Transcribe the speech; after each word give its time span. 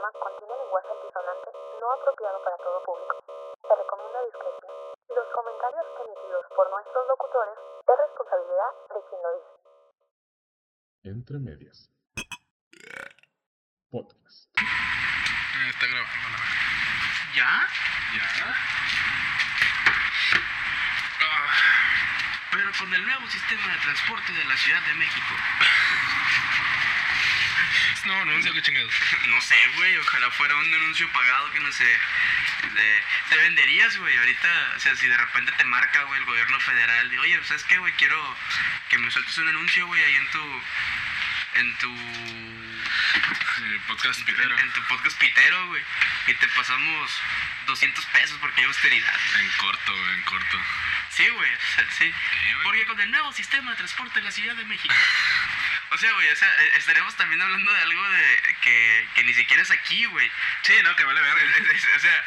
programa 0.00 0.18
contiene 0.18 0.56
lenguaje 0.56 0.88
antisonante 0.88 1.50
no 1.80 1.92
apropiado 1.92 2.42
para 2.44 2.56
todo 2.56 2.84
público. 2.84 3.24
Se 3.60 3.74
recomienda 3.76 4.24
discreción. 4.24 4.72
Los 5.12 5.28
comentarios 5.34 5.86
emitidos 6.00 6.44
por 6.56 6.70
nuestros 6.70 7.04
locutores 7.08 7.58
es 7.84 7.96
responsabilidad 8.00 8.72
de 8.88 9.00
quien 9.08 9.20
lo 9.20 9.30
dice. 9.36 9.52
Entre 11.04 11.38
medias. 11.38 11.90
Podcast. 13.90 14.48
Ah, 14.56 15.68
Está 15.68 15.86
grabando 15.86 16.28
la 16.32 16.38
verdad. 16.40 16.56
¿Ya? 17.36 17.52
¿Ya? 18.16 18.26
Ah, 21.20 21.52
pero 22.52 22.70
con 22.78 22.94
el 22.94 23.04
nuevo 23.04 23.26
sistema 23.28 23.68
de 23.68 23.78
transporte 23.80 24.32
de 24.32 24.44
la 24.44 24.56
Ciudad 24.56 24.82
de 24.86 24.94
México. 24.94 25.34
No, 28.06 28.14
anuncio, 28.14 28.52
qué 28.54 28.62
chingados. 28.62 28.92
No 29.26 29.40
sé, 29.40 29.56
güey, 29.76 29.96
ojalá 29.98 30.30
fuera 30.32 30.54
un 30.56 30.74
anuncio 30.74 31.08
pagado 31.12 31.50
que 31.52 31.60
no 31.60 31.70
sé. 31.72 31.84
de- 31.84 33.02
te 33.28 33.36
venderías, 33.36 33.96
güey, 33.96 34.16
ahorita, 34.16 34.72
o 34.76 34.80
sea, 34.80 34.96
si 34.96 35.06
de 35.06 35.16
repente 35.16 35.52
te 35.52 35.64
marca, 35.64 36.02
güey, 36.04 36.18
el 36.20 36.26
gobierno 36.26 36.58
federal, 36.60 37.08
de, 37.10 37.18
oye, 37.18 37.40
¿sabes 37.44 37.64
qué, 37.64 37.78
güey? 37.78 37.92
Quiero 37.94 38.36
que 38.88 38.98
me 38.98 39.10
sueltes 39.10 39.36
un 39.38 39.48
anuncio, 39.48 39.86
güey, 39.86 40.02
ahí 40.02 40.14
en 40.14 40.30
tu, 40.30 40.62
en 41.54 41.78
tu, 41.78 41.96
podcast 43.88 44.22
pitero. 44.24 44.54
en, 44.58 44.60
en 44.66 44.72
tu 44.72 44.82
podcast 44.84 45.18
pitero, 45.18 45.66
güey, 45.68 45.82
y 46.26 46.34
te 46.34 46.48
pasamos 46.48 47.12
200 47.66 48.04
pesos 48.06 48.38
porque 48.40 48.60
hay 48.62 48.66
austeridad. 48.66 49.14
En 49.38 49.50
corto, 49.58 49.96
güey, 49.96 50.14
en 50.14 50.22
corto. 50.22 50.58
Sí, 51.10 51.28
güey, 51.28 51.50
sí. 51.98 52.12
Porque 52.64 52.84
con 52.86 53.00
el 53.00 53.10
nuevo 53.10 53.32
sistema 53.32 53.70
de 53.72 53.76
transporte 53.76 54.18
en 54.18 54.24
la 54.24 54.32
Ciudad 54.32 54.56
de 54.56 54.64
México. 54.64 54.94
O 55.92 55.98
sea, 55.98 56.12
güey, 56.12 56.28
o 56.30 56.36
sea, 56.36 56.48
eh, 56.48 56.72
estaremos 56.76 57.16
también 57.16 57.42
hablando 57.42 57.72
de 57.72 57.80
algo 57.80 58.08
de 58.10 58.56
que, 58.62 59.08
que 59.14 59.24
ni 59.24 59.34
siquiera 59.34 59.62
es 59.62 59.70
aquí, 59.70 60.04
güey. 60.06 60.30
Sí, 60.62 60.74
no, 60.84 60.94
que 60.94 61.04
vale 61.04 61.20
verga. 61.20 61.40
O 61.96 61.98
sea, 61.98 62.24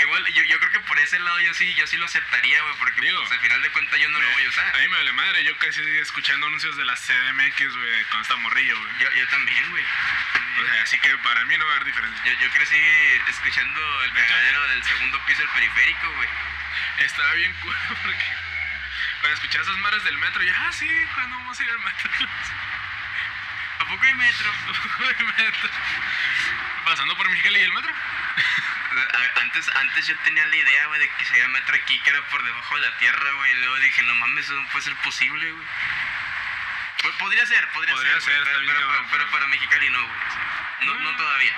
igual 0.00 0.26
yo, 0.32 0.42
yo 0.44 0.58
creo 0.58 0.72
que 0.72 0.80
por 0.80 0.98
ese 0.98 1.18
lado 1.18 1.38
yo 1.40 1.52
sí, 1.54 1.74
yo 1.74 1.86
sí 1.86 1.96
lo 1.96 2.06
aceptaría, 2.06 2.60
güey, 2.62 2.74
porque 2.78 2.94
Digo, 3.04 3.20
pues, 3.20 3.32
al 3.32 3.40
final 3.40 3.60
de 3.60 3.70
cuentas 3.70 4.00
yo 4.00 4.08
no 4.08 4.18
lo 4.18 4.30
voy 4.30 4.44
a 4.44 4.48
usar. 4.48 4.74
A 4.74 4.78
mí 4.78 4.88
me 4.88 4.96
vale 4.96 5.12
madre, 5.12 5.44
yo 5.44 5.56
casi 5.58 5.82
escuchando 5.98 6.46
anuncios 6.46 6.74
de 6.78 6.86
la 6.86 6.94
CDMX, 6.96 7.76
güey, 7.76 8.04
cuando 8.04 8.22
está 8.22 8.36
morrillo, 8.36 8.78
güey. 8.80 8.98
Yo, 8.98 9.12
yo 9.12 9.28
también, 9.28 9.70
güey. 9.70 9.84
O 9.84 10.64
sea, 10.64 10.82
así 10.82 10.98
que 11.00 11.14
para 11.18 11.44
mí 11.44 11.58
no 11.58 11.66
va 11.66 11.72
a 11.72 11.74
haber 11.76 11.86
diferencia. 11.86 12.24
Yo, 12.24 12.32
yo 12.40 12.50
crecí 12.50 12.78
escuchando 13.28 14.04
el 14.04 14.12
cagadero 14.12 14.68
del 14.68 14.84
segundo 14.84 15.26
piso 15.26 15.42
del 15.42 15.50
periférico, 15.50 16.12
güey. 16.14 16.28
Estaba 17.00 17.34
bien 17.34 17.52
cool 17.60 17.76
porque 18.02 18.24
cuando 19.20 19.34
escuchaba 19.34 19.64
esas 19.64 19.76
madres 19.78 20.04
del 20.04 20.16
metro, 20.16 20.42
yo, 20.42 20.52
ah, 20.56 20.72
sí, 20.72 20.88
cuando 21.12 21.36
vamos 21.36 21.60
a 21.60 21.62
ir 21.62 21.68
al 21.68 21.78
metro. 21.80 22.10
¿A 23.84 23.88
poco 23.88 24.04
hay 24.04 24.14
metro? 24.14 24.50
El 25.18 25.26
metro. 25.26 25.68
Pasando 26.84 27.16
por 27.16 27.28
Mexicali 27.30 27.58
y 27.58 27.62
el 27.62 27.72
metro. 27.72 27.90
A- 27.92 29.40
Antes, 29.40 29.68
antes 29.76 30.06
yo 30.06 30.16
tenía 30.18 30.44
la 30.46 30.56
idea, 30.56 30.86
güey, 30.86 31.00
de 31.00 31.08
que 31.16 31.24
se 31.24 31.32
había 31.32 31.48
metro 31.48 31.74
aquí, 31.76 31.98
que 32.00 32.10
era 32.10 32.20
por 32.28 32.42
debajo 32.42 32.74
de 32.76 32.82
la 32.88 32.96
tierra, 32.98 33.30
güey. 33.32 33.52
Y 33.52 33.54
luego 33.56 33.76
dije, 33.76 34.02
no 34.02 34.14
mames, 34.16 34.44
eso 34.44 34.54
no 34.54 34.68
puede 34.68 34.84
ser 34.84 34.94
posible, 34.96 35.50
güey. 35.52 35.66
Po- 37.02 37.12
Podría 37.18 37.44
ser, 37.46 37.66
podría, 37.72 37.94
Podría 37.94 38.20
ser, 38.20 38.42
pero, 39.10 39.30
para 39.30 39.46
Mexicali 39.48 39.88
no, 39.90 39.98
güey. 40.06 40.20
no, 40.82 40.94
no 41.00 41.16
todavía. 41.16 41.52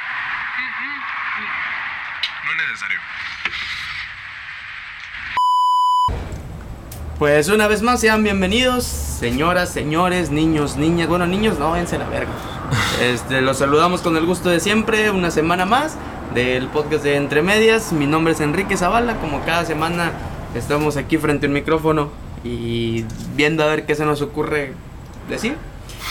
No 2.45 2.51
es 2.53 2.57
necesario. 2.57 3.01
Pues 7.19 7.49
una 7.49 7.67
vez 7.67 7.81
más 7.81 8.01
sean 8.01 8.23
bienvenidos, 8.23 8.85
señoras, 8.85 9.71
señores, 9.71 10.31
niños, 10.31 10.77
niñas. 10.77 11.09
Bueno, 11.09 11.27
niños 11.27 11.59
no, 11.59 11.71
váyanse 11.71 11.97
a 11.97 12.01
la 12.01 12.09
verga. 12.11 12.29
Este, 13.01 13.41
los 13.41 13.57
saludamos 13.57 14.03
con 14.03 14.19
el 14.19 14.27
gusto 14.27 14.51
de 14.51 14.61
siempre, 14.61 15.11
una 15.11 15.31
semana 15.31 15.65
más 15.65 15.97
del 16.35 16.67
podcast 16.69 17.05
de 17.05 17.17
Entre 17.17 17.41
Medias. 17.41 17.95
Mi 17.95 18.07
nombre 18.07 18.35
es 18.35 18.41
Enrique 18.41 18.77
Zavala, 18.77 19.19
como 19.19 19.43
cada 19.47 19.65
semana 19.65 20.13
estamos 20.55 20.99
aquí 20.99 21.17
frente 21.17 21.47
al 21.47 21.53
micrófono 21.53 22.11
y 22.45 23.07
viendo 23.35 23.63
a 23.65 23.69
ver 23.69 23.87
qué 23.87 23.95
se 23.95 24.05
nos 24.05 24.21
ocurre 24.21 24.75
decir. 25.31 25.57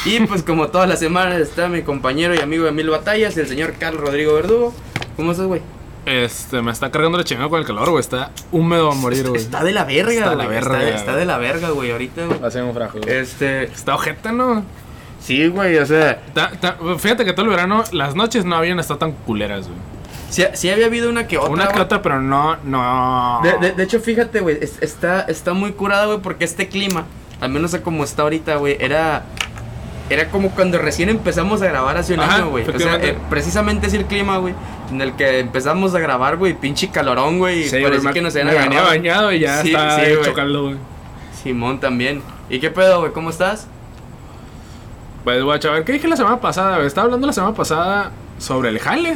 Y 0.05 0.19
pues 0.25 0.41
como 0.41 0.69
todas 0.69 0.89
las 0.89 0.97
semanas 0.97 1.39
está 1.39 1.67
mi 1.67 1.83
compañero 1.83 2.33
y 2.33 2.39
amigo 2.39 2.65
de 2.65 2.71
Mil 2.71 2.89
Batallas, 2.89 3.37
el 3.37 3.47
señor 3.47 3.75
Carlos 3.77 4.01
Rodrigo 4.01 4.33
Verdugo. 4.33 4.73
¿Cómo 5.15 5.33
estás, 5.33 5.45
güey? 5.45 5.61
Este, 6.05 6.61
me 6.61 6.71
está 6.71 6.91
cargando 6.91 7.17
la 7.17 7.23
chingada 7.23 7.49
con 7.49 7.59
el 7.59 7.65
calor, 7.65 7.89
güey. 7.89 7.99
Está 7.99 8.31
húmedo 8.51 8.91
a 8.91 8.95
morir, 8.95 9.27
güey. 9.27 9.41
Está 9.41 9.63
de 9.63 9.71
la 9.71 9.83
verga, 9.85 10.11
Está 10.13 10.29
de 10.31 10.35
la. 10.35 10.43
Está, 10.43 10.69
verga, 10.69 10.89
está 10.95 11.05
güey. 11.11 11.19
de 11.19 11.25
la 11.25 11.37
verga, 11.37 11.69
güey, 11.71 11.91
ahorita, 11.91 12.25
güey. 12.27 12.39
Va 12.39 12.47
a 12.47 12.51
ser 12.51 12.63
un 12.63 12.73
frajo, 12.73 12.99
güey. 12.99 13.15
Este, 13.15 13.63
Está 13.63 13.95
ojeta, 13.95 14.31
¿no? 14.31 14.63
Sí, 15.19 15.47
güey, 15.47 15.77
o 15.77 15.85
sea, 15.87 16.21
Ta- 16.35 16.51
ta- 16.59 16.77
fíjate 16.99 17.25
que 17.25 17.33
todo 17.33 17.45
el 17.45 17.49
verano 17.49 17.83
las 17.91 18.13
noches 18.15 18.45
no 18.45 18.55
habían 18.55 18.79
estado 18.79 18.99
tan 18.99 19.11
culeras, 19.13 19.65
güey. 19.67 19.79
sí, 20.29 20.43
sí 20.53 20.69
había 20.69 20.85
habido 20.85 21.09
una 21.09 21.25
que 21.27 21.39
otra. 21.39 21.49
Una 21.51 21.67
que 21.69 21.79
otra, 21.79 22.03
pero 22.03 22.21
no, 22.21 22.57
no. 22.63 23.39
De, 23.41 23.57
de- 23.57 23.71
de 23.71 23.83
hecho, 23.83 23.99
fíjate, 23.99 24.41
güey, 24.41 24.59
es- 24.61 24.77
está, 24.81 25.21
está 25.21 25.53
muy 25.53 25.71
curada, 25.71 26.05
güey, 26.05 26.19
porque 26.19 26.45
este 26.45 26.67
clima, 26.67 27.05
al 27.41 27.49
menos 27.49 27.73
a 27.73 27.81
como 27.81 28.03
está 28.03 28.21
ahorita, 28.21 28.57
güey, 28.57 28.77
era... 28.79 29.25
Era 30.09 30.29
como 30.29 30.51
cuando 30.51 30.77
recién 30.77 31.09
empezamos 31.09 31.61
a 31.63 31.67
grabar 31.67 31.97
hace 31.97 32.13
un 32.13 32.19
Ajá, 32.19 32.35
año, 32.35 32.49
güey. 32.49 32.67
O 32.69 32.79
sea, 32.79 32.95
eh, 32.97 33.17
precisamente 33.29 33.87
es 33.87 33.93
el 33.93 34.05
clima, 34.05 34.37
güey, 34.37 34.53
en 34.91 35.01
el 35.01 35.13
que 35.15 35.39
empezamos 35.39 35.95
a 35.95 35.99
grabar, 35.99 36.37
güey, 36.37 36.53
pinche 36.53 36.89
calorón, 36.89 37.39
güey. 37.39 37.63
Sí, 37.67 37.81
parecía 37.81 38.09
me, 38.09 38.13
que 38.13 38.21
nos 38.21 38.33
me 38.35 38.41
habían 38.41 38.57
agarrado. 38.57 38.87
bañado 38.87 39.31
y 39.31 39.39
ya 39.39 39.61
Sí, 39.63 39.69
está 39.73 39.99
sí, 40.05 40.11
güey. 40.15 40.75
Simón 41.41 41.79
también. 41.79 42.21
¿Y 42.49 42.59
qué 42.59 42.69
pedo, 42.69 42.99
güey? 42.99 43.11
¿Cómo 43.13 43.31
estás? 43.31 43.67
Pues, 45.23 45.43
guacha, 45.43 45.69
a 45.69 45.71
ver, 45.71 45.83
¿qué 45.85 45.93
dije 45.93 46.07
la 46.07 46.17
semana 46.17 46.39
pasada? 46.39 46.85
Estaba 46.85 47.05
hablando 47.05 47.25
la 47.25 47.33
semana 47.33 47.55
pasada 47.55 48.11
sobre 48.37 48.69
el 48.69 48.77
jale. 48.79 49.15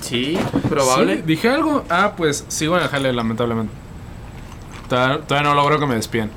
Sí, 0.00 0.38
probable. 0.68 1.16
Sí, 1.16 1.22
¿Dije 1.22 1.48
algo? 1.48 1.84
Ah, 1.90 2.12
pues 2.16 2.44
sigo 2.46 2.76
en 2.76 2.84
el 2.84 2.88
jale, 2.88 3.12
lamentablemente. 3.12 3.72
Todavía, 4.88 5.18
todavía 5.26 5.48
no 5.50 5.56
logro 5.56 5.80
que 5.80 5.86
me 5.86 5.96
despiden. 5.96 6.30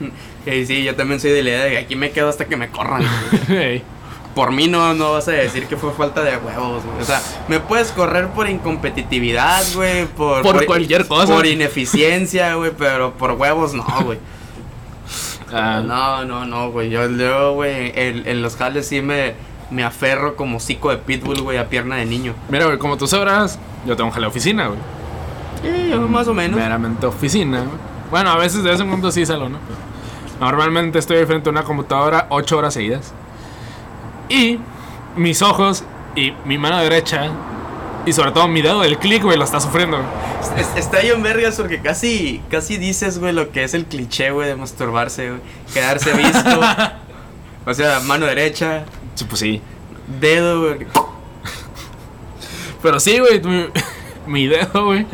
Sí, 0.46 0.64
sí, 0.64 0.84
yo 0.84 0.94
también 0.94 1.20
soy 1.20 1.32
de 1.32 1.42
la 1.42 1.50
idea 1.50 1.64
de 1.64 1.70
que 1.72 1.78
aquí 1.78 1.96
me 1.96 2.12
quedo 2.12 2.28
hasta 2.28 2.44
que 2.46 2.56
me 2.56 2.68
corran. 2.68 3.02
por 4.34 4.52
mí 4.52 4.68
no, 4.68 4.94
no 4.94 5.12
vas 5.12 5.26
a 5.28 5.32
decir 5.32 5.66
que 5.66 5.76
fue 5.76 5.92
falta 5.92 6.22
de 6.22 6.36
huevos, 6.36 6.84
güey. 6.84 7.00
O 7.00 7.04
sea, 7.04 7.20
me 7.48 7.58
puedes 7.58 7.90
correr 7.90 8.28
por 8.28 8.48
incompetitividad, 8.48 9.64
güey. 9.74 10.06
Por, 10.06 10.42
Por 10.42 10.64
cualquier 10.66 11.08
cosa. 11.08 11.34
Por 11.34 11.46
ineficiencia, 11.46 12.54
güey. 12.54 12.70
Pero 12.78 13.14
por 13.14 13.32
huevos 13.32 13.74
no, 13.74 13.84
güey. 14.04 14.18
Ah, 15.52 15.82
No, 15.84 16.24
no, 16.24 16.44
no, 16.44 16.70
güey. 16.70 16.90
Yo, 16.90 17.10
yo 17.10 17.54
güey, 17.54 17.92
en, 17.96 18.26
en 18.28 18.42
los 18.42 18.56
jales 18.56 18.86
sí 18.86 19.00
me, 19.02 19.34
me 19.70 19.82
aferro 19.84 20.36
como 20.36 20.60
cico 20.60 20.90
de 20.90 20.98
pitbull, 20.98 21.40
güey, 21.42 21.58
a 21.58 21.68
pierna 21.68 21.96
de 21.96 22.06
niño. 22.06 22.34
Mira, 22.48 22.66
güey, 22.66 22.78
como 22.78 22.96
tú 22.96 23.06
sabrás, 23.08 23.58
yo 23.86 23.96
tengo 23.96 24.08
un 24.10 24.14
jale 24.14 24.26
oficina, 24.26 24.68
güey. 24.68 24.78
Sí, 25.62 25.88
yo 25.90 26.00
más 26.02 26.28
o 26.28 26.34
menos. 26.34 26.58
meramente 26.60 27.06
oficina. 27.06 27.60
güey. 27.60 27.78
Bueno, 28.10 28.30
a 28.30 28.36
veces 28.36 28.62
de 28.62 28.70
vez 28.70 28.80
en 28.80 28.88
cuando 28.88 29.10
sí 29.10 29.26
salgo, 29.26 29.48
¿no? 29.48 29.58
Normalmente 30.40 30.98
estoy 30.98 31.24
frente 31.26 31.48
a 31.48 31.52
una 31.52 31.62
computadora 31.62 32.26
8 32.30 32.58
horas 32.58 32.74
seguidas. 32.74 33.12
Y 34.28 34.58
mis 35.16 35.40
ojos 35.42 35.84
y 36.14 36.32
mi 36.44 36.58
mano 36.58 36.78
derecha 36.78 37.30
y 38.04 38.12
sobre 38.12 38.30
todo 38.30 38.46
mi 38.46 38.62
dedo 38.62 38.80
del 38.82 38.98
clic, 38.98 39.22
güey, 39.22 39.36
lo 39.36 39.44
está 39.44 39.60
sufriendo. 39.60 39.98
está 40.76 41.00
bien 41.00 41.22
vergas 41.22 41.56
porque 41.56 41.80
casi, 41.80 42.40
casi 42.50 42.76
dices, 42.76 43.18
güey, 43.18 43.32
lo 43.32 43.50
que 43.50 43.64
es 43.64 43.74
el 43.74 43.84
cliché, 43.86 44.30
güey, 44.30 44.46
de 44.46 44.56
masturbarse, 44.56 45.30
güey. 45.30 45.40
Quedarse 45.74 46.12
visto. 46.12 46.60
o 47.66 47.74
sea, 47.74 48.00
mano 48.00 48.26
derecha, 48.26 48.84
Sí, 49.14 49.24
pues 49.24 49.40
sí. 49.40 49.60
dedo, 50.20 50.60
güey. 50.60 50.86
Pero 52.82 53.00
sí, 53.00 53.18
güey, 53.18 53.40
mi, 53.42 53.66
mi 54.26 54.46
dedo, 54.46 54.84
güey. 54.84 55.06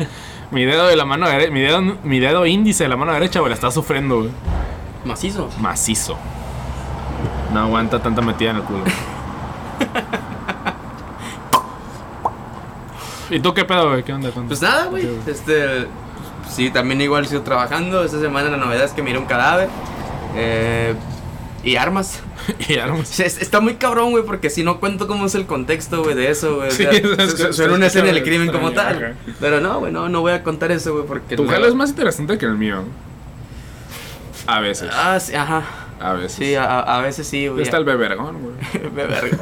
Mi 0.51 0.65
dedo 0.65 0.85
de 0.85 0.95
la 0.95 1.05
mano 1.05 1.27
derecha, 1.27 1.51
mi 1.51 1.61
dedo, 1.61 1.81
mi 1.81 2.19
dedo 2.19 2.45
índice 2.45 2.83
de 2.83 2.89
la 2.89 2.97
mano 2.97 3.13
derecha, 3.13 3.39
güey, 3.39 3.49
la 3.49 3.55
está 3.55 3.71
sufriendo, 3.71 4.17
güey. 4.19 4.29
Macizo. 5.05 5.49
Macizo. 5.59 6.17
No 7.53 7.61
aguanta 7.61 8.01
tanta 8.01 8.21
metida 8.21 8.51
en 8.51 8.55
el 8.57 8.63
culo. 8.63 8.83
¿Y 13.29 13.39
tú 13.39 13.53
qué 13.53 13.65
pedo, 13.65 13.89
güey? 13.89 14.03
¿Qué 14.03 14.13
onda? 14.13 14.31
con- 14.31 14.47
Pues 14.47 14.61
nada, 14.61 14.85
güey. 14.87 15.07
Este. 15.27 15.87
Sí, 16.49 16.69
también 16.69 17.01
igual 17.01 17.25
sigo 17.27 17.41
trabajando. 17.41 18.03
Esta 18.03 18.19
semana 18.19 18.49
la 18.49 18.57
novedad 18.57 18.83
es 18.83 18.91
que 18.91 19.01
miré 19.01 19.17
un 19.17 19.25
cadáver. 19.25 19.69
Eh, 20.35 20.93
y 21.63 21.75
armas. 21.77 22.21
Y 22.67 22.77
armas. 22.77 23.19
Está 23.21 23.61
muy 23.61 23.75
cabrón, 23.75 24.11
güey, 24.11 24.25
porque 24.25 24.49
si 24.49 24.63
no 24.63 24.79
cuento 24.81 25.07
cómo 25.07 25.25
es 25.27 25.35
el 25.35 25.45
contexto, 25.45 26.03
güey, 26.03 26.13
de 26.15 26.29
eso, 26.29 26.57
güey. 26.57 26.67
O 26.67 26.71
sea, 26.71 26.91
es 26.91 27.33
que- 27.35 27.53
suena 27.53 27.75
una 27.75 27.87
escena 27.87 28.07
del 28.07 28.21
crimen 28.23 28.51
como 28.51 28.71
tal. 28.71 29.15
Pero 29.39 29.61
no, 29.61 29.79
güey, 29.79 29.91
no, 29.93 30.09
no 30.09 30.21
voy 30.21 30.33
a 30.33 30.43
contar 30.43 30.71
eso, 30.71 30.93
güey, 30.93 31.05
porque. 31.05 31.35
Tu 31.37 31.43
no- 31.45 31.49
jalo 31.51 31.65
es 31.67 31.73
más 31.75 31.89
interesante 31.91 32.37
que 32.37 32.45
el 32.45 32.55
mío. 32.57 32.83
A 34.47 34.59
veces. 34.59 34.89
Ah, 34.93 35.19
sí, 35.19 35.33
ajá. 35.35 35.63
A 35.99 36.13
veces. 36.13 36.33
Sí, 36.33 36.55
a, 36.55 36.79
a 36.79 37.01
veces 37.01 37.25
sí, 37.27 37.47
güey. 37.47 37.63
Está 37.63 37.77
el 37.77 37.85
bebergón, 37.85 38.37
güey. 38.41 38.55
Me 38.95 39.05
verga. 39.05 39.37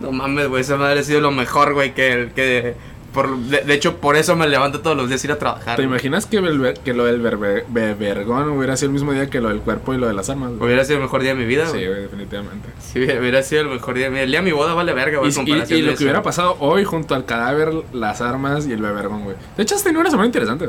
No 0.00 0.12
mames, 0.12 0.48
güey, 0.48 0.60
esa 0.62 0.76
madre 0.76 1.00
ha 1.00 1.02
sido 1.02 1.20
lo 1.20 1.30
mejor, 1.30 1.72
güey, 1.74 1.94
que, 1.94 2.30
que 2.34 2.74
Por, 3.14 3.34
de, 3.38 3.62
de 3.62 3.74
hecho, 3.74 3.96
por 3.96 4.14
eso 4.16 4.36
me 4.36 4.46
levanto 4.46 4.80
todos 4.80 4.94
los 4.96 5.08
días 5.08 5.22
a 5.24 5.26
ir 5.26 5.32
a 5.32 5.38
trabajar. 5.38 5.76
¿Te 5.76 5.82
güey. 5.82 5.86
imaginas 5.88 6.26
que, 6.26 6.36
el 6.36 6.58
ver- 6.58 6.78
que 6.80 6.92
lo 6.92 7.06
del 7.06 7.20
bebergón 7.20 8.50
hubiera 8.50 8.76
sido 8.76 8.88
el 8.88 8.92
mismo 8.92 9.12
día 9.12 9.30
que 9.30 9.40
lo 9.40 9.48
del 9.48 9.60
cuerpo 9.60 9.94
y 9.94 9.98
lo 9.98 10.06
de 10.06 10.12
las 10.12 10.28
armas? 10.28 10.50
güey? 10.50 10.66
Hubiera 10.66 10.84
sido 10.84 10.96
el 10.96 11.02
mejor 11.04 11.22
día 11.22 11.34
de 11.34 11.40
mi 11.40 11.46
vida, 11.46 11.64
Sí, 11.66 11.72
güey. 11.72 11.86
güey, 11.88 12.02
definitivamente. 12.02 12.68
Sí, 12.80 12.98
hubiera 13.04 13.42
sido 13.42 13.62
el 13.62 13.68
mejor 13.68 13.94
día 13.94 14.04
de 14.04 14.10
mi 14.10 14.14
vida. 14.16 14.24
El 14.24 14.30
día 14.32 14.40
de 14.40 14.44
mi 14.44 14.52
boda 14.52 14.74
vale 14.74 14.92
verga, 14.92 15.18
güey. 15.20 15.30
Y, 15.30 15.34
lo 15.52 15.62
eso. 15.62 15.96
que 15.98 16.04
hubiera 16.04 16.22
pasado 16.22 16.56
hoy 16.60 16.84
junto 16.84 17.14
al 17.14 17.24
cadáver, 17.24 17.72
las 17.94 18.20
armas 18.20 18.66
y 18.66 18.72
el 18.72 18.82
bebergón, 18.82 19.24
güey. 19.24 19.36
De 19.56 19.62
hecho, 19.62 19.76
has 19.76 19.82
tenido 19.82 20.00
una 20.02 20.10
semana 20.10 20.26
interesante. 20.26 20.68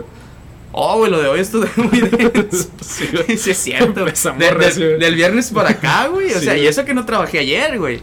Oh, 0.72 0.98
güey, 0.98 1.10
lo 1.10 1.20
de 1.22 1.28
hoy 1.30 1.40
estuvo 1.40 1.66
muy 1.78 2.02
denso. 2.02 2.70
Sí. 2.82 3.08
Sí, 3.38 3.52
es 3.52 3.58
cierto. 3.58 4.06
De- 4.38 4.98
del 5.00 5.16
viernes 5.16 5.50
para 5.52 5.70
acá, 5.70 6.08
güey. 6.08 6.32
O 6.34 6.40
Sí, 6.40 6.46
sea, 6.46 6.58
y 6.58 6.68
eso 6.68 6.86
que 6.86 6.94
no 6.94 7.06
trabajé 7.06 7.40
ayer, 7.40 7.80
güey. 7.80 8.02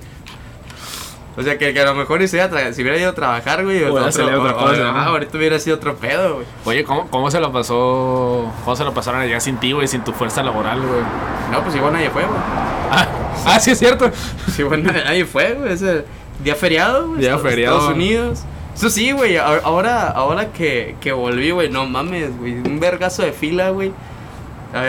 O 1.37 1.43
sea, 1.43 1.59
que, 1.59 1.75
que 1.75 1.81
a 1.81 1.85
lo 1.85 1.95
mejor 1.95 2.21
si, 2.29 2.37
hubiera 2.37 2.49
tra- 2.51 2.73
si 2.73 2.83
hubiera 2.83 2.97
ido 2.99 3.11
a 3.11 3.15
trabajar, 3.15 3.65
güey. 3.65 3.79
Hubiera 3.79 3.91
otro- 3.93 4.13
salido 4.13 4.41
otra 4.41 4.55
o- 4.57 4.59
cosa, 4.61 4.73
o- 4.91 4.93
¿no? 4.93 4.99
ah, 4.99 5.07
ahorita 5.07 5.37
hubiera 5.37 5.59
sido 5.59 5.77
otro 5.77 5.97
pedo, 5.97 6.35
güey. 6.37 6.47
Oye, 6.65 6.85
¿cómo, 6.85 7.09
¿cómo 7.11 7.31
se 7.31 7.41
lo 7.41 7.51
pasó? 7.53 8.53
¿Cómo 8.65 8.77
se 8.77 8.85
lo 8.85 8.95
pasaron 8.95 9.21
allá 9.21 9.41
sin 9.41 9.57
ti, 9.59 9.73
güey? 9.73 9.89
Sin 9.89 10.03
tu 10.05 10.13
fuerza 10.13 10.43
laboral, 10.45 10.81
güey. 10.81 11.01
No, 11.51 11.63
pues 11.63 11.75
igual 11.75 11.93
nadie 11.93 12.11
fue, 12.11 12.23
güey. 12.23 12.39
Ah, 12.91 13.09
ah, 13.47 13.59
sí, 13.61 13.73
es 13.73 13.79
cierto. 13.81 14.11
Sí, 14.55 14.63
bueno, 14.63 14.93
nadie 14.93 15.25
fue, 15.25 15.55
güey. 15.55 15.73
Ese 15.73 16.05
día 16.43 16.55
feriado, 16.55 17.09
güey. 17.09 17.21
Día 17.21 17.37
feriado. 17.39 17.77
Estados 17.79 17.97
Unidos. 17.97 18.41
Eso 18.75 18.91
sí, 18.91 19.13
güey. 19.13 19.37
Ahora, 19.37 20.09
ahora 20.09 20.53
que, 20.53 20.97
que 21.01 21.13
volví, 21.13 21.51
güey, 21.53 21.71
no 21.71 21.87
mames, 21.87 22.37
güey. 22.39 22.55
Un 22.55 22.81
vergazo 22.81 23.23
de 23.23 23.33
fila, 23.33 23.71
güey. 23.71 23.93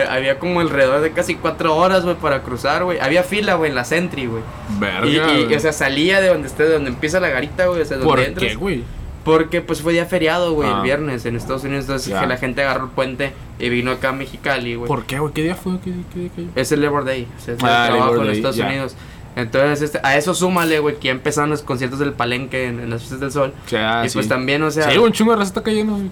Había 0.09 0.39
como 0.39 0.61
alrededor 0.61 1.01
de 1.01 1.11
casi 1.11 1.35
cuatro 1.35 1.75
horas, 1.75 2.03
güey, 2.03 2.15
para 2.15 2.41
cruzar, 2.41 2.83
güey. 2.83 2.99
Había 2.99 3.21
fila, 3.21 3.53
güey, 3.53 3.69
en 3.69 3.75
la 3.75 3.85
Sentry, 3.85 4.25
güey. 4.25 4.41
Verga. 4.79 5.33
Y, 5.39 5.53
o 5.53 5.59
sea, 5.59 5.71
salía 5.71 6.21
de 6.21 6.29
donde 6.29 6.47
esté, 6.47 6.63
de 6.63 6.73
donde 6.73 6.89
empieza 6.89 7.19
la 7.19 7.29
garita, 7.29 7.67
güey. 7.67 7.81
O 7.81 7.85
sea, 7.85 7.97
donde 7.97 8.09
¿Por 8.09 8.19
entras. 8.19 8.49
qué, 8.49 8.55
güey? 8.55 8.83
Porque 9.23 9.61
pues 9.61 9.81
fue 9.81 9.93
día 9.93 10.05
feriado, 10.05 10.53
güey, 10.53 10.69
Ah. 10.69 10.77
el 10.77 10.83
viernes 10.83 11.25
en 11.27 11.35
Estados 11.35 11.63
Unidos. 11.63 11.85
Entonces 11.85 12.13
que 12.19 12.25
la 12.27 12.37
gente 12.37 12.63
agarró 12.63 12.85
el 12.85 12.91
puente 12.91 13.33
y 13.59 13.69
vino 13.69 13.91
acá 13.91 14.09
a 14.09 14.11
Mexicali, 14.11 14.73
güey. 14.75 14.87
¿Por 14.87 15.05
qué, 15.05 15.19
güey? 15.19 15.33
¿Qué 15.33 15.43
día 15.43 15.55
fue? 15.55 15.73
¿Qué, 15.83 15.91
qué 16.13 16.19
día 16.19 16.29
cayó? 16.35 16.47
Es 16.55 16.71
el 16.71 16.81
Labor 16.81 17.05
Day. 17.05 17.27
O 17.35 17.39
sea, 17.41 17.53
es 17.55 17.59
el 17.59 17.65
Ah, 17.67 17.85
trabajo 17.87 18.11
Labor 18.11 18.17
en 18.21 18.25
Day, 18.27 18.35
Estados. 18.37 18.57
Unidos. 18.59 18.95
Entonces, 19.35 19.81
este, 19.81 19.99
a 20.03 20.17
eso 20.17 20.33
súmale, 20.33 20.79
güey, 20.79 20.95
que 20.95 21.07
ya 21.07 21.11
empezaron 21.11 21.49
los 21.49 21.61
conciertos 21.61 21.99
del 21.99 22.13
Palenque 22.13 22.67
en, 22.67 22.79
en 22.79 22.89
las 22.89 23.01
fiestas 23.01 23.19
del 23.19 23.31
sol. 23.31 23.53
O 23.65 23.69
sea, 23.69 24.05
y 24.05 24.09
sí. 24.09 24.13
pues 24.17 24.27
también, 24.27 24.63
o 24.63 24.71
sea. 24.71 24.89
Sí, 24.89 24.97
un 24.97 25.11
chingo 25.11 25.31
de 25.31 25.37
raza 25.37 25.49
está 25.49 25.63
cayendo. 25.63 25.93
güey. 25.93 26.09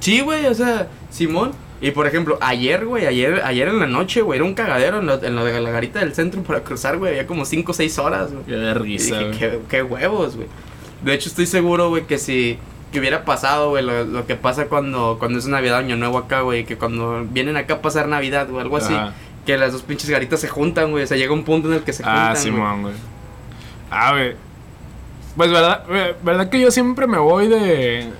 Sí, 0.00 0.20
güey, 0.20 0.46
o 0.46 0.54
sea, 0.54 0.88
Simón. 1.10 1.52
Y 1.80 1.90
por 1.90 2.06
ejemplo, 2.06 2.38
ayer, 2.40 2.86
güey, 2.86 3.06
ayer, 3.06 3.42
ayer 3.44 3.68
en 3.68 3.78
la 3.80 3.86
noche, 3.86 4.22
güey, 4.22 4.38
era 4.38 4.46
un 4.46 4.54
cagadero 4.54 5.00
en 5.00 5.06
lo, 5.06 5.22
en 5.22 5.36
lo 5.36 5.44
de 5.44 5.60
la 5.60 5.70
garita 5.70 5.98
del 6.00 6.14
centro 6.14 6.42
para 6.46 6.62
cruzar, 6.62 6.96
güey. 6.98 7.12
Había 7.12 7.26
como 7.26 7.44
5 7.44 7.70
o 7.70 7.74
6 7.74 7.98
horas, 7.98 8.32
güey. 8.32 8.44
Qué 8.44 8.52
Y 8.52 8.54
vergüenza, 8.56 9.18
dije, 9.18 9.26
güey. 9.26 9.38
qué, 9.38 9.60
qué 9.68 9.82
huevos, 9.82 10.36
güey. 10.36 10.48
De 11.02 11.12
hecho, 11.14 11.28
estoy 11.28 11.46
seguro, 11.46 11.88
güey, 11.88 12.06
que 12.06 12.18
si 12.18 12.58
que 12.92 13.00
hubiera 13.00 13.24
pasado, 13.24 13.70
güey, 13.70 13.84
lo, 13.84 14.04
lo 14.04 14.26
que 14.26 14.36
pasa 14.36 14.66
cuando, 14.66 15.16
cuando 15.18 15.38
es 15.40 15.46
Navidad, 15.46 15.78
Año 15.78 15.96
Nuevo 15.96 16.18
acá, 16.18 16.42
güey, 16.42 16.64
que 16.64 16.78
cuando 16.78 17.26
vienen 17.30 17.56
acá 17.56 17.74
a 17.74 17.82
pasar 17.82 18.06
Navidad 18.06 18.48
o 18.50 18.60
algo 18.60 18.76
así, 18.76 18.94
Ajá. 18.94 19.12
Que 19.46 19.56
las 19.56 19.72
dos 19.72 19.82
pinches 19.82 20.10
garitas 20.10 20.40
se 20.40 20.48
juntan, 20.48 20.90
güey. 20.90 21.04
O 21.04 21.06
sea, 21.06 21.16
llega 21.16 21.32
un 21.32 21.44
punto 21.44 21.68
en 21.68 21.74
el 21.74 21.82
que 21.82 21.92
se 21.92 22.02
juntan. 22.02 22.32
Ah. 22.32 22.36
Simón, 22.36 22.82
güey. 22.82 22.94
Ah, 23.90 24.12
güey. 24.12 24.34
Pues 25.36 25.50
verdad, 25.50 25.84
verdad 26.22 26.48
que 26.50 26.60
yo 26.60 26.70
siempre 26.70 27.06
me 27.06 27.18
voy 27.18 27.46
de, 27.48 28.10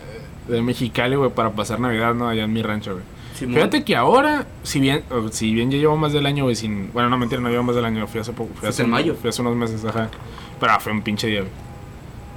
de 0.48 0.62
Mexicali, 0.62 1.16
güey, 1.16 1.30
para 1.30 1.50
pasar 1.50 1.80
Navidad, 1.80 2.14
¿no? 2.14 2.28
Allá 2.28 2.44
en 2.44 2.52
mi 2.52 2.62
rancho, 2.62 2.92
güey. 2.92 3.04
Fíjate 3.34 3.84
que 3.84 3.94
ahora, 3.96 4.46
si 4.62 4.80
bien, 4.80 5.02
si 5.30 5.52
bien 5.52 5.70
ya 5.70 5.76
llevo 5.76 5.96
más 5.98 6.12
del 6.14 6.24
año, 6.24 6.44
güey, 6.44 6.56
sin... 6.56 6.90
Bueno, 6.94 7.10
no, 7.10 7.18
mentira, 7.18 7.40
no 7.40 7.50
llevo 7.50 7.64
más 7.64 7.76
del 7.76 7.84
año, 7.84 8.06
fui 8.06 8.20
hace 8.20 8.32
poco. 8.32 8.54
Fui 8.54 8.66
hace 8.68 8.80
en 8.82 8.86
un- 8.86 8.92
mayo. 8.92 9.14
Fui 9.14 9.28
hace 9.28 9.42
unos 9.42 9.56
meses, 9.56 9.84
ajá. 9.84 10.08
Pero 10.58 10.72
ah, 10.72 10.80
fue 10.80 10.92
un 10.92 11.02
pinche 11.02 11.26
día, 11.26 11.40
güey. 11.40 11.52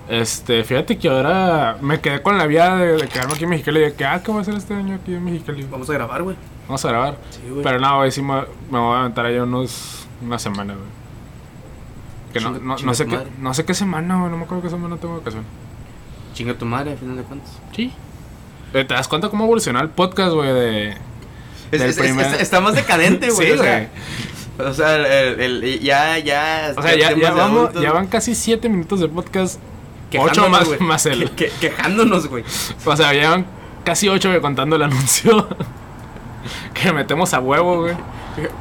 Este, 0.10 0.64
fíjate 0.64 0.98
que 0.98 1.08
ahora 1.08 1.78
me 1.82 2.00
quedé 2.02 2.22
con 2.24 2.38
la 2.38 2.48
vida 2.48 2.76
de, 2.78 2.94
de 2.98 3.08
quedarme 3.08 3.34
aquí 3.36 3.44
en 3.44 3.50
Mexicali 3.52 3.80
y 3.80 3.84
de 3.84 3.94
que, 3.94 4.06
ah, 4.06 4.22
¿qué 4.24 4.32
voy 4.32 4.40
a 4.40 4.42
hacer 4.42 4.56
este 4.56 4.74
año 4.74 4.96
aquí 4.96 5.14
en 5.14 5.24
Mexicali? 5.24 5.68
Vamos 5.70 5.88
a 5.90 5.94
grabar, 5.94 6.24
güey. 6.24 6.36
Vamos 6.68 6.84
a 6.84 6.88
grabar. 6.90 7.18
Sí, 7.30 7.42
güey. 7.50 7.62
Pero 7.64 7.80
no, 7.80 7.98
güey, 7.98 8.12
sí 8.12 8.22
me, 8.24 8.42
me 8.72 8.80
voy 8.80 8.96
a 8.96 9.02
aventar 9.02 9.26
allá 9.28 9.44
unos, 9.44 10.08
una 10.22 10.40
semana, 10.40 10.74
güey. 10.74 10.86
Que 12.34 12.40
no, 12.40 12.50
Chinga- 12.56 12.62
no, 12.62 12.76
chinga 12.76 12.88
no 12.88 12.94
sé 12.96 13.06
qué, 13.06 13.18
no 13.40 13.54
sé 13.54 13.66
qué 13.66 13.74
semana, 13.76 14.18
güey, 14.20 14.32
no 14.32 14.38
me 14.38 14.44
acuerdo 14.46 14.64
qué 14.64 14.70
semana 14.72 14.98
tengo 14.98 15.18
vacación. 15.18 15.44
Chinga 16.34 16.56
tu 16.56 16.66
madre, 16.66 16.94
a 16.94 16.98
final 16.98 17.16
de 17.18 17.24
cuentas. 17.24 17.52
Sí. 17.76 17.92
¿Te 18.72 18.84
das 18.86 19.08
cuenta 19.08 19.30
cómo 19.30 19.44
evolucionó 19.46 19.80
el 19.80 19.90
podcast, 19.90 20.34
güey, 20.34 20.52
de... 20.54 20.90
Es- 21.72 21.82
es- 21.82 21.98
primer- 22.00 22.26
es- 22.26 22.42
está 22.42 22.62
más 22.62 22.74
decadente, 22.74 23.30
güey. 23.32 23.48
Sí, 23.48 23.54
o 23.54 23.62
sea, 23.64 23.90
o 24.60 24.74
sea, 24.74 24.96
el, 24.96 25.06
el- 25.40 25.64
el- 25.64 25.80
ya, 25.82 26.18
ya. 26.18 26.74
O 26.76 26.82
sea, 26.82 26.96
ya, 26.96 27.16
ya, 27.16 27.32
vamos, 27.32 27.74
ya 27.80 27.92
van 27.92 28.08
casi 28.08 28.34
siete 28.34 28.70
minutos 28.70 29.00
de 29.02 29.08
podcast. 29.08 29.60
Ocho 30.18 30.50
más- 30.50 30.66
güey. 30.66 30.80
más 30.80 31.06
él. 31.06 31.30
Que- 31.32 31.50
que- 31.62 31.70
quejándonos, 31.70 32.28
güey. 32.28 32.44
O 32.86 32.96
sea, 32.96 33.14
ya 33.14 33.30
van 33.32 33.46
casi 33.84 34.10
ocho, 34.10 34.30
güey, 34.30 34.42
contando 34.42 34.76
el 34.78 34.84
anuncio. 34.84 35.48
que 36.74 36.92
metemos 36.94 37.34
a 37.34 37.40
huevo, 37.40 37.82
güey. 37.82 37.96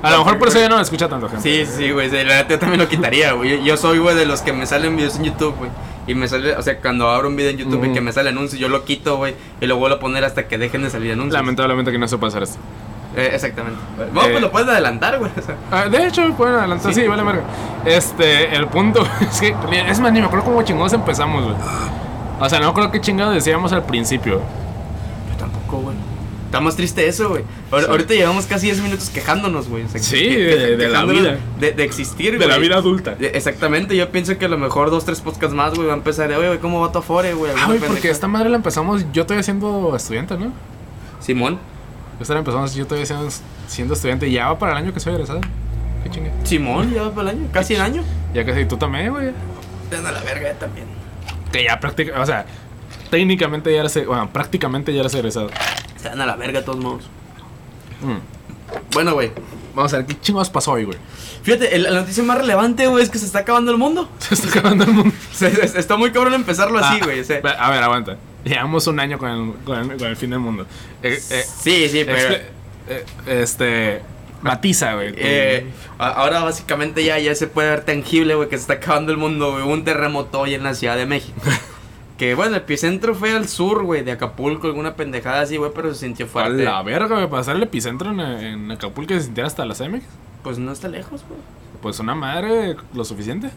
A 0.02 0.10
lo 0.10 0.18
mejor 0.18 0.38
por 0.38 0.48
eso 0.48 0.58
ya 0.58 0.68
no 0.68 0.74
lo 0.76 0.82
escucha 0.82 1.08
tanto 1.08 1.28
gente. 1.28 1.64
Sí, 1.64 1.72
sí, 1.72 1.90
güey. 1.92 2.10
La 2.10 2.24
neta 2.38 2.48
yo 2.50 2.58
también 2.58 2.80
lo 2.80 2.88
quitaría, 2.88 3.32
güey. 3.32 3.62
Yo, 3.62 3.76
soy, 3.76 3.98
güey, 3.98 4.16
de 4.16 4.26
los 4.26 4.40
que 4.42 4.52
me 4.52 4.66
salen 4.66 4.96
videos 4.96 5.16
en 5.16 5.24
YouTube, 5.24 5.54
güey. 5.56 5.70
Y 6.08 6.14
me 6.14 6.26
sale, 6.26 6.56
o 6.56 6.62
sea, 6.62 6.80
cuando 6.80 7.08
abro 7.10 7.28
un 7.28 7.36
video 7.36 7.50
en 7.50 7.58
YouTube 7.58 7.84
y 7.84 7.92
que 7.92 8.00
me 8.00 8.12
sale 8.12 8.30
anuncio, 8.30 8.58
yo 8.58 8.68
lo 8.68 8.84
quito, 8.84 9.18
güey. 9.18 9.34
Y 9.60 9.66
lo 9.66 9.76
vuelvo 9.76 9.96
a 9.96 10.00
poner 10.00 10.24
hasta 10.24 10.48
que 10.48 10.58
dejen 10.58 10.82
de 10.82 10.90
salir 10.90 11.12
anuncios. 11.12 11.34
Lamentablemente 11.34 11.92
que 11.92 11.98
no 11.98 12.08
se 12.08 12.16
hacer 12.16 12.42
esto. 12.42 12.58
Eh, 13.18 13.30
exactamente. 13.34 13.78
No, 14.12 14.22
Eh, 14.22 14.28
pues 14.30 14.40
lo 14.40 14.50
puedes 14.52 14.68
adelantar, 14.68 15.18
güey. 15.18 15.30
Ah, 15.72 15.88
de 15.88 16.06
hecho, 16.06 16.22
pueden 16.36 16.54
adelantar, 16.54 16.94
sí, 16.94 17.00
Sí. 17.02 17.06
vale, 17.08 17.22
verga. 17.22 17.42
Este, 17.84 18.54
el 18.54 18.66
punto 18.68 19.04
es 19.20 19.40
que, 19.40 19.54
es 19.88 20.00
más, 20.00 20.12
ni 20.12 20.20
me 20.20 20.26
acuerdo 20.26 20.44
cómo 20.46 20.62
chingados 20.62 20.92
empezamos, 20.92 21.44
güey. 21.44 21.56
O 22.40 22.48
sea, 22.48 22.60
no 22.60 22.72
creo 22.74 22.90
que 22.90 23.00
chingados 23.00 23.34
decíamos 23.34 23.72
al 23.72 23.84
principio. 23.84 24.34
Yo 25.30 25.36
tampoco, 25.38 25.78
güey. 25.78 25.96
Está 26.46 26.60
más 26.60 26.76
triste 26.76 27.06
eso, 27.06 27.28
güey. 27.28 27.42
Ahor- 27.70 27.82
Sí. 27.84 27.90
Ahorita 27.90 28.14
llevamos 28.14 28.46
casi 28.46 28.66
10 28.66 28.80
minutos 28.80 29.10
quejándonos, 29.10 29.68
güey. 29.68 29.82
O 29.84 29.88
sea, 29.88 30.00
Sí, 30.00 30.16
que- 30.16 30.36
de- 30.38 30.56
que- 30.56 30.76
de 30.76 30.88
la 30.88 31.04
vida. 31.04 31.36
De, 31.60 31.72
de 31.72 31.84
existir, 31.84 32.30
De 32.32 32.36
güey. 32.38 32.48
la 32.48 32.56
vida 32.56 32.76
adulta. 32.76 33.16
De- 33.16 33.26
Exactamente, 33.34 33.94
yo 33.96 34.08
pienso 34.10 34.38
que 34.38 34.46
a 34.46 34.48
lo 34.48 34.56
mejor 34.56 34.90
dos, 34.90 35.04
tres 35.04 35.20
podcasts 35.20 35.54
más, 35.54 35.74
güey, 35.74 35.88
va 35.88 35.92
a 35.92 35.96
empezar 35.96 36.28
de, 36.28 36.36
oye, 36.36 36.46
güey, 36.46 36.58
¿cómo 36.60 36.80
va 36.80 36.90
tu 36.92 37.00
afore, 37.00 37.34
güey? 37.34 37.52
Ah, 37.54 37.66
güey, 37.66 37.80
porque 37.80 38.08
esta 38.08 38.28
madre 38.28 38.48
la 38.48 38.56
empezamos, 38.56 39.04
yo 39.12 39.24
todavía 39.26 39.42
siendo 39.42 39.94
estudiante, 39.94 40.38
¿no? 40.38 40.52
Simón. 41.20 41.58
Esta 42.20 42.32
la 42.34 42.40
empezamos 42.40 42.74
yo 42.74 42.84
todavía 42.86 43.06
siendo, 43.06 43.28
siendo 43.68 43.94
estudiante 43.94 44.30
ya 44.30 44.48
va 44.48 44.58
para 44.58 44.72
el 44.72 44.78
año 44.78 44.92
que 44.92 45.00
soy 45.00 45.14
egresado. 45.14 45.40
Qué 46.02 46.10
chingue. 46.10 46.32
Simón, 46.44 46.92
ya 46.92 47.02
va 47.02 47.10
para 47.14 47.30
el 47.30 47.38
año, 47.38 47.48
casi 47.52 47.74
el 47.74 47.80
año. 47.80 48.02
Ya 48.34 48.44
casi 48.44 48.64
tú 48.64 48.76
también, 48.76 49.10
güey. 49.10 49.30
Ven 49.90 50.06
a 50.06 50.12
la 50.12 50.20
verga 50.20 50.52
también. 50.54 50.86
Que 51.52 51.64
ya 51.64 51.78
prácticamente, 51.80 52.22
o 52.22 52.26
sea, 52.26 52.44
técnicamente 53.10 53.72
ya 53.72 53.80
eres, 53.80 54.06
bueno, 54.06 54.28
prácticamente 54.32 54.92
ya 54.92 55.00
eres 55.00 55.14
egresado. 55.14 55.50
Se 55.96 56.08
dan 56.08 56.20
a 56.20 56.26
la 56.26 56.36
verga 56.36 56.60
de 56.60 56.64
todos 56.66 56.78
modos. 56.80 57.04
Mm. 58.02 58.18
Bueno, 58.92 59.14
güey. 59.14 59.30
Vamos 59.74 59.94
a 59.94 59.98
ver 59.98 60.06
qué 60.06 60.20
chingados 60.20 60.50
pasó 60.50 60.72
hoy, 60.72 60.84
güey. 60.84 60.98
Fíjate, 61.42 61.74
el- 61.76 61.84
la 61.84 62.00
noticia 62.00 62.22
más 62.24 62.36
relevante, 62.38 62.86
güey, 62.88 63.04
es 63.04 63.10
que 63.10 63.18
se 63.18 63.26
está 63.26 63.40
acabando 63.40 63.70
el 63.70 63.78
mundo. 63.78 64.08
Se 64.18 64.34
está 64.34 64.48
acabando 64.58 64.84
el 64.84 64.90
mundo. 64.92 65.12
Está 65.76 65.96
muy 65.96 66.10
cabrón 66.10 66.34
empezarlo 66.34 66.78
así, 66.80 66.98
Ah, 67.00 67.04
güey. 67.04 67.20
A 67.58 67.70
ver, 67.70 67.82
aguanta. 67.82 68.16
Llevamos 68.48 68.86
un 68.86 68.98
año 69.00 69.18
con 69.18 69.30
el, 69.30 69.52
con 69.64 69.78
el, 69.92 69.96
con 69.98 70.08
el 70.08 70.16
fin 70.16 70.30
del 70.30 70.38
mundo. 70.40 70.66
Eh, 71.02 71.18
eh, 71.30 71.44
sí, 71.60 71.88
sí, 71.88 72.02
pero. 72.04 72.34
eh, 72.88 73.04
este. 73.26 74.02
Matiza, 74.40 74.94
güey. 74.94 75.12
Eh, 75.16 75.66
a- 75.98 76.10
ahora 76.12 76.44
básicamente 76.44 77.04
ya, 77.04 77.18
ya 77.18 77.34
se 77.34 77.48
puede 77.48 77.70
ver 77.70 77.84
tangible, 77.84 78.36
güey, 78.36 78.48
que 78.48 78.56
se 78.56 78.62
está 78.62 78.74
acabando 78.74 79.10
el 79.10 79.18
mundo, 79.18 79.50
güey. 79.52 79.64
Un 79.64 79.84
terremoto 79.84 80.40
hoy 80.40 80.54
en 80.54 80.62
la 80.62 80.74
Ciudad 80.74 80.96
de 80.96 81.06
México. 81.06 81.40
que 82.18 82.34
bueno, 82.36 82.54
el 82.56 82.62
epicentro 82.62 83.14
fue 83.16 83.32
al 83.32 83.48
sur, 83.48 83.82
güey, 83.82 84.04
de 84.04 84.12
Acapulco, 84.12 84.68
alguna 84.68 84.94
pendejada 84.94 85.40
así, 85.40 85.56
güey, 85.56 85.72
pero 85.74 85.92
se 85.92 86.00
sintió 86.06 86.26
a 86.26 86.28
fuerte. 86.28 86.62
la 86.62 86.80
verga, 86.82 87.16
güey. 87.16 87.28
Pasar 87.28 87.56
el 87.56 87.64
epicentro 87.64 88.10
en, 88.12 88.20
en 88.20 88.70
Acapulco 88.70 89.12
y 89.12 89.16
se 89.18 89.24
sintiera 89.24 89.48
hasta 89.48 89.64
la 89.66 89.74
CMX. 89.74 90.04
Pues 90.44 90.58
no 90.58 90.70
está 90.70 90.86
lejos, 90.86 91.24
güey. 91.28 91.40
Pues 91.82 91.98
una 91.98 92.14
madre 92.14 92.76
lo 92.94 93.04
suficiente. 93.04 93.50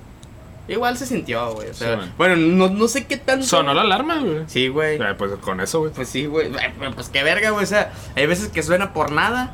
Igual 0.68 0.98
se 0.98 1.06
sintió, 1.06 1.54
güey. 1.54 1.70
O 1.70 1.74
sea, 1.74 2.02
Sí, 2.04 2.10
bueno, 2.18 2.36
no, 2.38 2.70
no 2.70 2.88
sé 2.88 3.06
qué 3.08 3.18
tanto. 3.18 3.46
Sonó 3.46 3.74
la 3.74 3.82
alarma, 3.82 4.20
güey. 4.20 4.44
Sí, 4.48 4.68
güey. 4.70 5.02
Eh, 5.02 5.16
Pues 5.18 5.32
con 5.42 5.60
eso, 5.60 5.80
güey. 5.80 5.92
Pues 5.92 6.08
sí, 6.08 6.26
güey. 6.28 6.48
Eh, 6.48 6.74
Pues 6.96 7.10
qué 7.10 7.24
verga, 7.24 7.50
güey. 7.50 7.64
O 7.64 7.68
sea, 7.68 7.92
hay 8.16 8.26
veces 8.28 8.48
que 8.50 8.64
suena 8.64 8.94
por 8.94 9.12
nada. 9.12 9.52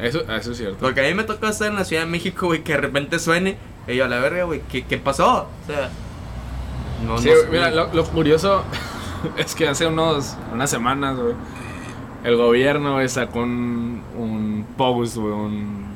Eso, 0.00 0.20
eso 0.30 0.52
es 0.52 0.58
cierto. 0.58 0.78
Porque 0.80 1.00
a 1.00 1.04
mí 1.08 1.14
me 1.14 1.24
tocó 1.24 1.46
estar 1.46 1.68
en 1.68 1.76
la 1.76 1.84
Ciudad 1.84 2.02
de 2.02 2.08
México, 2.10 2.46
güey, 2.46 2.62
que 2.64 2.72
de 2.72 2.78
repente 2.78 3.18
suene. 3.18 3.56
Y 3.86 3.96
yo, 3.96 4.04
a 4.04 4.08
la 4.08 4.18
verga, 4.18 4.44
güey, 4.44 4.60
¿qué, 4.70 4.84
¿qué 4.84 4.98
pasó? 4.98 5.48
O 5.64 5.66
sea, 5.66 5.90
no, 7.06 7.18
Sí, 7.18 7.28
no 7.28 7.34
güey, 7.36 7.50
mira, 7.50 7.70
lo, 7.70 7.92
lo 7.94 8.04
curioso 8.04 8.64
es 9.36 9.54
que 9.54 9.68
hace 9.68 9.86
unos, 9.86 10.36
unas 10.52 10.68
semanas, 10.70 11.16
güey, 11.16 11.34
el 12.24 12.36
gobierno 12.36 12.94
güey, 12.94 13.08
sacó 13.08 13.40
un, 13.40 14.02
un 14.16 14.66
post, 14.76 15.16
güey, 15.16 15.32
un- 15.32 15.86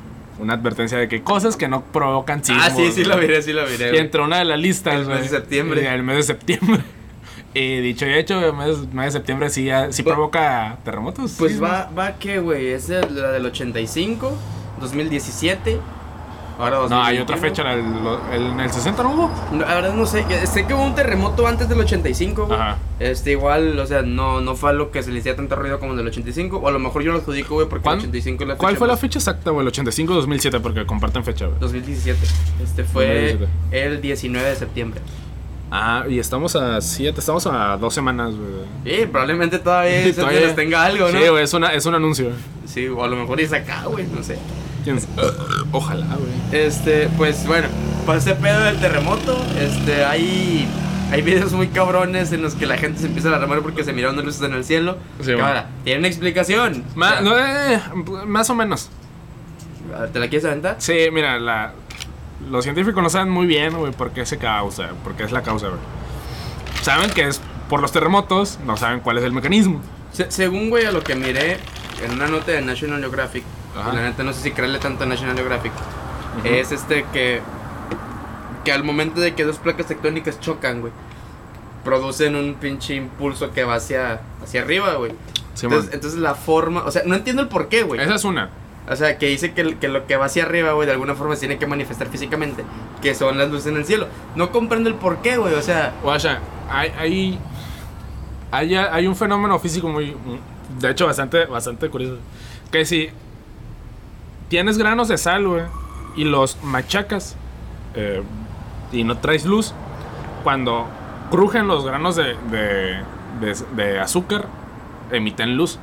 una 0.41 0.55
advertencia 0.55 0.99
de 0.99 1.09
que 1.09 1.23
cosas 1.23 1.57
que 1.57 1.69
no 1.69 1.83
provocan 1.83 2.43
sismos. 2.45 2.65
Ah, 2.67 2.71
sí, 2.71 2.91
sí 2.93 3.05
lo 3.05 3.17
miré, 3.17 3.43
sí 3.43 3.53
lo 3.53 3.67
miré. 3.67 3.95
Y 3.95 3.99
entre 3.99 4.23
una 4.23 4.39
de 4.39 4.45
las 4.45 4.59
listas, 4.59 4.95
El 4.95 5.07
mes 5.07 5.23
de 5.23 5.29
septiembre. 5.29 5.83
y 5.83 5.87
El 5.87 6.03
mes 6.03 6.17
de 6.17 6.23
septiembre. 6.23 6.81
Y 7.53 7.81
dicho 7.81 8.07
y 8.07 8.15
hecho, 8.15 8.39
el 8.47 8.53
mes, 8.53 8.79
mes 8.95 9.07
de 9.07 9.11
septiembre 9.11 9.51
sí, 9.51 9.69
sí 9.91 10.03
Pues- 10.05 10.15
provoca 10.15 10.79
terremotos. 10.85 11.35
Pues 11.37 11.55
sí, 11.55 11.59
va, 11.59 11.91
va 11.99 12.13
que, 12.17 12.39
güey, 12.39 12.69
es 12.69 12.89
la 12.91 13.33
del 13.33 13.45
85, 13.45 14.33
2017, 14.81 15.81
Ahora 16.61 16.77
No, 16.89 17.03
hay 17.03 17.17
2021. 17.19 17.23
otra 17.25 17.37
fecha, 17.39 17.63
lo- 17.75 18.33
el- 18.33 18.53
en 18.53 18.61
el 18.61 18.71
60 18.71 19.03
no 19.03 19.11
hubo. 19.15 19.31
No, 19.53 19.59
La 19.65 19.75
verdad 19.75 19.95
no 19.95 20.07
sé, 20.07 20.25
sé 20.47 20.67
que 20.67 20.75
hubo 20.75 20.85
un 20.85 20.95
terremoto 20.95 21.47
antes 21.47 21.69
del 21.69 21.81
85, 21.81 22.47
güey. 22.47 22.59
Ajá. 22.61 22.77
Este, 22.99 23.33
igual, 23.33 23.79
o 23.79 23.87
sea, 23.87 24.03
no, 24.03 24.41
no 24.41 24.55
fue 24.57 24.71
algo 24.71 24.91
que 24.91 25.03
se 25.03 25.11
le 25.11 25.19
hiciera 25.21 25.37
tanto 25.37 25.57
ruido 25.57 25.79
como 25.81 25.93
el 25.93 25.99
del 25.99 26.09
85, 26.09 26.59
o 26.59 26.69
a 26.69 26.71
lo 26.71 26.79
mejor 26.79 27.03
yo 27.03 27.13
lo 27.13 27.19
adjudico, 27.19 27.55
güey, 27.55 27.67
porque 27.67 27.81
el 27.81 27.85
¿Cuán- 27.85 27.99
85 27.99 28.43
es 28.45 28.49
la 28.49 28.55
fecha 28.55 28.61
¿Cuál 28.61 28.77
fue 28.77 28.87
la 28.89 28.97
fecha 28.97 29.19
exacta, 29.19 29.51
güey? 29.51 29.63
El 29.63 29.69
85 29.69 30.15
2007, 30.15 30.61
porque 30.61 30.85
comparten 30.87 31.25
fecha, 31.25 31.47
güey. 31.47 31.59
2017. 31.61 32.19
Este 32.63 32.85
fue 32.85 33.07
2017. 33.33 33.87
el 33.87 34.01
19 34.03 34.49
de 34.49 34.57
septiembre. 34.57 35.01
Ah, 35.73 36.05
y 36.09 36.19
estamos 36.19 36.57
a 36.57 36.81
7, 36.81 37.21
estamos 37.21 37.47
a 37.47 37.77
2 37.77 37.95
semanas, 37.95 38.35
güey. 38.35 39.03
Y 39.03 39.07
probablemente 39.07 39.59
todavía, 39.61 40.13
Todavía- 40.15 40.55
tenga 40.55 40.85
algo, 40.85 41.09
¿no? 41.11 41.19
Sí, 41.21 41.29
güey, 41.29 41.45
es, 41.45 41.55
una, 41.55 41.73
es 41.73 41.87
un 41.87 41.95
anuncio. 41.95 42.31
Sí, 42.67 42.89
o 42.89 43.05
a 43.05 43.09
lo 43.09 43.17
mejor 43.17 43.41
es 43.41 43.53
acá, 43.53 43.85
güey, 43.87 44.05
no 44.09 44.23
sé. 44.23 44.37
¿Quién 44.85 44.99
Ojalá, 45.73 46.07
güey. 46.07 46.63
Este, 46.65 47.09
pues 47.17 47.47
bueno, 47.47 47.69
para 48.07 48.19
ese 48.19 48.35
pedo 48.35 48.61
del 48.65 48.79
terremoto, 48.79 49.39
este, 49.59 50.05
hay, 50.05 50.67
hay 51.13 51.23
videos 51.23 51.53
muy 51.53 51.69
cabrones 51.69 52.33
en 52.33 52.43
los 52.43 52.55
que 52.55 52.67
la 52.67 52.77
gente 52.79 53.01
se 53.01 53.07
empieza 53.07 53.31
a 53.31 53.37
alarmar 53.37 53.61
porque 53.61 53.85
se 53.85 53.93
miraron 53.93 54.17
luces 54.25 54.43
en 54.43 54.53
el 54.55 54.65
cielo. 54.65 54.97
Sí, 55.23 55.33
ahora, 55.33 55.69
tienen 55.85 56.05
explicación. 56.07 56.85
Ma- 56.95 57.09
O 57.09 57.11
sea, 57.13 57.21
no, 57.21 57.39
eh, 57.39 57.81
más 58.27 58.49
o 58.51 58.55
menos. 58.55 58.91
¿Te 60.13 60.19
la 60.19 60.29
quieres 60.29 60.45
aventar? 60.45 60.77
Sí, 60.79 60.95
mira, 61.13 61.39
la, 61.39 61.73
los 62.51 62.65
científicos 62.65 63.03
no 63.03 63.11
saben 63.11 63.31
muy 63.31 63.47
bien, 63.47 63.77
güey, 63.77 63.93
por 63.93 64.13
qué 64.13 64.25
se 64.25 64.39
causa, 64.39 64.91
por 65.05 65.15
qué 65.15 65.25
es 65.25 65.33
la 65.33 65.43
causa, 65.43 65.67
güey. 65.69 65.81
Saben 66.83 67.11
que 67.11 67.27
es 67.29 67.41
por 67.69 67.81
los 67.81 67.93
terremotos, 67.93 68.59
no 68.65 68.77
saben 68.77 69.01
cuál 69.01 69.19
es 69.19 69.25
el 69.25 69.33
mecanismo. 69.33 69.81
Se- 70.13 70.31
según, 70.31 70.71
güey, 70.71 70.87
a 70.87 70.93
lo 70.93 71.03
que 71.03 71.15
miré 71.15 71.59
en 72.05 72.13
una 72.13 72.27
nota 72.29 72.53
de 72.53 72.63
National 72.63 73.01
Geographic, 73.01 73.45
Ajá. 73.79 73.91
y 73.93 73.97
la 73.97 74.03
neta 74.03 74.23
no 74.23 74.33
sé 74.33 74.43
si 74.43 74.51
creerle 74.53 74.79
tanto 74.79 75.05
a 75.05 75.07
National 75.07 75.37
Geographic, 75.37 75.73
Ujú. 76.39 76.49
es 76.49 76.73
este 76.73 77.05
que, 77.13 77.41
que 78.65 78.73
al 78.73 78.85
momento 78.85 79.21
de 79.21 79.35
que 79.35 79.45
dos 79.45 79.59
placas 79.59 79.87
tectónicas 79.87 80.41
chocan, 80.41 80.81
güey, 80.81 80.93
producen 81.85 82.37
un 82.37 82.55
pinche 82.55 82.95
impulso 82.95 83.53
que 83.53 83.65
va 83.65 83.75
hacia, 83.77 84.21
hacia 84.43 84.63
arriba, 84.63 84.95
güey. 84.95 85.13
Sí, 85.55 85.67
entonces, 85.67 85.93
entonces 85.95 86.19
la 86.21 86.35
forma, 86.35 86.83
o 86.85 86.91
sea, 86.91 87.03
no 87.07 87.15
entiendo 87.15 87.43
el 87.43 87.49
por 87.49 87.69
qué, 87.69 87.83
güey. 87.83 88.01
Esa 88.01 88.15
es 88.15 88.25
una. 88.25 88.51
O 88.89 88.97
sea, 88.97 89.19
que 89.19 89.27
dice 89.27 89.53
que, 89.53 89.77
que 89.77 89.89
lo 89.89 90.07
que 90.07 90.17
va 90.17 90.27
hacia 90.27 90.45
arriba, 90.45 90.73
güey, 90.73 90.87
de 90.87 90.93
alguna 90.93 91.15
forma 91.15 91.35
se 91.35 91.41
tiene 91.41 91.59
que 91.59 91.67
manifestar 91.67 92.09
físicamente, 92.09 92.65
que 93.03 93.15
son 93.15 93.39
las 93.39 93.49
luces 93.51 93.67
en 93.69 93.77
el 93.77 93.85
cielo. 93.85 94.09
No 94.37 94.51
comprendo 94.51 94.89
el 94.89 94.97
por 94.97 95.19
qué, 95.19 95.37
güey, 95.37 95.55
o 95.55 95.63
sea, 95.63 95.93
Guacha, 96.03 96.41
hay, 96.71 96.93
hay, 96.99 97.39
hay, 98.51 98.75
hay 98.75 99.07
un 99.07 99.15
fenómeno 99.17 99.59
físico 99.59 99.89
muy, 99.89 100.17
de 100.81 100.91
hecho, 100.91 101.07
bastante, 101.07 101.45
bastante 101.47 101.89
curioso. 101.89 102.17
Que 102.73 102.85
si 102.85 103.11
tienes 104.51 104.77
granos 104.77 105.09
de 105.09 105.17
sal, 105.17 105.49
güey, 105.49 105.63
y 106.17 106.25
los 106.25 106.63
machacas 106.63 107.37
eh, 107.95 108.23
y 108.93 109.05
no 109.05 109.17
traes 109.17 109.47
luz, 109.47 109.73
cuando 110.45 110.87
crujen 111.31 111.67
los 111.69 111.87
granos 111.87 112.17
de, 112.17 112.37
de, 112.51 113.55
de- 113.77 113.99
azúcar, 114.01 114.47
emiten 115.13 115.57
luz. 115.57 115.79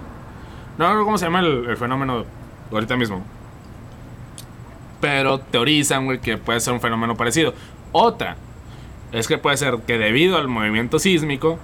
No 0.77 0.85
recuerdo 0.85 1.05
cómo 1.05 1.17
se 1.17 1.25
llama 1.25 1.39
el, 1.39 1.65
el 1.69 1.77
fenómeno 1.77 2.25
ahorita 2.71 2.95
mismo. 2.97 3.23
Pero 4.99 5.39
teorizan, 5.39 6.05
güey, 6.05 6.19
que 6.19 6.37
puede 6.37 6.59
ser 6.59 6.73
un 6.73 6.81
fenómeno 6.81 7.15
parecido. 7.15 7.53
Otra 7.91 8.35
es 9.11 9.27
que 9.27 9.37
puede 9.37 9.57
ser 9.57 9.77
que 9.87 9.97
debido 9.97 10.37
al 10.37 10.47
movimiento 10.47 10.99
sísmico 10.99 11.57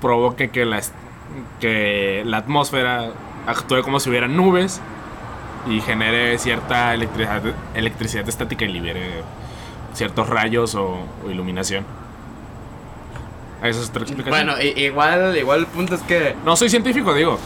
provoque 0.00 0.50
que 0.50 0.64
la, 0.66 0.80
que 1.60 2.22
la 2.26 2.38
atmósfera 2.38 3.10
actúe 3.46 3.82
como 3.82 3.98
si 4.00 4.10
hubiera 4.10 4.28
nubes 4.28 4.80
y 5.68 5.80
genere 5.80 6.38
cierta 6.38 6.92
electricidad, 6.94 7.42
electricidad 7.74 8.28
estática 8.28 8.64
y 8.64 8.68
libere 8.68 9.22
ciertos 9.94 10.28
rayos 10.28 10.74
o, 10.74 10.98
o 11.26 11.30
iluminación. 11.30 11.84
Esa 13.62 13.80
es 13.80 13.88
otra 13.90 14.02
explicación. 14.02 14.46
bueno, 14.46 14.60
i- 14.60 14.74
igual, 14.86 15.36
igual 15.38 15.60
el 15.60 15.66
punto 15.66 15.94
es 15.94 16.00
que 16.02 16.34
no 16.44 16.56
soy 16.56 16.68
científico, 16.68 17.14
digo. 17.14 17.38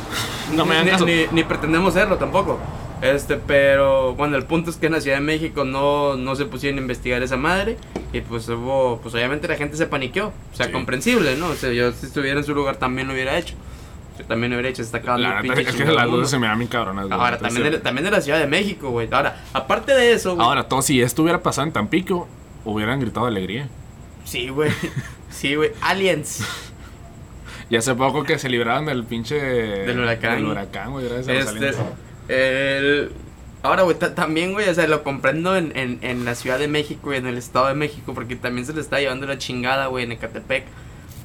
No 0.54 0.64
me 0.64 0.82
ni, 0.84 0.90
ni- 1.04 1.26
ni 1.30 1.44
pretendemos 1.44 1.92
serlo 1.94 2.16
tampoco. 2.16 2.58
Este, 3.02 3.36
pero 3.36 4.14
bueno, 4.14 4.36
el 4.38 4.44
punto 4.44 4.70
es 4.70 4.76
que 4.76 4.86
en 4.86 4.92
la 4.92 5.02
Ciudad 5.02 5.18
de 5.18 5.22
México 5.22 5.64
no, 5.64 6.16
no 6.16 6.34
se 6.34 6.46
pusieron 6.46 6.78
a 6.78 6.80
investigar 6.82 7.22
esa 7.22 7.36
madre 7.36 7.76
y 8.14 8.22
pues 8.22 8.48
hubo, 8.48 8.98
pues 9.02 9.14
obviamente 9.14 9.46
la 9.46 9.56
gente 9.56 9.76
se 9.76 9.86
paniqueó, 9.86 10.28
o 10.28 10.56
sea, 10.56 10.66
Sí. 10.66 10.72
comprensible, 10.72 11.36
¿no? 11.36 11.48
O 11.48 11.54
sea, 11.54 11.70
yo 11.72 11.92
si 11.92 12.06
estuviera 12.06 12.38
en 12.40 12.46
su 12.46 12.54
lugar 12.54 12.76
también 12.76 13.06
lo 13.08 13.12
hubiera 13.12 13.36
hecho. 13.36 13.54
Yo 14.18 14.24
también 14.24 14.52
hubiera 14.52 14.68
hecho, 14.68 14.76
se 14.76 14.82
está 14.88 14.98
acabando 14.98 15.28
La 15.28 15.40
es 15.40 15.66
que 15.66 15.72
chingado 15.72 15.94
las 15.94 16.06
luces 16.06 16.30
se 16.30 16.38
me 16.38 16.46
dan 16.46 16.58
bien 16.58 16.68
cabronas. 16.68 17.10
Ahora, 17.10 17.38
también 17.38 17.54
de, 17.62 17.66
Entonces, 17.68 17.82
también 17.82 18.04
de 18.04 18.10
la 18.10 18.20
Ciudad 18.20 18.38
de 18.38 18.46
México, 18.46 18.90
güey. 18.90 19.08
Ahora, 19.12 19.42
aparte 19.52 19.92
de 19.92 20.12
eso, 20.12 20.34
güey. 20.34 20.46
Ahora, 20.46 20.64
todo 20.68 20.82
si 20.82 21.00
esto 21.02 21.22
hubiera 21.22 21.42
pasado 21.42 21.66
en 21.66 21.72
Tampico, 21.72 22.28
hubieran 22.64 23.00
gritado 23.00 23.26
de 23.26 23.32
alegría. 23.32 23.68
Sí, 24.24 24.48
güey. 24.48 24.70
Sí, 25.30 25.54
güey. 25.54 25.72
Aliens. 25.82 26.42
Y 27.68 27.76
hace 27.76 27.94
poco 27.94 28.22
que 28.22 28.38
se 28.38 28.48
libraron 28.48 28.86
del 28.86 29.04
pinche. 29.04 29.34
Del 29.38 29.98
huracán. 30.00 30.36
Del 30.36 30.46
huracán, 30.46 30.92
güey, 30.92 31.06
gracias 31.08 31.28
a 31.28 31.32
los 31.32 31.52
Este, 31.52 31.58
aliens. 31.68 31.76
el- 32.28 33.12
ahora, 33.62 33.82
güey, 33.82 33.98
ta- 33.98 34.14
también, 34.14 34.52
güey, 34.52 34.68
o 34.68 34.74
sea, 34.74 34.86
lo 34.86 35.02
comprendo 35.02 35.56
en, 35.56 35.72
en, 35.76 35.98
en 36.02 36.24
la 36.24 36.34
Ciudad 36.36 36.58
de 36.58 36.68
México 36.68 37.12
y 37.12 37.16
en 37.16 37.26
el 37.26 37.36
Estado 37.36 37.66
de 37.66 37.74
México, 37.74 38.14
porque 38.14 38.36
también 38.36 38.64
se 38.66 38.72
le 38.72 38.80
está 38.80 39.00
llevando 39.00 39.26
la 39.26 39.36
chingada, 39.36 39.86
güey, 39.88 40.04
en 40.04 40.12
Ecatepec. 40.12 40.64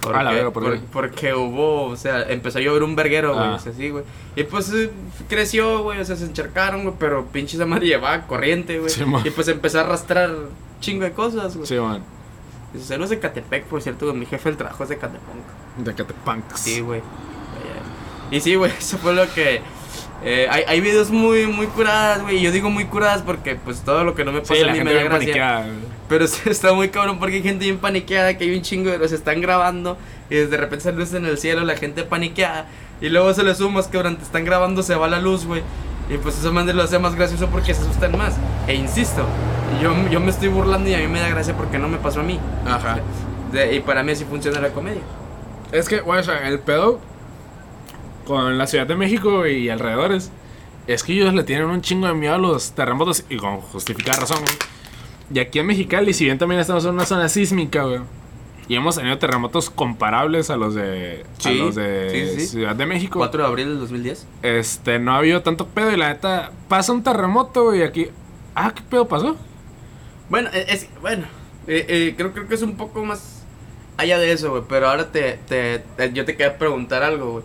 Porque, 0.01 0.17
A 0.19 0.23
la 0.23 0.31
verga, 0.31 0.51
¿por 0.51 0.63
por- 0.63 0.79
porque 0.85 1.33
hubo, 1.35 1.83
o 1.85 1.95
sea, 1.95 2.23
empezó 2.23 2.57
a 2.57 2.61
llover 2.61 2.81
un 2.83 2.95
verguero, 2.95 3.33
güey, 3.35 3.45
Ah. 3.49 3.53
o 3.55 3.59
sea, 3.59 3.71
sí, 3.71 3.89
güey. 3.91 4.03
Y 4.35 4.43
pues 4.43 4.71
eh, 4.73 4.89
creció, 5.29 5.83
güey, 5.83 5.99
o 5.99 6.05
sea, 6.05 6.15
se 6.15 6.25
encharcaron, 6.25 6.83
güey, 6.83 6.95
pero 6.97 7.25
pinche 7.27 7.55
esa 7.55 7.65
madre 7.67 7.85
llevaba 7.87 8.25
corriente, 8.25 8.79
güey. 8.79 8.89
Sí, 8.89 9.03
y 9.23 9.29
pues 9.29 9.47
empezó 9.47 9.77
a 9.79 9.81
arrastrar 9.81 10.31
chingo 10.79 11.03
de 11.03 11.11
cosas, 11.11 11.55
güey. 11.55 11.67
Sí, 11.67 11.75
man. 11.75 12.03
Y 12.73 12.79
Saludos 12.79 13.09
de 13.11 13.17
Ecatepec, 13.17 13.65
por 13.65 13.81
cierto, 13.81 14.05
güey, 14.07 14.17
mi 14.17 14.25
jefe 14.25 14.49
del 14.49 14.57
trabajo 14.57 14.81
es 14.83 14.89
de 14.89 14.95
Ecatepec. 14.95 15.21
De 15.77 15.93
Catepanx. 15.93 16.59
Sí, 16.59 16.79
güey. 16.81 17.01
Y 18.31 18.39
sí, 18.39 18.55
güey, 18.55 18.71
eso 18.79 18.97
fue 18.97 19.13
lo 19.13 19.31
que... 19.33 19.61
eh, 20.23 20.47
hay, 20.49 20.63
hay 20.67 20.81
videos 20.81 21.09
muy, 21.09 21.47
muy 21.47 21.67
curadas, 21.67 22.21
güey. 22.21 22.41
Yo 22.41 22.51
digo 22.51 22.69
muy 22.69 22.85
curadas 22.85 23.21
porque, 23.23 23.55
pues, 23.55 23.81
todo 23.81 24.03
lo 24.03 24.13
que 24.15 24.23
no 24.25 24.31
me 24.31 24.41
pasa 24.41 24.55
Sí, 24.55 24.61
a 24.61 24.65
la 24.67 24.71
mí 24.73 24.77
gente 24.79 24.93
me 24.93 24.99
da 24.99 25.03
gracia. 25.05 25.19
paniqueada. 25.19 25.65
Pero 26.07 26.27
sí 26.27 26.41
está 26.49 26.73
muy 26.73 26.89
cabrón 26.89 27.19
porque 27.19 27.35
hay 27.37 27.43
gente 27.43 27.65
bien 27.65 27.77
paniqueada, 27.79 28.37
que 28.37 28.43
hay 28.43 28.55
un 28.55 28.61
chingo 28.61 28.89
de 28.91 28.97
los 28.97 29.11
están 29.11 29.41
grabando 29.41 29.97
y 30.29 30.35
de 30.35 30.57
repente 30.57 30.83
se 30.83 30.91
luces 30.91 31.15
en 31.15 31.25
el 31.25 31.37
cielo, 31.37 31.61
la 31.63 31.75
gente 31.75 32.03
paniqueada. 32.03 32.65
Y 33.01 33.09
luego 33.09 33.33
se 33.33 33.43
le 33.43 33.55
sumas 33.55 33.87
que 33.87 33.97
durante 33.97 34.21
están 34.23 34.45
grabando 34.45 34.83
se 34.83 34.93
va 34.95 35.07
la 35.07 35.19
luz, 35.19 35.45
güey. 35.45 35.63
Y 36.09 36.17
pues 36.17 36.37
eso 36.37 36.51
man 36.51 36.67
lo 36.75 36.83
hace 36.83 36.99
más 36.99 37.15
gracioso 37.15 37.47
porque 37.47 37.73
se 37.73 37.81
asustan 37.81 38.15
más. 38.17 38.35
E 38.67 38.75
insisto, 38.75 39.25
yo, 39.81 39.93
yo 40.09 40.19
me 40.19 40.29
estoy 40.29 40.49
burlando 40.49 40.89
y 40.89 40.93
a 40.93 40.97
mí 40.99 41.07
me 41.07 41.19
da 41.19 41.29
gracia 41.29 41.55
porque 41.55 41.79
no 41.79 41.87
me 41.87 41.97
pasó 41.97 42.19
a 42.19 42.23
mí. 42.23 42.37
Ajá. 42.67 42.99
De- 43.51 43.75
y 43.75 43.79
para 43.79 44.03
mí 44.03 44.11
así 44.11 44.25
funciona 44.25 44.59
la 44.59 44.69
comedia. 44.69 45.01
Es 45.71 45.87
que, 45.87 46.01
güey, 46.01 46.19
o 46.19 46.23
sea, 46.23 46.47
el 46.47 46.59
pedo 46.59 46.99
con 48.25 48.57
la 48.57 48.67
Ciudad 48.67 48.87
de 48.87 48.95
México 48.95 49.45
y 49.47 49.69
alrededores 49.69 50.31
es 50.87 51.03
que 51.03 51.13
ellos 51.13 51.33
le 51.33 51.43
tienen 51.43 51.67
un 51.67 51.81
chingo 51.81 52.07
de 52.07 52.13
miedo 52.13 52.33
a 52.35 52.37
los 52.37 52.71
terremotos 52.73 53.23
y 53.29 53.37
con 53.37 53.57
justificada 53.61 54.21
razón, 54.21 54.39
güey. 54.39 54.55
Y 55.33 55.39
aquí 55.39 55.59
en 55.59 55.67
Mexicali, 55.67 56.13
si 56.13 56.25
bien 56.25 56.37
también 56.37 56.59
estamos 56.59 56.83
en 56.85 56.91
una 56.91 57.05
zona 57.05 57.29
sísmica, 57.29 57.83
güey. 57.83 58.01
Y 58.67 58.75
hemos 58.75 58.95
tenido 58.95 59.17
terremotos 59.17 59.69
comparables 59.69 60.49
a 60.49 60.55
los 60.57 60.75
de, 60.75 61.25
a 61.39 61.41
Sí, 61.41 61.57
los 61.57 61.75
de 61.75 62.09
sí, 62.35 62.39
sí. 62.41 62.47
Ciudad 62.47 62.75
de 62.75 62.85
México. 62.85 63.19
4 63.19 63.41
de 63.43 63.47
abril 63.47 63.67
del 63.69 63.79
2010. 63.79 64.27
Este, 64.43 64.99
no 64.99 65.13
ha 65.13 65.17
habido 65.17 65.41
tanto 65.41 65.67
pedo 65.67 65.91
y 65.91 65.97
la 65.97 66.09
neta, 66.09 66.51
pasa 66.67 66.91
un 66.93 67.03
terremoto, 67.03 67.63
güey, 67.65 67.83
aquí. 67.83 68.07
Ah, 68.55 68.73
¿qué 68.73 68.81
pedo 68.89 69.07
pasó? 69.07 69.35
Bueno, 70.29 70.49
e- 70.53 70.65
es, 70.69 70.87
bueno, 71.01 71.25
eh, 71.67 71.85
eh, 71.87 72.13
creo, 72.15 72.33
creo 72.33 72.47
que 72.47 72.55
es 72.55 72.61
un 72.61 72.75
poco 72.77 73.03
más 73.03 73.43
allá 73.97 74.19
de 74.19 74.31
eso, 74.31 74.51
güey. 74.51 74.63
Pero 74.69 74.89
ahora 74.89 75.11
te, 75.11 75.39
te, 75.47 75.79
te- 75.97 76.13
yo 76.13 76.23
te 76.25 76.35
quería 76.35 76.57
preguntar 76.57 77.03
algo, 77.03 77.31
güey. 77.31 77.43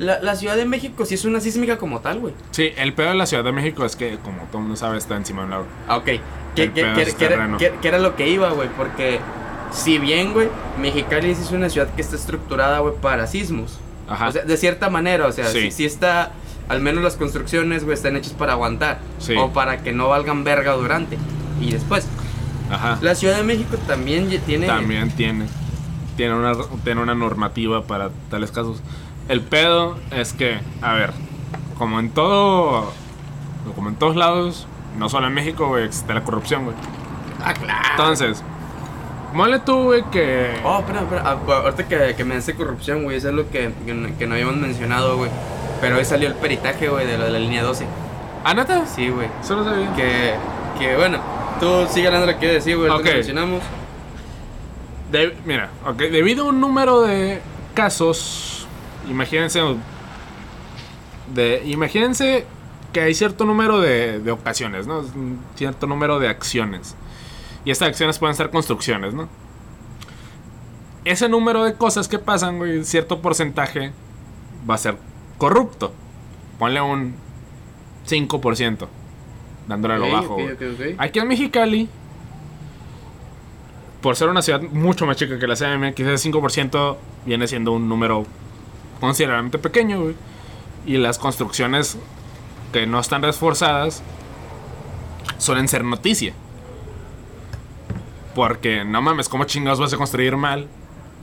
La, 0.00 0.18
la 0.20 0.34
Ciudad 0.34 0.56
de 0.56 0.64
México 0.64 1.04
sí 1.04 1.14
es 1.14 1.24
una 1.26 1.40
sísmica 1.40 1.76
como 1.76 2.00
tal, 2.00 2.20
güey. 2.20 2.32
Sí, 2.52 2.70
el 2.78 2.94
pedo 2.94 3.08
de 3.08 3.14
la 3.16 3.26
Ciudad 3.26 3.44
de 3.44 3.52
México 3.52 3.84
es 3.84 3.96
que, 3.96 4.16
como 4.24 4.42
todo 4.50 4.62
mundo 4.62 4.76
sabe, 4.76 4.96
está 4.96 5.14
encima 5.16 5.40
de 5.40 5.44
un 5.44 5.50
lago. 5.50 5.66
Ah, 5.88 5.98
ok. 5.98 6.04
¿Qué, 6.04 6.20
qué- 6.54 6.72
qué- 6.72 7.14
qué 7.18 7.24
era, 7.26 7.58
era 7.82 7.98
lo 7.98 8.16
que 8.16 8.28
iba, 8.28 8.50
güey? 8.50 8.68
Porque 8.76 9.20
si 9.70 9.98
bien, 9.98 10.32
güey, 10.32 10.48
Mexicali 10.80 11.30
es 11.30 11.50
una 11.52 11.68
ciudad 11.68 11.88
que 11.94 12.00
está 12.00 12.16
estructurada, 12.16 12.78
güey, 12.78 12.94
para 13.00 13.26
sismos. 13.26 13.78
Ajá. 14.08 14.28
O 14.28 14.32
sea, 14.32 14.42
de 14.44 14.56
cierta 14.56 14.88
manera, 14.90 15.26
o 15.26 15.32
sea, 15.32 15.44
Sí. 15.46 15.60
sí, 15.64 15.70
sí 15.70 15.84
está, 15.84 16.32
al 16.68 16.80
menos 16.80 17.04
las 17.04 17.16
construcciones, 17.16 17.84
güey, 17.84 17.94
están 17.94 18.16
hechas 18.16 18.32
para 18.32 18.54
aguantar. 18.54 19.00
Sí. 19.18 19.34
O 19.36 19.50
para 19.52 19.82
que 19.82 19.92
no 19.92 20.08
valgan 20.08 20.44
verga 20.44 20.72
durante. 20.72 21.18
Y 21.60 21.72
después. 21.72 22.08
Ajá. 22.70 22.98
La 23.02 23.14
Ciudad 23.14 23.36
de 23.36 23.42
México 23.42 23.76
también 23.86 24.28
tiene... 24.46 24.66
También 24.66 25.10
tiene. 25.10 25.44
Tiene 26.16 26.34
una, 26.34 26.54
tiene 26.84 27.00
una 27.02 27.14
normativa 27.14 27.84
para 27.84 28.10
tales 28.30 28.50
casos. 28.50 28.78
El 29.30 29.40
pedo 29.42 29.96
es 30.10 30.32
que, 30.32 30.58
a 30.82 30.92
ver, 30.94 31.12
como 31.78 32.00
en 32.00 32.10
todo. 32.10 32.92
Como 33.76 33.88
en 33.88 33.94
todos 33.94 34.16
lados, 34.16 34.66
no 34.98 35.08
solo 35.08 35.28
en 35.28 35.34
México, 35.34 35.68
güey, 35.68 35.84
existe 35.84 36.12
la 36.12 36.24
corrupción, 36.24 36.64
güey. 36.64 36.76
Ah, 37.44 37.54
claro. 37.54 37.88
Entonces, 37.92 38.42
mole 39.32 39.60
tú, 39.60 39.84
güey, 39.84 40.02
que. 40.10 40.50
Oh, 40.64 40.80
espera, 40.80 41.02
espera. 41.02 41.22
ah, 41.24 41.36
pues, 41.46 41.58
ahorita 41.58 41.86
que, 41.88 42.14
que 42.16 42.24
me 42.24 42.34
hace 42.34 42.54
corrupción, 42.56 43.04
güey, 43.04 43.18
eso 43.18 43.28
es 43.28 43.34
lo 43.34 43.48
que, 43.50 43.72
que, 43.86 43.94
no- 43.94 44.18
que 44.18 44.26
no 44.26 44.34
habíamos 44.34 44.56
mencionado, 44.56 45.16
güey. 45.16 45.30
Pero 45.80 45.96
hoy 45.96 46.04
salió 46.04 46.28
el 46.28 46.34
peritaje, 46.34 46.88
güey, 46.88 47.06
de 47.06 47.16
lo 47.16 47.24
de 47.24 47.30
la 47.30 47.38
línea 47.38 47.62
12. 47.62 47.86
¿Ah, 48.44 48.52
neta? 48.52 48.84
Sí, 48.86 49.08
güey. 49.10 49.28
Solo 49.42 49.62
sabía. 49.64 49.94
Que, 49.94 50.34
que 50.78 50.96
bueno, 50.96 51.18
Tú 51.60 51.86
sigue 51.90 52.10
la 52.10 52.38
que 52.38 52.46
decir, 52.48 52.76
güey. 52.76 52.88
ahorita 52.90 53.02
Ok. 53.08 53.10
lo 53.10 53.16
mencionamos. 53.18 53.62
De- 55.12 55.36
mira, 55.44 55.68
ok, 55.86 55.96
debido 55.98 56.46
a 56.46 56.48
un 56.48 56.60
número 56.60 57.02
de 57.02 57.40
casos, 57.74 58.59
imagínense, 59.10 59.60
de, 61.34 61.62
imagínense 61.66 62.46
que 62.92 63.00
hay 63.00 63.14
cierto 63.14 63.44
número 63.44 63.80
de, 63.80 64.20
de 64.20 64.30
ocasiones, 64.30 64.86
¿no? 64.86 65.04
Cierto 65.54 65.86
número 65.86 66.18
de 66.18 66.28
acciones. 66.28 66.96
Y 67.64 67.70
estas 67.70 67.88
acciones 67.88 68.18
pueden 68.18 68.34
ser 68.34 68.50
construcciones, 68.50 69.12
¿no? 69.12 69.28
Ese 71.04 71.28
número 71.28 71.64
de 71.64 71.74
cosas 71.74 72.08
que 72.08 72.18
pasan, 72.18 72.58
güey, 72.58 72.84
cierto 72.84 73.20
porcentaje 73.20 73.92
va 74.68 74.74
a 74.74 74.78
ser 74.78 74.96
corrupto. 75.38 75.92
Ponle 76.58 76.80
un 76.80 77.14
5%, 78.08 78.86
dándole 79.66 79.94
a 79.94 79.98
lo 79.98 80.10
bajo. 80.10 80.34
ok, 80.34 80.40
güey. 80.40 80.52
ok, 80.52 80.62
ok. 80.74 80.96
Aquí 80.98 81.18
en 81.18 81.28
Mexicali, 81.28 81.88
por 84.00 84.16
ser 84.16 84.28
una 84.28 84.42
ciudad 84.42 84.60
mucho 84.60 85.06
más 85.06 85.16
chica 85.16 85.38
que 85.38 85.46
la 85.46 85.54
CMX, 85.54 86.00
ese 86.00 86.30
5% 86.30 86.96
viene 87.26 87.46
siendo 87.46 87.72
un 87.72 87.88
número 87.88 88.26
considerablemente 89.00 89.58
pequeño, 89.58 90.00
güey. 90.02 90.14
Y 90.86 90.96
las 90.98 91.18
construcciones 91.18 91.98
que 92.72 92.86
no 92.86 93.00
están 93.00 93.22
reforzadas 93.22 94.02
suelen 95.38 95.68
ser 95.68 95.84
noticia. 95.84 96.32
Porque 98.34 98.84
no 98.84 99.02
mames, 99.02 99.28
¿cómo 99.28 99.44
chingados 99.44 99.80
vas 99.80 99.92
a 99.92 99.96
construir 99.96 100.36
mal? 100.36 100.68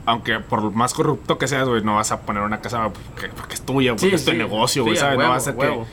Aunque 0.06 0.38
por 0.40 0.70
más 0.72 0.94
corrupto 0.94 1.38
que 1.38 1.48
seas, 1.48 1.68
güey, 1.68 1.82
no 1.82 1.96
vas 1.96 2.12
a 2.12 2.20
poner 2.20 2.42
una 2.42 2.60
casa 2.60 2.88
porque, 2.90 3.28
porque 3.28 3.54
es 3.54 3.62
tuya, 3.62 3.92
porque 3.92 4.08
Sí, 4.10 4.14
es 4.14 4.24
tu 4.24 4.30
sí. 4.32 4.36
negocio, 4.36 4.82
güey, 4.82 4.94
Sí, 4.96 5.00
¿sabes? 5.00 5.14
no 5.18 5.20
huevo, 5.20 5.30
va 5.32 5.36
a 5.36 5.40
ser 5.40 5.54
a 5.54 5.56
que. 5.56 5.84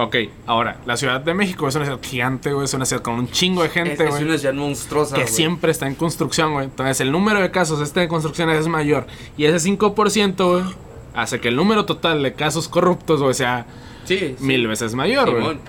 Ok, 0.00 0.14
ahora, 0.46 0.76
la 0.86 0.96
Ciudad 0.96 1.20
de 1.20 1.34
México 1.34 1.66
es 1.66 1.74
una 1.74 1.84
ciudad 1.84 1.98
gigante, 2.00 2.52
güey, 2.52 2.64
es 2.66 2.72
una 2.74 2.84
ciudad 2.86 3.02
con 3.02 3.14
un 3.14 3.28
chingo 3.30 3.62
de 3.62 3.66
Es, 3.68 3.74
gente, 3.74 4.04
es 4.04 4.10
güey. 4.10 4.22
una 4.22 4.38
ciudad 4.38 4.54
monstruosa. 4.54 5.16
que 5.16 5.22
güey. 5.22 5.34
siempre 5.34 5.72
está 5.72 5.88
en 5.88 5.96
construcción, 5.96 6.52
güey. 6.52 6.66
Entonces, 6.66 7.00
el 7.00 7.10
número 7.10 7.40
de 7.40 7.50
casos 7.50 7.80
este 7.80 7.98
de 8.00 8.08
construcciones 8.08 8.60
es 8.60 8.68
mayor. 8.68 9.06
Y 9.36 9.44
ese 9.46 9.58
5%, 9.68 10.50
güey, 10.52 10.64
hace 11.14 11.40
que 11.40 11.48
el 11.48 11.56
número 11.56 11.84
total 11.84 12.22
de 12.22 12.32
casos 12.32 12.68
corruptos, 12.68 13.20
güey, 13.20 13.34
sea 13.34 13.66
Sí, 14.04 14.18
sí. 14.18 14.36
mil 14.38 14.68
veces 14.68 14.94
mayor, 14.94 15.30
güey. 15.30 15.42
Simón. 15.42 15.60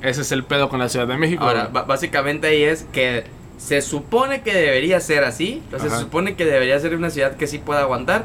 Ese 0.00 0.22
es 0.22 0.32
el 0.32 0.44
pedo 0.44 0.68
con 0.70 0.78
la 0.80 0.88
Ciudad 0.88 1.06
de 1.06 1.18
México. 1.18 1.44
Ahora, 1.44 1.66
güey. 1.70 1.84
básicamente 1.86 2.46
ahí 2.46 2.62
es 2.62 2.86
que 2.90 3.24
se 3.58 3.82
supone 3.82 4.40
que 4.40 4.54
debería 4.54 4.98
ser 4.98 5.24
así. 5.24 5.62
Ajá. 5.76 5.90
se 5.90 5.98
supone 6.00 6.36
que 6.36 6.46
debería 6.46 6.80
ser 6.80 6.94
una 6.96 7.10
ciudad 7.10 7.36
que 7.36 7.46
sí 7.46 7.58
pueda 7.58 7.82
aguantar. 7.82 8.24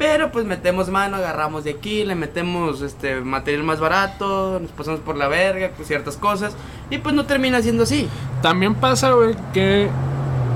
Pero 0.00 0.32
pues 0.32 0.46
metemos 0.46 0.88
mano, 0.88 1.18
agarramos 1.18 1.64
de 1.64 1.72
aquí, 1.72 2.06
le 2.06 2.14
metemos 2.14 2.80
este 2.80 3.20
material 3.20 3.64
más 3.64 3.80
barato, 3.80 4.58
nos 4.58 4.70
pasamos 4.70 5.00
por 5.00 5.14
la 5.14 5.28
verga, 5.28 5.72
pues, 5.76 5.88
ciertas 5.88 6.16
cosas. 6.16 6.56
Y 6.88 6.96
pues 6.96 7.14
no 7.14 7.26
termina 7.26 7.60
siendo 7.60 7.82
así. 7.82 8.08
También 8.40 8.74
pasa, 8.74 9.12
güey, 9.12 9.36
que 9.52 9.90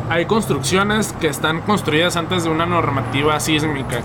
hay 0.09 0.25
construcciones 0.25 1.13
que 1.21 1.27
están 1.27 1.61
construidas 1.61 2.17
antes 2.17 2.45
de 2.45 2.49
una 2.49 2.65
normativa 2.65 3.39
sísmica. 3.39 4.01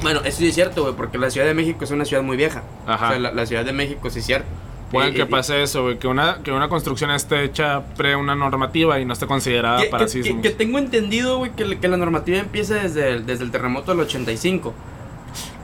Bueno, 0.00 0.20
eso 0.24 0.38
sí 0.38 0.46
es 0.46 0.54
cierto, 0.54 0.82
güey, 0.82 0.94
porque 0.94 1.18
la 1.18 1.32
Ciudad 1.32 1.48
de 1.48 1.54
México 1.54 1.82
es 1.82 1.90
una 1.90 2.04
ciudad 2.04 2.22
muy 2.22 2.36
vieja. 2.36 2.62
Ajá. 2.86 3.06
O 3.06 3.10
sea, 3.10 3.18
la, 3.18 3.32
la 3.32 3.46
Ciudad 3.46 3.64
de 3.64 3.72
México 3.72 4.10
sí 4.10 4.20
es 4.20 4.26
cierto. 4.26 4.46
Puede 4.92 5.10
Y- 5.10 5.14
que 5.14 5.22
y- 5.22 5.24
pase 5.24 5.62
eso, 5.62 5.82
güey, 5.82 5.98
que 5.98 6.06
una, 6.06 6.38
que 6.44 6.52
una 6.52 6.68
construcción 6.68 7.10
esté 7.10 7.42
hecha 7.44 7.82
pre 7.96 8.14
una 8.14 8.34
normativa 8.36 9.00
y 9.00 9.04
no 9.04 9.14
esté 9.14 9.26
considerada 9.26 9.82
que, 9.82 9.88
para 9.88 10.04
que- 10.06 10.12
que- 10.12 10.22
sismos. 10.22 10.42
que 10.42 10.50
tengo 10.50 10.78
entendido, 10.78 11.38
güey, 11.38 11.50
que, 11.52 11.78
que 11.78 11.88
la 11.88 11.96
normativa 11.96 12.38
empieza 12.38 12.74
desde 12.74 13.08
el, 13.10 13.26
desde 13.26 13.42
el 13.44 13.50
terremoto 13.50 13.90
del 13.92 14.00
85. 14.02 14.72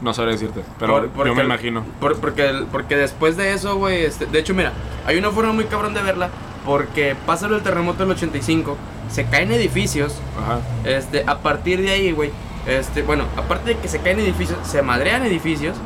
No 0.00 0.14
sabré 0.14 0.32
decirte, 0.32 0.62
pero 0.78 0.94
Por- 0.94 1.08
porque 1.10 1.30
yo 1.30 1.34
me 1.34 1.44
imagino. 1.44 1.84
por- 2.00 2.18
porque, 2.18 2.52
porque 2.72 2.96
después 2.96 3.36
de 3.36 3.52
eso, 3.52 3.76
güey, 3.76 4.04
este, 4.04 4.26
de 4.26 4.38
hecho, 4.38 4.54
mira, 4.54 4.72
hay 5.06 5.18
una 5.18 5.30
forma 5.30 5.52
muy 5.52 5.64
cabrón 5.64 5.92
de 5.92 6.02
verla, 6.02 6.30
porque 6.64 7.14
pasa 7.26 7.46
el 7.48 7.60
terremoto 7.62 8.04
del 8.04 8.12
85, 8.12 8.76
se 9.10 9.26
caen 9.26 9.52
edificios, 9.52 10.14
Ajá. 10.40 10.60
este, 10.84 11.24
a 11.26 11.38
partir 11.38 11.82
de 11.82 11.90
ahí, 11.90 12.12
güey, 12.12 12.30
este, 12.66 13.02
bueno, 13.02 13.24
aparte 13.36 13.74
de 13.74 13.78
que 13.80 13.88
se 13.88 14.00
caen 14.00 14.20
edificios, 14.20 14.58
se 14.62 14.80
madrean 14.82 15.22
edificios, 15.24 15.76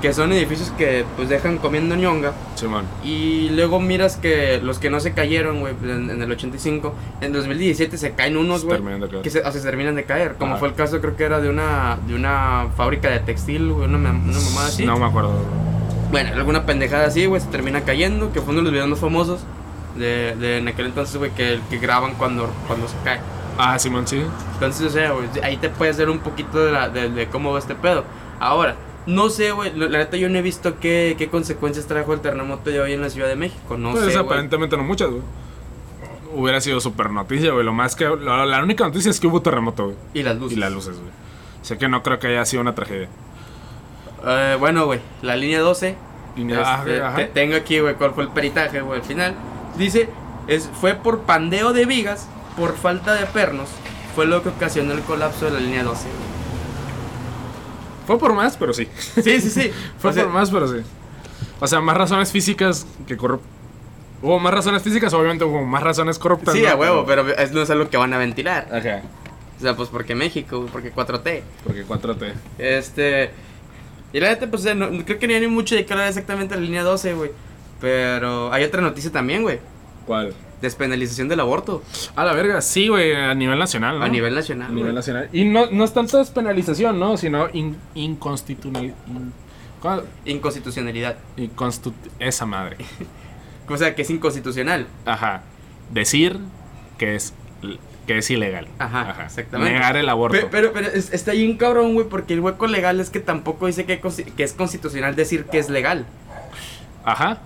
que 0.00 0.12
son 0.12 0.32
edificios 0.32 0.70
que, 0.78 1.04
pues, 1.16 1.28
dejan 1.28 1.58
comiendo 1.58 1.96
ñonga, 1.96 2.32
Simón. 2.54 2.84
y 3.02 3.48
luego 3.50 3.80
miras 3.80 4.16
que 4.16 4.60
los 4.62 4.78
que 4.78 4.90
no 4.90 5.00
se 5.00 5.12
cayeron, 5.12 5.60
güey, 5.60 5.74
en, 5.82 6.10
en 6.10 6.22
el 6.22 6.30
85, 6.30 6.94
en 7.20 7.32
2017 7.32 7.96
se 7.98 8.12
caen 8.12 8.36
unos, 8.36 8.64
güey, 8.64 8.80
que 9.22 9.30
se, 9.30 9.40
o 9.40 9.42
sea, 9.42 9.52
se 9.52 9.60
terminan 9.60 9.96
de 9.96 10.04
caer, 10.04 10.34
como 10.38 10.52
Ajá. 10.52 10.60
fue 10.60 10.68
el 10.68 10.74
caso, 10.74 11.00
creo 11.00 11.16
que 11.16 11.24
era 11.24 11.40
de 11.40 11.48
una, 11.50 11.98
de 12.06 12.14
una 12.14 12.68
fábrica 12.76 13.10
de 13.10 13.18
textil, 13.20 13.72
güey, 13.72 13.86
una, 13.86 13.98
una 13.98 14.10
mamada 14.12 14.68
así. 14.68 14.84
No 14.86 14.98
me 14.98 15.06
acuerdo. 15.06 15.32
Bueno, 16.10 16.30
alguna 16.34 16.64
pendejada 16.64 17.06
así, 17.08 17.26
güey, 17.26 17.40
se 17.40 17.48
termina 17.48 17.80
cayendo, 17.82 18.32
que 18.32 18.40
fue 18.40 18.50
uno 18.50 18.58
de 18.60 18.64
los 18.64 18.72
videos 18.72 18.88
más 18.88 18.98
famosos 19.00 19.40
de, 19.96 20.36
de 20.36 20.58
en 20.58 20.68
aquel 20.68 20.86
entonces, 20.86 21.16
güey, 21.16 21.32
que, 21.32 21.58
que 21.68 21.78
graban 21.78 22.14
cuando, 22.14 22.48
cuando 22.66 22.86
se 22.88 22.94
cae. 23.04 23.20
Ah, 23.58 23.78
Simón, 23.78 24.06
sí. 24.06 24.22
Entonces, 24.54 24.86
o 24.86 24.90
sea, 24.90 25.10
güey, 25.10 25.26
ahí 25.42 25.56
te 25.56 25.68
puedes 25.68 25.96
ver 25.98 26.08
un 26.08 26.20
poquito 26.20 26.64
de, 26.64 26.70
la, 26.72 26.88
de, 26.88 27.10
de 27.10 27.26
cómo 27.26 27.52
va 27.52 27.58
este 27.58 27.74
pedo. 27.74 28.04
Ahora, 28.38 28.76
no 29.08 29.28
sé, 29.30 29.50
güey, 29.52 29.74
la 29.74 29.88
neta 29.98 30.16
yo 30.16 30.28
no 30.28 30.38
he 30.38 30.42
visto 30.42 30.78
qué, 30.78 31.14
qué 31.18 31.28
consecuencias 31.28 31.86
trajo 31.86 32.12
el 32.14 32.20
terremoto 32.20 32.70
de 32.70 32.80
hoy 32.80 32.92
en 32.92 33.00
la 33.00 33.10
Ciudad 33.10 33.26
de 33.28 33.36
México, 33.36 33.76
no 33.76 33.90
pues 33.92 34.04
sé, 34.04 34.10
güey. 34.12 34.24
aparentemente 34.24 34.76
no 34.76 34.84
muchas, 34.84 35.08
güey. 35.10 35.22
Hubiera 36.34 36.60
sido 36.60 36.78
super 36.80 37.10
noticia, 37.10 37.52
güey. 37.52 37.64
Lo 37.64 37.72
más 37.72 37.96
que. 37.96 38.04
La, 38.04 38.44
la 38.44 38.62
única 38.62 38.84
noticia 38.84 39.10
es 39.10 39.18
que 39.18 39.26
hubo 39.26 39.40
terremoto, 39.42 39.84
güey. 39.86 39.96
Y 40.14 40.22
las 40.22 40.36
luces. 40.36 40.56
Y 40.56 40.60
las 40.60 40.70
luces, 40.72 40.96
güey. 40.98 41.10
Sé 41.62 41.78
que 41.78 41.88
no 41.88 42.02
creo 42.02 42.18
que 42.18 42.26
haya 42.28 42.44
sido 42.44 42.60
una 42.60 42.74
tragedia. 42.74 43.08
Eh, 44.26 44.56
bueno, 44.60 44.84
güey, 44.86 45.00
la 45.22 45.36
línea 45.36 45.60
12. 45.60 45.96
Línea- 46.36 46.60
este, 46.78 46.98
ajá, 47.00 47.08
ajá. 47.08 47.16
te- 47.16 47.24
tengo 47.26 47.56
aquí, 47.56 47.78
güey, 47.80 47.94
cuál 47.94 48.12
fue 48.12 48.24
el 48.24 48.30
peritaje, 48.30 48.80
güey, 48.82 49.00
al 49.00 49.06
final. 49.06 49.34
Dice, 49.76 50.08
es, 50.48 50.68
fue 50.80 50.94
por 50.94 51.20
pandeo 51.22 51.72
de 51.72 51.86
vigas, 51.86 52.28
por 52.56 52.76
falta 52.76 53.14
de 53.14 53.26
pernos, 53.26 53.68
fue 54.14 54.26
lo 54.26 54.42
que 54.42 54.50
ocasionó 54.50 54.92
el 54.92 55.00
colapso 55.00 55.46
de 55.46 55.52
la 55.52 55.60
línea 55.60 55.82
12. 55.82 56.04
güey. 56.08 56.37
Fue 58.08 58.18
por 58.18 58.32
más, 58.32 58.56
pero 58.56 58.72
sí. 58.72 58.88
Sí, 59.22 59.38
sí, 59.40 59.50
sí. 59.50 59.70
Fue 59.98 60.10
O 60.10 60.14
sea, 60.14 60.24
por 60.24 60.32
más, 60.32 60.50
pero 60.50 60.66
sí. 60.66 60.78
O 61.60 61.66
sea, 61.66 61.82
más 61.82 61.94
razones 61.94 62.32
físicas 62.32 62.86
que 63.06 63.18
corruptas. 63.18 63.48
Hubo 64.22 64.38
más 64.40 64.52
razones 64.54 64.82
físicas, 64.82 65.12
obviamente 65.12 65.44
hubo 65.44 65.62
más 65.64 65.82
razones 65.82 66.18
corruptas. 66.18 66.54
Sí, 66.54 66.62
¿no? 66.62 66.70
a 66.70 66.74
huevo, 66.74 67.04
pero 67.06 67.28
es, 67.28 67.52
no 67.52 67.60
es 67.60 67.68
algo 67.68 67.90
que 67.90 67.98
van 67.98 68.14
a 68.14 68.18
ventilar. 68.18 68.66
Ajá. 68.72 69.02
O 69.58 69.60
sea, 69.60 69.76
pues 69.76 69.90
porque 69.90 70.14
México, 70.14 70.66
porque 70.72 70.90
4T. 70.90 71.42
Porque 71.64 71.84
4T. 71.86 72.32
Este. 72.58 73.30
Y 74.14 74.20
la 74.20 74.28
neta, 74.30 74.46
pues, 74.48 74.62
o 74.62 74.64
sea, 74.64 74.74
no- 74.74 74.88
creo 75.04 75.18
que 75.18 75.26
ni 75.28 75.34
hay 75.34 75.46
mucho 75.48 75.74
de 75.74 75.84
qué 75.84 75.92
hablar 75.92 76.08
exactamente 76.08 76.54
de 76.54 76.60
la 76.62 76.64
línea 76.66 76.82
12, 76.82 77.12
güey. 77.12 77.30
Pero 77.78 78.50
hay 78.54 78.64
otra 78.64 78.80
noticia 78.80 79.12
también, 79.12 79.42
güey. 79.42 79.58
¿Cuál? 80.06 80.32
Despenalización 80.60 81.28
del 81.28 81.38
aborto 81.40 81.82
A 82.16 82.24
la 82.24 82.32
verga, 82.32 82.60
sí, 82.60 82.88
güey, 82.88 83.14
a 83.14 83.32
nivel 83.34 83.58
nacional, 83.58 83.98
¿no? 83.98 84.04
a 84.04 84.08
nivel 84.08 84.34
nacional. 84.34 84.66
A 84.68 84.70
nivel 84.70 84.84
güey. 84.86 84.94
nacional. 84.94 85.28
Y 85.32 85.44
no, 85.44 85.66
no 85.70 85.84
es 85.84 85.92
tanto 85.94 86.18
despenalización, 86.18 86.98
¿no? 86.98 87.16
Sino 87.16 87.48
in, 87.52 87.76
inconstitucional. 87.94 88.84
in- 89.06 89.32
¿cuál? 89.80 90.04
Inconstitucionalidad. 90.24 91.16
Inconstitu- 91.36 91.92
esa 92.18 92.46
madre. 92.46 92.76
O 93.70 93.76
sea, 93.76 93.94
que 93.94 94.00
es 94.00 94.08
inconstitucional. 94.08 94.86
Ajá. 95.04 95.42
Decir 95.90 96.38
que 96.96 97.14
es, 97.16 97.34
que 98.06 98.16
es 98.16 98.30
ilegal. 98.30 98.66
Ajá, 98.78 99.24
exactamente. 99.26 99.74
Negar 99.74 99.94
el 99.98 100.08
aborto. 100.08 100.38
Pe- 100.40 100.46
Pero, 100.50 100.72
pero, 100.72 100.88
es- 100.88 101.12
está 101.12 101.32
bien 101.32 101.58
cabrón, 101.58 101.92
güey, 101.92 102.08
porque 102.08 102.32
el 102.32 102.40
hueco 102.40 102.66
legal 102.66 102.98
es 102.98 103.10
que 103.10 103.20
tampoco 103.20 103.66
dice 103.66 103.84
que, 103.84 104.00
que 104.34 104.42
es 104.42 104.54
constitucional 104.54 105.14
decir 105.16 105.44
que 105.44 105.58
es 105.58 105.68
legal. 105.68 106.06
Ajá. 107.04 107.40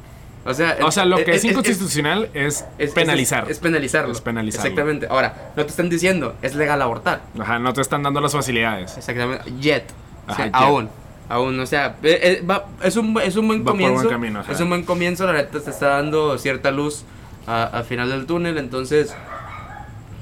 O 0.45 0.53
sea, 0.55 0.77
O 0.83 0.91
sea, 0.91 1.05
lo 1.05 1.17
que 1.17 1.31
es, 1.31 1.37
es- 1.39 1.45
inconstitucional 1.45 2.29
es, 2.35 2.65
es- 2.79 2.91
penalizar. 2.93 3.49
Es, 3.51 3.59
penalizarlo. 3.61 4.11
Es 4.13 4.21
penalizarlo. 4.21 4.67
Exactamente. 4.69 5.07
Ahora, 5.09 5.53
no 5.57 5.63
te 5.65 5.71
están 5.71 5.89
diciendo, 5.89 6.35
es 6.43 6.55
legal 6.57 6.83
abortar. 6.83 7.23
Ajá, 7.39 7.59
no 7.61 7.73
te 7.73 7.81
están 7.81 8.03
dando 8.03 8.21
las 8.21 8.33
facilidades. 8.33 8.97
Exactamente. 8.97 9.45
Yet. 9.61 9.85
O 10.27 10.35
sea, 10.35 10.35
Ajá, 10.35 10.45
yet. 10.47 10.55
aún. 10.55 10.89
Aún, 11.29 11.59
o 11.61 11.67
sea, 11.67 11.97
eh, 12.03 12.43
eh, 12.43 12.57
es, 12.83 12.97
un, 12.97 13.19
es 13.23 13.37
un 13.37 13.47
buen 13.47 13.61
Va 13.63 13.67
por 13.67 13.75
buen 13.77 13.87
comienzo. 13.95 14.09
camino, 14.11 14.41
ajá. 14.41 14.53
es 14.53 14.61
un 14.61 14.69
buen 14.69 14.83
comienzo, 14.83 15.25
la 15.27 15.33
neta 15.33 15.61
te 15.61 15.71
está 15.71 15.87
dando 15.89 16.37
cierta 16.37 16.71
luz 16.71 17.05
a- 17.47 17.63
al 17.65 17.85
final 17.85 18.11
del 18.11 18.27
túnel, 18.27 18.59
entonces, 18.59 19.15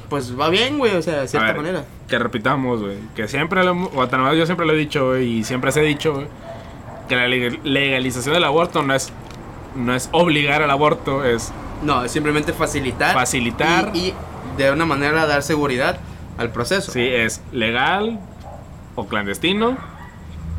pues 0.09 0.39
va 0.39 0.51
bien, 0.51 0.79
güey, 0.79 0.95
o 0.95 1.03
sea, 1.03 1.23
de 1.23 1.29
cierta 1.29 1.49
ver, 1.49 1.57
manera. 1.57 1.85
Que 2.09 2.19
repitamos, 2.19 2.81
güey. 2.83 2.99
Que 3.17 3.27
siempre 3.27 3.65
lo 3.65 3.71
hemos- 3.71 3.91
o 3.95 4.07
vez 4.07 4.39
yo 4.39 4.47
siempre 4.47 4.67
lo 4.67 4.73
he 4.73 4.77
dicho, 4.77 5.17
y 5.19 5.43
siempre 5.43 5.73
se 5.73 5.81
ha 5.81 5.83
dicho, 5.83 6.25
que 7.09 7.17
la 7.17 7.27
leg- 7.27 7.61
legalización 7.65 8.35
del 8.35 8.45
aborto 8.45 8.83
no 8.83 8.95
es, 8.95 9.13
no 9.75 9.95
es 9.95 10.09
obligar 10.13 10.63
al 10.63 10.71
aborto, 10.71 11.25
es 11.25 11.53
No, 11.83 12.05
es 12.05 12.13
simplemente 12.13 12.53
facilitar. 12.53 13.15
Facilitar. 13.15 13.91
Y, 13.95 13.99
y 14.09 14.15
de 14.57 14.71
una 14.71 14.85
manera 14.87 15.27
dar 15.27 15.43
seguridad 15.43 15.99
al 16.39 16.51
proceso. 16.51 16.91
sí, 16.93 17.07
es 17.07 17.41
legal 17.53 18.19
o 18.97 19.07
clandestino, 19.07 19.77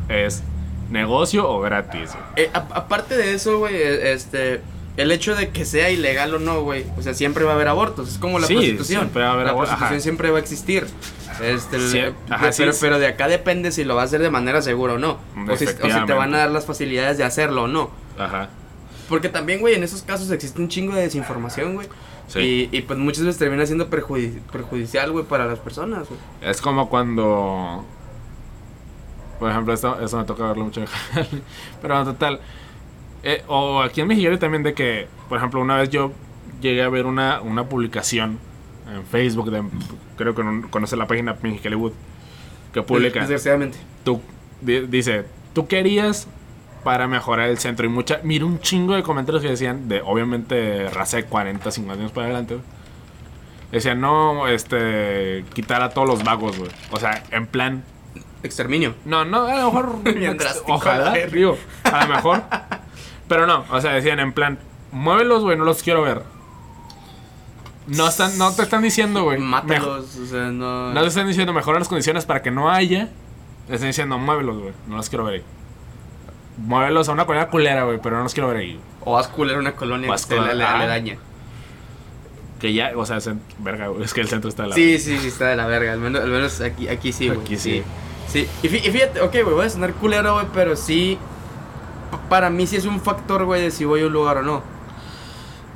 es 0.08 0.42
negocio 0.90 1.48
o 1.48 1.60
gratis. 1.60 2.10
Eh, 2.36 2.50
a- 2.54 2.66
aparte 2.74 3.16
de 3.16 3.34
eso, 3.34 3.58
güey, 3.58 3.74
eh, 3.76 4.12
este. 4.12 4.60
El 4.94 5.10
hecho 5.10 5.34
de 5.34 5.48
que 5.48 5.64
sea 5.64 5.88
ilegal 5.88 6.34
o 6.34 6.38
no, 6.38 6.60
güey. 6.60 6.84
O 6.98 7.02
sea, 7.02 7.14
siempre 7.14 7.44
va 7.44 7.52
a 7.52 7.54
haber 7.54 7.68
abortos. 7.68 8.10
Es 8.10 8.18
como 8.18 8.38
la 8.38 8.46
Sí, 8.46 8.52
prostitución. 8.54 9.00
siempre 9.04 9.22
va 9.22 9.30
a 9.30 9.32
haber 9.32 9.46
la 9.46 9.52
prostitución 9.56 9.88
ajá. 9.94 10.00
siempre 10.00 10.30
va 10.30 10.36
a 10.36 10.40
existir. 10.40 10.86
Este, 11.42 11.80
Sí, 11.88 11.98
ajá, 12.28 12.50
pero, 12.58 12.72
sí, 12.74 12.78
pero 12.78 12.98
de 12.98 13.06
acá 13.06 13.26
depende 13.26 13.72
si 13.72 13.84
lo 13.84 13.94
va 13.96 14.02
a 14.02 14.04
hacer 14.04 14.20
de 14.20 14.28
manera 14.28 14.60
segura 14.60 14.92
o 14.92 14.98
no. 14.98 15.12
O 15.50 15.56
si, 15.56 15.64
o 15.64 15.68
si 15.68 16.04
te 16.06 16.12
van 16.12 16.34
a 16.34 16.38
dar 16.38 16.50
las 16.50 16.66
facilidades 16.66 17.16
de 17.16 17.24
hacerlo 17.24 17.62
o 17.62 17.68
no. 17.68 17.90
Ajá. 18.18 18.50
Porque 19.08 19.28
también, 19.28 19.60
güey, 19.60 19.74
en 19.74 19.82
esos 19.82 20.02
casos 20.02 20.30
existe 20.30 20.60
un 20.60 20.68
chingo 20.68 20.94
de 20.94 21.02
desinformación, 21.02 21.74
güey. 21.74 21.88
Sí. 22.28 22.68
Y, 22.72 22.76
y 22.78 22.82
pues 22.82 22.98
muchas 22.98 23.24
veces 23.24 23.38
termina 23.38 23.66
siendo 23.66 23.90
perjudi- 23.90 24.40
perjudicial, 24.52 25.10
güey, 25.12 25.24
para 25.24 25.46
las 25.46 25.58
personas, 25.58 26.08
güey. 26.08 26.20
Es 26.40 26.60
como 26.60 26.88
cuando. 26.88 27.84
Por 29.38 29.50
ejemplo, 29.50 29.74
esto, 29.74 30.00
esto 30.00 30.16
me 30.18 30.24
toca 30.24 30.46
verlo 30.46 30.64
mucho 30.64 30.80
en 30.80 30.86
Jale, 30.86 31.28
Pero 31.82 31.98
en 31.98 32.04
total. 32.04 32.40
eh, 33.24 33.42
o 33.48 33.82
aquí 33.82 34.00
en 34.00 34.06
Mexicali 34.08 34.38
también 34.38 34.62
de 34.62 34.72
que, 34.72 35.08
por 35.28 35.38
ejemplo, 35.38 35.60
una 35.60 35.76
vez 35.76 35.90
yo 35.90 36.12
llegué 36.60 36.82
a 36.82 36.88
ver 36.88 37.06
una, 37.06 37.40
una 37.40 37.68
publicación 37.68 38.38
en 38.92 39.04
Facebook, 39.04 39.50
de, 39.50 39.62
creo 40.16 40.34
que 40.34 40.44
no- 40.44 40.70
conoce 40.70 40.96
la 40.96 41.06
página 41.08 41.36
Mexicali 41.42 41.74
Wood, 41.74 41.92
que 42.72 42.82
publica, 42.82 43.20
Desgraciadamente. 43.20 43.78
tú, 44.04 44.20
di- 44.60 44.86
dice, 44.86 45.24
tú 45.54 45.66
querías 45.66 46.28
para 46.82 47.06
mejorar 47.06 47.48
el 47.48 47.58
centro. 47.58 47.86
Y 47.86 47.88
mucha, 47.88 48.20
mira 48.22 48.44
un 48.44 48.60
chingo 48.60 48.94
de 48.94 49.02
comentarios 49.02 49.42
que 49.42 49.50
decían, 49.50 49.88
de 49.88 50.00
obviamente 50.02 50.88
raza 50.90 51.18
de 51.18 51.24
40, 51.24 51.70
50 51.70 52.00
años 52.00 52.12
para 52.12 52.26
adelante, 52.26 52.54
güey. 52.54 52.66
Decían, 53.72 54.00
no, 54.00 54.48
este, 54.48 55.44
quitar 55.54 55.82
a 55.82 55.90
todos 55.90 56.06
los 56.06 56.22
vagos, 56.24 56.58
güey. 56.58 56.70
O 56.90 56.98
sea, 56.98 57.22
en 57.30 57.46
plan, 57.46 57.82
Exterminio. 58.42 58.94
no, 59.06 59.24
no, 59.24 59.46
a 59.46 59.56
lo 59.56 59.72
mejor. 59.72 59.96
Ojalá, 60.66 61.14
digo, 61.26 61.56
a 61.84 62.06
lo 62.06 62.14
mejor. 62.14 62.42
Pero 63.28 63.46
no, 63.46 63.64
o 63.70 63.80
sea, 63.80 63.92
decían 63.92 64.20
en 64.20 64.32
plan, 64.32 64.58
muévelos, 64.90 65.42
güey, 65.42 65.56
no 65.56 65.64
los 65.64 65.82
quiero 65.82 66.02
ver. 66.02 66.22
No, 67.86 68.08
están, 68.08 68.36
no 68.36 68.54
te 68.54 68.62
están 68.62 68.82
diciendo, 68.82 69.24
güey. 69.24 69.38
Mátalos, 69.38 70.16
o 70.16 70.26
sea, 70.26 70.50
no. 70.50 70.92
No 70.92 71.00
te 71.00 71.06
están 71.08 71.26
diciendo 71.26 71.52
mejorar 71.52 71.80
las 71.80 71.88
condiciones 71.88 72.26
para 72.26 72.42
que 72.42 72.50
no 72.50 72.70
haya. 72.70 73.08
Te 73.66 73.74
están 73.74 73.88
diciendo, 73.88 74.18
muévelos, 74.18 74.58
güey, 74.58 74.72
no 74.86 74.96
los 74.96 75.08
quiero 75.08 75.24
ver 75.24 75.34
ahí. 75.36 75.44
Muévelos 76.58 77.08
a 77.08 77.12
una 77.12 77.24
colonia 77.26 77.48
culera, 77.48 77.84
güey, 77.84 77.98
pero 78.02 78.16
no 78.16 78.24
los 78.24 78.34
quiero 78.34 78.48
ver 78.48 78.58
ahí. 78.58 78.80
O 79.04 79.18
haz 79.18 79.28
culero 79.28 79.58
una 79.58 79.72
colonia 79.74 80.08
que 80.08 80.14
esté 80.14 80.38
aledaña. 80.38 81.16
Que 82.60 82.72
ya, 82.72 82.92
o 82.96 83.04
sea, 83.04 83.16
es 83.16 83.28
verga, 83.58 83.88
güey, 83.88 84.04
es 84.04 84.14
que 84.14 84.20
el 84.20 84.28
centro 84.28 84.48
está 84.48 84.64
de 84.64 84.68
la. 84.68 84.74
Sí, 84.74 84.98
sí, 84.98 85.18
sí, 85.18 85.28
está 85.28 85.48
de 85.48 85.56
la 85.56 85.66
verga. 85.66 85.92
Al 85.92 85.98
menos, 85.98 86.22
al 86.22 86.30
menos 86.30 86.60
aquí, 86.60 86.86
aquí 86.88 87.12
sí, 87.12 87.28
güey. 87.28 87.40
Aquí 87.40 87.56
sí. 87.56 87.82
Sí. 88.28 88.46
Y, 88.62 88.68
fí- 88.68 88.86
y 88.86 88.90
fíjate, 88.90 89.20
ok, 89.20 89.32
güey, 89.32 89.54
voy 89.54 89.66
a 89.66 89.70
sonar 89.70 89.92
culero, 89.94 90.34
güey, 90.34 90.46
pero 90.54 90.76
sí. 90.76 91.18
Para 92.28 92.50
mí 92.50 92.66
sí 92.66 92.76
es 92.76 92.84
un 92.84 93.00
factor, 93.00 93.44
güey, 93.46 93.62
de 93.62 93.70
si 93.70 93.84
voy 93.84 94.02
a 94.02 94.06
un 94.06 94.12
lugar 94.12 94.36
o 94.38 94.42
no. 94.42 94.62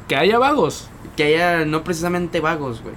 Que 0.09 0.15
haya 0.17 0.39
vagos. 0.39 0.89
Que 1.17 1.25
haya 1.25 1.65
no 1.65 1.83
precisamente 1.83 2.41
vagos, 2.41 2.83
güey. 2.83 2.95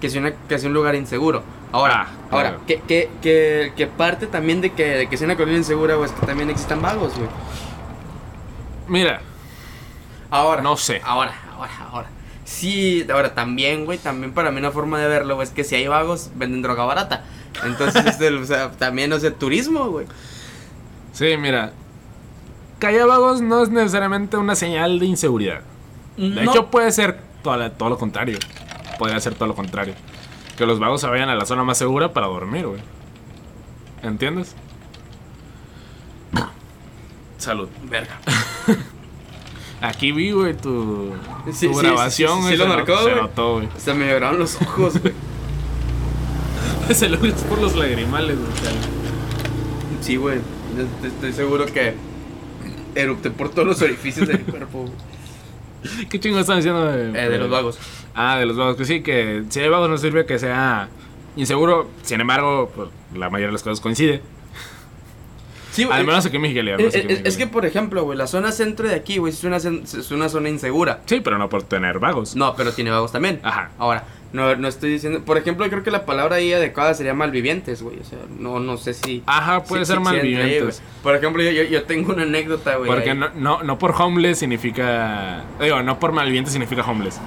Que 0.00 0.10
sea, 0.10 0.20
una, 0.22 0.32
que 0.32 0.58
sea 0.58 0.68
un 0.68 0.74
lugar 0.74 0.94
inseguro. 0.96 1.42
Ahora, 1.72 2.06
Ah, 2.08 2.08
ahora, 2.30 2.48
claro. 2.50 2.66
que, 2.66 2.80
que, 2.80 3.10
que, 3.20 3.72
que 3.76 3.86
parte 3.86 4.26
también 4.26 4.60
de 4.60 4.72
que, 4.72 4.84
de 4.84 5.08
que 5.08 5.16
sea 5.16 5.26
una 5.26 5.36
colonia 5.36 5.58
insegura, 5.58 5.94
güey, 5.96 6.08
es 6.10 6.14
que 6.16 6.26
también 6.26 6.48
existan 6.50 6.80
vagos, 6.80 7.14
güey. 7.16 7.28
Mira, 8.88 9.20
Ahora. 10.30 10.62
No 10.62 10.76
sé. 10.76 11.00
Ahora, 11.04 11.34
ahora, 11.56 11.72
ahora. 11.90 12.08
Sí, 12.44 13.06
ahora 13.12 13.34
también, 13.34 13.84
güey, 13.84 13.98
también 13.98 14.32
para 14.32 14.50
mí 14.50 14.58
una 14.58 14.70
forma 14.70 14.98
de 15.00 15.08
verlo, 15.08 15.34
güey, 15.36 15.46
es 15.46 15.52
que 15.52 15.64
si 15.64 15.74
hay 15.74 15.86
vagos, 15.88 16.30
venden 16.36 16.62
droga 16.62 16.84
barata. 16.84 17.24
Entonces, 17.64 18.04
este, 18.06 18.28
o 18.32 18.44
sea, 18.44 18.70
también, 18.72 19.12
o 19.12 19.18
sea, 19.18 19.32
turismo, 19.32 19.88
güey. 19.90 20.06
sí, 21.12 21.36
mira. 21.36 21.72
Que 22.80 22.88
haya 22.88 23.06
vagos 23.06 23.40
no 23.40 23.62
es 23.62 23.70
necesariamente 23.70 24.36
una 24.36 24.54
señal 24.54 24.98
de 24.98 25.06
inseguridad. 25.06 25.60
De 26.16 26.28
No. 26.44 26.50
hecho, 26.50 26.66
puede 26.66 26.92
ser 26.92 27.18
todo, 27.42 27.70
todo 27.72 27.88
lo 27.88 27.98
contrario. 27.98 28.38
Podría 28.98 29.18
ser 29.20 29.34
todo 29.34 29.48
lo 29.48 29.54
contrario. 29.54 29.94
Que 30.56 30.66
los 30.66 30.78
vagos 30.78 31.00
se 31.02 31.06
vayan 31.08 31.28
a 31.28 31.34
la 31.34 31.44
zona 31.46 31.64
más 31.64 31.76
segura 31.78 32.12
para 32.12 32.26
dormir, 32.28 32.66
güey. 32.66 32.80
¿Entiendes? 34.02 34.54
Salud. 37.38 37.68
Verga. 37.84 38.18
Aquí 39.82 40.10
vi, 40.12 40.30
güey, 40.32 40.56
tu, 40.56 41.12
Sí, 41.52 41.68
tu 41.68 41.74
sí, 41.74 41.80
grabación, 41.80 42.30
sí, 42.30 42.36
sí, 42.36 42.42
güey. 42.42 42.52
sí 42.52 42.56
lo 42.58 42.64
se 42.64 42.68
marcó, 42.70 42.96
Se 42.96 43.02
güey. 43.10 43.16
notó, 43.16 43.52
güey. 43.56 43.68
Sea, 43.76 43.94
me 43.94 44.06
lloraron 44.08 44.38
los 44.38 44.60
ojos, 44.60 45.00
güey. 45.00 45.12
se 46.94 47.08
lo 47.08 47.22
es 47.26 47.34
por 47.42 47.60
los 47.60 47.76
lagrimales, 47.76 48.38
güey. 48.38 48.50
Sí, 50.00 50.16
güey. 50.16 50.38
Estoy, 50.78 51.08
estoy 51.10 51.32
seguro 51.32 51.66
que 51.66 51.94
erupté 52.94 53.30
por 53.30 53.50
todos 53.50 53.66
los 53.68 53.82
orificios 53.82 54.26
del 54.28 54.42
cuerpo, 54.44 54.80
güey. 54.82 54.92
¿Qué 56.10 56.20
chingo 56.20 56.38
están 56.38 56.56
diciendo 56.56 56.84
de, 56.84 57.10
Eh, 57.10 57.28
de 57.28 57.38
los 57.38 57.50
vagos. 57.50 57.78
Ah, 58.14 58.38
de 58.38 58.46
los 58.46 58.56
vagos. 58.56 58.76
Que 58.76 58.84
sí, 58.84 59.02
que 59.02 59.44
si 59.48 59.60
hay 59.60 59.68
vagos 59.68 59.88
no 59.88 59.98
sirve 59.98 60.26
que 60.26 60.38
sea 60.38 60.88
inseguro. 61.36 61.88
Sin 62.02 62.20
embargo, 62.20 62.70
pues, 62.74 62.88
la 63.14 63.30
mayoría 63.30 63.48
de 63.48 63.52
las 63.52 63.62
cosas 63.62 63.80
coincide. 63.80 64.22
Sí. 65.72 65.86
Al 65.90 66.06
menos 66.06 66.24
aquí 66.24 66.36
en 66.36 66.42
Mexicali. 66.42 66.70
al 66.70 66.80
Eh, 66.80 66.84
eh, 66.84 66.88
aquí 66.88 66.98
en 67.00 67.10
es, 67.10 67.20
es 67.24 67.36
que, 67.36 67.46
por 67.46 67.66
ejemplo, 67.66 68.02
güey, 68.04 68.16
la 68.16 68.26
zona 68.26 68.50
centro 68.50 68.88
de 68.88 68.94
aquí, 68.94 69.18
güey, 69.18 69.32
es 69.32 69.44
una, 69.44 69.58
es 69.58 70.10
una 70.10 70.30
zona 70.30 70.48
insegura. 70.48 71.02
Sí, 71.04 71.20
pero 71.20 71.36
no 71.36 71.50
por 71.50 71.64
tener 71.64 71.98
vagos. 71.98 72.34
No, 72.34 72.56
pero 72.56 72.72
tiene 72.72 72.90
vagos 72.90 73.12
también. 73.12 73.40
Ajá. 73.42 73.72
Ahora, 73.78 74.04
no, 74.36 74.54
no 74.56 74.68
estoy 74.68 74.90
diciendo. 74.90 75.22
Por 75.24 75.38
ejemplo, 75.38 75.66
creo 75.68 75.82
que 75.82 75.90
la 75.90 76.04
palabra 76.04 76.36
ahí 76.36 76.52
adecuada 76.52 76.94
sería 76.94 77.14
malvivientes, 77.14 77.82
güey. 77.82 77.98
O 77.98 78.04
sea, 78.04 78.18
no, 78.38 78.60
no 78.60 78.76
sé 78.76 78.94
si. 78.94 79.22
Ajá, 79.26 79.64
puede 79.64 79.84
si- 79.84 79.92
ser 79.92 79.96
si- 80.02 80.08
ahí, 80.08 80.16
malvivientes. 80.16 80.82
Por 81.02 81.16
ejemplo, 81.16 81.42
yo, 81.42 81.50
yo, 81.50 81.62
yo 81.64 81.84
tengo 81.84 82.12
una 82.12 82.22
anécdota, 82.24 82.76
güey. 82.76 82.88
Porque 82.90 83.14
no, 83.14 83.30
no, 83.34 83.62
no 83.62 83.78
por 83.78 83.92
homeless 84.00 84.38
significa. 84.38 85.44
Digo, 85.60 85.82
no 85.82 85.98
por 85.98 86.12
malviviente 86.12 86.50
significa 86.50 86.82
homeless. 86.82 87.18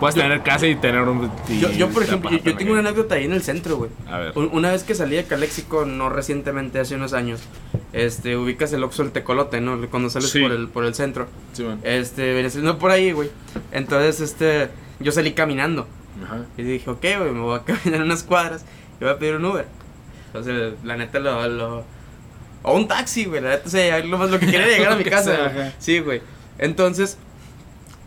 Puedes 0.00 0.16
tener 0.16 0.42
casa 0.42 0.66
y 0.66 0.74
tener 0.74 1.02
un. 1.02 1.30
y 1.48 1.60
Yo, 1.60 1.70
yo, 1.70 1.88
por 1.90 2.02
ejemplo, 2.02 2.28
yo, 2.30 2.56
tengo 2.56 2.72
una 2.72 2.80
anécdota 2.80 3.14
ahí 3.14 3.24
en 3.24 3.32
el 3.32 3.42
centro, 3.42 3.76
güey. 3.76 3.90
A 4.10 4.18
ver. 4.18 4.32
Un- 4.34 4.50
Una 4.52 4.72
vez 4.72 4.82
que 4.82 4.96
salí 4.96 5.14
de 5.14 5.24
Caléxico, 5.24 5.84
no 5.86 6.08
recientemente, 6.08 6.80
hace 6.80 6.96
unos 6.96 7.12
años, 7.12 7.40
este, 7.92 8.36
ubicas 8.36 8.72
el 8.72 8.82
Oxxo 8.82 9.04
El 9.04 9.12
Tecolote, 9.12 9.60
¿no? 9.60 9.78
Cuando 9.90 10.10
sales 10.10 10.30
Sí. 10.30 10.40
por, 10.40 10.50
el, 10.50 10.66
por 10.68 10.84
el 10.84 10.94
centro. 10.96 11.28
Sí, 11.52 11.62
bueno. 11.62 11.78
Este, 11.84 12.34
venía 12.34 12.50
saliendo 12.50 12.78
por 12.78 12.90
ahí, 12.90 13.12
güey. 13.12 13.30
Entonces, 13.70 14.20
este, 14.20 14.70
yo 14.98 15.12
salí 15.12 15.34
caminando. 15.34 15.86
Ajá. 16.22 16.44
Y 16.56 16.62
dije, 16.62 16.90
ok, 16.90 17.00
güey, 17.00 17.30
me 17.30 17.40
voy 17.40 17.58
a 17.58 17.62
caminar 17.64 18.02
unas 18.02 18.22
cuadras 18.22 18.64
y 19.00 19.04
voy 19.04 19.12
a 19.12 19.18
pedir 19.18 19.36
un 19.36 19.44
Uber. 19.44 19.66
Entonces, 20.26 20.74
la 20.84 20.96
neta 20.96 21.18
lo... 21.18 21.48
lo 21.48 21.84
o 22.64 22.76
un 22.76 22.86
taxi, 22.86 23.24
güey, 23.24 23.40
la 23.40 23.50
neta, 23.50 23.64
o 23.66 23.70
sea, 23.70 23.98
lo 24.04 24.18
más 24.18 24.30
lo 24.30 24.38
que 24.38 24.46
quería 24.46 24.68
llegar 24.68 24.92
a 24.92 24.96
mi 24.96 25.04
casa. 25.04 25.34
sea, 25.34 25.48
güey. 25.48 25.72
Sí, 25.78 25.98
güey. 25.98 26.22
Entonces, 26.58 27.18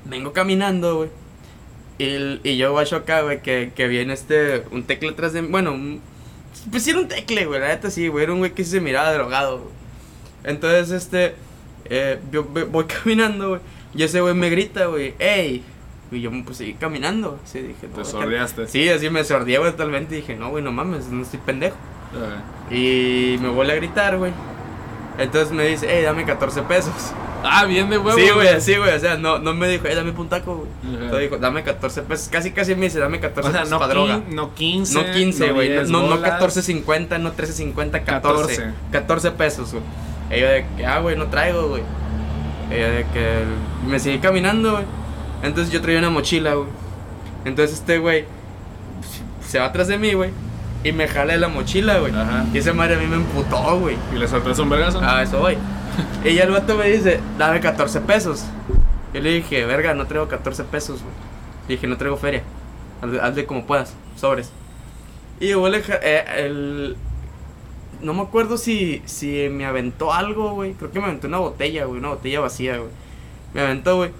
vengo 0.05 0.31
caminando, 0.31 0.97
güey. 0.97 1.09
Y, 1.97 2.39
y 2.49 2.57
yo 2.57 2.71
guacho 2.71 2.97
acá, 2.97 3.21
güey, 3.21 3.41
que, 3.41 3.71
que 3.75 3.87
viene 3.87 4.13
este, 4.13 4.63
un 4.71 4.83
tecle 4.83 5.09
atrás 5.09 5.33
de. 5.33 5.41
Bueno, 5.41 5.73
un, 5.73 6.01
pues 6.71 6.83
sí 6.83 6.91
era 6.91 6.99
un 6.99 7.07
tecle, 7.07 7.45
güey, 7.45 7.59
la 7.59 7.67
neta 7.67 7.89
sí, 7.91 8.07
güey. 8.07 8.23
Era 8.23 8.33
un 8.33 8.39
güey 8.39 8.53
que 8.53 8.63
se 8.63 8.79
miraba 8.79 9.13
drogado, 9.13 9.59
güey. 9.59 9.71
Entonces, 10.45 10.91
este, 10.91 11.35
eh, 11.85 12.19
yo 12.31 12.43
voy 12.43 12.85
caminando, 13.03 13.49
güey. 13.49 13.61
Y 13.93 14.03
ese 14.03 14.21
güey 14.21 14.33
me 14.33 14.49
grita, 14.49 14.87
güey, 14.87 15.13
¡ey! 15.19 15.63
Y 16.15 16.21
yo 16.21 16.31
pues 16.45 16.57
seguí 16.57 16.73
caminando, 16.73 17.39
sí, 17.45 17.59
dije, 17.59 17.87
Te 17.87 17.97
no, 17.97 18.05
sordeaste. 18.05 18.67
Sí, 18.67 18.87
así 18.89 19.09
me 19.09 19.23
sordié, 19.23 19.57
güey, 19.57 19.71
totalmente. 19.71 20.15
Y 20.15 20.21
dije, 20.21 20.35
no, 20.35 20.49
güey, 20.49 20.63
no 20.63 20.71
mames, 20.71 21.07
no 21.09 21.23
estoy 21.23 21.39
pendejo. 21.45 21.75
Ajá. 22.11 22.73
Y 22.73 23.37
me 23.41 23.49
vuelve 23.49 23.73
a 23.73 23.75
gritar, 23.75 24.17
güey. 24.17 24.31
Entonces 25.17 25.51
me 25.51 25.65
dice, 25.65 25.87
hey, 25.89 26.03
dame 26.03 26.25
14 26.25 26.61
pesos. 26.63 26.93
Ah, 27.43 27.65
bien 27.65 27.89
de 27.89 27.97
huevo. 27.97 28.17
sí, 28.17 28.29
güey, 28.33 28.47
así, 28.47 28.75
güey. 28.75 28.93
O 28.93 28.99
sea, 28.99 29.17
no, 29.17 29.39
no 29.39 29.53
me 29.53 29.67
dijo, 29.67 29.85
hey, 29.87 29.95
dame 29.95 30.11
un 30.11 30.29
taco, 30.29 30.55
güey. 30.55 30.69
Entonces 30.83 31.21
dijo, 31.21 31.37
dame 31.37 31.63
14 31.63 32.01
pesos. 32.01 32.29
Casi, 32.29 32.51
casi 32.51 32.75
me 32.75 32.85
dice, 32.85 32.99
dame 32.99 33.19
14 33.19 33.47
O 33.47 33.51
sea, 33.51 33.61
pesos 33.61 33.71
no, 33.71 33.79
para 33.79 33.93
droga. 33.93 34.21
no 34.29 34.53
15. 34.53 34.93
No 34.93 35.13
15, 35.13 35.51
güey. 35.51 35.69
No, 35.69 35.75
10 35.75 35.89
no, 35.89 36.01
no 36.01 36.15
bolas. 36.15 36.41
14.50, 36.41 37.19
no 37.19 37.33
13.50, 37.33 38.03
14. 38.03 38.55
14. 38.55 38.73
14 38.91 39.31
pesos, 39.31 39.71
güey. 39.73 39.83
Yo 40.41 40.47
de 40.47 40.65
que, 40.75 40.85
ah, 40.85 40.99
güey, 40.99 41.15
no 41.15 41.27
traigo, 41.27 41.69
güey. 41.69 41.83
Yo 42.71 42.75
de 42.77 43.05
que 43.13 43.43
me 43.87 43.99
seguí 43.99 44.17
caminando, 44.19 44.71
güey. 44.73 44.85
Entonces 45.45 45.71
yo 45.73 45.81
traía 45.81 45.99
una 45.99 46.09
mochila, 46.09 46.55
güey. 46.55 46.67
Entonces 47.45 47.79
este 47.79 47.99
güey 47.99 48.25
se 49.45 49.59
va 49.59 49.65
atrás 49.65 49.87
de 49.87 49.97
mí, 49.97 50.13
güey. 50.13 50.31
Y 50.83 50.91
me 50.91 51.07
jala 51.07 51.33
de 51.33 51.39
la 51.39 51.47
mochila, 51.47 51.99
güey. 51.99 52.13
Ajá. 52.13 52.45
Y 52.53 52.57
ese 52.57 52.73
madre 52.73 52.95
a 52.95 52.99
mí 52.99 53.07
me 53.07 53.15
emputó, 53.15 53.79
güey. 53.79 53.97
¿Y 54.13 54.17
le 54.17 54.27
soltaste 54.27 54.61
un 54.61 54.69
vergazo? 54.69 54.99
A 55.01 55.23
eso 55.23 55.39
voy. 55.39 55.57
y 56.23 56.33
ya 56.35 56.43
el 56.43 56.51
vato 56.51 56.75
me 56.77 56.89
dice, 56.89 57.19
dame 57.37 57.59
14 57.59 58.01
pesos. 58.01 58.45
Yo 59.13 59.21
le 59.21 59.31
dije, 59.31 59.65
verga, 59.65 59.93
no 59.93 60.05
traigo 60.05 60.27
14 60.27 60.63
pesos, 60.65 61.01
güey. 61.01 61.13
Le 61.67 61.75
dije, 61.75 61.87
no 61.87 61.97
traigo 61.97 62.17
feria. 62.17 62.43
Hazle, 63.01 63.19
hazle 63.21 63.45
como 63.45 63.65
puedas, 63.65 63.93
sobres. 64.15 64.51
Y 65.39 65.49
yo 65.49 65.67
le 65.69 65.81
ja- 65.81 65.99
eh, 66.01 66.25
el... 66.45 66.95
No 68.01 68.13
me 68.13 68.21
acuerdo 68.21 68.57
si, 68.57 69.01
si 69.05 69.47
me 69.49 69.65
aventó 69.65 70.13
algo, 70.13 70.51
güey. 70.53 70.73
Creo 70.73 70.91
que 70.91 70.99
me 70.99 71.05
aventó 71.05 71.27
una 71.27 71.39
botella, 71.39 71.85
güey. 71.85 71.99
Una 71.99 72.09
botella 72.09 72.41
vacía, 72.41 72.77
güey. 72.77 72.89
Me 73.53 73.61
aventó, 73.61 73.95
güey. 73.97 74.11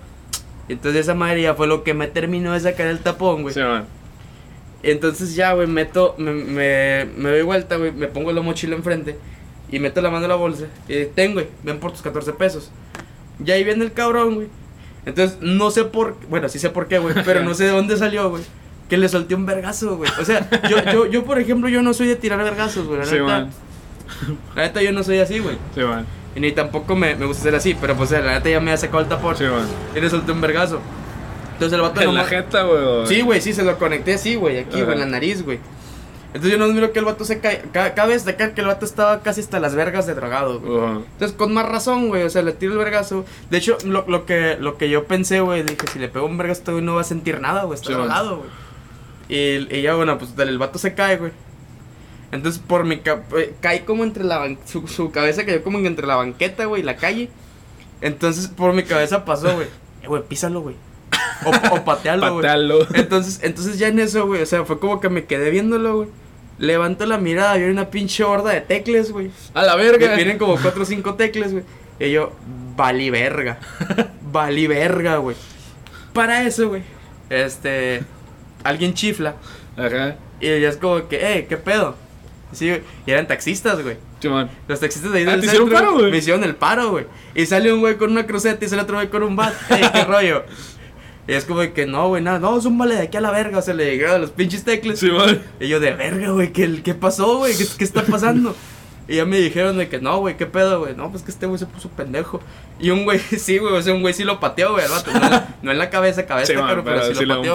Entonces 0.69 1.01
esa 1.01 1.13
madre 1.13 1.41
ya 1.43 1.53
fue 1.53 1.67
lo 1.67 1.83
que 1.83 1.93
me 1.93 2.07
terminó 2.07 2.53
de 2.53 2.59
sacar 2.59 2.87
el 2.87 2.99
tapón, 2.99 3.43
güey. 3.43 3.53
Sí, 3.53 3.59
man. 3.61 3.85
Entonces 4.83 5.35
ya, 5.35 5.53
güey, 5.53 5.67
meto, 5.67 6.15
me, 6.17 6.31
me, 6.33 7.05
me 7.17 7.29
doy 7.31 7.41
vuelta, 7.41 7.75
güey, 7.77 7.91
me 7.91 8.07
pongo 8.07 8.31
la 8.31 8.41
mochila 8.41 8.75
enfrente 8.75 9.17
y 9.71 9.79
meto 9.79 10.01
la 10.01 10.09
mano 10.11 10.25
en 10.25 10.29
la 10.29 10.35
bolsa 10.35 10.65
y 10.87 11.05
ten, 11.05 11.33
güey, 11.33 11.47
ven 11.63 11.79
por 11.79 11.91
tus 11.91 12.01
14 12.01 12.33
pesos. 12.33 12.69
Y 13.43 13.49
ahí 13.51 13.63
viene 13.63 13.83
el 13.83 13.91
cabrón, 13.93 14.35
güey. 14.35 14.47
Entonces, 15.05 15.37
no 15.41 15.71
sé 15.71 15.85
por, 15.85 16.15
bueno, 16.29 16.49
sí 16.49 16.59
sé 16.59 16.69
por 16.69 16.87
qué, 16.87 16.99
güey, 16.99 17.15
pero 17.25 17.41
no 17.43 17.53
sé 17.53 17.65
de 17.65 17.71
dónde 17.71 17.97
salió, 17.97 18.29
güey. 18.29 18.43
Que 18.89 18.97
le 18.97 19.09
solté 19.09 19.33
un 19.33 19.47
vergazo, 19.47 19.97
güey. 19.97 20.11
O 20.21 20.25
sea, 20.25 20.47
yo, 20.69 20.77
yo, 20.93 21.05
yo, 21.07 21.25
por 21.25 21.39
ejemplo, 21.39 21.67
yo 21.69 21.81
no 21.81 21.93
soy 21.95 22.07
de 22.07 22.15
tirar 22.15 22.37
vergazos, 22.43 22.85
güey. 22.85 22.99
La, 22.99 23.05
Sí, 23.05 23.13
neta, 23.13 23.23
man. 23.25 23.49
la 24.55 24.61
neta, 24.63 24.81
yo 24.83 24.91
no 24.91 25.03
soy 25.03 25.17
así, 25.17 25.39
güey. 25.39 25.57
Sí, 25.73 25.81
man. 25.81 26.05
Y 26.35 26.39
ni 26.41 26.51
tampoco 26.51 26.95
me, 26.95 27.15
me 27.15 27.25
gusta 27.25 27.43
ser 27.43 27.55
así, 27.55 27.75
pero 27.79 27.95
pues, 27.95 28.11
la 28.11 28.19
neta 28.21 28.49
ya 28.49 28.59
me 28.59 28.71
ha 28.71 28.77
sacado 28.77 28.99
el 28.99 29.07
tapón. 29.07 29.37
Sí. 29.37 29.45
Y 29.95 29.99
le 30.01 30.09
solté 30.09 30.31
un 30.33 30.41
vergazo. 30.41 30.79
Entonces 31.53 31.73
el 31.73 31.81
vato 31.81 32.01
En 32.01 32.07
la 32.13 32.23
nomás- 32.23 32.29
jeta, 32.29 32.63
güey. 32.63 33.07
Sí, 33.07 33.21
güey, 33.21 33.39
sí, 33.39 33.53
se 33.53 33.63
lo 33.63 33.77
conecté 33.77 34.15
así, 34.15 34.35
güey, 34.35 34.59
aquí, 34.59 34.81
güey, 34.81 34.93
en 34.93 34.99
la 34.99 35.05
nariz, 35.05 35.43
güey. 35.43 35.59
Entonces 36.33 36.51
yo 36.51 36.57
no 36.57 36.67
miro 36.73 36.91
que 36.91 36.99
el 36.99 37.05
vato 37.05 37.23
se 37.23 37.39
cae. 37.39 37.61
ca- 37.71 37.93
Cabe 37.93 38.11
destacar 38.11 38.53
que 38.53 38.59
el 38.59 38.67
vato 38.67 38.83
estaba 38.83 39.21
casi 39.21 39.39
hasta 39.39 39.61
las 39.61 39.73
vergas 39.73 40.05
de 40.05 40.15
drogado, 40.15 40.59
güey. 40.59 40.97
Entonces, 41.13 41.31
con 41.37 41.53
más 41.53 41.65
razón, 41.69 42.09
güey, 42.09 42.23
o 42.23 42.29
sea, 42.29 42.41
le 42.41 42.51
tiro 42.51 42.73
el 42.73 42.77
vergazo. 42.79 43.23
De 43.49 43.57
hecho, 43.59 43.77
lo, 43.85 44.03
lo 44.09 44.25
que, 44.25 44.57
lo 44.59 44.77
que 44.77 44.89
yo 44.89 45.05
pensé, 45.05 45.39
güey, 45.39 45.63
dije, 45.63 45.77
si 45.93 45.97
le 45.99 46.09
pego 46.09 46.25
un 46.25 46.37
vergazo, 46.37 46.73
güey 46.73 46.83
no 46.83 46.95
va 46.95 47.01
a 47.01 47.05
sentir 47.05 47.39
nada, 47.39 47.63
güey, 47.63 47.75
está 47.75 47.87
Sí, 47.87 47.93
drogado, 47.93 48.37
güey. 48.39 48.49
Y, 49.29 49.73
y 49.77 49.81
ya, 49.81 49.95
bueno, 49.95 50.17
pues 50.17 50.31
el 50.37 50.57
vato 50.57 50.77
se 50.77 50.93
cae, 50.93 51.15
güey. 51.15 51.31
Entonces, 52.31 52.61
por 52.65 52.83
mi 52.85 52.99
ca- 52.99 53.23
eh, 53.37 53.53
cae 53.61 53.85
como 53.85 54.03
entre 54.03 54.23
la 54.23 54.39
ban- 54.39 54.57
su, 54.65 54.87
su 54.87 55.11
cabeza 55.11 55.45
cayó 55.45 55.63
como 55.63 55.79
entre 55.79 56.07
la 56.07 56.15
banqueta, 56.15 56.65
güey, 56.65 56.81
y 56.81 56.85
la 56.85 56.95
calle. 56.97 57.29
Entonces, 58.01 58.47
por 58.47 58.73
mi 58.73 58.83
cabeza 58.83 59.25
pasó, 59.25 59.53
güey. 59.55 59.67
Eh, 60.03 60.07
güey, 60.07 60.21
písalo, 60.21 60.61
güey. 60.61 60.75
O, 61.45 61.75
o 61.75 61.83
patealo, 61.85 62.27
güey. 62.33 62.41
Patealo. 62.43 62.87
Entonces, 62.93 63.39
entonces 63.41 63.79
ya 63.79 63.87
en 63.87 63.99
eso, 63.99 64.27
güey, 64.27 64.41
o 64.43 64.45
sea, 64.45 64.63
fue 64.65 64.79
como 64.79 64.99
que 64.99 65.09
me 65.09 65.25
quedé 65.25 65.49
viéndolo, 65.49 65.95
güey. 65.97 66.09
Levanto 66.59 67.05
la 67.07 67.17
mirada, 67.17 67.55
viene 67.55 67.71
una 67.71 67.89
pinche 67.89 68.23
horda 68.23 68.51
de 68.51 68.61
tecles, 68.61 69.11
güey. 69.11 69.31
A 69.55 69.63
la 69.63 69.75
Que 69.75 69.83
verga. 69.83 70.15
Vienen 70.15 70.37
como 70.37 70.57
cuatro 70.61 70.83
o 70.83 70.85
cinco 70.85 71.15
tecles, 71.15 71.51
güey. 71.53 71.63
Y 71.99 72.11
yo, 72.11 72.33
vali 72.75 73.09
verga. 73.09 73.57
Vali 74.31 74.67
verga, 74.67 75.17
güey. 75.17 75.35
Para 76.13 76.43
eso, 76.43 76.67
güey. 76.69 76.83
Este. 77.29 78.03
Alguien 78.63 78.93
chifla. 78.93 79.35
Ajá. 79.77 80.17
Y 80.39 80.47
ya 80.59 80.69
es 80.69 80.77
como 80.77 81.07
que, 81.07 81.37
eh, 81.39 81.45
¿qué 81.47 81.57
pedo? 81.57 81.95
Sí, 82.55 82.69
güey. 82.69 82.81
Y 83.05 83.11
eran 83.11 83.27
taxistas, 83.27 83.81
güey. 83.83 83.97
Simón. 84.19 84.49
Los 84.67 84.79
taxistas 84.79 85.11
de 85.11 85.19
ahí 85.19 85.25
Ah, 85.27 85.31
del 85.31 85.41
¿te 85.41 85.45
hicieron 85.47 85.67
centro 85.69 85.85
paro, 85.85 85.99
güey? 85.99 86.11
Me 86.11 86.17
hicieron 86.17 86.43
el 86.43 86.55
paro, 86.55 86.89
güey. 86.91 87.05
Y 87.35 87.45
sale 87.45 87.71
un 87.71 87.79
güey 87.81 87.97
con 87.97 88.11
una 88.11 88.25
cruceta 88.25 88.63
y 88.65 88.69
sale 88.69 88.81
otro 88.81 88.95
güey 88.95 89.09
con 89.09 89.23
un 89.23 89.35
bat. 89.35 89.53
Ey, 89.69 89.83
qué 89.93 90.03
rollo. 90.07 90.43
Y 91.27 91.33
es 91.33 91.45
como 91.45 91.61
que 91.73 91.85
no, 91.87 92.07
güey, 92.09 92.21
nada, 92.21 92.37
no, 92.39 92.61
zúmbale 92.61 92.95
de 92.95 93.01
aquí 93.01 93.17
a 93.17 93.21
la 93.21 93.31
verga. 93.31 93.57
O 93.57 93.61
sea, 93.61 93.73
le 93.73 93.85
llegaron 93.85 94.21
los 94.21 94.31
pinches 94.31 94.63
tecles. 94.63 94.99
Simón. 94.99 95.41
Y 95.59 95.67
yo 95.67 95.79
de 95.79 95.91
verga, 95.93 96.29
güey, 96.31 96.53
¿qué, 96.53 96.81
¿qué 96.83 96.93
pasó, 96.93 97.37
güey? 97.37 97.55
¿Qué, 97.57 97.65
qué 97.77 97.83
está 97.83 98.03
pasando? 98.03 98.55
Y 99.07 99.17
ya 99.17 99.25
me 99.25 99.37
dijeron 99.37 99.77
de 99.77 99.87
que 99.87 99.99
no, 99.99 100.17
güey, 100.19 100.35
¿qué 100.35 100.47
pedo, 100.47 100.79
güey? 100.79 100.95
No, 100.95 101.11
pues 101.11 101.21
que 101.21 101.29
este 101.29 101.45
güey 101.45 101.59
se 101.59 101.67
puso 101.67 101.89
pendejo. 101.89 102.41
Y 102.79 102.89
un 102.89 103.03
güey, 103.03 103.19
sí, 103.19 103.59
güey, 103.59 103.73
o 103.73 103.81
sea, 103.81 103.93
un 103.93 104.01
güey 104.01 104.13
sí 104.15 104.23
lo 104.23 104.39
pateó, 104.39 104.71
güey. 104.73 104.85
No, 104.87 105.13
en 105.13 105.21
la- 105.21 105.55
no 105.61 105.71
en 105.71 105.77
la 105.77 105.89
cabeza, 105.91 106.25
cabeza, 106.25 106.53
Simón, 106.53 106.67
pero, 106.69 106.83
pero, 106.83 107.05
sí, 107.05 107.15
sí 107.15 107.25
lo 107.25 107.35
pateó. 107.35 107.53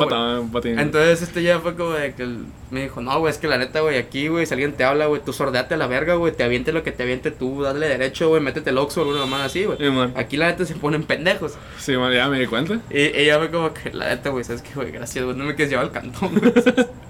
Entonces 0.80 1.22
este 1.22 1.42
ya 1.42 1.58
fue 1.58 1.74
como 1.74 1.90
de 1.92 2.14
que 2.14 2.22
el- 2.22 2.44
me 2.70 2.82
dijo, 2.82 3.00
no, 3.00 3.18
güey, 3.18 3.32
es 3.32 3.38
que 3.38 3.48
la 3.48 3.58
neta, 3.58 3.80
güey, 3.80 3.98
aquí, 3.98 4.28
güey, 4.28 4.46
si 4.46 4.54
alguien 4.54 4.74
te 4.74 4.84
habla, 4.84 5.06
güey, 5.06 5.20
tú 5.24 5.32
sordeate 5.32 5.74
a 5.74 5.76
la 5.76 5.88
verga, 5.88 6.14
güey, 6.14 6.32
te 6.32 6.44
aviente 6.44 6.72
lo 6.72 6.84
que 6.84 6.92
te 6.92 7.02
aviente 7.02 7.32
tú, 7.32 7.62
dale 7.62 7.88
derecho, 7.88 8.28
güey, 8.28 8.40
métete 8.40 8.70
el 8.70 8.78
oxo 8.78 9.00
o 9.00 9.04
alguna 9.04 9.20
mamá 9.26 9.44
así, 9.44 9.64
güey. 9.64 9.76
Aquí 10.14 10.36
la 10.36 10.46
neta 10.46 10.64
se 10.64 10.74
ponen 10.76 11.02
pendejos. 11.02 11.54
Simón, 11.78 12.12
ya 12.12 12.28
me 12.28 12.38
di 12.38 12.46
cuenta. 12.46 12.74
Y 12.90 13.00
ella 13.18 13.38
fue 13.38 13.50
como 13.50 13.74
que, 13.74 13.90
la 13.92 14.08
neta, 14.10 14.30
güey, 14.30 14.44
sabes 14.44 14.62
que, 14.62 14.72
güey, 14.74 14.92
gracias, 14.92 15.24
güey, 15.24 15.36
no 15.36 15.44
me 15.44 15.56
quieres 15.56 15.70
llevar 15.70 15.86
al 15.86 15.92
cantón, 15.92 16.30
güey. 16.38 16.52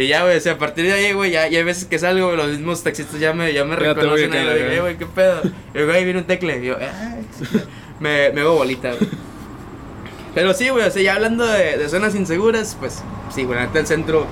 Y 0.00 0.06
ya, 0.06 0.22
güey, 0.22 0.36
o 0.36 0.40
sea, 0.40 0.52
a 0.52 0.58
partir 0.58 0.84
de 0.84 0.92
ahí, 0.92 1.12
güey, 1.12 1.32
ya, 1.32 1.48
ya 1.48 1.58
hay 1.58 1.64
veces 1.64 1.84
que 1.86 1.98
salgo, 1.98 2.26
güey, 2.26 2.36
los 2.36 2.48
mismos 2.48 2.84
taxistas 2.84 3.18
ya 3.18 3.32
me, 3.32 3.52
ya 3.52 3.64
me 3.64 3.70
Ya 3.72 3.94
reconocen. 3.94 4.30
güey, 4.30 4.44
güey. 4.44 4.76
eh, 4.76 4.80
güey, 4.80 4.96
qué 4.96 5.06
pedo. 5.06 5.40
Y 5.74 5.82
güey, 5.82 6.04
viene 6.04 6.20
un 6.20 6.24
tecle. 6.26 6.58
Y 6.62 6.66
yo, 6.66 6.76
"Ay". 6.78 7.26
me, 7.98 8.30
me 8.30 8.42
hago 8.42 8.54
bolita, 8.54 8.90
güey. 8.92 9.10
Pero 10.34 10.54
sí, 10.54 10.68
güey, 10.68 10.86
o 10.86 10.90
sea, 10.90 11.02
ya 11.02 11.14
hablando 11.16 11.44
de, 11.46 11.78
de 11.78 11.88
zonas 11.88 12.14
inseguras, 12.14 12.76
pues 12.78 13.02
sí, 13.34 13.42
güey, 13.42 13.58
la 13.58 13.66
neta, 13.66 13.80
el 13.80 13.86
centro 13.88 14.24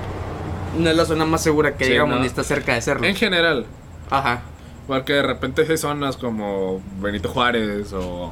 no 0.77 0.89
es 0.89 0.95
la 0.95 1.03
zona 1.05 1.25
más 1.25 1.43
segura 1.43 1.75
que 1.75 1.83
Sí, 1.85 1.91
digamos, 1.91 2.15
no. 2.15 2.21
ni 2.21 2.27
está 2.27 2.43
cerca 2.45 2.73
de 2.75 2.81
serlo. 2.81 3.05
En 3.05 3.15
general. 3.15 3.65
Ajá. 4.09 4.43
Porque 4.87 5.13
de 5.13 5.23
repente 5.23 5.65
hay 5.69 5.77
zonas 5.77 6.15
como 6.15 6.81
Benito 7.01 7.27
Juárez 7.27 7.91
o, 7.91 8.31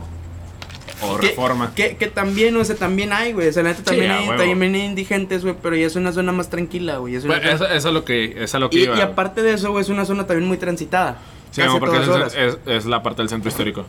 o 1.02 1.18
Que- 1.18 1.28
Reforma. 1.28 1.72
Que, 1.76 1.98
que 1.98 2.08
también, 2.08 2.56
o 2.58 2.64
sea, 2.64 2.76
también 2.76 3.12
hay, 3.14 3.34
güey. 3.34 3.48
O 3.50 3.54
sea, 3.54 3.64
la 3.64 3.70
neta 3.70 3.84
también, 3.84 4.12
a 4.12 4.18
hay, 4.20 4.28
huevo. 4.30 4.42
también 4.44 4.76
hay 4.76 4.82
indigentes, 4.86 5.44
güey, 5.44 5.56
pero 5.62 5.76
ya 5.76 5.88
es 5.88 5.96
una 5.96 6.12
zona 6.12 6.32
más 6.32 6.50
tranquila, 6.50 6.98
güey. 6.98 7.16
es 7.16 7.26
Bueno, 7.26 7.42
zona- 7.42 7.54
eso, 7.56 7.66
eso 7.68 7.88
es 7.90 7.94
lo 7.94 8.06
que, 8.06 8.44
eso 8.44 8.58
es 8.58 8.62
lo 8.62 8.70
que 8.70 8.78
y, 8.80 8.84
iba. 8.84 8.98
y 8.98 9.02
aparte 9.02 9.42
de 9.44 9.54
eso, 9.54 9.72
güey, 9.72 9.82
es 9.84 9.90
una 9.90 10.06
zona 10.06 10.26
también 10.28 10.48
muy 10.48 10.58
transitada. 10.58 11.18
Sí, 11.52 11.62
no, 11.66 11.80
porque 11.80 11.98
es, 11.98 12.36
es, 12.36 12.58
es 12.66 12.86
la 12.86 13.02
parte 13.02 13.22
del 13.22 13.30
centro 13.30 13.50
histórico. 13.50 13.86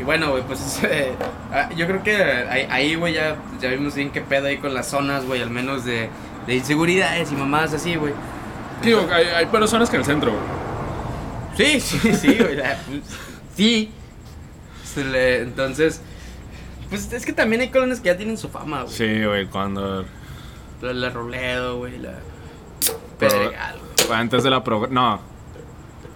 Y 0.00 0.04
bueno, 0.04 0.30
güey, 0.30 0.42
pues 0.42 0.80
eh, 0.84 1.12
ah, 1.52 1.68
yo 1.76 1.86
creo 1.86 2.02
que 2.02 2.14
ahí, 2.70 2.94
güey, 2.96 3.14
ya, 3.14 3.36
ya 3.60 3.68
vimos 3.70 3.94
bien 3.94 4.10
qué 4.10 4.20
pedo 4.20 4.46
ahí 4.48 4.58
con 4.58 4.74
las 4.74 4.88
zonas, 4.88 5.24
güey, 5.26 5.40
al 5.42 5.50
menos 5.50 5.84
de, 5.84 6.08
de 6.46 6.54
inseguridades 6.56 7.30
y 7.30 7.34
mamadas 7.36 7.74
así, 7.74 7.94
güey. 7.96 8.12
Digo, 8.82 9.06
hay, 9.12 9.26
hay 9.26 9.46
personas 9.46 9.88
que 9.90 9.96
en 9.96 10.00
el 10.02 10.06
centro, 10.06 10.32
güey. 10.32 10.42
Sí, 11.56 11.80
sí, 11.80 12.14
sí, 12.14 12.36
güey. 12.38 12.56
pues, 12.56 13.02
sí. 13.56 13.90
Se 14.94 15.04
le- 15.04 15.42
Entonces, 15.42 16.00
pues 16.88 17.12
es 17.12 17.24
que 17.26 17.32
también 17.32 17.62
hay 17.62 17.70
colonias 17.70 18.00
que 18.00 18.06
ya 18.06 18.16
tienen 18.16 18.36
su 18.38 18.48
fama, 18.48 18.82
güey. 18.82 18.92
Sí, 18.94 19.24
güey, 19.24 19.46
cuando. 19.46 20.04
La, 20.80 20.92
la 20.92 21.10
Robledo, 21.10 21.78
güey, 21.78 21.98
la 21.98 22.14
Pedregal, 23.18 23.78
güey. 24.06 24.18
Antes 24.18 24.42
de 24.42 24.50
la 24.50 24.62
progreso. 24.64 24.92
No, 24.94 25.20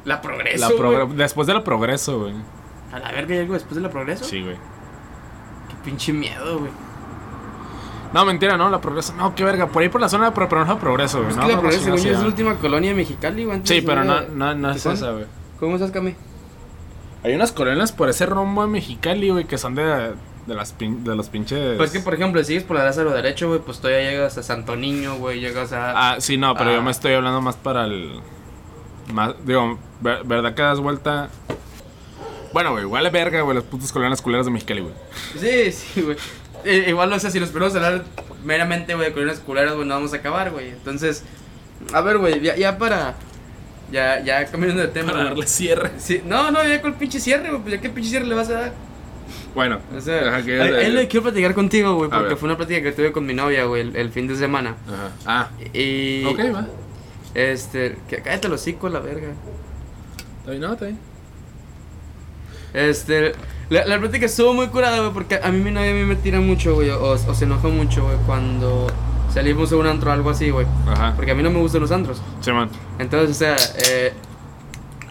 La 0.05 0.21
Progreso, 0.21 0.69
la 0.83 1.05
güey. 1.05 1.17
después 1.17 1.47
de 1.47 1.55
la 1.55 1.63
progreso, 1.65 2.21
güey. 2.21 2.35
A 2.93 2.99
la 2.99 3.13
verga, 3.13 3.35
¿hay 3.35 3.41
algo 3.41 3.55
después 3.55 3.77
de 3.77 3.81
la 3.83 3.91
Progreso? 3.91 4.25
Sí, 4.25 4.43
güey. 4.43 4.57
Qué 4.57 5.75
pinche 5.85 6.13
miedo, 6.13 6.59
güey. 6.59 6.71
No, 8.13 8.25
mentira, 8.25 8.57
no, 8.57 8.71
la 8.71 8.81
progreso. 8.81 9.13
No, 9.15 9.35
qué 9.35 9.45
verga. 9.45 9.67
Por 9.67 9.83
ahí 9.83 9.89
por 9.89 10.01
la 10.01 10.09
zona, 10.09 10.33
pero, 10.33 10.49
pero 10.49 10.61
no 10.65 10.67
es 10.73 10.75
la 10.77 10.81
progreso, 10.81 11.19
güey. 11.19 11.31
Es 11.31 11.37
no, 11.37 11.43
que 11.43 11.49
la 11.49 11.55
no, 11.55 11.61
Progreso, 11.61 11.89
yo, 11.97 12.13
es 12.13 12.21
la 12.21 12.27
última 12.27 12.55
colonia 12.57 12.95
mexicali, 12.95 13.45
güey. 13.45 13.61
Sí, 13.65 13.81
de 13.81 13.87
pero 13.87 14.05
no, 14.05 14.21
no, 14.23 14.55
no 14.55 14.71
es 14.71 14.87
esa, 14.87 15.11
güey. 15.11 15.27
¿Cómo 15.59 15.75
estás, 15.77 15.91
Cami? 15.91 16.15
Hay 17.27 17.35
unas 17.35 17.51
colonias 17.51 17.91
por 17.91 18.09
ese 18.09 18.25
rumbo 18.25 18.63
de 18.63 18.69
Mexicali, 18.69 19.31
güey, 19.31 19.47
que 19.47 19.59
son 19.59 19.75
de, 19.75 19.83
de, 20.47 20.55
las 20.55 20.79
pin- 20.79 21.03
de 21.03 21.17
los 21.17 21.29
pinches. 21.29 21.77
Pues 21.77 21.91
que, 21.91 21.99
por 21.99 22.15
ejemplo, 22.15 22.41
si 22.43 22.47
sigues 22.49 22.63
por 22.63 22.77
la 22.77 22.85
Lázaro 22.85 23.11
Derecho, 23.11 23.49
güey, 23.49 23.59
pues 23.59 23.81
todavía 23.81 24.09
llegas 24.09 24.39
a 24.39 24.45
Santo 24.45 24.77
Niño, 24.77 25.17
güey, 25.17 25.41
llegas 25.41 25.73
a... 25.73 26.13
Ah, 26.13 26.21
sí, 26.21 26.37
no, 26.37 26.55
pero 26.55 26.73
yo 26.73 26.83
me 26.83 26.93
estoy 26.93 27.15
hablando 27.15 27.41
más 27.41 27.57
para 27.57 27.87
el. 27.87 28.21
Más, 29.13 29.35
digo, 29.45 29.77
ver- 30.01 30.23
¿verdad 30.25 30.55
que 30.55 30.63
das 30.63 30.79
vuelta? 30.79 31.29
Bueno, 32.53 32.71
güey, 32.71 32.85
igual 32.85 33.05
es 33.07 33.13
verga, 33.13 33.41
güey, 33.41 33.57
las 33.57 33.65
putas 33.65 33.91
colonias 33.91 34.23
culeras 34.23 34.47
de 34.47 34.53
Mexicali, 34.53 34.83
güey. 34.83 34.95
Sí, 35.37 35.73
sí, 35.73 36.03
güey. 36.03 36.17
Eh, 36.65 36.87
igual, 36.89 37.13
o 37.13 37.19
sea, 37.19 37.31
si 37.31 37.41
nos 37.41 37.49
ponemos 37.49 37.75
a 37.75 37.79
hablar 37.79 38.05
meramente, 38.45 38.95
güey, 38.95 39.09
de 39.09 39.13
colonias 39.13 39.41
culeras, 39.41 39.75
güey, 39.75 39.87
no 39.89 39.95
vamos 39.95 40.13
a 40.13 40.19
acabar, 40.19 40.53
güey. 40.53 40.69
Entonces, 40.69 41.25
a 41.93 42.01
ver, 42.03 42.19
güey, 42.19 42.41
ya, 42.41 42.55
ya 42.55 42.79
para... 42.79 43.15
Ya, 43.93 44.21
ya 44.21 44.45
cambiando 44.47 44.83
de 44.83 44.89
tema. 44.89 45.13
Para 45.13 45.25
güey. 45.25 45.35
darle 45.35 45.47
cierre. 45.47 45.91
Sí, 45.99 46.23
no, 46.27 46.51
no, 46.51 46.67
ya 46.67 46.81
con 46.83 46.93
el 46.93 46.99
pinche 46.99 47.21
cierre, 47.21 47.51
güey, 47.51 47.63
pues 47.63 47.75
ya 47.75 47.81
qué 47.81 47.89
pinche 47.91 48.11
cierre 48.11 48.27
le 48.27 48.35
vas 48.35 48.49
a 48.51 48.53
dar. 48.55 48.73
Bueno, 49.55 49.81
O 49.97 50.01
sea, 50.01 50.43
que 50.45 50.57
lo 50.91 51.01
que 51.01 51.09
quiero 51.09 51.25
platicar 51.25 51.55
contigo, 51.55 51.95
güey, 51.95 52.11
porque 52.11 52.37
fue 52.37 52.49
una 52.49 52.57
plática 52.57 52.83
que 52.83 52.93
tuve 52.93 53.11
con 53.13 53.25
mi 53.27 53.33
novia, 53.35 53.65
güey, 53.65 53.83
el, 53.83 53.97
el 53.97 54.11
fin 54.11 54.27
de 54.29 54.37
semana. 54.37 54.77
Ajá. 54.87 55.11
Ah, 55.25 55.49
Y... 55.73 56.25
ok, 56.25 56.39
va. 56.55 56.67
Este, 57.35 57.97
que 58.09 58.23
cállate 58.23 58.49
los 58.49 58.61
hocico, 58.61 58.89
la 58.89 59.01
verga. 59.01 59.29
Está 60.41 60.51
bien, 60.51 60.61
no, 60.63 60.73
está 60.75 60.85
bien. 60.87 60.99
Este, 62.75 63.33
la, 63.71 63.87
la 63.87 63.99
plática 63.99 64.27
estuvo 64.27 64.53
muy 64.53 64.69
curada, 64.69 64.99
güey, 65.01 65.13
porque 65.13 65.41
a 65.43 65.51
mí 65.51 65.59
mi 65.61 65.71
novia 65.71 65.91
a 65.91 65.95
mí 65.95 66.05
me 66.05 66.17
tira 66.17 66.41
mucho, 66.41 66.75
güey, 66.75 66.91
o, 66.91 67.03
o 67.13 67.35
se 67.35 67.45
enoja 67.45 67.69
mucho, 67.69 68.05
güey, 68.05 68.17
cuando 68.27 68.87
salimos 69.37 69.71
a 69.71 69.77
un 69.77 69.87
antro 69.87 70.09
o 70.09 70.15
algo 70.15 70.31
así, 70.31 70.49
güey. 70.49 70.67
Ajá. 70.89 71.13
Porque 71.15 71.31
a 71.31 71.35
mí 71.35 71.43
no 71.43 71.51
me 71.51 71.59
gustan 71.59 71.83
los 71.83 71.91
antros. 71.91 72.23
Sí, 72.41 72.51
man. 72.53 72.71
Entonces, 72.99 73.37
o 73.37 73.39
sea, 73.39 73.57
eh, 73.87 74.15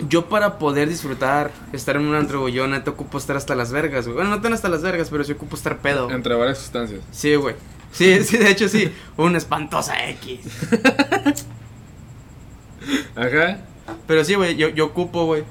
yo 0.09 0.25
para 0.29 0.57
poder 0.57 0.89
disfrutar, 0.89 1.51
estar 1.73 1.95
en 1.95 2.07
un 2.07 2.15
antro, 2.15 2.41
güey, 2.41 2.51
yo 2.51 2.67
neta 2.67 2.89
ocupo 2.89 3.19
estar 3.19 3.37
hasta 3.37 3.53
las 3.53 3.71
vergas, 3.71 4.05
güey. 4.05 4.15
Bueno, 4.15 4.31
no 4.31 4.41
tan 4.41 4.51
hasta 4.53 4.67
las 4.67 4.81
vergas, 4.81 5.11
pero 5.11 5.23
sí 5.23 5.33
ocupo 5.33 5.55
estar 5.55 5.77
pedo. 5.77 6.05
güey. 6.05 6.15
Entre 6.15 6.33
varias 6.33 6.57
sustancias. 6.57 7.01
Sí, 7.11 7.35
güey. 7.35 7.53
Sí, 7.91 8.23
sí, 8.23 8.37
de 8.37 8.49
hecho 8.49 8.67
sí. 8.67 8.91
Una 9.15 9.37
espantosa 9.37 10.09
X. 10.09 10.39
Ajá. 13.15 13.59
Pero 14.07 14.23
sí, 14.23 14.33
güey, 14.33 14.55
yo, 14.55 14.69
yo 14.69 14.85
ocupo, 14.87 15.25
güey. 15.25 15.43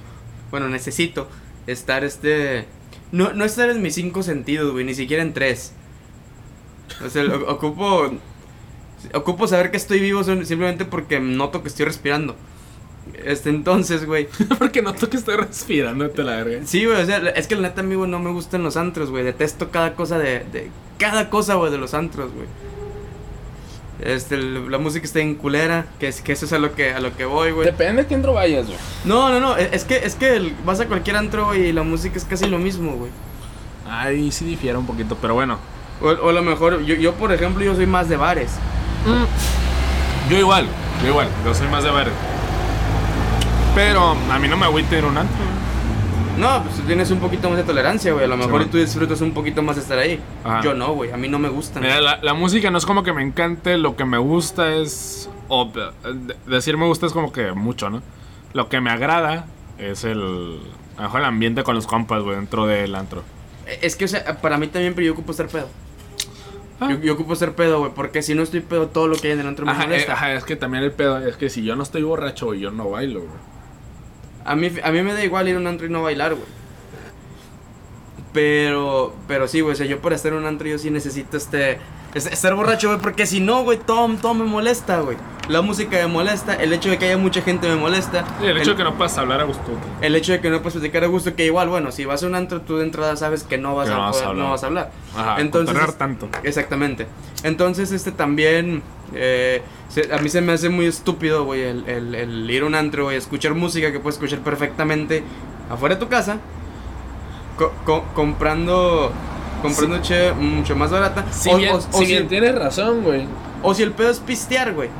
Bueno, 0.51 0.69
necesito 0.69 1.29
estar 1.69 2.03
este. 2.03 2.67
No, 3.13 3.33
no 3.35 3.45
estar 3.45 3.71
en 3.71 3.81
mis 3.83 3.95
cinco 3.95 4.25
sentidos, 4.25 4.73
güey, 4.73 4.85
ni 4.85 4.95
siquiera 4.95 5.23
en 5.23 5.33
tres. 5.33 5.75
O 7.07 7.09
sea, 7.09 7.25
ocupo. 7.47 8.11
Ocupo 9.13 9.47
saber 9.47 9.71
que 9.71 9.77
estoy 9.77 10.01
vivo 10.01 10.25
simplemente 10.25 10.85
porque 10.85 11.21
noto 11.21 11.63
que 11.63 11.69
estoy 11.69 11.85
respirando. 11.87 12.37
Este, 13.25 13.51
entonces, 13.51 14.07
güey. 14.07 14.29
Porque 14.59 14.81
noto 14.81 15.11
que 15.11 15.19
estoy 15.19 15.37
respirando, 15.37 16.09
te 16.09 16.23
la 16.25 16.37
verga. 16.37 16.61
Sí, 16.65 16.87
güey, 16.87 17.03
o 17.03 17.07
sea, 17.07 17.19
es 17.19 17.47
que 17.47 17.55
la 17.55 17.61
neta, 17.69 17.83
amigo, 17.83 18.07
no 18.07 18.19
me 18.19 18.31
gustan 18.31 18.63
los 18.63 18.79
antros, 18.79 19.11
güey. 19.11 19.23
Detesto 19.25 19.71
cada 19.71 19.95
cosa 19.95 20.19
de. 20.19 20.41
de 20.53 20.71
cada 20.99 21.29
cosa, 21.29 21.55
güey, 21.55 21.71
de 21.71 21.77
los 21.79 21.93
antros, 21.93 22.33
güey. 22.33 22.47
Este, 24.01 24.37
la 24.37 24.79
música 24.79 25.05
está 25.07 25.21
en 25.21 25.35
culera, 25.37 25.87
que, 26.01 26.09
es, 26.09 26.21
que 26.21 26.33
eso 26.33 26.47
es 26.47 26.53
a 26.53 26.59
lo 26.59 26.75
que, 26.75 26.93
a 26.93 27.01
lo 27.01 27.17
que 27.17 27.25
voy, 27.25 27.53
güey. 27.53 27.67
Depende 27.67 28.03
de 28.03 28.09
quién 28.09 28.19
entro 28.21 28.33
vayas, 28.33 28.67
güey. 28.67 28.79
No, 29.05 29.29
no, 29.31 29.39
no, 29.39 29.57
es 29.57 29.85
que, 29.85 29.97
es 29.99 30.15
que 30.17 30.37
el- 30.37 30.55
vas 30.65 30.81
a 30.81 30.87
cualquier 30.87 31.17
antro, 31.17 31.47
güey, 31.47 31.69
y 31.69 31.73
la 31.73 31.83
música 31.85 32.17
es 32.17 32.25
casi 32.25 32.47
lo 32.47 32.59
mismo, 32.59 32.93
güey. 32.97 33.11
Ahí 33.89 34.33
sí 34.33 34.45
difiere 34.45 34.77
un 34.77 34.87
poquito, 34.87 35.17
pero 35.21 35.35
bueno. 35.35 35.59
O, 36.03 36.09
o 36.09 36.29
a 36.31 36.33
lo 36.33 36.43
mejor, 36.43 36.83
yo, 36.85 36.97
yo, 36.97 37.15
por 37.15 37.33
ejemplo, 37.33 37.65
yo 37.65 37.75
soy 37.77 37.87
más 37.87 38.09
de 38.09 38.17
bares. 38.17 38.51
Yo 40.31 40.39
igual, 40.39 40.67
yo 41.03 41.09
igual, 41.09 41.29
yo 41.45 41.55
soy 41.55 41.69
más 41.69 41.85
de 41.85 41.91
ver. 41.91 42.09
Pero 43.75 44.17
a 44.31 44.39
mí 44.39 44.49
no 44.49 44.57
me 44.57 44.67
agüita 44.67 44.97
ir 44.97 45.05
a 45.05 45.09
un 45.09 45.19
antro. 45.19 45.45
No, 46.39 46.63
pues 46.65 46.77
tú 46.77 46.83
tienes 46.83 47.11
un 47.11 47.19
poquito 47.19 47.49
más 47.49 47.59
de 47.59 47.65
tolerancia, 47.65 48.13
güey. 48.13 48.25
A 48.25 48.29
lo 48.29 48.37
mejor 48.37 48.63
Sí, 48.65 48.69
tú 48.71 48.79
disfrutas 48.79 49.21
un 49.21 49.33
poquito 49.33 49.63
más 49.63 49.77
de 49.77 49.83
estar 49.83 49.99
ahí. 49.99 50.21
Ajá. 50.43 50.63
Yo 50.63 50.75
no, 50.75 50.93
güey. 50.95 51.13
A 51.13 51.17
mí 51.17 51.29
no 51.29 51.39
me 51.39 51.49
gustan. 51.49 51.83
Mira, 51.83 52.01
la, 52.01 52.19
la 52.23 52.35
música 52.35 52.71
no 52.71 52.79
es 52.79 52.87
como 52.87 53.03
que 53.05 53.13
me 53.13 53.23
encante, 53.23 53.77
lo 53.79 53.95
que 53.97 54.05
me 54.05 54.19
gusta 54.19 54.75
es... 54.75 55.29
O, 55.49 55.67
de- 55.67 56.35
decir 56.47 56.77
me 56.77 56.87
gusta 56.87 57.07
es 57.07 57.13
como 57.13 57.31
que 57.33 57.53
mucho, 57.53 57.89
¿no? 57.91 58.03
Lo 58.53 58.69
que 58.69 58.81
me 58.81 58.91
agrada 58.91 59.47
es 59.79 60.03
el... 60.05 60.61
a 60.97 61.03
lo 61.03 61.03
mejor 61.05 61.21
el 61.21 61.27
ambiente 61.27 61.63
con 61.63 61.75
los 61.77 61.87
compas, 61.87 62.23
güey, 62.23 62.37
dentro 62.37 62.67
del 62.67 62.95
antro. 62.97 63.23
Es 63.81 63.95
que, 63.95 64.07
o 64.07 64.09
sea, 64.09 64.41
para 64.41 64.59
mí 64.59 64.67
también, 64.67 64.95
pero 64.95 65.07
yo 65.07 65.13
ocupo 65.13 65.31
estar 65.33 65.47
pedo. 65.47 65.69
Ah. 66.81 66.91
Yo, 66.91 66.99
yo 67.01 67.15
ocupo 67.15 67.37
ser 67.37 67.53
pedo, 67.55 67.79
güey. 67.81 67.93
Porque 67.95 68.23
si 68.23 68.35
no 68.35 68.43
estoy 68.43 68.61
pedo, 68.61 68.89
todo 68.89 69.07
lo 69.09 69.17
que 69.17 69.29
hay 69.29 69.33
en 69.35 69.41
el 69.41 69.47
antro 69.47 69.65
me 69.67 69.73
Ajá, 69.73 69.85
eh, 69.85 69.87
molesta. 69.87 70.13
ajá, 70.15 70.33
es 70.35 70.45
que 70.45 70.57
también 70.57 70.83
el 70.85 70.93
pedo 70.93 71.19
es 71.27 71.37
que 71.37 71.49
si 71.51 71.63
yo 71.65 71.77
no 71.77 71.83
estoy 71.83 72.03
borracho, 72.03 72.55
yo 72.55 72.71
no 72.71 72.91
bailo, 72.91 73.21
güey. 73.21 73.33
A 74.45 74.57
mí, 74.57 74.71
a 74.83 74.91
mí 74.91 75.03
me 75.03 75.15
da 75.15 75.25
igual 75.25 75.49
ir 75.49 75.55
a 75.57 75.59
un 75.59 75.67
antro 75.67 75.87
y 75.87 75.91
no 75.91 76.03
bailar, 76.03 76.35
güey. 76.35 76.47
Pero, 78.35 79.15
pero 79.29 79.47
sí, 79.49 79.61
güey, 79.61 79.73
o 79.75 79.77
sea, 79.77 79.87
yo 79.87 80.01
para 80.01 80.17
estar 80.17 80.33
en 80.33 80.39
un 80.41 80.47
antro 80.47 80.67
yo 80.69 80.77
sí 80.77 80.91
necesito 80.91 81.37
este, 81.37 81.79
es- 82.15 82.27
estar 82.27 82.53
borracho, 82.57 82.89
güey, 82.89 83.01
porque 83.01 83.27
si 83.27 83.39
no, 83.41 83.63
güey, 83.63 83.79
todo, 83.79 84.09
todo 84.21 84.35
me 84.35 84.45
molesta, 84.45 84.99
güey. 85.01 85.17
La 85.49 85.63
música 85.63 85.97
me 85.99 86.07
molesta, 86.09 86.55
el 86.55 86.73
hecho 86.73 86.89
de 86.91 86.99
que 86.99 87.05
haya 87.05 87.17
mucha 87.17 87.43
gente 87.43 87.69
me 87.69 87.77
molesta. 87.77 88.25
Y 88.43 88.47
el 88.47 88.57
hecho 88.59 88.71
de 88.73 88.77
que 88.79 88.83
no 88.85 88.95
puedas 88.97 89.17
hablar 89.19 89.41
a 89.41 89.45
gusto. 89.45 89.63
güey. 89.67 89.79
el 90.01 90.17
hecho 90.17 90.33
de 90.33 90.41
que 90.41 90.51
no 90.51 90.59
puedes 90.63 90.75
platicar 90.75 91.05
a 91.05 91.07
gusto, 91.07 91.35
que 91.37 91.47
igual, 91.47 91.69
bueno, 91.69 91.93
si 91.93 92.05
vas 92.05 92.23
a 92.25 92.27
un 92.27 92.35
antro, 92.35 92.61
tú 92.61 92.79
de 92.79 92.85
entrada 92.85 93.15
sabes 93.17 93.45
que 93.45 93.57
no 93.57 93.77
vas, 93.77 93.87
Que 93.89 93.95
a, 93.95 93.97
no 93.99 94.03
vas 94.03 94.17
a 94.23 94.27
hablar. 94.29 94.45
no 94.45 94.51
vas 94.51 94.63
a 94.65 94.67
hablar. 94.67 94.91
Ajá, 95.17 95.41
Entonces, 95.41 95.97
tanto. 95.97 96.29
Exactamente. 96.43 97.07
Entonces, 97.45 97.93
este 97.93 98.11
también. 98.11 98.83
eh, 99.15 99.63
se- 99.91 100.13
a 100.13 100.19
mí 100.19 100.29
se 100.29 100.41
me 100.41 100.53
hace 100.55 100.71
muy 100.71 100.87
estúpido, 100.87 101.45
güey, 101.45 101.63
el, 101.63 101.89
el- 101.89 102.15
el 102.17 102.51
ir 102.51 102.63
a 102.63 102.67
un 102.67 102.75
antro, 102.75 103.05
güey, 103.05 103.17
escuchar 103.17 103.55
música 103.55 103.93
que 103.93 104.01
puedes 104.01 104.17
escuchar 104.17 104.41
perfectamente 104.41 105.23
afuera 105.71 105.95
de 105.95 106.01
tu 106.01 106.09
casa, 106.09 106.39
co- 107.57 107.73
co- 107.85 108.05
comprando. 108.15 109.13
Comprando 109.63 110.01
che 110.03 110.33
mucho 110.33 110.77
más 110.77 110.91
barata. 110.91 111.25
Si 111.33 111.51
o, 111.51 111.57
bien, 111.57 111.73
o- 111.75 111.77
o 111.79 111.81
si 111.81 111.99
si, 112.07 112.13
bien 112.13 112.29
tienes 112.29 112.55
razón, 112.55 113.03
güey. 113.03 113.27
o 113.63 113.75
si 113.75 113.83
el 113.83 113.93
pedo 113.93 114.11
es 114.11 114.21
pistear, 114.21 114.73
güey. 114.75 114.91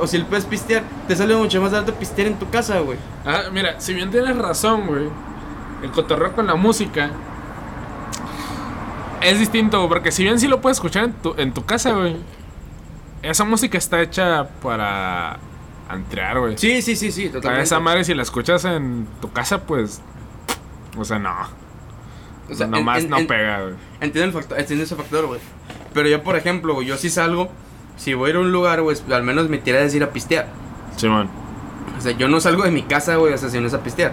O 0.00 0.06
si 0.06 0.16
el 0.16 0.24
pedo 0.26 0.38
es 0.38 0.44
pistear, 0.44 0.82
te 1.08 1.14
sale 1.16 1.34
mucho 1.36 1.60
más 1.60 1.72
barato 1.72 1.94
pistear 1.94 2.28
en 2.28 2.34
tu 2.38 2.48
casa, 2.50 2.78
güey. 2.80 2.98
Ah, 3.24 3.42
mira, 3.52 3.80
si 3.80 3.92
bien 3.94 4.10
tienes 4.10 4.36
razón, 4.36 4.86
güey. 4.86 5.08
El 5.82 5.90
cotorreo 5.90 6.32
con 6.32 6.46
la 6.46 6.54
música 6.54 7.10
es 9.20 9.38
distinto, 9.38 9.78
güey, 9.78 9.88
porque 9.88 10.12
si 10.12 10.22
bien 10.22 10.38
sí 10.38 10.48
lo 10.48 10.60
puedes 10.60 10.76
escuchar 10.78 11.04
en 11.04 11.12
tu, 11.14 11.34
en 11.36 11.52
tu 11.52 11.64
casa, 11.64 11.92
güey. 11.92 12.16
Esa 13.22 13.44
música 13.44 13.78
está 13.78 14.00
hecha 14.02 14.48
para 14.62 15.38
antrear, 15.88 16.38
güey. 16.40 16.58
Sí, 16.58 16.82
sí, 16.82 16.94
sí, 16.94 17.10
sí, 17.10 17.22
Para 17.28 17.32
totalmente. 17.40 17.64
esa 17.64 17.80
madre, 17.80 18.04
si 18.04 18.14
la 18.14 18.22
escuchas 18.22 18.64
en 18.66 19.06
tu 19.20 19.32
casa, 19.32 19.62
pues. 19.62 20.02
O 20.96 21.04
sea, 21.04 21.18
no. 21.18 21.34
O 22.50 22.54
sea, 22.54 22.66
Nomás 22.66 23.04
en- 23.04 23.10
no 23.10 23.18
en- 23.18 23.26
pega, 23.26 23.60
güey. 23.62 23.74
Entiendo, 24.00 24.38
ese 24.38 24.96
factor, 24.96 25.26
güey. 25.26 25.40
Pero 25.92 26.08
yo, 26.08 26.22
por 26.22 26.36
ejemplo, 26.36 26.74
güey, 26.74 26.86
yo 26.86 26.96
si 26.96 27.08
salgo, 27.10 27.50
si 27.96 28.14
voy 28.14 28.28
a 28.28 28.30
ir 28.30 28.36
a 28.36 28.40
un 28.40 28.52
lugar, 28.52 28.82
güey, 28.82 28.96
al 29.12 29.22
menos 29.22 29.48
me 29.48 29.58
tiré 29.58 29.78
a 29.78 29.82
decir 29.82 30.02
a 30.02 30.10
pistear. 30.10 30.48
Simón. 30.96 31.28
O 31.96 32.00
sea, 32.00 32.12
yo 32.12 32.28
no 32.28 32.40
salgo 32.40 32.64
de 32.64 32.70
mi 32.70 32.82
casa, 32.82 33.16
güey, 33.16 33.32
o 33.32 33.38
sea, 33.38 33.48
si 33.48 33.60
no 33.60 33.66
es 33.66 33.74
a 33.74 33.82
pistear. 33.82 34.12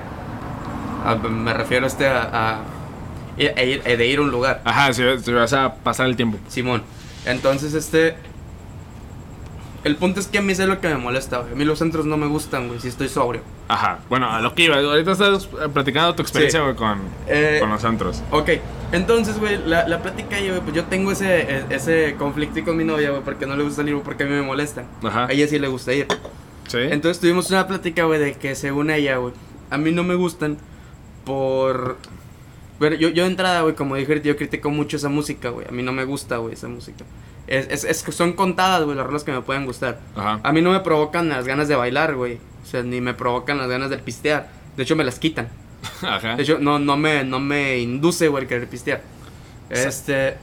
A- 1.06 1.15
me 1.15 1.54
refiero 1.54 1.88
este 1.88 2.08
a, 2.08 2.22
a, 2.32 2.60
ir- 3.38 3.54
a 3.58 3.63
ir- 3.63 3.98
de 3.98 4.08
ir 4.08 4.20
a 4.20 4.22
un 4.22 4.32
lugar. 4.32 4.62
Ajá, 4.65 4.94
si, 4.94 5.04
si 5.20 5.32
vas 5.34 5.54
a 5.54 5.74
pasar 5.76 6.06
el 6.08 6.15
tiempo. 6.15 6.38
Simón. 6.48 6.84
Entonces, 7.26 7.74
este... 7.74 8.15
El 9.84 9.96
punto 9.96 10.20
es 10.20 10.28
que 10.28 10.38
a 10.38 10.41
mí 10.44 10.52
es 10.52 10.60
lo 10.60 10.80
que 10.80 10.88
me 10.89 10.98
molesta, 10.98 11.39
güey. 11.39 11.54
A 11.54 11.56
mí 11.56 11.65
los 11.65 11.80
centros 11.80 12.06
no 12.06 12.15
me 12.15 12.28
gustan, 12.28 12.67
güey, 12.67 12.80
si 12.80 12.88
estoy 12.88 13.10
sobrio. 13.10 13.41
Ajá. 13.67 14.00
Bueno, 14.10 14.30
a 14.30 14.39
lo 14.39 14.54
que 14.54 14.63
iba. 14.65 14.76
Ahorita 14.78 15.13
estás 15.13 15.48
platicando 15.74 16.13
tu 16.13 16.22
experiencia, 16.22 16.60
Sí. 16.60 16.63
güey, 16.63 16.76
con, 16.76 17.00
Eh, 17.28 17.58
con 17.60 17.70
los 17.72 17.84
antros. 17.84 18.22
Ok, 18.30 18.50
entonces, 18.91 19.39
güey, 19.39 19.58
la, 19.65 19.88
la 19.88 20.02
plática 20.04 20.36
ahí, 20.36 20.50
güey, 20.50 20.62
pues 20.62 20.76
yo 20.76 20.84
tengo 20.86 21.12
ese, 21.12 21.41
e- 21.41 21.65
ese 21.72 22.15
conflicto 22.20 22.63
con 22.63 22.78
mi 22.78 22.84
novia, 22.84 23.10
güey, 23.10 23.24
porque 23.24 23.48
no 23.48 23.56
le 23.56 23.63
gusta 23.63 23.78
salir, 23.78 23.96
güey, 23.96 24.04
porque 24.04 24.24
a 24.24 24.28
mí 24.28 24.34
me 24.34 24.44
molesta. 24.44 24.84
Ajá. 25.04 25.26
A 25.26 25.32
ella 25.32 25.48
sí 25.48 25.58
le 25.58 25.67
gusta 25.67 25.94
ir. 25.94 26.06
Sí. 26.67 26.78
Entonces 26.80 27.20
tuvimos 27.20 27.50
una 27.50 27.67
plática, 27.67 28.04
güey, 28.04 28.20
de 28.20 28.34
que 28.36 28.54
según 28.54 28.91
ella, 28.91 29.17
güey, 29.17 29.34
a 29.72 29.78
mí 29.80 29.91
no 29.91 30.04
me 30.04 30.13
gustan 30.15 30.58
por... 31.26 31.98
Bueno, 32.80 32.96
yo, 32.96 33.10
yo 33.10 33.24
de 33.24 33.30
entrada, 33.30 33.62
güey, 33.62 33.76
como 33.76 33.96
dije, 33.96 34.22
yo 34.24 34.36
critico 34.36 34.70
mucho 34.70 34.98
esa 34.98 35.10
música, 35.10 35.50
güey. 35.50 35.67
A 35.67 35.72
mí 35.72 35.84
no 35.84 35.91
me 35.91 36.04
gusta, 36.04 36.38
güey, 36.38 36.54
esa 36.54 36.67
música. 36.67 37.06
Es, 37.52 37.84
es, 37.84 37.98
son 38.16 38.34
contadas, 38.34 38.84
güey, 38.84 38.96
las 38.96 39.06
rolas 39.06 39.24
que 39.26 39.32
me 39.32 39.42
pueden 39.42 39.66
gustar. 39.66 40.00
Ajá. 40.16 40.40
A 40.42 40.52
mí 40.54 40.62
no 40.62 40.72
me 40.72 40.80
provocan 40.80 41.28
las 41.28 41.46
ganas 41.46 41.68
de 41.68 41.76
bailar, 41.76 42.16
güey. 42.16 42.40
O 42.64 42.66
sea, 42.66 42.82
ni 42.84 43.02
me 43.02 43.14
provocan 43.14 43.58
las 43.58 43.68
ganas 43.68 43.90
de 43.90 43.98
pistear. 43.98 44.50
De 44.78 44.84
hecho, 44.84 44.96
me 44.96 45.04
las 45.04 45.20
quitan. 45.20 45.50
Ajá. 46.02 46.36
De 46.38 46.44
hecho, 46.44 46.60
no, 46.60 46.80
no, 46.80 46.96
me, 46.96 47.24
no 47.26 47.40
me 47.40 47.80
induce, 47.80 48.28
güey, 48.30 48.44
el 48.44 48.48
querer 48.50 48.68
pistear. 48.70 49.02
Este... 49.70 50.36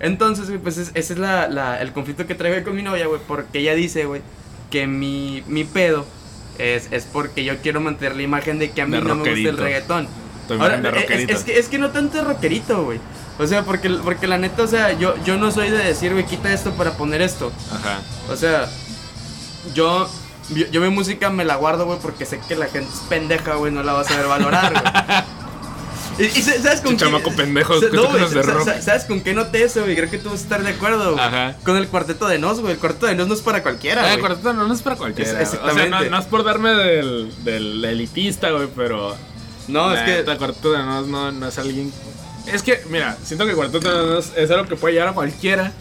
Entonces, 0.00 0.48
güey, 0.48 0.60
pues 0.60 0.78
es- 0.78 0.90
ese 0.94 1.14
es 1.14 1.18
la, 1.18 1.48
la- 1.48 1.80
el 1.80 1.92
conflicto 1.92 2.26
que 2.26 2.34
traigo 2.34 2.62
con 2.64 2.76
mi 2.76 2.82
novia, 2.82 3.06
güey, 3.06 3.20
porque 3.26 3.58
ella 3.60 3.74
dice, 3.74 4.04
güey, 4.04 4.20
que 4.70 4.86
mi, 4.86 5.42
mi 5.48 5.64
pedo 5.64 6.06
es, 6.58 6.88
es 6.92 7.04
porque 7.06 7.42
yo 7.44 7.56
quiero 7.62 7.80
mantener 7.80 8.14
la 8.16 8.22
imagen 8.22 8.58
de 8.58 8.70
que 8.70 8.82
a 8.82 8.86
mí 8.86 8.92
no 8.92 9.14
me 9.16 9.22
gusta 9.30 9.48
el 9.48 9.56
reggaetón. 9.64 10.08
Ahora, 10.54 10.76
de 10.78 10.88
es, 10.88 10.94
es- 10.94 11.00
rockerito. 11.02 11.32
es 11.32 11.44
que, 11.44 11.58
es 11.58 11.68
que 11.68 11.78
no 11.78 11.90
tanto 11.90 12.18
es 12.18 12.24
rockerito, 12.24 12.84
güey. 12.84 13.00
O 13.38 13.46
sea, 13.46 13.62
porque, 13.64 13.88
porque 13.90 14.26
la 14.26 14.38
neta, 14.38 14.62
o 14.62 14.66
sea, 14.66 14.92
yo, 14.98 15.14
yo 15.24 15.36
no 15.36 15.50
soy 15.52 15.70
de 15.70 15.78
decir, 15.78 16.12
güey, 16.12 16.26
quita 16.26 16.52
esto 16.52 16.72
para 16.72 16.92
poner 16.92 17.22
esto. 17.22 17.52
Ajá. 17.72 18.00
O 18.30 18.36
sea, 18.36 18.68
yo, 19.74 20.08
yo, 20.50 20.66
yo 20.70 20.80
mi 20.80 20.88
música 20.90 21.30
me 21.30 21.44
la 21.44 21.56
guardo, 21.56 21.84
güey, 21.86 21.98
porque 22.00 22.24
sé 22.24 22.40
que 22.48 22.56
la 22.56 22.66
gente 22.66 22.90
es 22.92 23.00
pendeja, 23.08 23.54
güey, 23.54 23.72
no 23.72 23.82
la 23.82 23.92
va 23.92 24.00
a 24.00 24.04
saber 24.04 24.26
valorar, 24.26 24.72
güey. 24.72 24.82
Y, 26.20 26.24
y 26.24 26.42
sa- 26.42 26.60
¿sabes 26.60 26.80
con 26.80 26.96
chamaco 26.96 27.30
pendejo, 27.30 27.78
sa- 27.80 27.90
¿qué 27.90 27.96
no, 27.96 28.08
crees 28.08 28.32
de 28.32 28.42
rock? 28.42 28.64
sa- 28.64 28.82
¿Sabes 28.82 29.04
con 29.04 29.20
qué 29.20 29.34
noté 29.34 29.62
eso, 29.62 29.82
güey? 29.82 29.94
Creo 29.94 30.10
que 30.10 30.18
tú 30.18 30.30
vas 30.30 30.40
a 30.40 30.42
estar 30.42 30.62
de 30.64 30.70
acuerdo, 30.70 31.12
güey. 31.12 31.24
Ajá. 31.24 31.54
Con 31.64 31.76
el 31.76 31.86
cuarteto 31.86 32.26
de 32.26 32.40
Nos, 32.40 32.58
güey. 32.58 32.72
El 32.72 32.78
cuarteto 32.80 33.06
de 33.06 33.14
Nos 33.14 33.28
no 33.28 33.34
es 33.34 33.40
para 33.40 33.62
cualquiera, 33.62 34.02
Ah, 34.02 34.06
güey. 34.08 34.18
cuarteto 34.18 34.52
no, 34.52 34.66
no 34.66 34.74
es 34.74 34.82
para 34.82 34.96
cualquiera. 34.96 35.30
Es- 35.30 35.36
güey. 35.36 35.44
o 35.46 35.50
sea, 35.50 35.58
exactamente. 35.60 36.10
no, 36.10 36.16
no 36.16 36.18
es 36.20 36.26
por 36.26 36.42
darme 36.42 36.70
del, 36.70 37.32
del 37.44 37.84
elitista, 37.84 38.50
güey, 38.50 38.66
pero. 38.74 39.14
No, 39.68 39.94
es 39.94 40.02
que... 40.02 40.18
El 40.30 40.38
cuarteto 40.38 40.72
de 40.72 40.78
no, 40.78 41.02
no, 41.02 41.32
no 41.32 41.48
es 41.48 41.58
alguien. 41.58 41.92
Es 42.46 42.62
que, 42.62 42.82
mira, 42.88 43.16
siento 43.22 43.44
que 43.44 43.50
el 43.50 43.56
cuarteto 43.56 43.88
de 43.90 44.10
no 44.12 44.18
es, 44.18 44.32
es 44.36 44.50
algo 44.50 44.66
que 44.66 44.76
puede 44.76 44.94
llegar 44.94 45.08
a 45.08 45.12
cualquiera. 45.12 45.72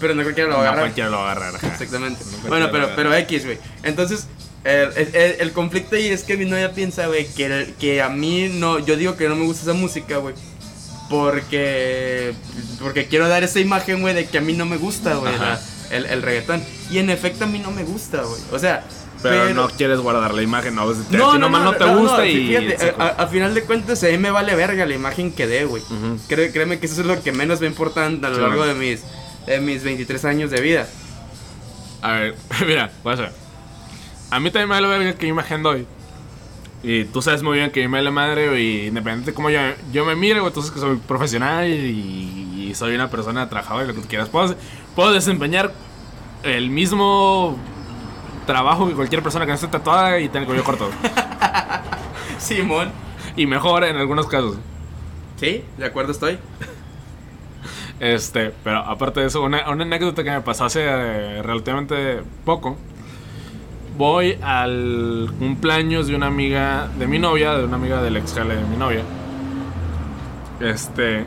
Pero 0.00 0.14
no 0.14 0.22
cualquiera 0.24 0.50
lo 0.50 0.58
va 0.58 0.68
a 0.68 0.72
No 0.72 0.80
cualquiera 0.80 1.08
lo 1.10 1.16
va 1.18 1.28
a 1.28 1.32
agarrar. 1.32 1.54
ajá. 1.56 1.68
Exactamente. 1.68 2.22
No 2.42 2.48
Bueno, 2.48 2.68
pero, 2.70 2.90
pero. 2.96 3.14
X, 3.14 3.44
güey. 3.46 3.58
Entonces, 3.82 4.26
el, 4.64 4.90
el- 5.14 5.36
el 5.40 5.52
conflicto 5.52 5.96
ahí 5.96 6.08
es 6.08 6.22
que 6.24 6.36
mi 6.36 6.44
novia 6.44 6.72
piensa, 6.72 7.06
güey, 7.06 7.26
que, 7.28 7.74
que 7.78 8.02
a 8.02 8.08
mí 8.10 8.48
no. 8.52 8.78
Yo 8.78 8.96
digo 8.96 9.16
que 9.16 9.26
no 9.28 9.36
me 9.36 9.46
gusta 9.46 9.62
esa 9.62 9.72
música, 9.72 10.18
güey. 10.18 10.34
Porque. 11.08 12.34
Porque 12.82 13.06
quiero 13.06 13.28
dar 13.28 13.42
esa 13.44 13.60
imagen, 13.60 14.00
güey, 14.02 14.14
de 14.14 14.26
que 14.26 14.38
a 14.38 14.40
mí 14.40 14.52
no 14.52 14.66
me 14.66 14.76
gusta, 14.76 15.14
güey, 15.14 15.36
la- 15.38 15.60
el, 15.90 16.04
el 16.06 16.22
reggaetón. 16.22 16.62
Y 16.90 16.98
en 16.98 17.10
efecto, 17.10 17.44
a 17.44 17.46
mí 17.46 17.58
no 17.58 17.70
me 17.70 17.84
gusta, 17.84 18.22
güey. 18.22 18.40
O 18.52 18.58
sea. 18.58 18.84
Pero, 19.22 19.54
no 19.54 19.68
quieres 19.68 19.98
guardar 20.00 20.34
la 20.34 20.42
imagen, 20.42 20.74
no, 20.74 20.86
te, 20.92 21.16
No, 21.16 21.32
si 21.32 21.38
no, 21.38 21.38
nomás 21.38 21.62
no, 21.64 21.72
no, 21.72 21.76
te 21.78 21.84
gusta 21.94 22.18
no, 22.18 22.24
y. 22.26 22.46
Fíjate, 22.48 22.94
a, 22.98 23.02
a- 23.04 23.08
a 23.24 23.26
final 23.28 23.54
de 23.54 23.62
cuentas, 23.64 24.02
a 24.04 24.08
mí 24.08 24.18
me 24.18 24.30
vale 24.30 24.54
verga 24.54 24.84
la 24.86 24.94
imagen 24.94 25.32
que 25.32 25.46
dé, 25.46 25.64
güey. 25.64 25.82
Ujú. 25.82 26.18
Cré- 26.28 26.52
créeme 26.52 26.78
que 26.78 26.86
eso 26.86 27.00
es 27.00 27.06
lo 27.06 27.22
que 27.22 27.32
menos 27.32 27.60
me 27.60 27.66
importa 27.66 28.06
a 28.06 28.10
lo 28.10 28.38
largo 28.38 28.66
de 28.66 28.74
mis, 28.74 29.02
de 29.46 29.60
mis 29.60 29.82
23 29.82 30.24
años 30.26 30.50
de 30.50 30.60
vida. 30.60 30.86
A 32.02 32.12
ver, 32.12 32.34
mira, 32.66 32.90
vas 33.02 33.18
a 33.18 33.22
ver. 33.22 33.32
A 34.30 34.38
mí 34.40 34.50
también 34.50 34.68
me 34.68 34.74
vale 34.74 34.86
verga 34.88 35.18
que 35.18 35.26
imagen 35.26 35.62
doy. 35.62 35.86
Y 36.82 37.04
tú 37.06 37.20
sabes 37.22 37.42
muy 37.42 37.56
bien 37.58 37.70
que 37.70 37.88
me 37.88 37.98
vale 37.98 38.10
madre, 38.10 38.48
güey, 38.48 38.86
independiente 38.88 39.30
de 39.30 39.34
cómo 39.34 39.50
yo, 39.50 39.58
yo 39.92 40.04
me 40.04 40.14
mire, 40.14 40.38
güey, 40.40 40.52
tú 40.52 40.60
sabes 40.60 40.74
que 40.74 40.80
soy 40.80 40.96
profesional 40.98 41.66
y, 41.68 42.68
y 42.70 42.74
soy 42.76 42.94
una 42.94 43.10
persona 43.10 43.48
trabajadora, 43.48 43.86
lo 43.86 43.94
que 43.94 44.02
tú 44.02 44.08
quieras. 44.08 44.28
Puedo, 44.28 44.54
puedo 44.94 45.12
desempeñar 45.12 45.72
el 46.44 46.70
mismo 46.70 47.58
trabajo 48.46 48.88
que 48.88 48.94
cualquier 48.94 49.22
persona 49.22 49.44
que 49.44 49.50
no 49.50 49.56
esté 49.56 49.68
tatuada 49.68 50.18
y 50.18 50.28
tenga 50.28 50.40
el 50.40 50.46
cabello 50.46 50.64
corto. 50.64 50.90
Simón. 52.38 52.90
y 53.36 53.46
mejor 53.46 53.84
en 53.84 53.96
algunos 53.96 54.26
casos. 54.26 54.56
Sí, 55.36 55.64
de 55.76 55.84
acuerdo 55.84 56.12
estoy. 56.12 56.38
Este, 58.00 58.52
pero 58.62 58.78
aparte 58.78 59.20
de 59.20 59.26
eso, 59.26 59.42
una, 59.42 59.70
una 59.70 59.84
anécdota 59.84 60.22
que 60.22 60.30
me 60.30 60.40
pasó 60.42 60.66
hace 60.66 60.84
eh, 60.84 61.42
relativamente 61.42 62.22
poco. 62.44 62.76
Voy 63.96 64.38
al 64.42 65.32
cumpleaños 65.38 66.06
de 66.06 66.14
una 66.14 66.26
amiga 66.26 66.88
de 66.98 67.06
mi 67.06 67.18
novia, 67.18 67.54
de 67.54 67.64
una 67.64 67.76
amiga 67.76 68.02
del 68.02 68.16
ex 68.18 68.34
jale 68.34 68.56
de 68.56 68.64
mi 68.64 68.76
novia. 68.76 69.02
Este, 70.60 71.26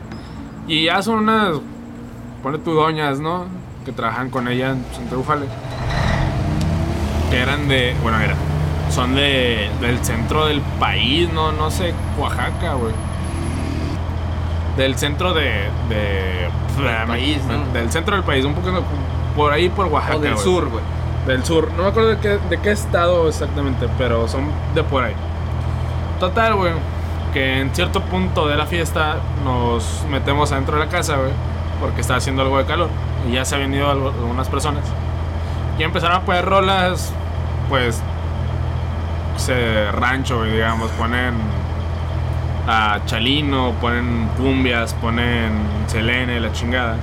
y 0.68 0.84
ya 0.84 1.02
son 1.02 1.20
unas, 1.20 1.60
pone 2.42 2.58
tu 2.58 2.72
doñas, 2.72 3.18
¿no? 3.18 3.46
Que 3.84 3.92
trabajan 3.92 4.30
con 4.30 4.46
ella 4.46 4.70
en 4.70 4.84
Santa 4.92 5.16
Ufale. 5.16 5.46
Que 7.30 7.40
eran 7.40 7.68
de, 7.68 7.94
bueno, 8.02 8.18
era, 8.20 8.34
son 8.90 9.14
de, 9.14 9.70
del 9.80 10.04
centro 10.04 10.46
del 10.46 10.60
país, 10.80 11.32
no, 11.32 11.52
no 11.52 11.70
sé, 11.70 11.94
Oaxaca, 12.18 12.74
güey. 12.74 12.92
Del 14.76 14.96
centro 14.96 15.32
de, 15.34 15.68
de 15.88 16.48
Del 16.82 17.06
país, 17.06 17.38
¿no? 17.44 17.72
Del 17.72 17.90
centro 17.90 18.16
del 18.16 18.24
país, 18.24 18.44
un 18.44 18.54
poquito 18.54 18.82
por 19.36 19.52
ahí 19.52 19.68
por 19.68 19.86
Oaxaca. 19.86 20.16
o 20.16 20.20
del 20.20 20.36
sur, 20.38 20.68
güey. 20.70 20.82
Del 21.26 21.44
sur. 21.44 21.70
No 21.76 21.82
me 21.84 21.88
acuerdo 21.90 22.10
de 22.10 22.18
qué, 22.18 22.38
de 22.48 22.58
qué 22.58 22.70
estado 22.72 23.28
exactamente, 23.28 23.86
pero 23.98 24.26
son 24.26 24.46
de 24.74 24.82
por 24.82 25.04
ahí. 25.04 25.14
Total, 26.18 26.54
güey. 26.54 26.72
que 27.32 27.60
en 27.60 27.72
cierto 27.74 28.00
punto 28.02 28.48
de 28.48 28.56
la 28.56 28.66
fiesta 28.66 29.16
nos 29.44 30.04
metemos 30.10 30.50
adentro 30.50 30.78
de 30.78 30.84
la 30.86 30.90
casa, 30.90 31.16
güey, 31.16 31.30
porque 31.80 32.00
está 32.00 32.16
haciendo 32.16 32.42
algo 32.42 32.58
de 32.58 32.64
calor. 32.64 32.88
Y 33.28 33.32
ya 33.34 33.44
se 33.44 33.54
habían 33.54 33.72
ido 33.74 33.88
algo- 33.90 34.08
algunas 34.10 34.48
personas. 34.48 34.82
Y 35.80 35.82
empezaron 35.82 36.18
a 36.18 36.20
poner 36.26 36.44
rolas, 36.44 37.10
pues, 37.70 38.02
se 39.38 39.90
rancho, 39.92 40.44
digamos, 40.44 40.90
ponen 40.90 41.32
a 42.68 43.00
Chalino, 43.06 43.72
ponen 43.80 44.28
cumbias, 44.36 44.92
ponen 44.92 45.52
Selene, 45.86 46.38
la 46.38 46.52
chingada. 46.52 46.96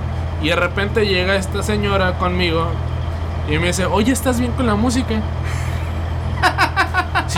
Y 0.43 0.49
de 0.49 0.55
repente 0.57 1.07
llega 1.07 1.37
esta 1.37 1.63
señora 1.63 2.19
conmigo 2.19 2.67
y 3.49 3.57
me 3.57 3.65
dice, 3.65 3.87
oye, 3.87 4.11
¿estás 4.11 4.39
bien 4.39 4.51
con 4.51 4.67
la 4.67 4.75
música? 4.75 5.23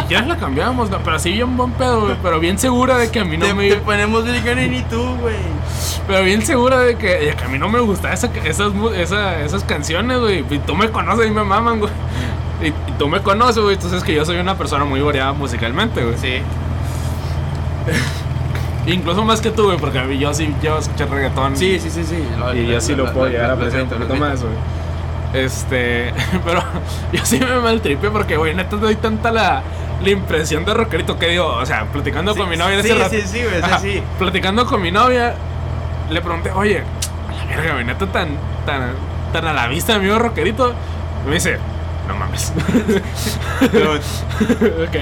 Quieres 0.10 0.28
la 0.28 0.36
cambiamos, 0.38 0.90
pero 1.04 1.16
así 1.16 1.32
bien 1.32 1.56
buen 1.56 1.72
pedo, 1.72 2.02
güey, 2.02 2.16
pero 2.22 2.40
bien 2.40 2.58
segura 2.60 2.98
de 2.98 3.10
que 3.12 3.20
a 3.22 3.24
mí 3.24 3.38
no 3.38 3.46
te, 3.46 3.54
me... 3.54 3.70
te 3.70 3.76
ponemos 3.78 4.26
Billy 4.26 4.78
y 4.78 4.82
tú, 4.90 5.02
güey. 5.22 5.36
Pero 6.08 6.24
bien 6.26 6.42
segura 6.44 6.80
de 6.80 6.96
que, 6.98 7.08
de 7.08 7.36
que 7.36 7.44
a 7.44 7.48
mí 7.48 7.58
no 7.60 7.70
me 7.70 7.80
gustan 7.80 8.12
esa- 8.14 8.32
esas, 8.44 8.72
esa- 8.98 9.40
esas 9.42 9.64
canciones, 9.64 10.20
güey. 10.20 10.44
Y 10.50 10.58
tú 10.60 10.76
me 10.76 10.90
conoces 10.90 11.28
y 11.28 11.32
me 11.32 11.44
maman, 11.44 11.80
güey. 11.80 11.92
Y, 12.62 12.68
y 12.70 12.74
tú 12.98 13.08
me 13.08 13.22
conoces, 13.22 13.62
güey. 13.64 13.76
Entonces 13.76 14.04
que 14.04 14.14
yo 14.16 14.26
soy 14.26 14.38
una 14.38 14.58
persona 14.58 14.84
muy 14.84 15.00
variada 15.02 15.32
musicalmente, 15.34 16.04
güey. 16.04 16.18
Sí. 16.18 16.42
Incluso 18.88 19.24
más 19.24 19.42
que 19.42 19.52
tú, 19.52 19.66
güey, 19.66 19.78
porque 19.78 20.18
yo 20.18 20.34
sí 20.34 20.54
llevo 20.62 20.78
a 20.78 20.80
escuchar 20.80 21.10
reggaetón. 21.10 21.56
Sí, 21.56 21.80
sí, 21.80 21.90
sí, 21.90 22.04
sí. 22.04 22.24
Y 22.56 22.66
yo 22.68 22.82
sí 22.82 22.96
lo 22.96 23.12
puedo 23.14 23.28
llegar 23.30 23.52
a 23.52 23.54
apreciar 23.54 23.84
un 23.84 23.90
poquito 23.90 24.16
más, 24.16 24.42
güey. 24.42 24.56
Este, 25.34 26.12
pero 26.46 26.64
yo 27.14 27.24
sí 27.24 27.40
me 27.40 27.60
maltripe 27.60 28.10
porque, 28.10 28.36
güey, 28.38 28.56
neta 28.56 28.78
doy 28.78 28.96
tanta 28.96 29.32
la, 29.32 29.62
la 30.02 30.10
impresión 30.10 30.64
de 30.66 30.74
rockerito 30.74 31.18
que 31.20 31.28
digo, 31.28 31.46
o 31.48 31.66
sea, 31.66 31.86
platicando 31.86 32.36
con 32.36 32.50
mi 32.50 32.56
novia 32.58 32.78
en 32.78 32.84
sí, 32.84 32.90
ese 32.92 33.22
sí, 33.22 33.28
sí, 33.28 33.42
Ajá, 33.62 33.80
sí. 33.80 34.02
Platicando 34.18 34.66
con 34.66 34.82
mi 34.82 34.92
novia, 34.92 35.36
le 36.10 36.22
pregunté, 36.22 36.52
oye, 36.52 36.80
a 37.30 37.34
la 37.34 37.46
verga, 37.56 37.74
güey, 37.74 37.86
neta 37.86 38.06
tan, 38.08 38.30
tan, 38.66 38.94
tan 39.34 39.46
a 39.48 39.54
la 39.54 39.68
vista, 39.68 39.96
amigo 39.96 40.18
rockerito. 40.18 40.74
Y 41.26 41.28
me 41.28 41.34
dice, 41.36 41.58
no 42.08 42.16
mames. 42.16 42.54
Ok. 43.62 44.96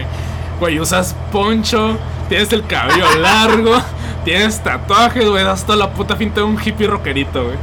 Güey, 0.59 0.79
usas 0.79 1.15
poncho, 1.31 1.97
tienes 2.29 2.51
el 2.51 2.65
cabello 2.65 3.05
largo, 3.19 3.79
tienes 4.25 4.59
tatuajes, 4.63 5.29
güey, 5.29 5.43
das 5.43 5.63
toda 5.63 5.77
la 5.77 5.91
puta 5.91 6.15
finta 6.15 6.41
de 6.41 6.47
un 6.47 6.57
hippie 6.59 6.87
rockerito, 6.87 7.43
güey. 7.43 7.57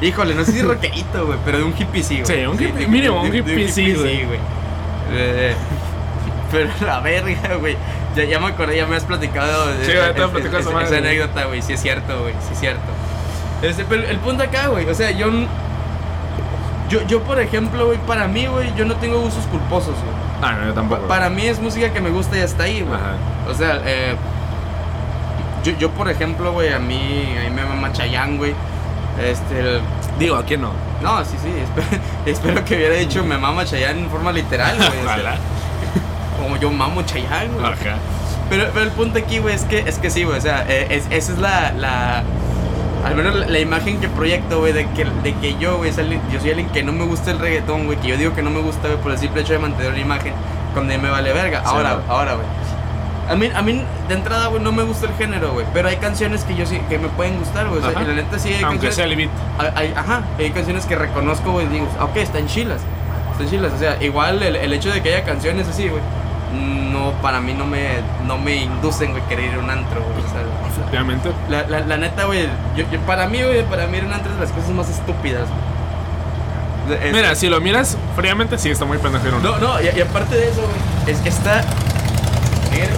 Híjole, 0.00 0.34
no 0.34 0.44
sé 0.44 0.52
si 0.52 0.62
rockerito, 0.62 1.26
güey, 1.26 1.38
pero 1.44 1.58
de 1.58 1.64
un 1.64 1.74
hippie 1.78 2.02
sí, 2.02 2.22
güey. 2.22 2.26
Sí, 2.38 2.46
un 2.46 2.56
hippie- 2.58 2.88
mínimo, 2.88 3.20
un 3.20 3.34
hippie 3.34 3.68
sí, 3.70 3.92
güey. 3.92 4.20
Pero 6.50 6.70
la 6.86 7.00
verga, 7.00 7.54
güey. 7.58 7.76
Ya, 8.16 8.24
ya 8.24 8.40
me 8.40 8.48
acordé, 8.48 8.76
ya 8.76 8.86
me 8.86 8.96
has 8.96 9.04
platicado. 9.04 9.68
de- 9.68 9.84
Sí, 9.86 9.92
güey, 9.92 10.14
te 10.14 10.26
platicado 10.28 10.58
esa 10.58 10.70
madre, 10.70 10.86
esa 10.86 10.96
güey. 10.98 11.08
anécdota, 11.10 11.44
güey. 11.44 11.62
Sí, 11.62 11.72
es 11.74 11.80
cierto, 11.80 12.20
güey. 12.22 12.34
Sí, 12.34 12.52
es 12.52 12.58
cierto. 12.60 12.80
Este, 13.62 13.84
pero 13.84 14.02
el 14.08 14.16
punto 14.18 14.42
acá, 14.42 14.66
güey. 14.68 14.88
O 14.88 14.94
sea, 14.94 15.10
yo. 15.10 15.28
n- 15.28 15.46
Yo, 16.88 17.06
yo, 17.06 17.22
por 17.22 17.38
ejemplo, 17.40 17.86
güey, 17.86 17.98
para 17.98 18.26
mí, 18.26 18.46
güey, 18.46 18.74
yo 18.74 18.84
no 18.84 18.96
tengo 18.96 19.20
gustos 19.20 19.44
culposos, 19.46 19.94
güey. 19.94 20.16
Ah, 20.42 20.52
no, 20.58 20.66
yo 20.66 20.72
tampoco. 20.74 21.02
Para 21.06 21.30
mí 21.30 21.46
es 21.46 21.60
música 21.60 21.92
que 21.92 22.00
me 22.00 22.10
gusta 22.10 22.36
y 22.36 22.40
hasta 22.40 22.64
ahí, 22.64 22.80
güey. 22.80 22.94
Ajá. 22.98 23.12
O 23.48 23.54
sea, 23.54 23.80
eh, 23.84 24.16
yo, 25.62 25.72
yo, 25.78 25.90
por 25.90 26.10
ejemplo, 26.10 26.52
güey, 26.52 26.72
a 26.72 26.78
mí, 26.80 27.32
a 27.38 27.48
mí 27.48 27.54
me 27.54 27.64
mama 27.64 27.92
Chayanne, 27.92 28.38
güey. 28.38 28.54
Este, 29.22 29.60
el- 29.60 29.80
Digo, 30.18 30.34
¿a 30.36 30.42
quién 30.44 30.62
no? 30.62 30.72
no, 31.02 31.24
sí, 31.24 31.36
sí, 31.42 31.48
espero, 31.62 32.02
espero 32.26 32.64
que 32.64 32.76
hubiera 32.76 32.94
dicho 32.96 33.24
me 33.24 33.38
mama 33.38 33.64
Chayanne 33.64 34.00
en 34.02 34.10
forma 34.10 34.32
literal, 34.32 34.76
güey. 34.76 34.88
o 34.88 34.92
sea, 34.92 35.02
Ojalá. 35.04 35.36
Como 36.40 36.56
yo 36.56 36.70
mamo 36.70 37.02
Chayanne, 37.02 37.48
güey. 37.54 37.64
Ajá. 37.66 37.96
Pero, 38.48 38.64
pero 38.72 38.84
el 38.84 38.90
punto 38.92 39.18
aquí, 39.18 39.38
güey, 39.38 39.54
es 39.54 39.62
que, 39.64 39.78
es 39.80 39.98
que 39.98 40.10
sí, 40.10 40.24
güey, 40.24 40.38
o 40.38 40.40
sea, 40.40 40.64
eh, 40.68 40.88
es- 40.90 41.06
esa 41.10 41.32
es 41.32 41.38
la, 41.38 41.72
la, 41.72 42.24
al 43.04 43.14
menos 43.14 43.34
la, 43.36 43.46
la 43.46 43.58
imagen 43.60 44.00
que 44.00 44.08
proyecto, 44.08 44.58
güey, 44.58 44.72
de 44.72 44.86
que, 44.88 45.04
de 45.04 45.34
que 45.34 45.56
yo, 45.58 45.76
güey, 45.78 45.90
yo 45.92 46.40
soy 46.40 46.50
alguien 46.50 46.68
que 46.70 46.82
no 46.82 46.92
me 46.92 47.04
gusta 47.04 47.30
el 47.30 47.38
reggaetón, 47.38 47.86
güey, 47.86 47.98
que 47.98 48.08
yo 48.08 48.16
digo 48.16 48.34
que 48.34 48.42
no 48.42 48.50
me 48.50 48.60
gusta, 48.60 48.88
güey, 48.88 49.00
por 49.00 49.12
el 49.12 49.18
simple 49.18 49.42
hecho 49.42 49.52
de 49.52 49.60
mantener 49.60 49.92
una 49.92 50.00
imagen 50.00 50.32
cuando 50.74 50.96
me 50.98 51.08
vale 51.10 51.32
verga. 51.32 51.60
Sí, 51.60 51.66
Ahora, 51.68 51.92
güey. 51.94 52.04
ahora, 52.08 52.34
güey. 52.34 52.46
A 53.28 53.36
mí, 53.36 53.48
a 53.54 53.62
mí, 53.62 53.84
de 54.08 54.14
entrada, 54.14 54.48
güey, 54.48 54.60
no 54.60 54.72
me 54.72 54.82
gusta 54.82 55.06
el 55.06 55.14
género, 55.14 55.52
güey, 55.52 55.64
pero 55.72 55.88
hay 55.88 55.96
canciones 55.98 56.42
que 56.42 56.56
yo 56.56 56.66
sí, 56.66 56.80
que 56.88 56.98
me 56.98 57.06
pueden 57.10 57.38
gustar, 57.38 57.68
güey, 57.68 57.80
o 57.80 57.88
sea, 57.88 58.00
la 58.02 58.12
neta 58.14 58.36
sí 58.40 58.48
hay 58.48 58.54
Aunque 58.64 58.88
canciones... 58.88 58.94
sea 58.96 59.04
el 59.04 59.14
beat. 59.14 59.30
Hay- 59.58 59.70
hay- 59.86 59.94
ajá, 59.96 60.22
hay 60.36 60.50
canciones 60.50 60.84
que 60.86 60.96
reconozco, 60.96 61.52
güey, 61.52 61.68
digo, 61.68 61.86
ok, 62.00 62.16
están 62.16 62.48
chilas, 62.48 62.80
están 63.30 63.48
chilas, 63.48 63.72
o 63.72 63.78
sea, 63.78 64.02
igual 64.02 64.42
el, 64.42 64.56
el 64.56 64.72
hecho 64.72 64.90
de 64.92 65.00
que 65.00 65.14
haya 65.14 65.24
canciones 65.24 65.68
así, 65.68 65.86
güey, 65.88 66.02
no, 66.52 67.12
para 67.22 67.40
mí 67.40 67.52
no 67.54 67.64
me, 67.66 67.98
no 68.26 68.36
me 68.38 68.56
inducen, 68.56 69.10
güey, 69.12 69.22
querer 69.28 69.46
ir 69.46 69.54
a 69.54 69.58
un 69.60 69.70
antro, 69.70 70.00
güey, 70.02 70.24
Efectivamente. 70.72 71.30
la, 71.48 71.62
la, 71.68 71.80
la 71.80 71.96
neta, 71.96 72.24
güey, 72.24 72.46
yo, 72.76 72.84
yo- 72.90 73.00
para 73.00 73.26
mí, 73.28 73.42
güey, 73.42 73.64
para 73.64 73.86
mí 73.86 73.98
ir 73.98 74.04
a 74.04 74.06
un 74.08 74.12
antro 74.12 74.30
es 74.32 74.38
de 74.38 74.44
las 74.46 74.52
cosas 74.52 74.70
más 74.70 74.88
estúpidas, 74.88 75.46
güey. 75.48 76.98
Es- 77.06 77.12
Mira, 77.12 77.34
si 77.36 77.48
lo 77.48 77.60
miras 77.60 77.96
fríamente, 78.16 78.58
sí 78.58 78.68
está 78.70 78.84
muy 78.84 78.96
a 78.98 79.00
un- 79.00 79.42
no, 79.42 79.58
no, 79.58 79.80
y, 79.80 79.96
y 79.96 80.00
aparte 80.00 80.34
de 80.34 80.48
eso, 80.48 80.60
güey, 80.62 81.12
es 81.14 81.20
que 81.20 81.28
está, 81.28 81.62
mira, 82.72 82.88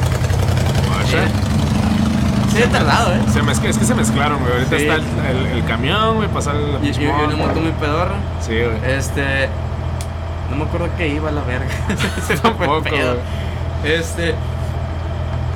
se 2.53 2.65
ha 2.65 2.69
tardado, 2.71 3.15
eh, 3.15 3.21
Se 3.33 3.43
mezcla, 3.43 3.71
es 3.71 3.79
que 3.79 3.85
se 3.87 3.95
mezclaron, 3.95 4.39
güey. 4.41 4.53
Ahorita 4.53 4.77
Sí. 4.77 4.83
está 4.83 4.95
el, 4.97 5.37
el- 5.37 5.47
el 5.59 5.65
camión, 5.65 6.17
güey, 6.17 6.29
pasa 6.29 6.53
el 6.53 6.79
y, 6.87 6.89
y, 6.91 7.05
y 7.05 7.07
una 7.07 7.37
moto 7.37 7.61
muy 7.61 7.73
pedorra, 7.73 8.15
Sí, 8.41 8.53
güey. 8.61 8.93
Este. 8.95 9.49
No 10.51 10.57
me 10.59 10.65
acuerdo 10.65 10.89
que 10.99 11.09
iba 11.09 11.31
a 11.31 11.33
la 11.33 11.41
verga. 11.43 11.67
Se 12.27 12.37
fue 12.37 12.51
Tampoco, 12.51 12.83
pedo. 12.83 13.17
Este. 13.85 14.35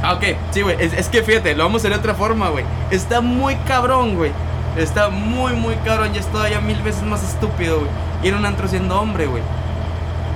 Ah, 0.03 0.15
ok, 0.15 0.25
sí, 0.51 0.63
güey. 0.63 0.77
Es, 0.79 0.93
es 0.93 1.09
que 1.09 1.23
fíjate, 1.23 1.55
lo 1.55 1.65
vamos 1.65 1.81
a 1.81 1.89
hacer 1.89 1.93
de 1.93 1.99
otra 1.99 2.15
forma, 2.15 2.49
güey. 2.51 2.65
Está 2.91 3.21
muy 3.21 3.57
cabrón, 3.67 4.17
güey. 4.17 4.33
Está 4.77 5.09
muy, 5.09 5.53
muy 5.55 5.75
cabrón. 5.77 6.15
Y 6.15 6.19
es 6.19 6.27
todavía 6.27 6.61
mil 6.61 6.81
veces 6.83 7.03
más 7.03 7.23
estúpido, 7.23 7.79
güey. 7.81 7.91
Ir 8.23 8.35
a 8.35 8.39
un 8.39 8.47
antro 8.47 8.69
siendo 8.69 9.01
hombre, 9.01 9.27
güey. 9.27 9.43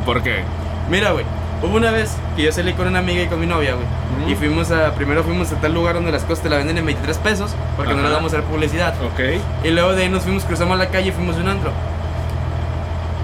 ¿Por 0.04 0.22
qué? 0.22 0.42
Mira, 0.90 1.12
güey. 1.12 1.24
Hubo 1.62 1.76
una 1.76 1.90
vez 1.90 2.16
que 2.36 2.42
yo 2.42 2.52
salí 2.52 2.72
con 2.72 2.88
una 2.88 3.00
amiga 3.00 3.22
y 3.22 3.26
con 3.26 3.38
mi 3.38 3.46
novia, 3.46 3.74
güey. 3.74 4.32
Y 4.32 4.34
fuimos 4.34 4.70
a. 4.70 4.94
Primero 4.94 5.22
fuimos 5.22 5.52
a 5.52 5.56
tal 5.56 5.74
lugar 5.74 5.94
donde 5.94 6.10
las 6.10 6.22
cosas 6.22 6.42
te 6.42 6.48
la 6.48 6.56
venden 6.56 6.78
en 6.78 6.86
23 6.86 7.18
pesos. 7.18 7.54
Porque 7.76 7.92
no 7.92 8.02
le 8.02 8.08
vamos 8.08 8.32
a 8.32 8.38
hacer 8.38 8.48
publicidad. 8.48 8.94
Ok. 9.04 9.20
Y 9.62 9.70
luego 9.70 9.92
de 9.92 10.04
ahí 10.04 10.08
nos 10.08 10.22
fuimos, 10.22 10.44
cruzamos 10.44 10.78
la 10.78 10.88
calle 10.88 11.08
y 11.08 11.12
fuimos 11.12 11.36
a 11.36 11.40
un 11.40 11.48
antro. 11.48 11.70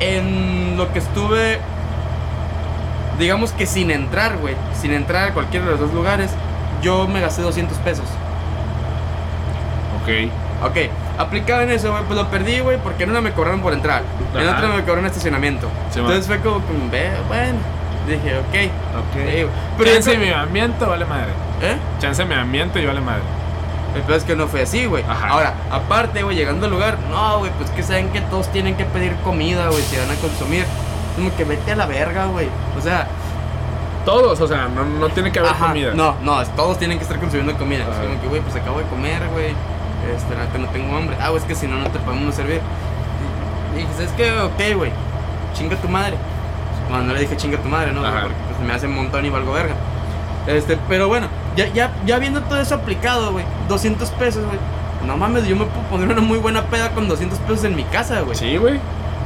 En 0.00 0.76
lo 0.76 0.92
que 0.92 0.98
estuve, 0.98 1.58
digamos 3.18 3.52
que 3.52 3.66
sin 3.66 3.90
entrar, 3.90 4.36
güey, 4.38 4.54
sin 4.80 4.92
entrar 4.92 5.30
a 5.30 5.34
cualquiera 5.34 5.66
de 5.66 5.72
los 5.72 5.80
dos 5.80 5.92
lugares, 5.92 6.30
yo 6.82 7.06
me 7.08 7.20
gasté 7.20 7.42
200 7.42 7.76
pesos. 7.78 8.06
Ok. 10.02 10.30
Ok, 10.64 10.76
aplicado 11.18 11.60
en 11.60 11.70
eso, 11.70 11.90
güey, 11.90 12.02
pues 12.04 12.18
lo 12.18 12.28
perdí, 12.28 12.60
güey, 12.60 12.78
porque 12.78 13.04
en 13.04 13.10
una 13.10 13.20
me 13.20 13.32
cobraron 13.32 13.60
por 13.60 13.74
entrar, 13.74 14.02
en 14.34 14.48
otra 14.48 14.68
me 14.68 14.80
cobraron 14.80 15.04
estacionamiento. 15.04 15.68
Sí, 15.90 15.98
Entonces 15.98 16.26
fue 16.26 16.38
como, 16.40 16.60
ve, 16.90 17.10
bueno, 17.28 17.58
dije, 18.06 18.38
ok. 18.38 18.72
Ok. 18.98 19.50
Pero 19.76 19.90
Chance 19.92 20.16
mi 20.16 20.30
ambiente 20.30 20.84
vale 20.84 21.04
madre. 21.04 21.32
¿Eh? 21.60 21.76
Chance 22.00 22.24
mi 22.24 22.34
ambiente 22.34 22.80
y 22.80 22.86
vale 22.86 23.02
madre. 23.02 23.22
El 23.94 24.02
peor 24.02 24.18
es 24.18 24.24
que 24.24 24.34
no 24.34 24.46
fue 24.46 24.62
así, 24.62 24.86
güey. 24.86 25.04
Ajá. 25.04 25.28
Ahora, 25.28 25.54
aparte, 25.70 26.22
güey, 26.22 26.36
llegando 26.36 26.66
al 26.66 26.72
lugar, 26.72 26.98
no, 27.10 27.38
güey, 27.38 27.50
pues 27.58 27.70
que 27.70 27.82
saben 27.82 28.08
que 28.10 28.20
todos 28.22 28.50
tienen 28.50 28.76
que 28.76 28.84
pedir 28.84 29.14
comida, 29.24 29.68
güey, 29.68 29.82
si 29.82 29.96
van 29.96 30.10
a 30.10 30.14
consumir. 30.14 30.64
Como 31.16 31.34
que 31.34 31.44
vete 31.44 31.72
a 31.72 31.76
la 31.76 31.86
verga, 31.86 32.26
güey. 32.26 32.48
O 32.78 32.82
sea, 32.82 33.06
Todos, 34.04 34.40
o 34.40 34.46
sea, 34.46 34.68
no, 34.68 34.84
no 34.84 35.08
tiene 35.08 35.32
que 35.32 35.40
haber 35.40 35.50
ajá, 35.50 35.66
comida. 35.68 35.92
No, 35.94 36.14
no, 36.22 36.40
es- 36.40 36.48
todos 36.54 36.78
tienen 36.78 36.96
que 36.98 37.02
estar 37.02 37.18
consumiendo 37.18 37.56
comida. 37.58 37.82
Es 37.82 37.88
Ajá. 37.90 38.02
como 38.06 38.20
que, 38.20 38.28
güey, 38.28 38.40
pues 38.40 38.54
acabo 38.54 38.78
de 38.78 38.84
comer, 38.84 39.20
güey. 39.32 39.46
Este, 40.14 40.58
no 40.60 40.68
tengo 40.68 40.96
hambre. 40.96 41.16
Ah, 41.20 41.32
es 41.36 41.42
que 41.42 41.56
si 41.56 41.66
no, 41.66 41.76
no 41.76 41.88
te 41.90 41.98
podemos 41.98 42.32
servir. 42.36 42.60
Y 43.74 43.78
dije, 43.78 43.88
¿sabes 43.94 44.12
qué? 44.16 44.30
Ok, 44.40 44.76
güey, 44.76 44.92
chinga 45.54 45.74
tu 45.76 45.88
madre. 45.88 46.16
Bueno, 46.88 47.04
no 47.06 47.14
le 47.14 47.20
dije 47.20 47.36
chinga 47.36 47.58
tu 47.58 47.68
madre, 47.68 47.90
¿no? 47.92 48.04
Ajá. 48.06 48.20
Porque 48.22 48.36
pues, 48.54 48.60
me 48.68 48.72
hace 48.74 48.86
un 48.86 48.94
montón 48.94 49.26
y 49.26 49.30
valgo 49.30 49.52
verga. 49.52 49.74
Este, 50.46 50.78
pero 50.88 51.08
bueno, 51.08 51.26
ya, 51.56 51.66
ya, 51.72 51.90
ya 52.06 52.20
viendo 52.20 52.40
todo 52.42 52.60
eso 52.60 52.76
aplicado, 52.76 53.32
güey, 53.32 53.44
200 53.68 54.08
pesos, 54.10 54.44
güey. 54.44 54.58
No 55.04 55.16
mames, 55.16 55.46
yo 55.48 55.56
me 55.56 55.64
puedo 55.64 55.84
poner 55.88 56.08
una 56.08 56.20
muy 56.20 56.38
buena 56.38 56.62
peda 56.62 56.90
con 56.90 57.08
200 57.08 57.40
pesos 57.40 57.64
en 57.64 57.74
mi 57.74 57.82
casa, 57.82 58.20
güey. 58.20 58.36
Sí, 58.36 58.56
güey. 58.56 58.78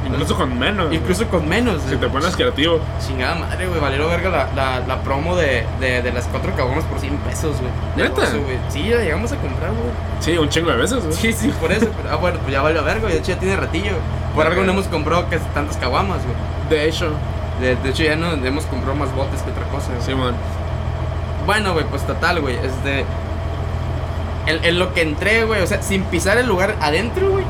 Incluso 0.05 0.35
con 0.35 0.57
menos. 0.57 0.91
Incluso 0.93 1.27
con 1.27 1.47
menos. 1.47 1.81
Si 1.87 1.95
te 1.95 2.07
pones 2.07 2.35
creativo. 2.35 2.79
Chingada 3.05 3.35
madre, 3.35 3.67
güey. 3.67 3.79
Valero 3.79 4.07
verga 4.07 4.29
la, 4.29 4.47
la, 4.55 4.79
la 4.85 5.01
promo 5.03 5.35
de, 5.35 5.65
de, 5.79 6.01
de 6.01 6.11
las 6.11 6.25
cuatro 6.25 6.51
caguamas 6.55 6.83
por 6.85 6.99
100 6.99 7.17
pesos, 7.17 7.55
güey. 7.59 7.71
¿Neta? 7.95 8.25
Sí, 8.69 8.89
la 8.89 9.01
llegamos 9.03 9.31
a 9.31 9.35
comprar, 9.37 9.69
güey. 9.71 9.91
Sí, 10.19 10.37
un 10.37 10.49
chingo 10.49 10.71
de 10.71 10.77
veces, 10.77 11.03
güey. 11.03 11.13
Sí, 11.13 11.31
sí, 11.33 11.49
por 11.61 11.71
eso. 11.71 11.87
pero- 11.95 12.13
ah, 12.13 12.17
bueno, 12.17 12.39
pues 12.39 12.51
ya 12.51 12.61
valió 12.61 12.83
verga, 12.83 13.01
güey. 13.01 13.13
De 13.13 13.19
hecho, 13.19 13.31
ya 13.33 13.39
tiene 13.39 13.55
ratillo. 13.55 13.93
Por 14.35 14.45
algo 14.47 14.63
no 14.63 14.71
hemos 14.71 14.87
comprado 14.87 15.27
casi 15.29 15.45
tantas 15.53 15.77
caguamas, 15.77 16.19
güey. 16.23 16.35
De 16.69 16.87
hecho. 16.89 17.11
De, 17.59 17.75
de 17.75 17.89
hecho, 17.89 18.03
ya 18.03 18.15
no 18.15 18.31
hemos 18.33 18.65
comprado 18.65 18.95
más 18.95 19.13
botes 19.13 19.41
que 19.43 19.51
otra 19.51 19.65
cosa, 19.65 19.89
güey. 19.91 20.01
Sí, 20.01 20.15
man. 20.15 20.33
Bueno, 21.45 21.73
güey, 21.73 21.85
pues 21.85 22.05
total, 22.07 22.41
güey. 22.41 22.55
Este. 22.55 23.05
En, 24.47 24.63
en 24.65 24.79
lo 24.79 24.93
que 24.93 25.01
entré, 25.03 25.43
güey, 25.45 25.61
o 25.61 25.67
sea, 25.67 25.81
sin 25.83 26.03
pisar 26.05 26.37
el 26.37 26.47
lugar 26.47 26.75
adentro, 26.81 27.29
güey. 27.31 27.45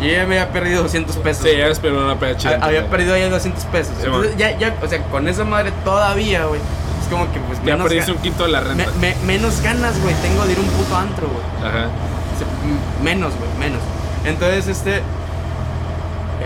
Yo 0.00 0.08
ya 0.08 0.26
me 0.26 0.38
había 0.38 0.52
perdido 0.52 0.82
200 0.82 1.16
pesos. 1.16 1.44
Sí, 1.48 1.56
ya 1.56 1.66
esperó 1.68 2.04
una 2.04 2.36
chida. 2.36 2.58
Ha- 2.60 2.66
Había 2.66 2.86
perdido 2.88 3.16
ya 3.16 3.28
200 3.30 3.64
pesos. 3.66 3.94
Sí, 3.98 4.06
Entonces, 4.06 4.36
ya, 4.36 4.56
ya, 4.58 4.74
o 4.82 4.86
sea, 4.88 5.02
con 5.04 5.26
esa 5.28 5.44
madre 5.44 5.72
todavía, 5.84 6.44
güey, 6.44 6.60
es 7.02 7.08
como 7.10 7.32
que 7.32 7.40
pues 7.40 7.58
Ya 7.60 7.64
menos, 7.76 7.88
perdiste 7.88 8.12
ga- 8.12 8.16
un 8.16 8.22
quinto 8.22 8.42
de 8.44 8.50
la 8.50 8.60
renta. 8.60 8.86
me- 9.00 9.14
me- 9.14 9.16
menos 9.24 9.60
ganas, 9.62 10.00
güey, 10.02 10.14
tengo 10.16 10.44
de 10.44 10.52
ir 10.52 10.58
a 10.58 10.60
un 10.60 10.68
puto 10.68 10.96
antro, 10.96 11.28
güey. 11.28 11.68
Ajá. 11.70 11.86
Menos, 13.02 13.32
güey, 13.36 13.50
menos. 13.58 13.80
Entonces, 14.24 14.68
este. 14.68 15.02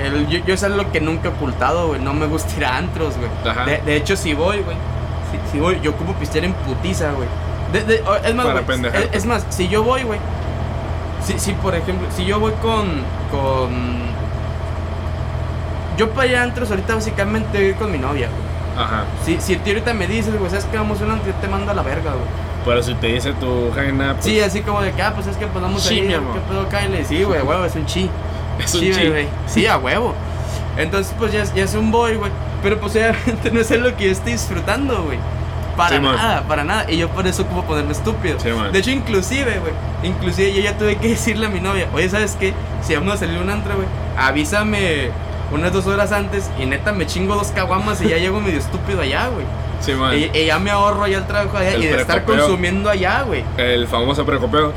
el- 0.03 0.28
yo, 0.28 0.38
yo 0.46 0.55
es 0.55 0.62
algo 0.62 0.90
que 0.92 1.01
nunca 1.01 1.28
he 1.28 1.32
ocultado, 1.32 1.88
güey. 1.88 2.01
No 2.01 2.12
me 2.14 2.26
gusta 2.26 2.55
ir 2.57 2.64
a 2.64 2.76
antros, 2.76 3.14
güey. 3.16 3.30
Ajá. 3.44 3.64
De, 3.64 3.78
de 3.78 3.96
hecho, 3.96 4.16
si 4.16 4.34
voy, 4.34 4.61
güey. 4.61 4.76
Si, 5.30 5.53
si 5.53 5.59
voy, 5.61 5.80
yo 5.82 5.90
ocupo 5.90 6.12
pistear 6.14 6.44
en 6.44 6.53
putiza, 6.55 7.11
güey. 7.12 7.28
De- 7.72 7.84
de- 7.84 8.03
o- 8.03 8.16
es 8.16 8.34
más, 8.34 8.46
güey, 8.53 8.64
es 9.12 9.26
más, 9.26 9.44
si 9.51 9.68
yo 9.68 9.82
voy, 9.82 10.03
güey. 10.05 10.18
Si, 11.25 11.39
si, 11.39 11.53
por 11.53 11.75
ejemplo, 11.75 12.07
si 12.16 12.25
yo 12.25 12.41
voy 12.41 12.53
con. 12.62 12.87
con. 13.31 14.11
Yo 15.97 16.11
para 16.11 16.27
ir 16.29 16.37
a 16.37 16.43
antros 16.43 16.71
ahorita 16.71 16.95
básicamente 16.95 17.59
voy 17.59 17.66
a 17.66 17.68
ir 17.71 17.75
con 17.77 17.93
mi 17.93 17.99
novia, 17.99 18.29
güey. 18.29 18.85
Ajá. 18.87 19.05
Si, 19.25 19.39
si 19.41 19.57
tú 19.57 19.68
ahorita 19.68 19.93
me 19.93 20.07
dices, 20.07 20.37
güey, 20.39 20.49
¿sabes 20.51 20.64
que 20.66 20.77
vamos 20.77 21.01
a 21.01 21.05
un 21.05 21.11
antro? 21.11 21.27
Yo 21.31 21.35
te 21.41 21.49
mando 21.49 21.71
a 21.71 21.75
la 21.75 21.83
verga, 21.83 22.12
güey. 22.12 22.25
Pero 22.64 22.83
si 22.83 22.95
te 22.95 23.09
dice 23.09 23.33
tu 23.35 23.71
jaina, 23.75 24.14
pues, 24.14 24.25
Sí, 24.25 24.41
así 24.41 24.62
como 24.62 24.81
de 24.83 24.93
que, 24.93 25.03
ah, 25.03 25.12
pues 25.14 25.27
es 25.27 25.37
que 25.37 25.47
pues 25.47 25.62
vamos 25.62 25.87
a 25.87 25.93
ir. 25.93 26.09
¿qué 26.09 26.41
pedo, 26.49 26.68
Kyle? 26.68 27.05
Sí, 27.07 27.23
güey, 27.25 27.43
huevo, 27.43 27.64
es 27.64 27.75
un 27.75 27.87
chi. 27.87 28.09
es 28.59 28.75
un 28.75 28.81
chi. 28.81 29.09
güey. 29.09 29.29
Sí, 29.47 29.66
a 29.66 29.77
huevo. 29.79 30.14
Entonces, 30.77 31.14
pues 31.18 31.33
ya, 31.33 31.43
es- 31.43 31.55
ya 31.55 31.64
es 31.64 31.75
un 31.75 31.91
boy, 31.91 32.16
güey. 32.16 32.31
Pero 32.62 32.79
pues 32.79 32.93
obviamente 32.95 33.51
no 33.53 33.61
es 33.61 33.71
algo 33.71 33.95
que 33.97 34.07
yo 34.07 34.12
esté 34.12 34.31
disfrutando, 34.31 35.03
güey. 35.05 35.18
Para 35.81 35.97
Sí, 35.97 36.03
nada, 36.03 36.43
para 36.43 36.64
nada. 36.64 36.91
Y 36.91 36.99
yo 36.99 37.09
por 37.09 37.26
eso 37.26 37.47
como 37.47 37.64
ponerme 37.64 37.93
estúpido. 37.93 38.39
Sí, 38.39 38.51
de 38.51 38.78
hecho, 38.78 38.91
inclusive, 38.91 39.59
güey. 39.61 39.72
Inclusive 40.03 40.53
yo 40.53 40.61
ya 40.61 40.76
tuve 40.76 40.97
que 40.97 41.09
decirle 41.16 41.47
a 41.47 41.49
mi 41.49 41.61
novia, 41.61 41.89
oye, 41.95 42.09
¿sabes 42.09 42.37
qué? 42.39 42.53
Si 42.83 42.95
vamos 42.95 43.14
a 43.14 43.16
salir 43.16 43.39
a 43.39 43.41
un 43.41 43.51
antro, 43.51 43.74
güey, 43.74 43.89
avísame 44.16 45.11
unas 45.53 45.72
dos 45.72 45.87
horas 45.87 46.12
antes 46.12 46.51
y 46.59 46.66
neta 46.66 46.93
me 46.93 47.07
chingo 47.07 47.35
dos 47.35 47.49
caguamas 47.49 48.01
y 48.03 48.09
ya 48.09 48.18
llego 48.18 48.41
medio 48.41 48.59
estúpido 48.59 49.01
allá, 49.01 49.28
güey. 49.28 49.47
Sí, 49.81 49.93
man. 49.93 50.16
Y, 50.16 50.31
y 50.37 50.47
ya 50.47 50.59
me 50.59 50.70
ahorro 50.70 51.05
allá 51.05 51.18
el 51.18 51.26
trabajo 51.26 51.57
allá 51.57 51.72
El 51.72 51.83
y 51.83 51.87
de 51.87 52.01
estar 52.01 52.24
consumiendo 52.24 52.91
allá, 52.91 53.22
güey. 53.22 53.43
El 53.57 53.89
famoso 53.89 54.24
precopeo. 54.26 54.72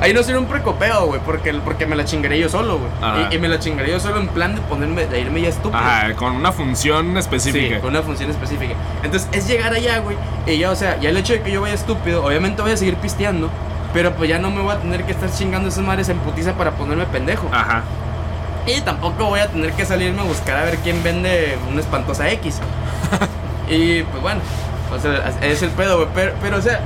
Ahí 0.00 0.12
no 0.14 0.22
sería 0.22 0.38
un 0.40 0.46
precopeo, 0.46 1.06
güey, 1.06 1.20
porque, 1.24 1.52
porque 1.54 1.86
me 1.86 1.96
la 1.96 2.04
chingaré 2.04 2.38
yo 2.38 2.48
solo, 2.48 2.78
güey. 2.78 2.90
Y, 3.30 3.34
y 3.34 3.38
me 3.38 3.48
la 3.48 3.58
chingaré 3.58 3.90
yo 3.90 3.98
solo 4.00 4.20
en 4.20 4.28
plan 4.28 4.54
de 4.54 4.60
ponerme, 4.62 5.06
de 5.06 5.20
irme 5.20 5.40
ya 5.42 5.48
estúpido. 5.48 5.76
Ajá, 5.78 6.14
con 6.14 6.34
una 6.36 6.52
función 6.52 7.12
Sí, 7.14 7.18
específica. 7.18 7.80
con 7.80 7.90
una 7.90 8.02
función 8.02 8.30
específica. 8.30 8.74
Entonces 9.02 9.28
es 9.32 9.48
llegar 9.48 9.72
allá, 9.72 9.98
güey. 9.98 10.16
Y 10.46 10.58
ya, 10.58 10.70
o 10.70 10.76
sea, 10.76 10.98
ya 11.00 11.08
el 11.10 11.16
hecho 11.16 11.32
de 11.32 11.42
que 11.42 11.50
yo 11.50 11.60
vaya 11.60 11.74
estúpido, 11.74 12.24
obviamente 12.24 12.62
voy 12.62 12.70
a 12.72 12.76
seguir 12.76 12.94
pisteando. 12.96 13.50
Pero 13.92 14.12
pues 14.12 14.28
ya 14.28 14.38
no 14.38 14.50
me 14.50 14.60
voy 14.60 14.72
a 14.74 14.78
tener 14.78 15.04
que 15.04 15.12
estar 15.12 15.30
chingando 15.32 15.68
esas 15.70 15.82
madres 15.84 16.08
en 16.10 16.18
putiza 16.18 16.52
para 16.52 16.72
ponerme 16.72 17.06
pendejo. 17.06 17.48
Ajá. 17.52 17.82
Y 18.66 18.80
tampoco 18.82 19.24
voy 19.24 19.40
a 19.40 19.48
tener 19.48 19.72
que 19.72 19.84
salirme 19.86 20.20
a 20.20 20.24
buscar 20.24 20.58
a 20.58 20.64
ver 20.64 20.76
quién 20.78 21.02
vende 21.02 21.56
una 21.70 21.80
espantosa 21.80 22.30
X. 22.32 22.60
y 23.70 24.02
pues 24.02 24.22
bueno, 24.22 24.40
o 24.94 24.98
sea, 24.98 25.32
es 25.42 25.62
el 25.62 25.70
pedo, 25.70 25.96
güey. 25.96 26.08
Pero, 26.14 26.32
pero, 26.42 26.56
o 26.58 26.60
sea, 26.60 26.80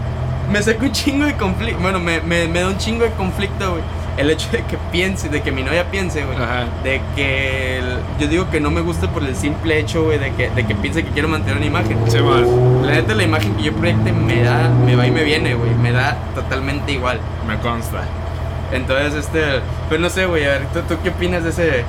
me 0.50 0.62
saca 0.62 0.82
un 0.84 0.92
chingo 0.92 1.24
de 1.26 1.34
conflicto. 1.34 1.80
Bueno, 1.80 1.98
me, 2.00 2.20
me, 2.20 2.46
me 2.48 2.60
da 2.60 2.68
un 2.68 2.78
chingo 2.78 3.04
de 3.04 3.10
conflicto, 3.12 3.70
güey. 3.72 3.82
El 4.18 4.28
hecho 4.30 4.50
de 4.50 4.62
que 4.64 4.76
piense, 4.90 5.30
de 5.30 5.40
que 5.40 5.50
mi 5.52 5.62
novia 5.62 5.90
piense, 5.90 6.22
güey. 6.24 6.36
De 6.84 7.00
que 7.16 7.78
el- 7.78 7.98
yo 8.20 8.26
digo 8.28 8.50
que 8.50 8.60
no 8.60 8.70
me 8.70 8.82
gusta 8.82 9.08
por 9.10 9.22
el 9.24 9.34
simple 9.34 9.78
hecho, 9.78 10.04
güey, 10.04 10.18
de 10.18 10.32
que, 10.32 10.50
de 10.50 10.66
que 10.66 10.74
piense 10.74 11.02
que 11.02 11.10
quiero 11.10 11.28
mantener 11.28 11.56
una 11.56 11.66
imagen. 11.66 11.98
Sí, 12.08 12.18
man. 12.18 12.86
La 12.86 12.92
neta, 12.92 13.14
la 13.14 13.22
imagen 13.22 13.54
que 13.54 13.62
yo 13.62 13.72
proyecte 13.72 14.12
me 14.12 14.42
da, 14.42 14.68
me 14.84 14.96
va 14.96 15.06
y 15.06 15.10
me 15.10 15.24
viene, 15.24 15.54
güey. 15.54 15.70
Me 15.76 15.92
da 15.92 16.16
totalmente 16.34 16.92
igual. 16.92 17.20
Me 17.48 17.56
consta. 17.58 18.02
Entonces, 18.72 19.14
este. 19.14 19.60
Pues 19.88 19.98
no 20.00 20.10
sé, 20.10 20.26
güey. 20.26 20.44
A 20.44 20.48
ver, 20.50 20.66
¿tú, 20.74 20.80
tú 20.82 20.96
qué 21.02 21.08
opinas 21.08 21.42
de 21.44 21.50
ese.? 21.50 21.84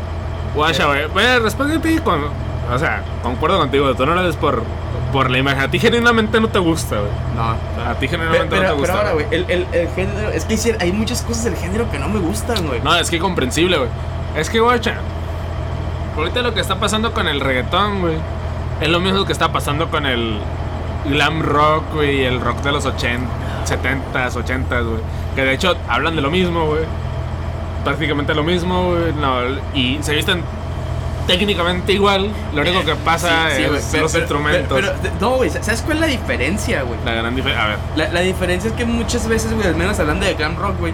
Guacha, 0.56 0.86
güey. 0.86 1.08
Bueno, 1.08 1.40
responde 1.40 1.76
a 1.76 1.82
ti 1.82 1.98
con. 2.04 2.22
O 2.74 2.80
sea, 2.80 3.04
concuerdo 3.22 3.58
contigo. 3.60 3.94
Tú 3.96 4.06
no 4.06 4.14
lo 4.16 4.22
haces 4.22 4.38
por, 4.38 4.64
por 5.14 5.30
la 5.32 5.38
imagen. 5.38 5.62
A 5.62 5.72
ti 5.72 5.80
genuinamente 5.80 6.42
no 6.42 6.50
te 6.50 6.60
gusta, 6.60 6.98
güey. 6.98 7.12
No. 7.36 7.52
A 7.90 7.94
ti 8.00 8.08
Pero, 8.08 8.24
genuinamente 8.24 8.56
no 8.58 8.62
te 8.64 8.72
gusta. 8.74 8.88
pero 8.88 8.98
ahora, 8.98 9.14
güey, 9.14 9.26
el, 9.32 9.46
el, 9.50 9.68
el 9.72 9.88
género. 9.90 10.30
Es 10.32 10.44
que 10.44 10.76
hay 10.80 10.92
muchas 10.92 11.22
cosas 11.22 11.46
del 11.46 11.56
género 11.56 11.90
que 11.90 12.00
no 12.00 12.10
me 12.10 12.20
gustan, 12.20 12.68
güey. 12.68 12.82
No, 12.82 12.94
es 12.96 13.10
que 13.10 13.20
comprensible, 13.20 13.78
güey. 13.78 13.90
Es 14.36 14.50
que, 14.50 14.60
guacha. 14.60 14.96
Ahorita 16.18 16.42
lo 16.42 16.54
que 16.54 16.60
está 16.60 16.80
pasando 16.80 17.14
con 17.14 17.28
el 17.28 17.40
reggaetón, 17.40 18.02
güey. 18.02 18.16
Es 18.82 18.90
lo 18.90 19.00
mismo 19.00 19.24
que 19.26 19.32
está 19.32 19.52
pasando 19.54 19.90
con 19.90 20.06
el 20.06 20.38
glam 21.06 21.42
rock, 21.42 21.84
güey. 21.94 22.22
Y 22.22 22.24
el 22.26 22.42
rock 22.42 22.62
de 22.64 22.72
los 22.72 22.86
80, 22.86 23.26
70s, 23.66 24.34
80s, 24.34 24.84
güey. 24.84 25.02
Que 25.36 25.44
de 25.46 25.54
hecho 25.54 25.76
hablan 25.88 26.16
de 26.16 26.22
lo 26.22 26.32
mismo, 26.32 26.66
güey. 26.66 26.82
Prácticamente 27.84 28.34
lo 28.34 28.44
mismo, 28.44 28.92
güey. 28.92 29.14
No, 29.14 29.42
y 29.74 30.00
se 30.02 30.16
visten 30.16 30.44
técnicamente 31.28 31.94
igual. 31.94 32.30
Lo 32.54 32.62
único 32.62 32.84
que 32.84 32.96
pasa 32.96 33.50
Sí, 33.52 33.58
sí, 33.58 33.64
es 33.64 33.90
pero- 33.92 34.04
los 34.04 34.12
pero- 34.12 34.24
instrumentos. 34.24 34.80
Pero, 34.82 34.94
pero- 35.02 35.14
no, 35.20 35.30
güey, 35.38 35.50
¿sabes 35.50 35.82
cuál 35.82 35.98
es 35.98 36.02
la 36.02 36.08
diferencia, 36.08 36.84
güey? 36.84 37.00
la 37.06 37.14
gran 37.14 37.36
diferencia. 37.36 37.64
A 37.66 37.68
ver. 37.70 37.78
La, 37.96 38.08
la 38.10 38.20
diferencia 38.22 38.70
es 38.70 38.76
que 38.76 38.86
muchas 38.86 39.28
veces, 39.28 39.54
güey, 39.54 39.68
al 39.68 39.76
menos 39.76 40.00
hablando 40.00 40.26
de 40.26 40.34
glam 40.36 40.56
rock, 40.58 40.80
güey, 40.80 40.94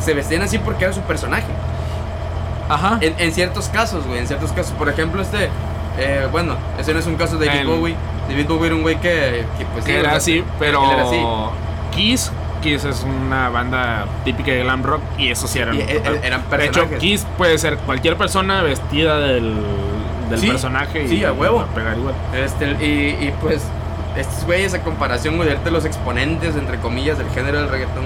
se 0.00 0.14
vestían 0.14 0.42
así 0.42 0.58
porque 0.58 0.84
era 0.84 0.92
su 0.92 1.00
personaje. 1.02 1.46
Ajá. 2.68 2.98
En, 3.00 3.14
en 3.18 3.32
ciertos 3.32 3.68
casos, 3.68 4.06
güey, 4.06 4.18
en 4.20 4.26
ciertos 4.26 4.52
casos. 4.52 4.72
Por 4.72 4.88
ejemplo, 4.88 5.20
este. 5.22 5.48
eh, 5.98 6.28
bueno, 6.30 6.56
ese 6.78 6.92
no 6.94 7.00
es 7.00 7.06
un 7.06 7.16
caso 7.16 7.36
de 7.36 7.46
David 7.46 7.66
Bowie. 7.66 7.96
David 8.28 8.46
Bowie 8.46 8.66
era 8.66 8.76
un 8.76 8.82
güey 8.82 8.94
que, 9.00 9.44
que 9.58 9.64
pues 9.72 9.84
sí, 9.84 9.90
que 9.90 9.98
era 9.98 10.14
así, 10.14 10.44
pero 10.58 10.88
era 10.92 11.02
así. 11.02 11.20
Kiss, 11.90 12.30
Kiss 12.60 12.84
es 12.84 13.02
una 13.04 13.48
banda 13.48 14.06
típica 14.24 14.52
de 14.52 14.62
glam 14.62 14.82
rock 14.82 15.00
y 15.18 15.30
eso 15.30 15.46
sí 15.46 15.58
eran, 15.58 15.76
Y, 15.76 15.80
eh, 15.80 16.02
eh, 16.04 16.20
eran 16.22 16.42
De 16.50 16.56
hecho, 16.66 16.72
personajes. 16.82 16.98
Kiss 16.98 17.26
puede 17.36 17.58
ser 17.58 17.76
cualquier 17.78 18.16
persona 18.16 18.62
vestida 18.62 19.18
del, 19.20 19.54
del 20.30 20.38
Sí, 20.40 20.46
personaje 20.48 21.04
y 21.04 21.24
a 21.24 21.32
huevo. 21.32 21.64
pegar 21.74 21.96
igual. 21.98 22.14
Este, 22.34 22.72
y, 22.84 23.26
y 23.26 23.34
pues, 23.40 23.62
estos 24.16 24.44
güeyes, 24.44 24.74
a 24.74 24.82
comparación, 24.82 25.36
güey, 25.36 25.48
de 25.62 25.70
los 25.70 25.84
exponentes, 25.84 26.56
entre 26.56 26.78
comillas, 26.78 27.18
del 27.18 27.28
género 27.30 27.58
del 27.60 27.68
reggaetón. 27.68 28.04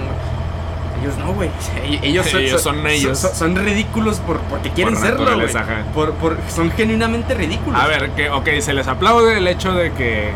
Ellos 1.01 1.17
no, 1.17 1.33
güey. 1.33 1.49
Ellos, 2.01 2.25
son, 2.27 2.39
Ellos 2.41 2.61
son 2.61 2.87
ellos. 2.87 3.19
Son, 3.19 3.35
son 3.35 3.55
ridículos 3.55 4.19
por, 4.19 4.39
porque 4.41 4.69
quieren 4.71 4.93
Por 4.93 5.03
serlo, 5.03 5.35
güey. 5.35 5.47
Por, 5.93 6.13
por, 6.13 6.37
son 6.49 6.71
genuinamente 6.71 7.33
ridículos. 7.33 7.79
A 7.79 7.87
ver, 7.87 8.11
que, 8.11 8.29
ok, 8.29 8.47
se 8.59 8.73
les 8.73 8.87
aplaude 8.87 9.37
el 9.37 9.47
hecho 9.47 9.73
de 9.73 9.91
que, 9.91 10.31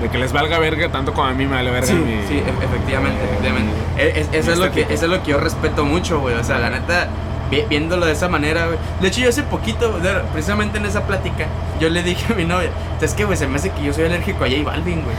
de 0.00 0.08
que 0.08 0.18
les 0.18 0.32
valga 0.32 0.58
verga 0.58 0.88
tanto 0.90 1.12
como 1.12 1.26
a 1.28 1.32
mí 1.32 1.46
me 1.46 1.56
vale 1.56 1.70
verga 1.70 1.86
Sí, 1.88 1.94
mi- 1.94 2.26
sí, 2.26 2.38
e- 2.38 2.64
efectivamente, 2.64 3.22
efectivamente. 3.24 3.72
mi- 3.96 4.02
Es- 4.02 4.16
es- 4.16 4.28
eso, 4.32 4.52
es 4.52 4.58
lo 4.58 4.64
que, 4.72 4.80
estética. 4.80 4.94
eso 4.94 5.04
es 5.06 5.10
lo 5.10 5.22
que 5.22 5.30
yo 5.32 5.38
respeto 5.38 5.84
mucho, 5.84 6.20
güey. 6.20 6.34
O 6.36 6.44
sea, 6.44 6.58
la 6.58 6.70
neta, 6.70 7.08
vi- 7.50 7.64
viéndolo 7.68 8.06
de 8.06 8.12
esa 8.12 8.28
manera, 8.28 8.66
güey. 8.66 8.78
De 9.00 9.08
hecho, 9.08 9.20
yo 9.20 9.28
hace 9.28 9.42
poquito, 9.42 9.98
precisamente 10.32 10.78
en 10.78 10.86
esa 10.86 11.02
plática, 11.06 11.46
yo 11.80 11.88
le 11.90 12.02
dije 12.02 12.32
a 12.32 12.36
mi 12.36 12.44
novia, 12.44 12.70
es 13.00 13.12
que, 13.14 13.24
güey, 13.24 13.36
se 13.36 13.46
me 13.46 13.56
hace 13.56 13.70
que 13.70 13.82
yo 13.82 13.92
soy 13.92 14.04
alérgico 14.04 14.44
a 14.44 14.48
J 14.48 14.62
Balvin, 14.64 15.02
güey. 15.02 15.16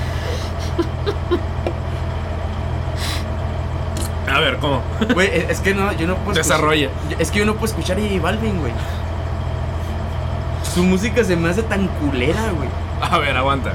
A 4.34 4.40
ver, 4.40 4.58
¿cómo? 4.58 4.82
Güey, 5.14 5.28
es, 5.34 5.50
es 5.50 5.60
que 5.60 5.74
no, 5.74 5.92
yo 5.94 6.08
no 6.08 6.16
puedo 6.16 6.36
Desarrolla. 6.38 6.88
escuchar- 6.88 7.22
Es 7.22 7.32
que 7.32 7.40
yo 7.40 7.46
no 7.46 7.54
puedo 7.56 7.66
escuchar 7.66 7.98
a 7.98 8.02
J 8.02 8.22
Balvin, 8.22 8.60
güey. 8.60 8.72
Su 10.74 10.84
música 10.84 11.24
se 11.24 11.36
me 11.36 11.50
hace 11.50 11.64
tan 11.64 11.88
culera, 11.88 12.40
güey. 12.56 12.70
A 13.02 13.18
ver, 13.18 13.36
aguanta. 13.36 13.74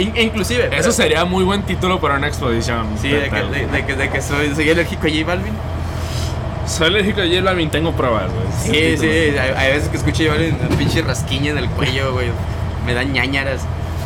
In- 0.00 0.16
inclusive. 0.16 0.64
Eso 0.66 0.76
pero- 0.76 0.92
sería 0.92 1.24
muy 1.24 1.44
buen 1.44 1.62
título 1.62 2.00
para 2.00 2.16
una 2.16 2.26
exposición. 2.28 2.86
Sí, 3.00 3.08
de 3.08 3.28
que, 3.30 3.42
de, 3.42 3.66
de 3.66 3.86
que, 3.86 3.96
de 3.96 4.08
que 4.10 4.20
soy, 4.22 4.54
soy 4.54 4.70
alérgico 4.70 5.06
a 5.06 5.10
J 5.10 5.24
Balvin. 5.26 5.52
Soy 6.66 6.86
alérgico 6.88 7.20
a 7.20 7.24
J 7.26 7.40
Balvin, 7.42 7.70
tengo 7.70 7.92
pruebas, 7.92 8.30
güey. 8.32 8.46
Sí, 8.62 8.96
sí, 8.98 9.06
hay, 9.38 9.50
hay 9.56 9.72
veces 9.72 9.88
que 9.88 9.96
escucho 9.96 10.22
J 10.24 10.34
Balvin 10.34 10.56
una 10.66 10.76
pinche 10.76 11.02
rasquiña 11.02 11.50
en 11.50 11.58
el 11.58 11.68
cuello, 11.70 12.12
güey. 12.12 12.28
Me 12.86 12.94
dan 12.94 13.12
ñañaras. 13.12 13.62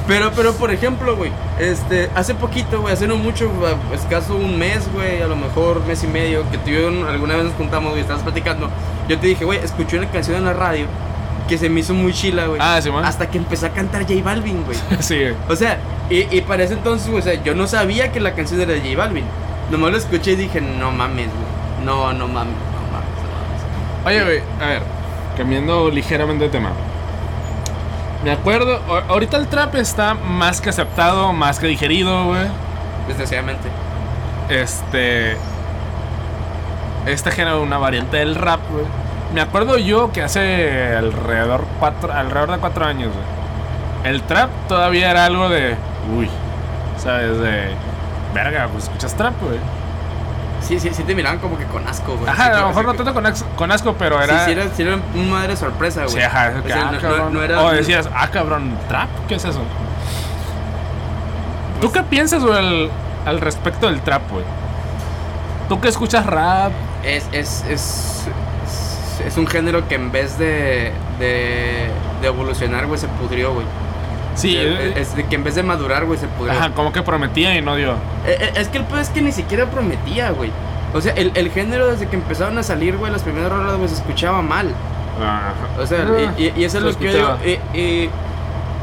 Pero, 0.06 0.32
pero, 0.36 0.52
por 0.54 0.70
ejemplo, 0.70 1.16
güey, 1.16 1.30
este, 1.58 2.10
hace 2.14 2.34
poquito, 2.34 2.82
güey, 2.82 2.92
hace 2.92 3.06
no 3.08 3.16
mucho, 3.16 3.50
escaso 3.94 4.34
un 4.36 4.58
mes, 4.58 4.86
güey, 4.92 5.22
a 5.22 5.26
lo 5.26 5.34
mejor 5.36 5.82
mes 5.86 6.04
y 6.04 6.06
medio, 6.06 6.44
que 6.50 6.58
tú 6.58 6.68
y 6.68 6.74
yo 6.74 6.88
alguna 7.08 7.36
vez 7.36 7.44
nos 7.44 7.54
juntamos, 7.54 7.90
güey, 7.92 8.02
estabas 8.02 8.22
platicando. 8.22 8.68
Yo 9.08 9.18
te 9.18 9.28
dije, 9.28 9.46
güey, 9.46 9.60
escuché 9.60 9.96
una 9.96 10.10
canción 10.10 10.36
en 10.36 10.44
la 10.44 10.52
radio 10.52 10.84
que 11.48 11.58
se 11.58 11.68
me 11.68 11.80
hizo 11.80 11.94
muy 11.94 12.12
chila, 12.12 12.46
güey. 12.46 12.60
Ah, 12.62 12.80
sí, 12.82 12.90
man. 12.90 13.04
Hasta 13.04 13.28
que 13.30 13.38
empecé 13.38 13.66
a 13.66 13.70
cantar 13.70 14.02
J 14.02 14.14
Balvin, 14.22 14.64
güey. 14.64 14.78
Sí, 15.00 15.18
güey. 15.20 15.34
O 15.48 15.56
sea, 15.56 15.78
y, 16.10 16.36
y 16.36 16.40
para 16.42 16.64
ese 16.64 16.74
entonces, 16.74 17.08
güey, 17.08 17.20
o 17.20 17.24
sea, 17.24 17.42
yo 17.42 17.54
no 17.54 17.66
sabía 17.66 18.12
que 18.12 18.20
la 18.20 18.34
canción 18.34 18.60
era 18.60 18.72
de 18.72 18.80
J 18.80 18.96
Balvin. 18.96 19.24
Nomás 19.70 19.92
lo 19.92 19.98
escuché 19.98 20.32
y 20.32 20.36
dije, 20.36 20.60
no 20.60 20.90
mames, 20.90 21.28
güey. 21.28 21.84
No, 21.84 22.12
no 22.12 22.28
mames, 22.28 22.54
no 22.54 22.92
mames, 22.92 23.08
no 23.22 24.06
mames. 24.06 24.06
Oye, 24.06 24.24
güey, 24.24 24.42
a 24.60 24.66
ver, 24.68 24.82
cambiando 25.36 25.90
ligeramente 25.90 26.44
de 26.44 26.50
tema. 26.50 26.70
Me 28.24 28.30
acuerdo, 28.30 28.80
ahorita 29.08 29.36
el 29.36 29.48
trap 29.48 29.74
está 29.74 30.14
más 30.14 30.62
que 30.62 30.70
aceptado, 30.70 31.32
más 31.34 31.58
que 31.58 31.66
digerido, 31.66 32.26
güey. 32.26 32.46
Desgraciadamente. 33.06 33.68
Este. 34.48 35.36
Este 37.06 37.30
género, 37.30 37.62
una 37.62 37.76
variante 37.76 38.16
del 38.16 38.34
rap, 38.34 38.60
güey. 38.70 38.86
Me 39.34 39.40
acuerdo 39.40 39.76
yo 39.78 40.12
que 40.12 40.22
hace 40.22 40.94
alrededor, 40.96 41.64
cuatro, 41.80 42.12
alrededor 42.12 42.52
de 42.52 42.58
cuatro 42.58 42.84
años, 42.84 43.10
güey. 43.12 44.14
El 44.14 44.22
trap 44.22 44.48
todavía 44.68 45.10
era 45.10 45.24
algo 45.24 45.48
de. 45.48 45.74
Uy, 46.16 46.30
¿sabes? 46.96 47.38
De. 47.40 47.70
Verga, 48.32 48.68
pues 48.70 48.84
escuchas 48.84 49.14
trap, 49.16 49.34
güey. 49.42 49.58
Sí, 50.60 50.78
sí, 50.78 50.90
sí 50.94 51.02
te 51.02 51.14
miraban 51.16 51.40
como 51.40 51.58
que 51.58 51.64
con 51.64 51.86
asco, 51.86 52.16
güey. 52.16 52.28
Ajá, 52.30 52.46
a 52.56 52.60
lo 52.60 52.68
mejor 52.68 52.84
no 52.86 52.94
tanto 52.94 53.12
con, 53.56 53.72
asco, 53.72 53.94
pero 53.98 54.22
era. 54.22 54.38
Sí, 54.38 54.44
sí 54.46 54.52
era, 54.52 54.68
sí 54.74 54.82
era 54.82 54.98
una 55.14 55.24
madre 55.30 55.56
sorpresa, 55.56 56.02
güey. 56.04 56.14
Sí, 56.14 56.22
ajá, 56.22 56.50
es 56.52 56.64
O 56.64 56.68
sea, 56.68 56.76
ah, 56.76 56.84
no- 56.84 56.92
no- 56.92 57.00
cabrón. 57.00 57.34
no 57.34 57.42
era- 57.42 57.60
O 57.62 57.70
decías, 57.72 58.08
ah, 58.14 58.28
cabrón, 58.30 58.78
trap, 58.88 59.08
¿qué 59.26 59.34
es 59.34 59.44
eso? 59.44 59.60
¿Tú 61.80 61.90
qué 61.90 62.02
piensas, 62.02 62.42
güey, 62.44 62.56
al, 62.56 62.90
al 63.26 63.40
respecto 63.40 63.88
del 63.88 64.00
trap, 64.00 64.22
güey? 64.30 64.44
¿Tú 65.68 65.80
que 65.80 65.88
escuchas 65.88 66.24
rap? 66.24 66.72
Es, 67.02 67.28
es, 67.32 67.64
es, 67.68 68.28
es, 69.26 69.36
un 69.36 69.46
género 69.46 69.86
que 69.88 69.94
en 69.96 70.10
vez 70.12 70.38
de, 70.38 70.92
de, 71.18 71.88
de 72.20 72.26
evolucionar, 72.26 72.86
güey, 72.86 72.98
se 72.98 73.08
pudrió, 73.08 73.52
güey. 73.54 73.66
Sí, 74.34 74.56
es, 74.56 74.66
eh, 74.66 74.92
es 74.96 75.14
de 75.16 75.24
que 75.26 75.36
en 75.36 75.44
vez 75.44 75.54
de 75.54 75.62
madurar, 75.62 76.04
güey, 76.06 76.18
se 76.18 76.26
pudrió. 76.26 76.52
Ajá, 76.58 76.70
como 76.70 76.92
que 76.92 77.02
prometía 77.02 77.56
y 77.56 77.62
no 77.62 77.76
dio. 77.76 77.92
Eh, 78.26 78.36
eh, 78.40 78.52
Es 78.56 78.68
que 78.68 78.78
el 78.78 78.84
pedo 78.84 78.98
es 79.00 79.10
que 79.10 79.22
ni 79.22 79.30
siquiera 79.32 79.66
prometía, 79.66 80.30
güey. 80.30 80.50
O 80.92 81.00
sea, 81.00 81.12
el, 81.14 81.32
el 81.34 81.50
género 81.50 81.86
desde 81.88 82.06
que 82.08 82.16
empezaron 82.16 82.56
a 82.58 82.62
salir, 82.62 82.96
güey, 82.96 83.10
las 83.12 83.22
primeras 83.22 83.50
rolas, 83.52 83.76
güey, 83.76 83.88
se 83.88 83.94
escuchaba 83.96 84.42
mal. 84.42 84.68
Ajá. 85.20 85.52
O 85.80 85.86
sea, 85.86 86.06
Ah, 86.08 86.32
y, 86.36 86.44
y- 86.46 86.52
y 86.56 86.64
eso 86.64 86.78
es 86.78 86.84
lo 86.84 86.96
que 86.98 87.04
yo 87.12 87.12
digo. 87.12 87.36
Y, 87.44 87.78
y, 87.78 88.10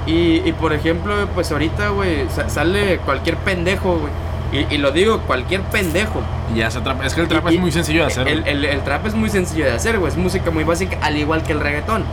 y- 0.07 0.41
y, 0.45 0.53
por 0.53 0.73
ejemplo, 0.73 1.13
pues 1.35 1.51
ahorita, 1.51 1.89
güey, 1.89 2.27
sa- 2.29 2.49
sale 2.49 2.97
cualquier 2.99 3.35
pendejo, 3.37 3.97
güey. 3.99 4.11
Y, 4.51 4.73
y 4.73 4.77
lo 4.77 4.91
digo, 4.91 5.19
cualquier 5.21 5.61
pendejo. 5.61 6.21
Ya 6.55 6.69
se 6.69 6.81
trap. 6.81 7.03
Es 7.03 7.13
que 7.13 7.21
el 7.21 7.27
trap 7.27 7.49
Y- 7.51 7.55
es 7.55 7.61
muy 7.61 7.71
sencillo 7.71 8.01
de 8.01 8.07
hacer. 8.07 8.27
El, 8.27 8.45
el- 8.47 8.65
el 8.65 8.81
trap 8.81 9.05
es 9.07 9.13
muy 9.13 9.29
sencillo 9.29 9.65
de 9.65 9.71
hacer, 9.71 9.97
güey. 9.97 10.11
Es 10.11 10.17
música 10.17 10.51
muy 10.51 10.63
básica, 10.65 10.97
al 11.01 11.15
igual 11.17 11.43
que 11.43 11.53
el 11.53 11.59
reggaetón. 11.61 12.03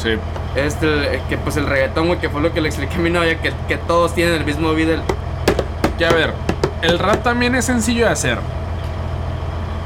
Sí. 0.00 0.10
Este, 0.54 0.86
el- 1.16 1.20
que 1.28 1.36
pues 1.38 1.56
el 1.56 1.66
reggaetón, 1.66 2.06
güey, 2.06 2.20
que 2.20 2.28
fue 2.30 2.40
lo 2.40 2.52
que 2.52 2.60
le 2.60 2.68
expliqué 2.68 2.94
a 2.94 2.98
mi 2.98 3.10
novia, 3.10 3.40
que, 3.40 3.52
que 3.66 3.76
todos 3.76 4.14
tienen 4.14 4.34
el 4.34 4.44
mismo 4.44 4.72
beat. 4.74 4.88
el- 4.90 5.02
Que 5.98 6.06
a 6.06 6.10
ver, 6.10 6.32
el 6.82 6.98
rap 7.00 7.22
también 7.24 7.54
es 7.56 7.64
sencillo 7.64 8.06
de 8.06 8.12
hacer. 8.12 8.38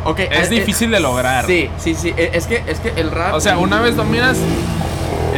Ok, 0.04 0.18
Es 0.18 0.48
eh, 0.48 0.50
difícil 0.50 0.92
eh, 0.92 0.96
de 0.96 1.00
lograr. 1.00 1.46
Sí, 1.46 1.70
sí, 1.78 1.94
sí. 1.94 2.12
eh, 2.16 2.30
Es 2.34 2.46
que, 2.46 2.62
es 2.66 2.80
que 2.80 2.92
el 3.00 3.10
rap. 3.10 3.34
O 3.34 3.40
sea, 3.40 3.56
una 3.56 3.80
vez 3.80 3.96
dominas 3.96 4.36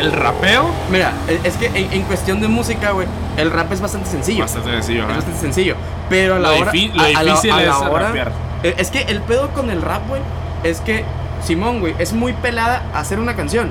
el 0.00 0.10
rapeo, 0.10 0.68
Mira, 0.90 1.12
eh, 1.28 1.38
es 1.44 1.54
que 1.56 1.66
en, 1.66 1.92
en 1.92 2.02
cuestión 2.02 2.40
de 2.40 2.48
música, 2.48 2.90
güey, 2.92 3.06
el 3.36 3.50
rap 3.52 3.70
es 3.72 3.80
bastante 3.80 4.08
sencillo. 4.10 4.40
bastante 4.40 4.70
sencillo. 4.72 5.00
Es 5.00 5.04
ajá. 5.04 5.14
bastante 5.16 5.40
sencillo. 5.40 5.76
Pero 6.08 6.36
a 6.36 6.38
la 6.38 6.48
Lo 6.50 6.54
hora. 6.60 6.72
lo 6.72 7.02
a- 7.02 7.06
a 7.06 7.10
la- 7.12 7.22
difícil 7.22 7.52
a 7.52 7.56
la 7.56 7.62
es 7.62 7.74
hora- 7.76 8.06
rapear. 8.08 8.32
eh, 8.62 8.74
Es 8.78 8.90
que 8.90 9.02
el 9.02 9.20
pedo 9.22 9.50
con 9.50 9.70
el 9.70 9.82
rap, 9.82 10.06
güey, 10.08 10.20
es 10.62 10.80
que 10.80 11.04
Simón, 11.42 11.80
güey, 11.80 11.94
es 11.98 12.12
muy 12.12 12.32
pelada 12.32 12.82
hacer 12.94 13.18
una 13.18 13.34
canción. 13.36 13.70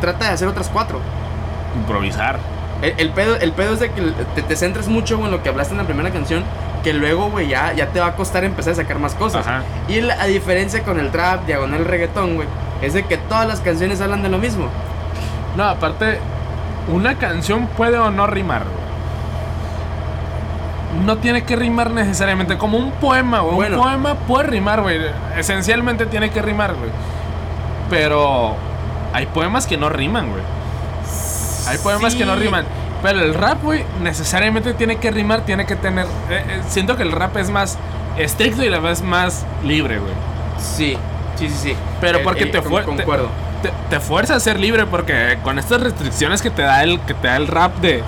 Trata 0.00 0.26
de 0.26 0.30
hacer 0.32 0.48
otras 0.48 0.68
cuatro. 0.70 1.00
Improvisar. 1.76 2.38
El, 2.82 2.94
el 2.98 3.10
pedo, 3.10 3.36
el 3.36 3.52
pedo 3.52 3.74
es 3.74 3.80
de 3.80 3.90
que 3.90 4.02
te, 4.34 4.42
te 4.42 4.56
centras 4.56 4.88
mucho 4.88 5.16
güey, 5.16 5.26
en 5.26 5.32
lo 5.36 5.42
que 5.42 5.48
hablaste 5.48 5.72
en 5.74 5.78
la 5.78 5.84
primera 5.84 6.10
canción, 6.10 6.44
que 6.82 6.92
luego, 6.92 7.30
güey, 7.30 7.48
ya, 7.48 7.72
ya 7.72 7.86
te 7.88 8.00
va 8.00 8.08
a 8.08 8.16
costar 8.16 8.44
empezar 8.44 8.74
a 8.74 8.76
sacar 8.76 8.98
más 8.98 9.14
cosas. 9.14 9.46
Ajá. 9.46 9.62
Y 9.88 10.00
la 10.02 10.14
a 10.20 10.26
diferencia 10.26 10.82
con 10.82 10.98
el 11.00 11.10
trap, 11.10 11.46
diagonal 11.46 11.84
reggaetón, 11.86 12.34
güey, 12.36 12.48
es 12.82 12.92
de 12.94 13.04
que 13.04 13.16
todas 13.16 13.46
las 13.48 13.60
canciones 13.60 14.00
hablan 14.00 14.22
de 14.22 14.28
lo 14.28 14.38
mismo. 14.38 14.68
No, 15.56 15.64
aparte, 15.64 16.18
una 16.92 17.14
canción 17.16 17.66
puede 17.68 17.98
o 17.98 18.10
no 18.10 18.26
rimar, 18.26 18.64
güey. 18.64 18.83
No 21.04 21.16
tiene 21.18 21.44
que 21.44 21.56
rimar 21.56 21.90
necesariamente 21.90 22.56
como 22.56 22.78
un 22.78 22.92
poema, 22.92 23.40
güey. 23.40 23.54
Bueno. 23.56 23.76
Un 23.78 23.82
poema 23.84 24.14
puede 24.14 24.46
rimar, 24.48 24.80
güey. 24.82 25.00
Esencialmente 25.36 26.06
tiene 26.06 26.30
que 26.30 26.40
rimar, 26.42 26.74
güey. 26.74 26.90
Pero 27.90 28.54
hay 29.12 29.26
poemas 29.26 29.66
que 29.66 29.76
no 29.76 29.88
riman, 29.88 30.30
güey. 30.30 30.42
Hay 31.68 31.78
poemas 31.78 32.14
que 32.14 32.24
no 32.24 32.36
riman. 32.36 32.64
Pero 33.02 33.20
el 33.20 33.34
rap, 33.34 33.62
güey, 33.62 33.84
necesariamente 34.02 34.72
tiene 34.74 34.96
que 34.96 35.10
rimar, 35.10 35.42
tiene 35.42 35.66
que 35.66 35.76
tener... 35.76 36.06
eh, 36.30 36.44
eh, 36.48 36.60
siento 36.68 36.96
que 36.96 37.02
el 37.02 37.12
rap 37.12 37.36
es 37.36 37.50
más 37.50 37.76
estricto 38.16 38.62
y 38.64 38.70
la 38.70 38.78
vez 38.78 39.02
más 39.02 39.44
libre, 39.62 39.98
güey. 39.98 40.12
Sí, 40.58 40.96
sí, 41.36 41.48
sí, 41.50 41.54
sí. 41.62 41.76
Pero 42.00 42.18
Eh, 42.18 42.22
porque 42.24 42.46
te 42.46 42.62
con- 42.62 42.70
fue... 42.70 42.80
te- 42.80 42.86
Concuerdo. 42.86 43.28
te, 43.62 43.70
te 43.90 44.00
fuerza 44.00 44.36
a 44.36 44.40
ser 44.40 44.58
libre 44.58 44.86
porque 44.86 45.38
con 45.42 45.58
estas 45.58 45.82
restricciones 45.82 46.40
que 46.40 46.48
te 46.50 46.62
da 46.62 46.82
el 46.82 46.98
que 47.00 47.12
te 47.12 47.28
da 47.28 47.36
el 47.36 47.46
rap 47.46 47.76
de 47.76 48.02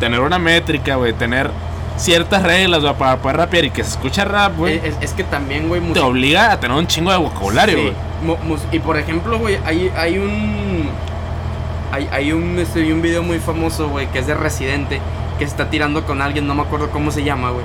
tener 0.00 0.20
una 0.20 0.38
métrica, 0.38 0.96
güey, 0.96 1.14
tener 1.14 1.50
ciertas 2.00 2.42
reglas 2.42 2.82
para 2.94 3.16
poder 3.18 3.36
rapear 3.36 3.64
y 3.66 3.70
que 3.70 3.84
se 3.84 3.90
escucha 3.90 4.24
rap, 4.24 4.56
güey, 4.56 4.74
Eh, 4.76 4.80
Es, 4.84 4.96
es 5.00 5.12
que 5.12 5.24
también, 5.24 5.68
güey, 5.68 5.80
te 5.92 6.00
obliga 6.00 6.50
a 6.52 6.58
tener 6.60 6.76
un 6.76 6.86
chingo 6.86 7.10
de 7.12 7.18
vocabulario, 7.18 7.76
Sí, 7.78 7.92
y 8.72 8.78
por 8.80 8.96
ejemplo, 8.98 9.38
güey, 9.38 9.58
hay, 9.64 9.90
hay 9.96 10.18
un. 10.18 10.88
Hay, 11.92 12.08
hay 12.12 12.32
un, 12.32 12.58
este, 12.58 12.92
un 12.92 13.02
video 13.02 13.22
muy 13.22 13.38
famoso, 13.40 13.88
güey, 13.88 14.06
que 14.08 14.20
es 14.20 14.26
de 14.26 14.34
Residente, 14.34 15.00
que 15.38 15.44
se 15.44 15.50
está 15.50 15.70
tirando 15.70 16.04
con 16.04 16.22
alguien, 16.22 16.46
no 16.46 16.54
me 16.54 16.62
acuerdo 16.62 16.90
cómo 16.90 17.10
se 17.10 17.24
llama, 17.24 17.50
güey. 17.50 17.64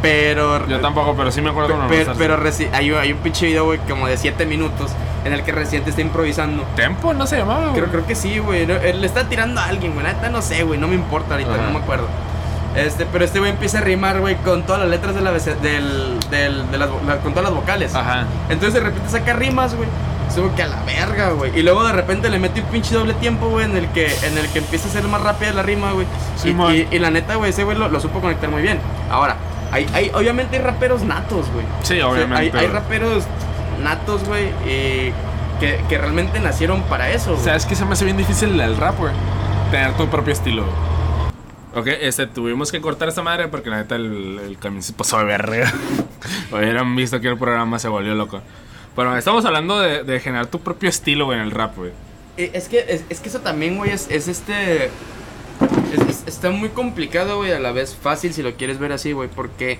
Pero. 0.00 0.66
Yo 0.68 0.80
tampoco, 0.80 1.14
pero 1.16 1.32
sí 1.32 1.40
me 1.40 1.50
acuerdo 1.50 1.70
cómo 1.74 1.88
pero, 1.88 2.12
pero 2.16 2.38
hay, 2.72 2.90
un- 2.92 2.98
hay 2.98 3.12
un 3.12 3.18
pinche 3.18 3.46
video, 3.46 3.64
güey, 3.64 3.78
como 3.88 4.06
de 4.06 4.16
7 4.16 4.46
minutos, 4.46 4.92
en 5.24 5.32
el 5.32 5.42
que 5.42 5.50
Residente 5.52 5.90
está 5.90 6.02
improvisando. 6.02 6.62
Tempo 6.76 7.14
no 7.14 7.26
se 7.26 7.38
llamaba, 7.38 7.68
güey. 7.68 7.74
Creo, 7.80 7.90
creo 7.90 8.06
que 8.06 8.14
sí, 8.14 8.38
güey. 8.38 8.62
él 8.70 9.00
le 9.00 9.06
está 9.06 9.28
tirando 9.28 9.60
a 9.60 9.64
alguien, 9.64 9.92
güey. 9.94 10.04
La 10.06 10.12
neta 10.12 10.28
no 10.28 10.40
sé, 10.42 10.62
güey. 10.62 10.78
No 10.78 10.86
me 10.86 10.94
importa 10.94 11.32
ahorita, 11.34 11.54
Ajá. 11.54 11.62
no 11.64 11.70
me 11.78 11.78
acuerdo. 11.82 12.06
Este, 12.76 13.06
pero 13.06 13.24
este 13.24 13.38
güey 13.38 13.52
empieza 13.52 13.78
a 13.78 13.80
rimar, 13.82 14.20
güey, 14.20 14.34
con 14.36 14.64
todas 14.64 14.80
las 14.80 14.90
letras 14.90 15.14
de 15.14 15.20
la, 15.20 15.32
del, 15.32 16.18
del, 16.30 16.70
de 16.72 16.78
las, 16.78 16.90
la- 17.06 17.18
con 17.18 17.32
todas 17.32 17.44
las 17.50 17.54
vocales. 17.54 17.94
Ajá. 17.94 18.24
Entonces 18.48 18.74
de 18.74 18.80
repente 18.80 19.08
saca 19.10 19.32
rimas, 19.32 19.74
güey. 19.76 19.88
Sube 20.34 20.50
que 20.56 20.62
a 20.62 20.66
la 20.66 20.82
verga, 20.84 21.30
güey. 21.30 21.56
Y 21.56 21.62
luego 21.62 21.84
de 21.84 21.92
repente 21.92 22.28
le 22.30 22.38
mete 22.40 22.60
un 22.62 22.66
pinche 22.66 22.94
doble 22.94 23.14
tiempo, 23.14 23.48
güey, 23.48 23.66
en 23.66 23.76
el 23.76 23.86
que 23.88 24.06
en 24.26 24.36
el 24.38 24.48
que 24.48 24.58
empieza 24.58 24.88
a 24.88 24.90
ser 24.90 25.04
más 25.04 25.20
rápida 25.22 25.52
la 25.52 25.62
rima, 25.62 25.92
güey. 25.92 26.06
Y- 26.36 26.40
Simón. 26.40 26.74
y, 26.74 26.88
y 26.90 26.98
la 26.98 27.10
neta, 27.10 27.36
güey, 27.36 27.50
ese 27.50 27.62
güey 27.62 27.76
lo, 27.78 27.88
lo 27.88 28.00
supo 28.00 28.20
conectar 28.20 28.50
muy 28.50 28.62
bien. 28.62 28.78
Ahora, 29.10 29.36
hay, 29.70 29.86
hay, 29.94 30.10
obviamente 30.14 30.56
hay 30.56 30.62
raperos 30.62 31.02
natos, 31.02 31.46
güey. 31.52 31.64
Sí, 31.82 31.94
O 31.94 31.96
sea, 31.96 32.08
obviamente. 32.08 32.58
hay, 32.58 32.64
hay 32.64 32.70
raperos 32.72 33.24
natos, 33.84 34.24
güey, 34.24 34.46
y 34.66 35.12
que, 35.60 35.80
que 35.88 35.98
realmente 35.98 36.40
nacieron 36.40 36.82
para 36.82 37.10
eso, 37.10 37.34
O 37.34 37.38
sea, 37.38 37.54
es 37.54 37.66
que 37.66 37.76
se 37.76 37.84
me 37.84 37.92
hace 37.92 38.04
bien 38.04 38.16
difícil 38.16 38.58
el 38.60 38.76
rap, 38.76 38.98
güey. 38.98 39.12
Tener 39.70 39.92
tu 39.92 40.08
propio 40.08 40.32
estilo. 40.32 40.64
Ok, 41.76 41.86
este, 42.00 42.26
tuvimos 42.26 42.70
que 42.70 42.80
cortar 42.80 43.08
esta 43.08 43.22
madre 43.22 43.48
porque 43.48 43.70
la 43.70 43.76
neta 43.78 43.96
el, 43.96 44.38
el 44.38 44.58
camión 44.58 44.82
se 44.82 44.92
pasó 44.92 45.18
de 45.18 45.24
verga. 45.24 45.72
Hubieran 46.52 46.94
visto 46.96 47.20
que 47.20 47.28
el 47.28 47.38
programa 47.38 47.78
se 47.78 47.88
volvió 47.88 48.14
loco. 48.14 48.40
Bueno, 48.94 49.16
estamos 49.16 49.44
hablando 49.44 49.80
de, 49.80 50.04
de 50.04 50.20
generar 50.20 50.46
tu 50.46 50.60
propio 50.60 50.88
estilo, 50.88 51.24
güey, 51.26 51.38
en 51.38 51.44
el 51.44 51.50
rap, 51.50 51.76
güey. 51.76 51.90
Eh, 52.36 52.50
Es 52.54 52.68
que, 52.68 52.84
es, 52.88 53.04
es 53.08 53.20
que 53.20 53.28
eso 53.28 53.40
también, 53.40 53.76
güey, 53.76 53.90
es, 53.90 54.08
es 54.10 54.28
este. 54.28 54.84
es- 54.86 54.90
es- 56.08 56.24
está 56.26 56.50
muy 56.50 56.68
complicado, 56.68 57.38
güey, 57.38 57.52
a 57.52 57.58
la 57.60 57.72
vez 57.72 57.96
fácil 58.00 58.32
si 58.34 58.42
lo 58.42 58.54
quieres 58.54 58.78
ver 58.78 58.92
así, 58.92 59.12
güey, 59.12 59.28
porque 59.28 59.78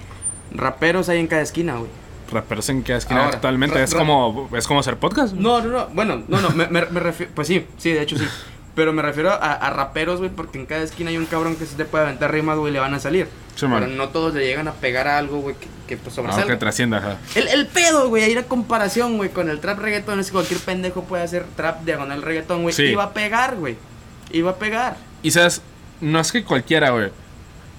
raperos 0.52 1.08
hay 1.08 1.20
en 1.20 1.26
cada 1.28 1.42
esquina, 1.42 1.76
güey. 1.76 1.90
Raperos 2.32 2.68
en 2.70 2.82
qué 2.82 2.96
esquina 2.96 3.26
actualmente 3.26 3.80
es 3.82 3.94
como 3.94 4.48
es 4.56 4.66
como 4.66 4.80
hacer 4.80 4.96
podcast. 4.96 5.34
No, 5.34 5.60
no, 5.60 5.68
no, 5.68 5.86
bueno, 5.88 6.22
no, 6.26 6.40
no, 6.40 6.50
me, 6.50 6.66
me, 6.68 6.84
me 6.86 7.00
refiero. 7.00 7.30
Pues 7.34 7.46
sí, 7.46 7.64
sí, 7.76 7.92
de 7.92 8.02
hecho 8.02 8.16
sí. 8.18 8.24
Pero 8.74 8.92
me 8.92 9.02
refiero 9.02 9.30
a, 9.30 9.36
a 9.52 9.70
raperos, 9.70 10.18
güey, 10.18 10.30
porque 10.30 10.58
en 10.58 10.66
cada 10.66 10.82
esquina 10.82 11.10
hay 11.10 11.16
un 11.16 11.26
cabrón 11.26 11.54
que 11.54 11.64
se 11.64 11.76
te 11.76 11.84
puede 11.84 12.04
aventar 12.04 12.32
rimas, 12.32 12.58
güey, 12.58 12.72
le 12.72 12.80
van 12.80 12.92
a 12.94 12.98
salir. 12.98 13.28
Sí, 13.54 13.66
pero 13.72 13.86
no 13.86 14.08
todos 14.08 14.34
le 14.34 14.44
llegan 14.44 14.66
a 14.66 14.72
pegar 14.72 15.06
a 15.06 15.16
algo, 15.16 15.38
güey, 15.40 15.54
que, 15.54 15.68
que 15.86 15.96
pues 15.96 16.08
No, 16.16 16.22
sobresalga. 16.24 16.48
que 16.54 16.56
trascienda, 16.58 16.98
ajá. 16.98 17.18
El, 17.36 17.46
el 17.46 17.66
pedo, 17.68 18.08
güey, 18.08 18.24
ahí 18.24 18.34
la 18.34 18.42
comparación, 18.42 19.16
güey, 19.16 19.30
con 19.30 19.48
el 19.48 19.60
trap 19.60 19.78
reggaetón 19.78 20.18
es 20.18 20.26
que 20.26 20.32
cualquier 20.32 20.58
pendejo 20.58 21.04
puede 21.04 21.22
hacer 21.22 21.44
trap 21.54 21.84
diagonal 21.84 22.22
reggaetón, 22.22 22.62
güey. 22.62 22.74
Sí. 22.74 22.82
Y 22.86 22.94
va 22.96 23.04
a 23.04 23.12
pegar, 23.14 23.54
güey. 23.54 23.76
Y 24.32 24.40
va 24.42 24.50
a 24.52 24.56
pegar. 24.56 24.96
Y 25.22 25.30
sabes, 25.30 25.62
no 26.00 26.18
es 26.18 26.32
que 26.32 26.42
cualquiera, 26.42 26.90
güey. 26.90 27.10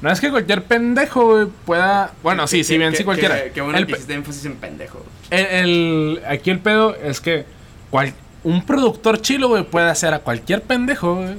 No 0.01 0.09
es 0.11 0.21
que 0.21 0.29
cualquier 0.29 0.63
pendejo, 0.63 1.25
güey, 1.25 1.47
pueda. 1.65 2.13
Bueno, 2.23 2.47
sí, 2.47 2.59
Que- 2.59 2.63
sí, 2.63 2.77
bien, 2.77 2.95
sí, 2.95 3.03
cualquiera. 3.03 3.43
Que, 3.43 3.51
que 3.51 3.61
bueno 3.61 3.77
el, 3.77 3.85
que 3.85 3.93
hiciste 3.93 4.13
énfasis 4.13 4.45
en 4.45 4.55
pendejo. 4.55 5.03
el- 5.29 5.45
el- 5.45 6.21
aquí 6.25 6.51
el 6.51 6.59
pedo 6.59 6.95
es 6.95 7.19
que 7.19 7.45
cual- 7.89 8.13
un 8.45 8.65
productor 8.65 9.19
chilo, 9.21 9.49
güey, 9.49 9.63
puede 9.63 9.89
hacer 9.89 10.13
a 10.13 10.19
cualquier 10.19 10.61
pendejo, 10.61 11.15
güey, 11.15 11.35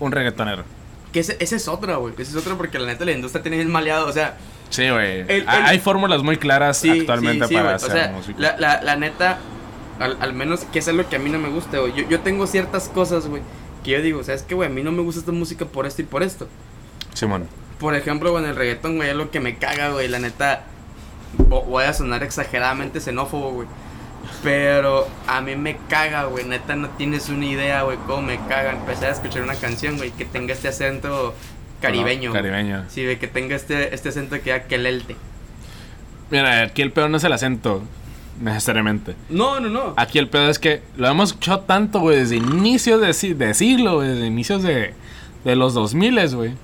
un 0.00 0.12
reggaetonero. 0.12 0.64
Que 1.12 1.20
ese, 1.20 1.36
ese 1.40 1.56
es 1.56 1.68
otro, 1.68 1.98
güey. 2.00 2.12
Ese 2.14 2.32
es 2.32 2.36
otro 2.36 2.56
porque 2.58 2.78
la 2.78 2.86
neta 2.86 3.04
la 3.04 3.12
industria 3.12 3.42
tiene 3.42 3.56
bien 3.56 3.70
maleado. 3.70 4.06
O 4.06 4.12
sea, 4.12 4.36
Sí, 4.70 4.88
güey. 4.88 5.26
Hay- 5.46 5.78
fórmulas 5.80 6.22
muy 6.22 6.36
claras 6.38 6.78
sí, 6.78 6.90
actualmente 7.00 7.46
sí, 7.46 7.50
sí, 7.50 7.54
para 7.54 7.74
hacer 7.74 7.90
O 7.90 7.92
sea, 7.94 8.08
música. 8.08 8.38
la, 8.38 8.56
la, 8.58 8.82
la 8.82 8.96
neta, 8.96 9.38
al, 10.00 10.16
al 10.20 10.32
menos 10.32 10.60
que 10.64 10.78
es 10.78 10.88
algo 10.88 11.06
que 11.08 11.16
a 11.16 11.18
mí 11.18 11.28
no 11.30 11.38
me 11.38 11.48
gusta, 11.50 11.78
güey. 11.78 11.92
Yo, 11.94 12.08
yo 12.08 12.20
tengo 12.20 12.46
ciertas 12.46 12.88
cosas, 12.88 13.26
güey, 13.26 13.42
que 13.84 13.90
yo 13.90 14.00
digo, 14.02 14.24
¿sabes 14.24 14.42
qué, 14.42 14.54
güey? 14.54 14.68
A 14.70 14.72
mí 14.72 14.82
no 14.82 14.90
me 14.90 15.02
gusta 15.02 15.20
esta 15.20 15.32
música 15.32 15.66
por 15.66 15.86
esto 15.86 16.00
y 16.02 16.06
por 16.06 16.22
esto. 16.22 16.48
Simón. 17.12 17.46
Por 17.78 17.94
ejemplo, 17.94 18.30
güey, 18.30 18.44
en 18.44 18.50
el 18.50 18.56
reggaetón, 18.56 18.96
güey, 18.96 19.10
es 19.10 19.16
lo 19.16 19.30
que 19.30 19.40
me 19.40 19.58
caga, 19.58 19.90
güey. 19.90 20.08
La 20.08 20.18
neta, 20.18 20.62
vo- 21.36 21.66
voy 21.66 21.84
a 21.84 21.92
sonar 21.92 22.22
exageradamente 22.22 22.98
xenófobo, 23.00 23.50
güey. 23.52 23.68
Pero 24.42 25.06
a 25.28 25.40
mí 25.40 25.54
me 25.56 25.76
caga, 25.88 26.24
güey. 26.24 26.44
Neta, 26.44 26.74
no 26.76 26.88
tienes 26.90 27.28
una 27.28 27.46
idea, 27.46 27.82
güey, 27.82 27.96
cómo 28.06 28.22
me 28.22 28.36
caga 28.48 28.72
empezar 28.72 29.10
a 29.10 29.12
escuchar 29.12 29.42
una 29.42 29.54
canción, 29.54 29.96
güey, 29.96 30.10
que 30.10 30.24
tenga 30.24 30.52
este 30.52 30.68
acento 30.68 31.34
caribeño. 31.80 32.32
Caribeño. 32.32 32.84
Sí, 32.88 33.02
de 33.04 33.18
que 33.18 33.28
tenga 33.28 33.54
este, 33.54 33.94
este 33.94 34.08
acento 34.08 34.36
que 34.40 34.46
ya 34.50 34.64
quelelte. 34.64 35.16
Mira, 36.30 36.62
aquí 36.62 36.82
el 36.82 36.90
pedo 36.92 37.08
no 37.08 37.18
es 37.18 37.24
el 37.24 37.32
acento, 37.32 37.82
necesariamente. 38.40 39.14
No, 39.28 39.60
no, 39.60 39.68
no. 39.68 39.94
Aquí 39.96 40.18
el 40.18 40.28
pedo 40.28 40.48
es 40.50 40.58
que 40.58 40.82
lo 40.96 41.06
hemos 41.08 41.30
escuchado 41.30 41.60
tanto, 41.60 42.00
güey, 42.00 42.18
desde 42.18 42.36
inicios 42.36 43.00
de, 43.00 43.12
si- 43.14 43.34
de 43.34 43.54
siglo, 43.54 43.96
güey, 43.96 44.08
desde 44.08 44.26
inicios 44.26 44.62
de, 44.62 44.94
de 45.44 45.56
los 45.56 45.74
2000, 45.74 46.34
güey. 46.34 46.54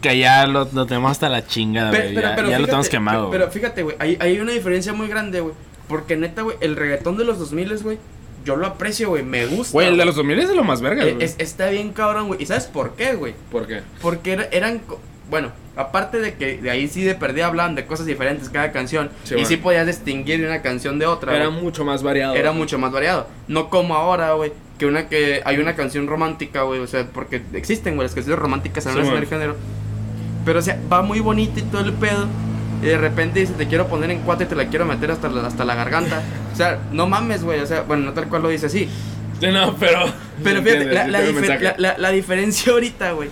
Que 0.00 0.18
ya 0.18 0.46
lo, 0.46 0.68
lo 0.72 0.86
tenemos 0.86 1.10
hasta 1.12 1.28
la 1.28 1.46
chingada, 1.46 1.90
güey. 1.90 2.14
Ya, 2.14 2.36
ya 2.36 2.58
lo 2.58 2.66
tenemos 2.66 2.88
quemado. 2.88 3.30
Pero, 3.30 3.44
pero 3.44 3.52
fíjate, 3.52 3.82
güey, 3.84 3.96
hay, 3.98 4.16
hay 4.20 4.38
una 4.40 4.52
diferencia 4.52 4.92
muy 4.92 5.08
grande, 5.08 5.40
güey. 5.40 5.54
Porque 5.88 6.16
neta, 6.16 6.42
güey, 6.42 6.56
el 6.60 6.76
reggaetón 6.76 7.16
de 7.16 7.24
los 7.24 7.38
2000, 7.38 7.78
güey, 7.82 7.98
yo 8.44 8.56
lo 8.56 8.66
aprecio, 8.66 9.08
güey, 9.10 9.22
me 9.22 9.46
gusta. 9.46 9.72
Güey, 9.72 9.88
el 9.88 9.96
de 9.96 10.04
los 10.04 10.16
2000 10.16 10.38
es 10.38 10.48
de 10.48 10.54
lo 10.54 10.64
más 10.64 10.80
verga, 10.80 11.04
Eh, 11.04 11.12
güey. 11.14 11.24
es- 11.24 11.36
está 11.38 11.68
bien 11.70 11.92
cabrón, 11.92 12.28
güey. 12.28 12.42
¿Y 12.42 12.46
sabes 12.46 12.64
por 12.64 12.94
qué, 12.94 13.14
güey? 13.14 13.34
¿Por 13.50 13.66
qué? 13.66 13.82
Porque 14.00 14.32
era- 14.32 14.48
eran. 14.52 14.80
bueno, 15.30 15.50
aparte 15.76 16.18
de 16.18 16.34
que 16.34 16.58
de 16.58 16.70
ahí 16.70 16.88
sí 16.88 17.02
de 17.04 17.14
perdida 17.14 17.46
hablaban 17.46 17.74
de 17.74 17.86
cosas 17.86 18.04
diferentes 18.06 18.48
cada 18.50 18.70
canción. 18.72 19.10
Sí, 19.24 19.30
y 19.30 19.34
bueno. 19.36 19.48
sí 19.48 19.56
podías 19.56 19.86
distinguir 19.86 20.44
una 20.44 20.60
canción 20.60 20.98
de 20.98 21.06
otra. 21.06 21.34
Era 21.36 21.46
güey. 21.46 21.62
mucho 21.62 21.84
más 21.84 22.02
variado. 22.02 22.34
era 22.34 22.52
mucho 22.52 22.78
más 22.78 22.92
variado. 22.92 23.28
No 23.48 23.70
como 23.70 23.94
ahora, 23.94 24.32
güey, 24.34 24.52
que 24.78 24.86
una 24.86 25.08
que 25.08 25.40
hay 25.44 25.58
una 25.58 25.74
canción 25.76 26.06
romántica, 26.06 26.62
güey, 26.62 26.80
o 26.80 26.86
sea, 26.86 27.06
porque 27.06 27.40
existen, 27.54 27.94
güey, 27.94 28.06
las 28.06 28.14
canciones 28.14 28.40
románticas 28.40 28.84
en 28.86 28.92
Sí, 28.92 28.98
el 29.08 29.26
género. 29.26 29.56
Pero 30.44 30.58
o 30.58 30.62
sea, 30.62 30.78
va 30.92 31.00
muy 31.02 31.20
bonita 31.20 31.60
y 31.60 31.62
todo 31.62 31.82
el 31.82 31.92
pedo. 31.94 32.26
Y 32.82 32.86
de 32.86 32.98
repente 32.98 33.40
dice, 33.40 33.52
te 33.52 33.68
quiero 33.68 33.86
poner 33.86 34.10
en 34.10 34.20
cuatro 34.22 34.44
y 34.44 34.48
te 34.48 34.56
la 34.56 34.66
quiero 34.66 34.84
meter 34.84 35.10
hasta 35.12 35.28
la, 35.28 35.46
hasta 35.46 35.64
la 35.64 35.74
garganta. 35.76 36.20
O 36.52 36.56
sea, 36.56 36.80
no 36.90 37.06
mames, 37.06 37.44
güey. 37.44 37.60
O 37.60 37.66
sea, 37.66 37.82
bueno, 37.82 38.04
no 38.06 38.12
tal 38.12 38.28
cual 38.28 38.42
lo 38.42 38.48
dice 38.48 38.66
así. 38.66 38.88
Sí, 39.40 39.46
no, 39.52 39.76
pero. 39.76 40.00
Pero 40.42 40.62
fíjate, 40.62 40.82
Entiendes, 40.82 40.94
la, 40.94 41.06
la, 41.06 41.18
entiendo 41.20 41.52
difer- 41.54 41.74
la- 41.78 41.96
la- 41.98 42.10
diferencia 42.10 42.72
ahorita, 42.72 43.12
güey, 43.12 43.28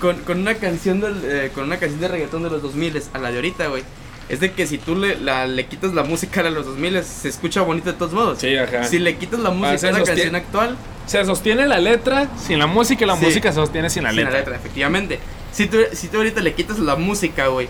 con, 0.00 0.16
con 0.20 0.40
una 0.40 0.54
canción 0.54 1.00
del, 1.00 1.20
eh, 1.24 1.50
con 1.54 1.64
una 1.64 1.76
canción 1.76 2.00
de 2.00 2.08
reggaetón 2.08 2.42
de 2.44 2.50
los 2.50 2.62
2000 2.62 3.02
a 3.12 3.18
la 3.18 3.30
de 3.30 3.36
ahorita, 3.36 3.66
güey, 3.68 3.82
es 4.28 4.40
de 4.40 4.52
que 4.52 4.66
si 4.66 4.78
tú 4.78 4.96
le, 4.96 5.16
la- 5.20 5.46
le 5.46 5.66
quitas 5.66 5.92
la 5.92 6.02
música 6.02 6.40
a 6.40 6.50
los 6.50 6.64
2000 6.64 7.02
se 7.04 7.28
escucha 7.28 7.60
bonito 7.62 7.92
de 7.92 7.98
todos 7.98 8.12
modos. 8.14 8.38
Sí, 8.38 8.56
ajá. 8.56 8.84
Si 8.84 8.98
le 8.98 9.16
quitas 9.16 9.40
la 9.40 9.50
música 9.50 9.88
a 9.88 9.92
la 9.92 10.02
canción 10.02 10.34
actual, 10.34 10.76
Se 11.06 11.22
sostiene 11.26 11.66
la 11.66 11.78
letra 11.78 12.28
sin 12.38 12.58
la 12.58 12.66
música 12.66 13.04
y 13.04 13.06
la 13.06 13.16
Sí. 13.16 13.26
música 13.26 13.50
se 13.50 13.56
sostiene 13.56 13.90
sin 13.90 14.02
la 14.04 14.10
sin 14.10 14.16
letra. 14.20 14.32
la 14.32 14.38
letra, 14.38 14.56
efectivamente. 14.56 15.18
Si 15.52 15.66
tú, 15.66 15.76
si 15.92 16.08
tú 16.08 16.16
ahorita 16.16 16.40
le 16.40 16.54
quitas 16.54 16.78
la 16.78 16.96
música, 16.96 17.48
güey, 17.48 17.68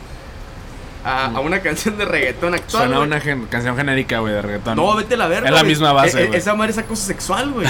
a, 1.05 1.26
a 1.26 1.40
una 1.40 1.61
canción 1.61 1.98
de 1.98 2.05
reggaetón 2.07 2.55
actual, 2.55 2.84
Suena 2.84 2.96
güey, 2.96 3.07
una 3.09 3.20
gen- 3.20 3.46
canción 3.46 3.76
genérica, 3.76 4.20
güey, 4.20 4.32
de 4.32 4.42
reggaetón. 4.42 4.76
No, 4.76 4.94
vete 4.96 5.14
a 5.14 5.18
la 5.18 5.26
verga. 5.28 5.48
Es 5.48 5.55
la 5.55 5.62
misma 5.64 5.92
base, 5.92 6.18
E- 6.18 6.22
e- 6.24 6.26
güey. 6.28 6.38
esa 6.38 6.55
madre 6.55 6.72
es 6.72 6.78
acoso 6.78 7.02
sexual, 7.07 7.52
güey. 7.52 7.66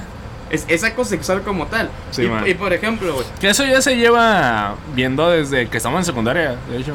es, 0.50 0.64
es 0.68 0.84
acoso 0.84 1.10
sexual 1.10 1.42
como 1.42 1.66
tal. 1.66 1.90
Sí, 2.12 2.22
y, 2.22 2.28
man. 2.28 2.46
y 2.46 2.54
por 2.54 2.72
ejemplo, 2.72 3.12
güey. 3.14 3.26
Que 3.40 3.48
eso 3.50 3.64
ya 3.64 3.80
se 3.82 3.96
lleva 3.96 4.76
viendo 4.94 5.28
desde 5.30 5.68
que 5.68 5.76
estamos 5.78 5.98
en 5.98 6.04
secundaria, 6.04 6.56
de 6.70 6.76
hecho. 6.78 6.94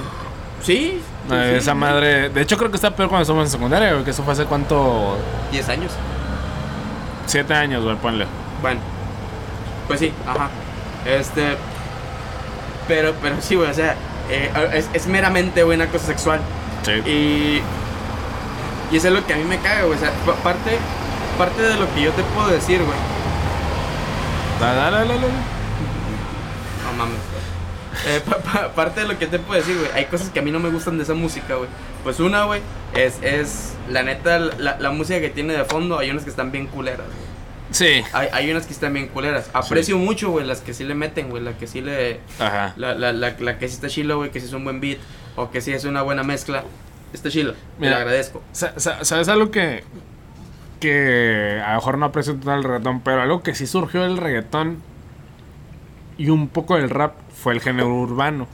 Sí. 0.64 1.02
sí, 1.28 1.34
Eh, 1.34 1.50
sí, 1.54 1.58
Esa 1.58 1.72
sí. 1.72 1.78
madre. 1.78 2.30
De 2.30 2.42
hecho, 2.42 2.58
creo 2.58 2.70
que 2.72 2.76
está 2.78 2.96
peor 2.96 3.10
cuando 3.10 3.24
estamos 3.24 3.46
en 3.46 3.52
secundaria, 3.52 3.92
güey. 3.94 4.04
Que 4.06 4.12
eso 4.12 4.24
fue 4.24 4.34
hace 4.34 4.46
cuánto. 4.46 5.18
10 5.52 5.70
años. 5.70 5.92
Siete 7.26 7.54
años, 7.54 7.84
güey, 7.84 7.96
ponle. 7.98 8.26
Bueno. 8.62 8.80
Pues 9.88 10.00
sí, 10.00 10.14
ajá. 10.26 10.50
Este. 11.06 11.58
Pero, 12.88 13.14
pero 13.22 13.36
sí, 13.42 13.56
güey, 13.56 13.70
o 13.70 13.74
sea, 13.74 13.96
eh, 14.32 14.72
es, 14.74 14.90
es 14.94 15.08
meramente, 15.08 15.64
una 15.64 15.88
cosa 15.88 16.06
sexual. 16.08 16.40
Sí. 16.84 16.92
Y. 17.10 17.62
Y 18.94 18.98
eso 18.98 19.08
es 19.08 19.14
lo 19.14 19.26
que 19.26 19.34
a 19.34 19.38
mí 19.38 19.44
me 19.46 19.58
caga, 19.60 19.84
güey. 19.84 19.98
O 19.98 20.00
sea, 20.02 20.12
pa- 20.26 20.36
parte, 20.36 20.78
parte 21.38 21.62
de 21.62 21.76
lo 21.78 21.94
que 21.94 22.02
yo 22.02 22.12
te 22.12 22.24
puedo 22.24 22.48
decir, 22.50 22.80
güey. 22.80 22.98
No 26.86 26.94
mames. 26.98 27.18
Eh, 28.08 28.22
pa- 28.28 28.38
pa- 28.38 28.70
parte 28.74 29.02
de 29.02 29.08
lo 29.08 29.18
que 29.18 29.28
te 29.28 29.40
puedo 29.40 29.60
decir, 29.60 29.78
güey. 29.78 29.90
Hay 29.94 30.06
cosas 30.06 30.30
que 30.30 30.40
a 30.40 30.42
mí 30.42 30.52
no 30.52 30.60
me 30.60 30.70
gustan 30.70 30.98
de 30.98 31.04
esa 31.04 31.14
música, 31.14 31.56
güey. 31.56 31.70
Pues 32.04 32.20
una, 32.20 32.44
güey, 32.46 32.62
es, 32.96 33.16
es 33.22 33.74
la 33.90 34.04
neta, 34.04 34.40
la, 34.40 34.78
la 34.80 34.92
música 34.92 35.20
que 35.22 35.30
tiene 35.30 35.54
de 35.54 35.64
fondo. 35.66 35.98
Hay 36.00 36.10
unas 36.12 36.24
que 36.24 36.30
están 36.30 36.52
bien 36.52 36.68
culeras, 36.68 37.06
güey. 37.08 37.31
Sí. 37.72 38.04
Hay, 38.14 38.28
hay 38.34 38.52
unas 38.52 38.66
que 38.68 38.74
están 38.74 38.94
bien 38.94 39.08
culeras. 39.08 39.50
Aprecio 39.54 39.98
mucho, 39.98 40.30
güey, 40.32 40.46
las 40.46 40.62
que 40.62 40.74
sí 40.74 40.84
le 40.84 40.94
meten, 40.96 41.30
güey. 41.30 41.42
La 41.44 41.58
que 41.58 41.68
sí 41.68 41.82
le. 41.82 42.20
Ajá. 42.40 42.74
La, 42.76 42.94
la, 42.96 43.12
la, 43.14 43.36
la 43.40 43.58
que 43.58 43.68
sí 43.68 43.76
está 43.76 43.88
chila, 43.88 44.16
güey, 44.16 44.30
que 44.32 44.40
sí 44.40 44.46
es 44.48 44.54
un 44.54 44.64
buen 44.64 44.80
beat. 44.82 44.98
O 45.36 45.50
que 45.52 45.62
sí 45.62 45.72
es 45.72 45.86
una 45.86 46.02
buena 46.02 46.24
mezcla. 46.24 46.64
Está 47.14 47.30
chila. 47.30 47.54
Me 47.80 47.90
lo 47.90 47.96
agradezco. 47.96 48.42
Sa- 48.52 48.78
sa- 48.80 49.04
¿Sabes 49.06 49.28
algo 49.30 49.52
que. 49.52 49.84
que 50.80 51.62
a 51.66 51.70
lo 51.72 51.76
mejor 51.76 51.98
no 51.98 52.06
aprecio 52.08 52.34
tanto 52.34 52.54
el 52.54 52.64
reggaetón, 52.64 53.02
pero 53.02 53.22
algo 53.22 53.44
que 53.44 53.56
sí 53.56 53.68
surgió 53.68 54.02
del 54.02 54.18
reggaetón 54.18 54.82
y 56.18 56.30
un 56.30 56.48
poco 56.50 56.76
del 56.76 56.90
rap 56.90 57.14
fue 57.42 57.54
el 57.54 57.62
género 57.62 57.94
urbano. 57.94 58.48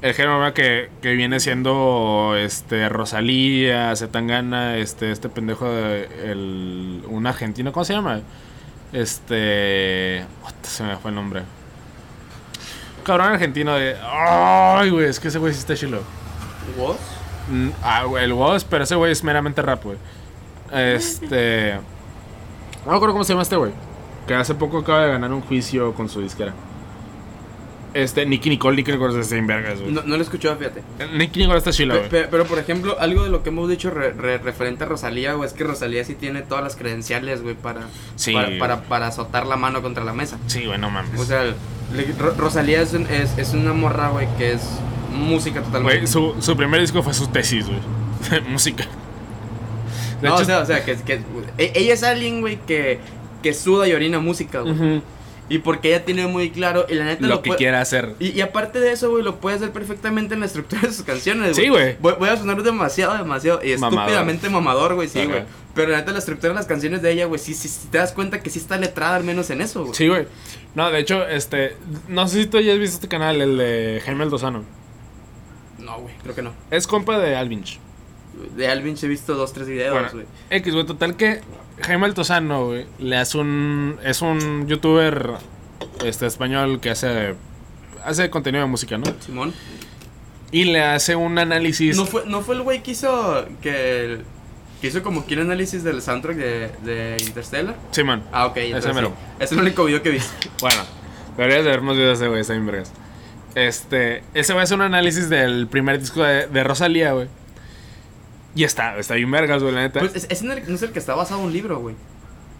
El 0.00 0.14
género 0.14 0.54
que, 0.54 0.90
que 1.02 1.14
viene 1.14 1.40
siendo 1.40 2.34
este 2.36 2.88
Rosalía, 2.88 3.94
Zetangana, 3.96 4.76
este, 4.76 5.10
este 5.10 5.28
pendejo 5.28 5.68
de 5.68 6.30
el, 6.30 7.02
un 7.08 7.26
argentino, 7.26 7.72
¿cómo 7.72 7.84
se 7.84 7.94
llama? 7.94 8.20
Este. 8.92 10.24
se 10.62 10.82
me 10.84 10.96
fue 10.96 11.10
el 11.10 11.16
nombre. 11.16 11.42
Cabrón 13.04 13.32
argentino 13.32 13.74
de. 13.74 13.96
Ay, 14.02 14.90
güey, 14.90 15.06
es 15.06 15.18
que 15.18 15.28
ese 15.28 15.38
güey 15.38 15.52
sí 15.52 15.58
está 15.60 15.74
chilo. 15.74 16.02
¿Vos? 16.76 16.96
Mm, 17.48 17.70
Ah, 17.82 18.04
güey, 18.04 18.24
el 18.24 18.32
Woz, 18.32 18.64
pero 18.64 18.84
ese 18.84 18.94
güey 18.94 19.10
es 19.10 19.24
meramente 19.24 19.62
rap, 19.62 19.82
güey. 19.82 19.98
Este. 20.72 21.74
No 22.84 22.92
me 22.92 22.96
acuerdo 22.96 23.12
cómo 23.14 23.24
se 23.24 23.32
llama 23.34 23.42
este 23.42 23.56
güey. 23.56 23.72
Que 24.26 24.34
hace 24.34 24.54
poco 24.54 24.78
acaba 24.78 25.02
de 25.02 25.12
ganar 25.12 25.32
un 25.32 25.42
juicio 25.42 25.92
con 25.94 26.08
su 26.08 26.22
disquera. 26.22 26.54
Este, 27.94 28.26
Nicky 28.26 28.50
Nicole, 28.50 28.76
Nicky 28.76 28.92
Nicole 28.92 29.18
está 29.20 29.36
en 29.36 29.46
vergas, 29.46 29.80
güey. 29.80 29.92
No, 29.92 30.02
no 30.02 30.16
lo 30.16 30.22
escuchaba, 30.22 30.56
fíjate. 30.56 30.82
Nicky 31.14 31.40
Nicole 31.40 31.58
está 31.58 31.70
chila, 31.72 31.96
güey. 31.96 32.08
pe- 32.08 32.28
pero, 32.30 32.44
por 32.44 32.58
ejemplo, 32.58 32.96
algo 33.00 33.24
de 33.24 33.30
lo 33.30 33.42
que 33.42 33.48
hemos 33.48 33.68
dicho 33.68 33.90
re- 33.90 34.12
re- 34.12 34.38
referente 34.38 34.84
a 34.84 34.86
Rosalía, 34.86 35.32
güey, 35.34 35.46
es 35.48 35.54
que 35.54 35.64
Rosalía 35.64 36.04
sí 36.04 36.14
tiene 36.14 36.42
todas 36.42 36.62
las 36.62 36.76
credenciales, 36.76 37.42
güey, 37.42 37.54
para, 37.54 37.82
Sí. 38.16 38.32
para, 38.32 38.58
para, 38.58 38.82
para 38.82 39.06
azotar 39.06 39.46
la 39.46 39.56
mano 39.56 39.80
contra 39.82 40.04
la 40.04 40.12
mesa. 40.12 40.38
Sí, 40.48 40.66
güey, 40.66 40.78
no 40.78 40.90
mames. 40.90 41.18
O 41.18 41.24
sea, 41.24 41.44
le- 41.44 42.12
Ro- 42.18 42.34
Rosalía 42.36 42.82
es, 42.82 42.92
un- 42.92 43.06
es, 43.06 43.36
es 43.38 43.54
una 43.54 43.72
morra, 43.72 44.08
güey, 44.10 44.28
que 44.36 44.52
es 44.52 44.62
música 45.12 45.62
totalmente. 45.62 46.00
Güey, 46.00 46.06
su, 46.06 46.34
su 46.40 46.56
primer 46.56 46.80
disco 46.80 47.02
fue 47.02 47.14
su 47.14 47.26
tesis, 47.28 47.66
güey. 47.66 47.80
Música. 48.48 48.84
De 50.20 50.28
no, 50.28 50.34
hecho, 50.34 50.42
o 50.42 50.46
sea, 50.46 50.58
o 50.60 50.66
sea, 50.66 50.84
que, 50.84 50.96
que 50.96 51.20
e- 51.58 51.72
ella 51.74 51.94
es 51.94 52.02
alguien, 52.02 52.40
güey, 52.40 52.58
que, 52.66 52.98
que 53.42 53.54
suda 53.54 53.86
y 53.88 53.92
orina 53.94 54.18
música, 54.18 54.60
güey. 54.60 55.00
Y 55.48 55.58
porque 55.58 55.88
ella 55.88 56.04
tiene 56.04 56.26
muy 56.26 56.50
claro, 56.50 56.86
y 56.88 56.94
la 56.94 57.04
neta 57.04 57.22
lo 57.22 57.36
lo, 57.36 57.42
que 57.42 57.50
quiera 57.56 57.80
hacer. 57.80 58.14
Y, 58.18 58.28
y 58.30 58.40
aparte 58.40 58.80
de 58.80 58.92
eso, 58.92 59.10
güey, 59.10 59.22
lo 59.22 59.36
puede 59.36 59.56
hacer 59.56 59.70
perfectamente 59.70 60.34
en 60.34 60.40
la 60.40 60.46
estructura 60.46 60.82
de 60.82 60.92
sus 60.92 61.04
canciones, 61.04 61.56
Sí, 61.56 61.68
güey. 61.68 61.96
Voy, 62.00 62.14
voy 62.18 62.28
a 62.28 62.36
sonar 62.36 62.62
demasiado, 62.62 63.16
demasiado 63.16 63.60
y 63.62 63.72
estúpidamente 63.72 64.48
mamador, 64.50 64.94
güey, 64.94 65.08
sí, 65.08 65.24
güey. 65.24 65.44
Pero 65.74 65.92
la 65.92 65.98
neta, 65.98 66.12
la 66.12 66.18
estructura 66.18 66.50
de 66.50 66.56
las 66.56 66.66
canciones 66.66 67.02
de 67.02 67.12
ella, 67.12 67.26
güey, 67.26 67.40
sí, 67.40 67.54
sí, 67.54 67.68
sí 67.68 67.88
te 67.90 67.98
das 67.98 68.12
cuenta 68.12 68.40
que 68.40 68.50
sí 68.50 68.58
está 68.58 68.76
letrada 68.76 69.16
al 69.16 69.24
menos 69.24 69.48
en 69.50 69.60
eso, 69.60 69.82
güey. 69.82 69.94
Sí, 69.94 70.08
güey. 70.08 70.26
No, 70.74 70.90
de 70.90 70.98
hecho, 70.98 71.26
este. 71.26 71.76
No 72.08 72.26
sé 72.28 72.42
si 72.42 72.46
tú 72.46 72.58
ya 72.60 72.72
has 72.72 72.78
visto 72.78 72.96
este 72.96 73.08
canal, 73.08 73.40
el 73.40 73.56
de 73.56 74.02
Jaime 74.04 74.24
Aldozano. 74.24 74.64
No, 75.78 76.00
güey, 76.00 76.14
creo 76.22 76.34
que 76.34 76.42
no. 76.42 76.52
Es 76.70 76.86
compa 76.86 77.18
de 77.18 77.36
Alvinch. 77.36 77.80
De 78.56 78.68
Alvin 78.68 78.96
he 79.00 79.06
visto 79.06 79.34
dos, 79.34 79.52
tres 79.52 79.66
videos, 79.66 79.92
Bueno, 79.92 80.08
güey. 80.12 80.26
X, 80.50 80.72
güey, 80.72 80.86
total 80.86 81.16
que 81.16 81.40
Jaime 81.82 82.06
Altozano, 82.06 82.66
güey, 82.66 82.86
le 82.98 83.16
hace 83.16 83.38
un. 83.38 83.98
Es 84.04 84.22
un 84.22 84.66
youtuber 84.66 85.32
este, 86.04 86.26
español 86.26 86.80
que 86.80 86.90
hace. 86.90 87.34
Hace 88.04 88.30
contenido 88.30 88.64
de 88.64 88.70
música, 88.70 88.98
¿no? 88.98 89.04
Simón. 89.20 89.52
Y 90.50 90.64
le 90.64 90.82
hace 90.82 91.14
un 91.16 91.38
análisis. 91.38 91.96
¿No 91.96 92.06
fue, 92.06 92.24
¿No 92.26 92.40
fue 92.40 92.54
el 92.54 92.62
güey 92.62 92.82
que 92.82 92.92
hizo, 92.92 93.44
que, 93.60 94.18
que 94.80 94.86
hizo 94.86 95.02
como 95.02 95.26
que 95.26 95.34
un 95.34 95.40
análisis 95.42 95.84
del 95.84 96.00
soundtrack 96.00 96.36
de, 96.36 96.70
de 96.84 97.16
Interstellar? 97.20 97.76
Sí, 97.90 98.02
man. 98.02 98.22
Ah, 98.32 98.46
ok, 98.46 98.56
sí. 98.56 98.72
Es 99.40 99.52
el 99.52 99.58
único 99.58 99.84
video 99.84 100.02
que 100.02 100.10
vi. 100.10 100.18
Bueno, 100.60 100.82
deberías 101.36 101.64
de 101.64 101.70
haber 101.70 101.82
más 101.82 101.96
videos 101.96 102.18
de 102.18 102.24
ese 102.24 102.28
güey, 102.28 102.40
está 102.40 102.54
bien. 102.54 102.82
Este. 103.54 104.22
Ese 104.34 104.54
va 104.54 104.60
a 104.60 104.64
hacer 104.64 104.76
un 104.76 104.84
análisis 104.84 105.28
del 105.28 105.66
primer 105.66 105.98
disco 105.98 106.22
de, 106.22 106.46
de 106.46 106.64
Rosalía, 106.64 107.12
güey. 107.12 107.28
Y 108.54 108.64
está, 108.64 108.98
está 108.98 109.14
bien 109.14 109.30
vergas, 109.30 109.62
güey, 109.62 109.74
la 109.74 109.82
neta. 109.82 110.00
Pues 110.00 110.16
es, 110.16 110.26
es 110.30 110.42
en 110.42 110.50
el- 110.52 110.68
no 110.68 110.74
es 110.74 110.82
el 110.82 110.90
que 110.90 110.98
está 110.98 111.14
basado 111.14 111.40
en 111.40 111.46
un 111.46 111.52
libro, 111.52 111.78
güey. 111.78 111.94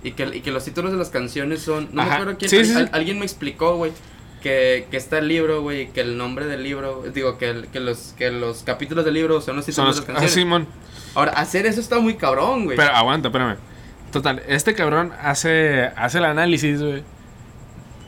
Y 0.03 0.13
que, 0.13 0.25
y 0.37 0.41
que 0.43 0.51
los 0.53 0.65
títulos 0.65 0.93
de 0.93 0.99
las 0.99 1.09
canciones 1.11 1.61
son. 1.63 1.89
No 1.93 2.03
me 2.03 2.09
Ajá. 2.09 2.15
acuerdo 2.15 2.37
quién. 2.39 2.51
Sí, 2.51 2.59
al- 2.59 2.65
sí, 2.67 2.73
sí. 2.73 2.79
al- 2.79 2.91
alguien 2.93 3.19
me 3.19 3.25
explicó, 3.25 3.77
güey. 3.77 3.93
Que, 4.43 4.87
que 4.93 4.97
está 4.97 5.19
el 5.19 5.27
libro, 5.27 5.63
güey. 5.63 5.89
Que 5.91 6.01
el 6.03 6.17
nombre 6.17 6.47
del 6.47 6.63
libro. 6.63 7.03
Digo, 7.13 7.37
que, 7.39 7.51
el- 7.51 7.67
que, 7.69 7.81
los, 7.81 8.15
que 8.17 8.31
los 8.31 8.63
capítulos 8.63 9.05
del 9.05 9.15
libro 9.15 9.41
son 9.41 9.57
los 9.57 9.65
Son 9.65 9.73
títulos 9.73 9.97
los- 9.97 10.07
de 10.07 10.13
las 10.13 10.19
ah, 10.19 10.21
canciones. 10.27 10.33
Simón. 10.35 10.69
Ahora, 11.15 11.33
hacer 11.33 11.67
eso 11.67 11.81
está 11.81 11.99
muy 11.99 12.15
cabrón, 12.15 12.65
güey. 12.67 12.77
Pero 12.77 12.93
aguanta, 12.95 13.29
espérame. 13.29 13.57
Total, 14.13 14.43
este 14.47 14.75
cabrón 14.75 15.13
hace, 15.21 15.91
hace 15.97 16.19
el 16.19 16.25
análisis, 16.27 16.81
güey. 16.81 17.03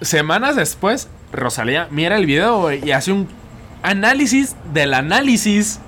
Semanas 0.00 0.56
después, 0.56 1.08
Rosalía 1.32 1.88
mira 1.90 2.16
el 2.16 2.24
video, 2.26 2.58
güey, 2.60 2.82
y 2.86 2.92
hace 2.92 3.12
un 3.12 3.28
análisis 3.82 4.54
del 4.72 4.94
análisis 4.94 5.78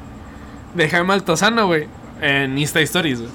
de 0.74 0.88
Jaime 0.88 1.12
Altozano, 1.14 1.66
güey, 1.66 1.86
en 2.20 2.56
Insta 2.58 2.80
Stories, 2.80 3.20
güey. 3.20 3.30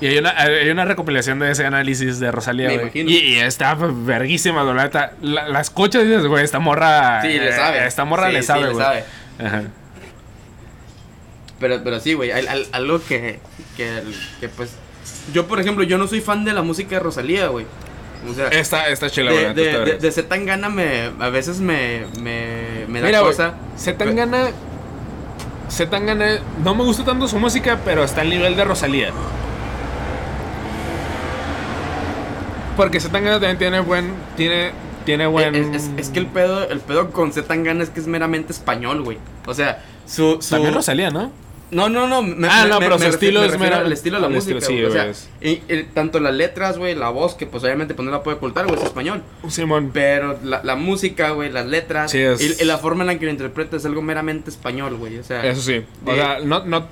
Y 0.00 0.06
hay 0.06 0.18
una, 0.18 0.30
hay 0.36 0.68
una 0.68 0.84
recopilación 0.84 1.38
de 1.38 1.52
ese 1.52 1.64
análisis 1.64 2.18
de 2.18 2.32
Rosalía, 2.32 2.72
güey. 2.76 2.90
Y, 2.92 3.16
y 3.18 3.38
está 3.38 3.74
verguísima, 3.76 4.64
güey, 4.64 4.74
la 4.74 4.82
neta. 4.84 5.12
La, 5.22 5.48
la 5.48 5.60
escuchas 5.60 6.02
y 6.02 6.06
dices, 6.06 6.26
güey, 6.26 6.42
esta 6.44 6.58
morra. 6.58 7.22
Sí, 7.22 7.28
le 7.28 7.50
eh, 7.50 7.52
sabe. 7.52 7.86
Esta 7.86 8.04
morra 8.04 8.26
Sí, 8.26 8.32
le 8.32 8.40
sí, 8.40 8.46
sabe, 8.48 8.62
le 8.62 8.72
güey. 8.72 8.84
sabe. 8.84 9.04
Ajá. 9.38 9.62
Pero, 11.60 11.80
pero 11.84 12.00
sí, 12.00 12.14
güey, 12.14 12.32
al- 12.32 12.48
al- 12.48 12.66
algo 12.72 13.00
que, 13.04 13.38
que, 13.76 14.02
que, 14.40 14.48
pues... 14.48 14.74
Yo, 15.32 15.46
por 15.46 15.60
ejemplo, 15.60 15.84
yo 15.84 15.96
no 15.98 16.08
soy 16.08 16.20
fan 16.20 16.44
de 16.44 16.52
la 16.52 16.62
música 16.62 16.96
de 16.96 17.00
Rosalía, 17.00 17.46
güey. 17.46 17.66
O 18.28 18.34
sea, 18.34 18.48
Esta, 18.48 18.88
esta 18.88 19.08
chela, 19.10 19.30
de, 19.32 19.54
de, 19.54 19.84
de, 19.84 19.98
de 19.98 20.12
ser 20.12 20.24
tan 20.24 20.46
gana 20.46 20.68
me, 20.68 21.10
a 21.20 21.28
veces 21.28 21.60
me, 21.60 22.06
me, 22.20 22.86
me 22.88 23.00
da 23.00 23.06
Mira, 23.06 23.20
cosa. 23.20 23.54
Zetangana. 23.78 24.50
Zetangana. 25.72 26.38
No 26.62 26.74
me 26.74 26.84
gusta 26.84 27.04
tanto 27.04 27.26
su 27.28 27.38
música, 27.38 27.78
pero 27.84 28.04
está 28.04 28.20
al 28.20 28.30
nivel 28.30 28.54
de 28.56 28.64
Rosalía. 28.64 29.10
Porque 32.76 33.00
Zetangana 33.00 33.34
también 33.34 33.58
tiene 33.58 33.80
buen. 33.80 34.12
Tiene. 34.36 34.72
Tiene 35.04 35.26
buen. 35.26 35.54
Es, 35.54 35.66
es- 35.84 35.90
es 35.96 36.08
que 36.10 36.20
el 36.20 36.26
pedo, 36.26 36.68
el 36.68 36.78
pedo 36.80 37.10
con 37.10 37.32
Z 37.32 37.46
Tangana 37.48 37.82
es 37.82 37.90
que 37.90 38.00
es 38.00 38.06
meramente 38.06 38.52
español, 38.52 39.02
güey. 39.02 39.18
O 39.46 39.54
sea, 39.54 39.82
su. 40.06 40.40
su 40.40 40.50
También 40.50 40.74
Rosalía, 40.74 41.10
¿no? 41.10 41.30
No, 41.72 41.88
no, 41.88 42.06
no. 42.06 42.22
me- 42.22 42.46
Ah, 42.48 42.64
me- 42.64 42.68
no, 42.68 42.78
pero 42.78 42.98
me 42.98 43.06
su 43.06 43.10
estilo 43.12 43.42
es 43.44 43.58
mera- 43.58 43.78
al 43.78 43.92
estilo 43.92 44.16
de 44.18 44.22
la 44.22 44.28
música. 44.28 44.58
estilo, 44.58 44.78
sí, 44.78 44.84
o 44.84 44.92
sea, 44.92 45.10
y- 45.40 45.62
y 45.68 45.82
tanto 45.94 46.20
las 46.20 46.34
letras, 46.34 46.76
güey, 46.78 46.94
la 46.94 47.08
voz, 47.08 47.34
que 47.34 47.46
pues 47.46 47.64
obviamente 47.64 47.94
pues 47.94 48.04
no 48.04 48.12
la 48.12 48.22
puede 48.22 48.36
ocultar, 48.36 48.66
güey, 48.66 48.78
es 48.78 48.84
español. 48.84 49.22
Simón. 49.48 49.90
Pero 49.92 50.38
la, 50.44 50.60
la 50.62 50.76
música, 50.76 51.30
güey, 51.30 51.50
las 51.50 51.66
letras 51.66 52.10
Sí, 52.10 52.18
es- 52.20 52.60
y, 52.60 52.62
y 52.62 52.66
la 52.66 52.76
forma 52.78 53.02
en 53.04 53.06
la 53.08 53.18
que 53.18 53.24
lo 53.24 53.30
interpreta 53.30 53.76
es 53.76 53.86
algo 53.86 54.02
meramente 54.02 54.50
español, 54.50 54.96
güey. 54.96 55.18
O 55.18 55.24
sea, 55.24 55.44
Eso 55.46 55.62
sí. 55.62 55.82
O 56.04 56.10
de- 56.10 56.16
sea, 56.16 56.38
no, 56.44 56.64
no. 56.64 56.86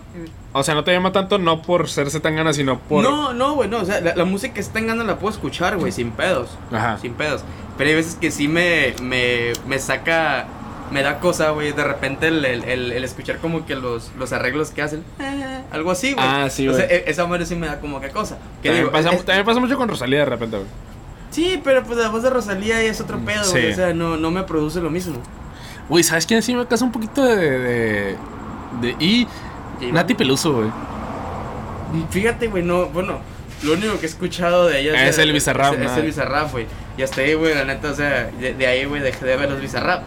O 0.53 0.63
sea, 0.65 0.75
no 0.75 0.83
te 0.83 0.93
llama 0.93 1.13
tanto 1.13 1.39
no 1.39 1.63
por 1.63 1.89
ser 1.89 2.11
Zetangana, 2.11 2.53
sino 2.53 2.81
por. 2.81 3.05
No, 3.05 3.33
no, 3.35 3.55
güey, 3.55 3.69
no. 3.69 3.79
O 3.83 3.85
sea, 3.85 4.01
la, 4.01 4.17
la 4.17 4.25
música 4.25 4.55
que 4.55 4.61
está 4.61 4.79
en 4.81 4.87
gana 4.89 5.05
la 5.05 5.19
puedo 5.19 5.33
escuchar, 5.33 5.77
güey, 5.77 5.93
sin 5.93 6.11
pedos. 6.11 6.57
Ajá. 6.73 6.99
Sin 6.99 7.13
pedos. 7.15 7.43
Pero 7.79 7.91
hay 7.91 7.97
veces 7.97 8.15
que 8.17 8.31
sí 8.31 8.49
me, 8.49 8.95
me, 9.03 9.53
me 9.67 9.79
saca. 9.79 10.47
Me 10.91 11.03
da 11.03 11.21
cosa, 11.21 11.51
güey. 11.51 11.73
De 11.73 11.85
repente 11.85 12.29
el, 12.29 12.45
el, 12.45 12.65
el- 12.65 12.93
el 12.93 13.05
escuchar 13.05 13.39
como 13.39 13.65
que 13.67 13.77
los, 13.77 14.11
los 14.19 14.33
arreglos 14.33 14.71
que 14.71 14.83
hacen. 14.83 15.05
eh, 15.21 15.63
algo 15.71 15.91
así, 15.93 16.15
güey. 16.15 16.27
Ah, 16.27 16.49
sí, 16.51 16.67
güey. 16.67 16.81
e- 16.83 17.05
esa 17.07 17.27
madre 17.27 17.47
sí 17.47 17.55
me 17.55 17.67
da 17.69 17.79
como 17.81 18.01
que 18.01 18.09
cosa. 18.11 18.39
Que 18.63 18.69
También, 18.71 18.77
digo, 18.87 18.91
pasa, 18.93 19.11
es- 19.11 19.25
también 19.25 19.47
pasa 19.47 19.61
mucho 19.61 19.77
con 19.77 19.89
Rosalía 19.89 20.21
de 20.21 20.25
repente, 20.25 20.57
güey. 20.57 20.69
Sí, 21.31 21.61
pero 21.63 21.85
pues 21.85 21.97
la 21.99 22.09
voz 22.09 22.25
de 22.25 22.31
Rosalía 22.31 22.81
es 22.83 23.01
otro 23.01 23.19
pedo, 23.21 23.45
Sí. 23.45 23.51
güey. 23.53 23.73
O 23.73 23.75
sea, 23.77 23.95
no, 23.95 24.17
no 24.17 24.31
me 24.33 24.43
produce 24.43 24.81
lo 24.81 24.91
mismo. 24.91 25.21
Güey, 25.89 26.03
¿sabes 26.03 26.27
quién 26.27 26.43
sí 26.43 26.55
me 26.55 26.67
casa 26.67 26.85
un 26.85 26.93
poquito 26.93 27.25
de. 27.25 27.37
de, 27.37 28.17
de- 28.81 28.97
y. 28.99 29.29
Nati 29.93 30.15
Peluso, 30.15 30.53
güey. 30.55 30.71
Fíjate, 32.11 32.49
güey, 32.49 32.63
no, 32.63 32.87
bueno, 32.87 33.19
lo 33.63 33.73
único 33.73 33.99
que 33.99 34.07
he 34.07 34.09
escuchado 34.09 34.67
de 34.69 34.81
ella 34.81 35.09
Es 35.09 35.19
el 35.19 35.33
Bizarrap, 35.33 35.75
Es, 35.81 35.97
el 35.97 36.07
Bizarrap, 36.07 36.53
güey. 36.53 36.67
Y 36.97 37.03
hasta 37.03 37.21
ahí, 37.23 37.35
güey, 37.35 37.55
la 37.55 37.65
neta, 37.65 37.91
o 37.91 37.95
sea, 37.95 38.31
de, 38.39 38.55
de 38.55 38.67
ahí, 38.67 38.85
güey, 38.85 39.01
dejé 39.03 39.25
de 39.25 39.37
ver 39.37 39.51
los 39.51 39.61
Bizarrap. 39.61 40.03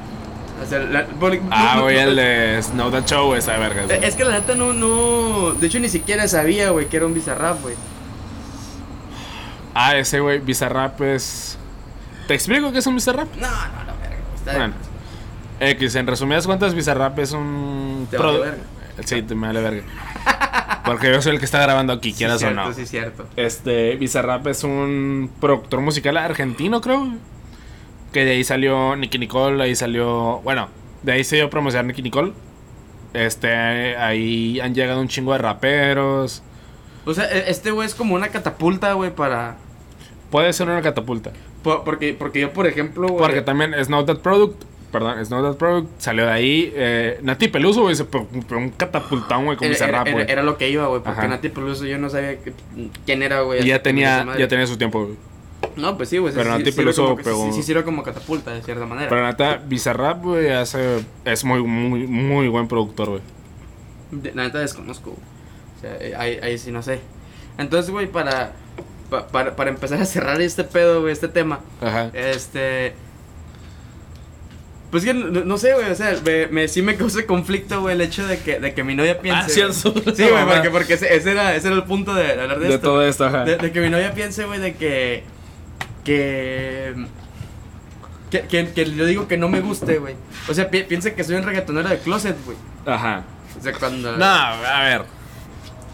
O 0.63 0.67
sea, 0.67 0.79
la- 0.79 1.05
Ah, 1.51 1.73
no- 1.75 1.83
güey, 1.83 1.95
no- 1.95 2.01
el 2.01 2.15
de 2.15 2.59
Snow 2.63 2.89
That 2.91 3.05
Show, 3.05 3.35
esa 3.35 3.57
verga. 3.57 3.83
Es 3.95 4.15
que 4.15 4.23
la 4.23 4.39
neta 4.39 4.55
no, 4.55 4.73
no. 4.73 5.51
De 5.51 5.67
hecho, 5.67 5.79
ni 5.79 5.89
siquiera 5.89 6.27
sabía, 6.27 6.69
güey, 6.71 6.87
que 6.87 6.97
era 6.97 7.05
un 7.05 7.13
Bizarrap, 7.13 7.61
güey. 7.61 7.75
Ah, 9.73 9.97
ese 9.97 10.19
güey, 10.19 10.39
Bizarrap 10.39 11.01
es. 11.01 11.57
¿Te 12.27 12.33
explico 12.35 12.71
qué 12.71 12.79
es 12.79 12.87
un 12.87 12.95
Bizarrap? 12.95 13.27
No, 13.35 13.47
no, 13.47 13.47
la 13.47 13.93
verga. 14.01 14.17
Está 14.35 14.53
Bueno, 14.53 14.73
X, 15.59 15.95
en 15.95 16.07
resumidas 16.07 16.45
cuentas, 16.45 16.73
Bizarrap 16.75 17.17
es 17.19 17.31
un. 17.31 18.07
Te 18.11 18.17
vale 18.17 18.39
verga. 18.39 18.57
Sí, 19.05 19.21
te 19.23 19.33
me 19.35 19.47
vale 19.47 19.61
verga. 19.61 19.83
Porque 20.85 21.11
yo 21.11 21.21
soy 21.21 21.33
el 21.33 21.39
que 21.39 21.45
está 21.45 21.61
grabando 21.61 21.93
aquí, 21.93 22.11
Sí, 22.11 22.17
quieras 22.17 22.39
cierto, 22.39 22.61
o 22.61 22.65
no. 22.65 22.73
Sí, 22.73 22.85
cierto. 22.85 23.25
Este, 23.35 23.95
Bizarrap 23.95 24.45
es 24.47 24.63
un 24.63 25.31
productor 25.39 25.79
musical 25.81 26.17
argentino, 26.17 26.81
creo. 26.81 27.13
Que 28.13 28.23
de 28.25 28.31
ahí 28.31 28.43
salió 28.43 28.95
Nicky 28.95 29.17
Nicole, 29.19 29.61
ahí 29.63 29.75
salió. 29.75 30.39
Bueno, 30.43 30.69
de 31.01 31.11
ahí 31.13 31.23
se 31.23 31.35
dio 31.37 31.45
a 31.45 31.49
promocionar 31.49 31.85
Nicky 31.85 32.01
Nicole. 32.03 32.31
Este, 33.13 33.47
ahí 33.97 34.59
han 34.59 34.73
llegado 34.73 35.01
un 35.01 35.07
chingo 35.07 35.33
de 35.33 35.39
raperos. 35.39 36.41
O 37.05 37.13
sea, 37.13 37.25
e- 37.25 37.49
este 37.49 37.71
güey 37.71 37.85
es 37.87 37.95
como 37.95 38.15
una 38.15 38.29
catapulta, 38.29 38.93
güey, 38.93 39.13
para. 39.13 39.57
Puede 40.31 40.53
ser 40.53 40.67
una 40.69 40.81
catapulta. 40.81 41.31
por- 41.63 41.83
porque, 41.83 42.13
porque 42.13 42.39
yo, 42.41 42.51
por 42.53 42.67
ejemplo. 42.67 43.07
Porque 43.17 43.41
también 43.41 43.73
Snow 43.83 44.03
That 44.05 44.17
Product, 44.19 44.63
perdón, 44.91 45.23
Snow 45.25 45.43
That 45.43 45.57
Product 45.57 45.89
salió 45.99 46.25
de 46.25 46.31
ahí. 46.31 46.71
Eh, 46.75 47.19
Nati 47.23 47.47
Peluso, 47.47 47.81
güey, 47.81 47.95
se 47.95 48.05
pegó 48.05 48.27
un 48.51 48.69
catapultón, 48.71 49.45
güey, 49.45 49.57
con 49.57 49.65
era, 49.65 49.73
Bizarrap, 49.73 50.07
era- 50.07 50.11
güey. 50.17 50.25
era 50.31 50.43
lo 50.43 50.57
que 50.57 50.69
iba, 50.69 50.87
güey. 50.87 51.01
Porque 51.01 51.19
Ajá. 51.19 51.27
Nati 51.29 51.49
Peluso 51.49 51.85
yo 51.85 51.97
no 51.99 52.09
sabía 52.09 52.37
que- 52.39 52.53
quién 53.05 53.21
era, 53.23 53.41
güey. 53.41 53.63
Y 53.63 53.67
ya 53.67 53.81
tenía, 53.81 54.25
ya 54.37 54.47
tenía 54.47 54.67
su 54.67 54.77
tiempo, 54.77 55.05
güey. 55.05 55.17
No, 55.75 55.97
pues 55.97 56.09
sí, 56.09 56.17
güey. 56.17 56.33
Pero 56.33 56.45
sí, 56.51 56.57
Nati 56.57 56.71
sí 56.71 56.77
Peluso 56.77 57.15
pegó- 57.15 57.47
Sí, 57.47 57.53
sí 57.53 57.63
sirve 57.63 57.83
como 57.83 58.03
catapulta, 58.03 58.51
de 58.51 58.61
cierta 58.61 58.85
manera. 58.85 59.09
Pero 59.09 59.25
neta, 59.25 59.61
Bizarrap, 59.65 60.21
güey, 60.23 60.49
hace, 60.51 61.03
es 61.25 61.43
muy, 61.43 61.61
muy, 61.63 62.07
muy 62.07 62.47
buen 62.47 62.67
productor, 62.67 63.09
güey. 63.09 63.21
De- 64.11 64.33
la 64.33 64.43
neta 64.43 64.59
desconozco, 64.59 65.11
güey. 65.11 65.23
O 65.77 65.81
sea, 65.81 65.97
eh, 65.99 66.13
ahí, 66.17 66.39
ahí 66.41 66.57
sí 66.57 66.71
no 66.71 66.81
sé. 66.83 66.99
Entonces, 67.57 67.91
güey, 67.91 68.07
para, 68.07 68.53
pa- 69.09 69.27
para, 69.27 69.55
para 69.55 69.69
empezar 69.69 70.01
a 70.01 70.05
cerrar 70.05 70.41
este 70.41 70.63
pedo, 70.63 71.01
güey, 71.01 71.13
este 71.13 71.27
tema, 71.27 71.59
Ajá. 71.81 72.09
este... 72.13 72.93
Pues 74.91 75.03
que 75.05 75.13
no, 75.15 75.43
no 75.43 75.57
sé, 75.57 75.73
güey, 75.73 75.89
o 75.89 75.95
sea, 75.95 76.15
me, 76.23 76.45
me- 76.47 76.67
sí 76.67 76.83
me 76.83 76.95
causa 76.95 77.25
conflicto, 77.25 77.81
güey, 77.81 77.95
el 77.95 78.01
hecho 78.01 78.27
de 78.27 78.37
que, 78.37 78.59
de 78.59 78.75
que 78.75 78.83
mi 78.83 78.93
novia 78.93 79.19
piense... 79.19 79.41
Ah, 79.43 79.49
sí, 79.49 79.59
güey. 79.61 79.71
eso- 79.71 80.15
Sí, 80.15 80.29
güey, 80.29 80.45
porque, 80.45 80.69
porque 80.69 80.93
ese, 80.93 81.15
ese 81.15 81.31
era, 81.31 81.55
ese 81.55 81.67
era 81.69 81.75
el 81.77 81.83
punto 81.85 82.13
de 82.13 82.31
hablar 82.39 82.59
de, 82.59 82.67
De 82.67 82.75
esto. 82.75 82.87
todo 82.89 83.03
esto, 83.03 83.25
ajá. 83.25 83.43
De, 83.43 83.57
de 83.57 83.71
que 83.71 83.81
mi 83.81 83.89
novia 83.89 84.13
piense, 84.13 84.45
güey, 84.45 84.59
de 84.59 84.75
que. 84.75 85.23
Que. 86.03 86.93
Que, 88.29 88.41
que, 88.47 88.67
que 88.71 88.85
yo 88.91 89.05
digo 89.05 89.27
que 89.27 89.37
no 89.37 89.47
me 89.47 89.61
guste, 89.61 89.99
güey. 89.99 90.15
O 90.49 90.53
sea, 90.53 90.69
pi- 90.69 90.83
piensa 90.83 91.13
que 91.13 91.23
soy 91.23 91.35
un 91.35 91.43
reggaetonero 91.43 91.87
de 91.89 91.99
closet, 91.99 92.35
güey. 92.45 92.57
Ajá. 92.85 93.23
O 93.59 93.61
sea, 93.63 93.73
cuando. 93.73 94.17
No, 94.17 94.25
a 94.25 94.81
ver. 94.83 95.01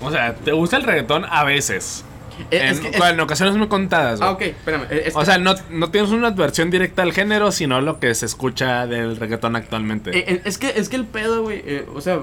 O 0.01 0.10
sea, 0.10 0.34
¿te 0.36 0.53
gusta 0.53 0.78
el 0.78 0.84
reggaetón? 0.84 1.26
A 1.30 1.43
veces. 1.43 2.05
Eh, 2.51 2.60
en, 2.62 2.68
es 2.70 2.80
que- 2.80 2.88
es- 2.89 3.01
en 3.03 3.20
ocasiones 3.20 3.55
muy 3.57 3.68
contadas, 3.68 4.20
güey. 4.20 4.30
Ah, 4.30 4.34
ok, 4.34 4.41
espérame. 4.43 4.84
eh, 4.89 5.03
es 5.07 5.16
O 5.16 5.20
que- 5.20 5.26
sea, 5.26 5.38
no, 5.38 5.55
no 5.70 5.91
tienes 5.91 6.12
una 6.12 6.30
adversión 6.30 6.70
directa 6.70 7.01
al 7.01 7.12
género, 7.12 7.51
sino 7.51 7.82
lo 7.82 7.99
que 7.99 8.16
se 8.16 8.26
escucha 8.26 8.88
del 8.88 9.18
reggaetón 9.18 9.57
actualmente. 9.57 10.18
eh, 10.18 10.41
es 10.45 10.57
que, 10.57 10.70
es 10.70 10.88
que 10.88 10.95
el 10.95 11.05
pedo, 11.05 11.41
güey. 11.43 11.62
eh, 11.66 11.86
o 11.93 11.99
sea, 11.99 12.20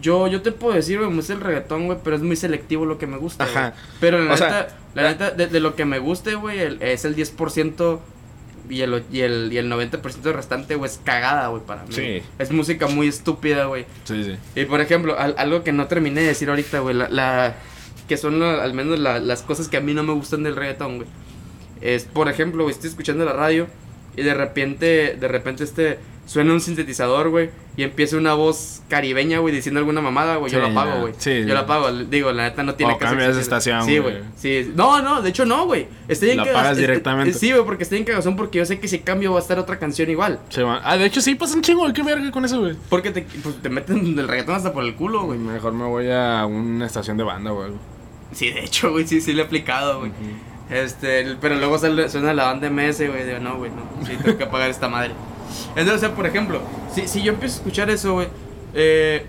yo, 0.00 0.26
yo 0.28 0.42
te 0.42 0.52
puedo 0.52 0.74
decir, 0.74 0.98
güey, 0.98 1.10
me 1.10 1.16
gusta 1.16 1.32
el 1.32 1.40
reggaetón, 1.40 1.86
güey, 1.86 1.98
pero 2.02 2.16
es 2.16 2.22
muy 2.22 2.36
selectivo 2.36 2.84
lo 2.86 2.98
que 2.98 3.06
me 3.06 3.16
gusta. 3.16 3.44
Ajá. 3.44 3.74
Pero 4.00 4.18
la 4.18 4.34
O 4.34 4.36
neta, 4.36 4.68
la 4.94 5.02
la- 5.02 5.08
neta, 5.10 5.30
de, 5.30 5.46
de 5.46 5.60
lo 5.60 5.74
que 5.76 5.84
me 5.84 5.98
guste, 5.98 6.34
güey, 6.34 6.78
es 6.80 7.04
el 7.04 7.14
10%. 7.16 8.00
Y 8.68 8.82
el, 8.82 9.02
y, 9.10 9.20
el, 9.22 9.52
y 9.52 9.58
el 9.58 9.68
90% 9.72 10.32
restante, 10.32 10.76
güey, 10.76 10.88
es 10.88 11.00
cagada, 11.02 11.48
güey, 11.48 11.60
para 11.64 11.82
mí. 11.82 11.92
Sí. 11.92 12.22
Es 12.38 12.52
música 12.52 12.86
muy 12.86 13.08
estúpida, 13.08 13.64
güey. 13.64 13.84
Sí, 14.04 14.22
sí. 14.22 14.36
Y 14.54 14.64
por 14.66 14.80
ejemplo, 14.80 15.18
al- 15.18 15.34
algo 15.38 15.64
que 15.64 15.72
no 15.72 15.88
terminé 15.88 16.20
de 16.20 16.28
decir 16.28 16.48
ahorita, 16.50 16.78
güey, 16.78 16.94
la, 16.94 17.08
la- 17.08 17.56
que 18.06 18.16
son 18.16 18.38
la- 18.38 18.62
al 18.62 18.72
menos 18.72 18.98
la- 19.00 19.18
las 19.18 19.42
cosas 19.42 19.66
que 19.66 19.76
a 19.76 19.80
mí 19.80 19.92
no 19.92 20.04
me 20.04 20.12
gustan 20.12 20.44
del 20.44 20.54
reggaetón, 20.54 20.98
güey. 20.98 21.08
Es, 21.80 22.04
por 22.04 22.28
ejemplo, 22.28 22.62
güey, 22.62 22.72
estoy 22.74 22.90
escuchando 22.90 23.24
la 23.24 23.32
radio 23.32 23.66
y 24.16 24.22
de 24.22 24.34
repente, 24.34 25.16
de 25.18 25.28
repente 25.28 25.64
este, 25.64 25.98
suena 26.30 26.52
un 26.52 26.60
sintetizador, 26.60 27.28
güey, 27.30 27.50
y 27.76 27.82
empieza 27.82 28.16
una 28.16 28.34
voz 28.34 28.82
caribeña, 28.88 29.40
güey, 29.40 29.52
diciendo 29.52 29.80
alguna 29.80 30.00
mamada, 30.00 30.36
güey, 30.36 30.52
yo 30.52 30.60
la 30.60 30.68
apago, 30.68 31.00
güey. 31.00 31.14
Sí, 31.18 31.40
yo 31.44 31.54
la 31.54 31.60
apago, 31.60 31.90
digo, 32.04 32.30
la 32.30 32.44
neta 32.44 32.62
no 32.62 32.76
tiene 32.76 32.92
O 32.92 32.98
caso 32.98 33.10
cambias 33.10 33.34
de 33.34 33.42
estación, 33.42 33.84
Sí, 33.84 33.98
güey. 33.98 34.18
güey. 34.20 34.30
Sí, 34.36 34.70
no, 34.76 35.02
no, 35.02 35.22
de 35.22 35.30
hecho 35.30 35.44
no, 35.44 35.66
güey. 35.66 35.88
Estoy 36.06 36.30
en 36.30 36.36
La 36.36 36.70
es- 36.70 36.76
directamente. 36.78 37.32
Sí, 37.36 37.50
güey, 37.50 37.64
porque 37.64 37.82
estoy 37.82 37.98
en 37.98 38.04
cagazón 38.04 38.36
porque 38.36 38.58
yo 38.58 38.64
sé 38.64 38.78
que 38.78 38.86
si 38.86 39.00
cambio 39.00 39.32
va 39.32 39.38
a 39.38 39.42
estar 39.42 39.58
otra 39.58 39.80
canción 39.80 40.08
igual. 40.08 40.38
Sí, 40.50 40.62
man. 40.62 40.80
Ah, 40.84 40.96
de 40.96 41.06
hecho 41.06 41.20
sí 41.20 41.34
pasa 41.34 41.56
un 41.56 41.62
chingo, 41.62 41.80
güey. 41.80 41.92
¿Qué 41.92 42.04
verga 42.04 42.30
con 42.30 42.44
eso, 42.44 42.60
güey? 42.60 42.76
Porque 42.88 43.10
te, 43.10 43.22
pues, 43.42 43.60
te 43.60 43.68
meten 43.68 44.14
del 44.14 44.28
reggaetón 44.28 44.54
hasta 44.54 44.72
por 44.72 44.84
el 44.84 44.94
culo, 44.94 45.24
güey. 45.24 45.38
Mejor 45.40 45.72
me 45.72 45.84
voy 45.86 46.10
a 46.12 46.46
una 46.46 46.86
estación 46.86 47.16
de 47.16 47.24
banda 47.24 47.52
o 47.52 47.60
algo. 47.64 47.78
Sí, 48.30 48.52
de 48.52 48.60
hecho, 48.64 48.92
güey, 48.92 49.04
sí, 49.04 49.20
sí 49.20 49.32
lo 49.32 49.42
he 49.42 49.46
aplicado, 49.46 49.98
güey. 49.98 50.12
Este, 50.70 51.34
pero 51.40 51.56
luego 51.56 51.76
sale- 51.78 52.08
suena 52.08 52.32
la 52.32 52.44
banda 52.44 52.68
MS, 52.70 53.08
güey. 53.08 53.24
Digo, 53.26 53.40
no, 53.40 53.56
güey, 53.56 53.72
no. 53.72 54.06
Sí, 54.06 54.12
tengo 54.22 54.38
que 54.38 54.44
apagar 54.44 54.70
esta 54.70 54.88
madre. 54.88 55.10
Entonces, 55.70 55.94
o 55.94 55.98
sea, 55.98 56.14
por 56.14 56.26
ejemplo, 56.26 56.60
si, 56.94 57.06
si 57.08 57.22
yo 57.22 57.32
empiezo 57.32 57.54
a 57.54 57.58
escuchar 57.58 57.90
eso, 57.90 58.14
güey. 58.14 58.28
Eh, 58.74 59.24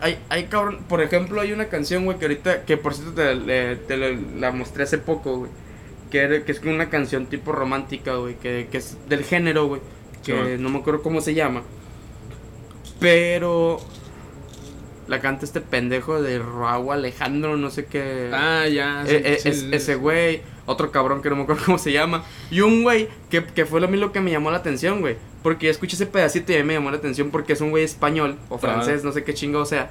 hay, 0.00 0.18
hay 0.28 0.44
cabrón. 0.44 0.80
Por 0.88 1.00
ejemplo, 1.02 1.40
hay 1.40 1.52
una 1.52 1.66
canción, 1.66 2.04
güey, 2.04 2.18
que 2.18 2.26
ahorita. 2.26 2.62
Que 2.64 2.76
por 2.76 2.94
cierto 2.94 3.14
te, 3.14 3.76
te 3.76 3.96
la 3.96 4.50
mostré 4.52 4.84
hace 4.84 4.98
poco, 4.98 5.38
güey. 5.38 5.50
Que, 6.10 6.42
que 6.44 6.52
es 6.52 6.60
una 6.62 6.90
canción 6.90 7.26
tipo 7.26 7.52
romántica, 7.52 8.14
güey. 8.16 8.34
Que, 8.36 8.68
que 8.70 8.78
es 8.78 8.96
del 9.08 9.24
género, 9.24 9.66
güey. 9.68 9.80
Que 10.24 10.58
no 10.58 10.68
me 10.68 10.78
acuerdo 10.80 11.02
cómo 11.02 11.20
se 11.20 11.34
llama. 11.34 11.62
Pero. 12.98 13.78
La 15.08 15.20
canta 15.20 15.44
este 15.44 15.60
pendejo 15.60 16.22
de 16.22 16.38
Raúl 16.38 16.92
Alejandro, 16.92 17.56
no 17.56 17.70
sé 17.70 17.86
qué. 17.86 18.30
Ah, 18.32 18.66
ya. 18.68 19.02
Eh, 19.06 19.22
eh, 19.24 19.38
es- 19.44 19.64
ese 19.72 19.96
güey, 19.96 20.42
otro 20.70 20.90
cabrón 20.90 21.20
que 21.22 21.30
no 21.30 21.36
me 21.36 21.42
acuerdo 21.42 21.62
cómo 21.66 21.78
se 21.78 21.92
llama. 21.92 22.24
Y 22.50 22.60
un 22.60 22.82
güey 22.82 23.08
que, 23.28 23.44
que 23.44 23.66
fue 23.66 23.80
lo 23.80 23.88
mismo 23.88 24.12
que 24.12 24.20
me 24.20 24.30
llamó 24.30 24.50
la 24.50 24.58
atención, 24.58 25.00
güey. 25.00 25.16
Porque 25.42 25.66
yo 25.66 25.70
escuché 25.70 25.96
ese 25.96 26.06
pedacito 26.06 26.52
y 26.52 26.56
a 26.56 26.58
mí 26.58 26.64
me 26.64 26.74
llamó 26.74 26.90
la 26.90 26.98
atención 26.98 27.30
porque 27.30 27.54
es 27.54 27.60
un 27.60 27.70
güey 27.70 27.84
español 27.84 28.36
o 28.48 28.58
francés, 28.58 29.04
no 29.04 29.12
sé 29.12 29.24
qué 29.24 29.34
chingo 29.34 29.64
sea. 29.64 29.90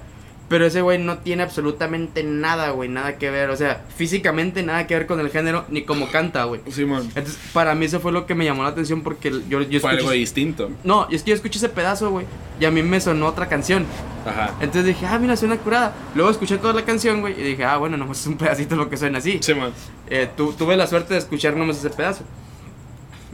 Pero 0.50 0.66
ese 0.66 0.82
güey 0.82 0.98
no 0.98 1.20
tiene 1.20 1.44
absolutamente 1.44 2.24
nada, 2.24 2.72
güey, 2.72 2.90
nada 2.90 3.18
que 3.20 3.30
ver. 3.30 3.52
O 3.52 3.56
sea, 3.56 3.86
físicamente 3.96 4.64
nada 4.64 4.88
que 4.88 4.96
ver 4.96 5.06
con 5.06 5.20
el 5.20 5.30
género 5.30 5.64
ni 5.70 5.84
cómo 5.84 6.10
canta, 6.10 6.46
güey. 6.46 6.62
Simón. 6.72 7.04
Entonces, 7.10 7.38
para 7.54 7.76
mí 7.76 7.86
eso 7.86 8.00
fue 8.00 8.12
lo 8.12 8.26
que 8.26 8.34
me 8.34 8.46
llamó 8.46 8.64
la 8.64 8.70
atención 8.70 9.04
porque 9.04 9.30
yo, 9.48 9.62
yo 9.62 9.80
Fue 9.80 9.92
escuché... 9.92 9.98
algo 9.98 10.10
distinto. 10.12 10.72
No, 10.84 11.06
y 11.12 11.16
es 11.16 11.22
que 11.22 11.30
yo 11.30 11.36
escuché 11.36 11.60
ese 11.60 11.70
pedazo, 11.70 12.10
güey. 12.10 12.26
Y 12.60 12.66
a 12.66 12.72
mí 12.72 12.82
me 12.82 13.00
sonó 13.00 13.28
otra 13.28 13.48
canción. 13.48 13.86
Ajá. 14.26 14.56
Entonces 14.60 14.86
dije, 14.86 15.06
ah, 15.06 15.20
mira, 15.20 15.36
suena 15.38 15.56
curada. 15.58 15.94
Luego 16.16 16.32
escuché 16.32 16.58
toda 16.58 16.74
la 16.74 16.84
canción, 16.84 17.22
güey. 17.22 17.40
Y 17.40 17.44
dije, 17.44 17.64
ah, 17.64 17.78
bueno, 17.78 17.96
nomás 17.96 18.20
es 18.22 18.26
un 18.28 18.36
pedacito 18.38 18.76
lo 18.76 18.90
que 18.90 18.98
suena 18.98 19.20
así. 19.20 19.38
Simón. 19.44 19.72
Eh, 20.10 20.28
tu- 20.36 20.54
tuve 20.54 20.76
la 20.76 20.88
suerte 20.88 21.14
de 21.14 21.20
escuchar 21.20 21.56
nomás 21.56 21.78
ese 21.78 21.92
pedazo. 21.92 22.24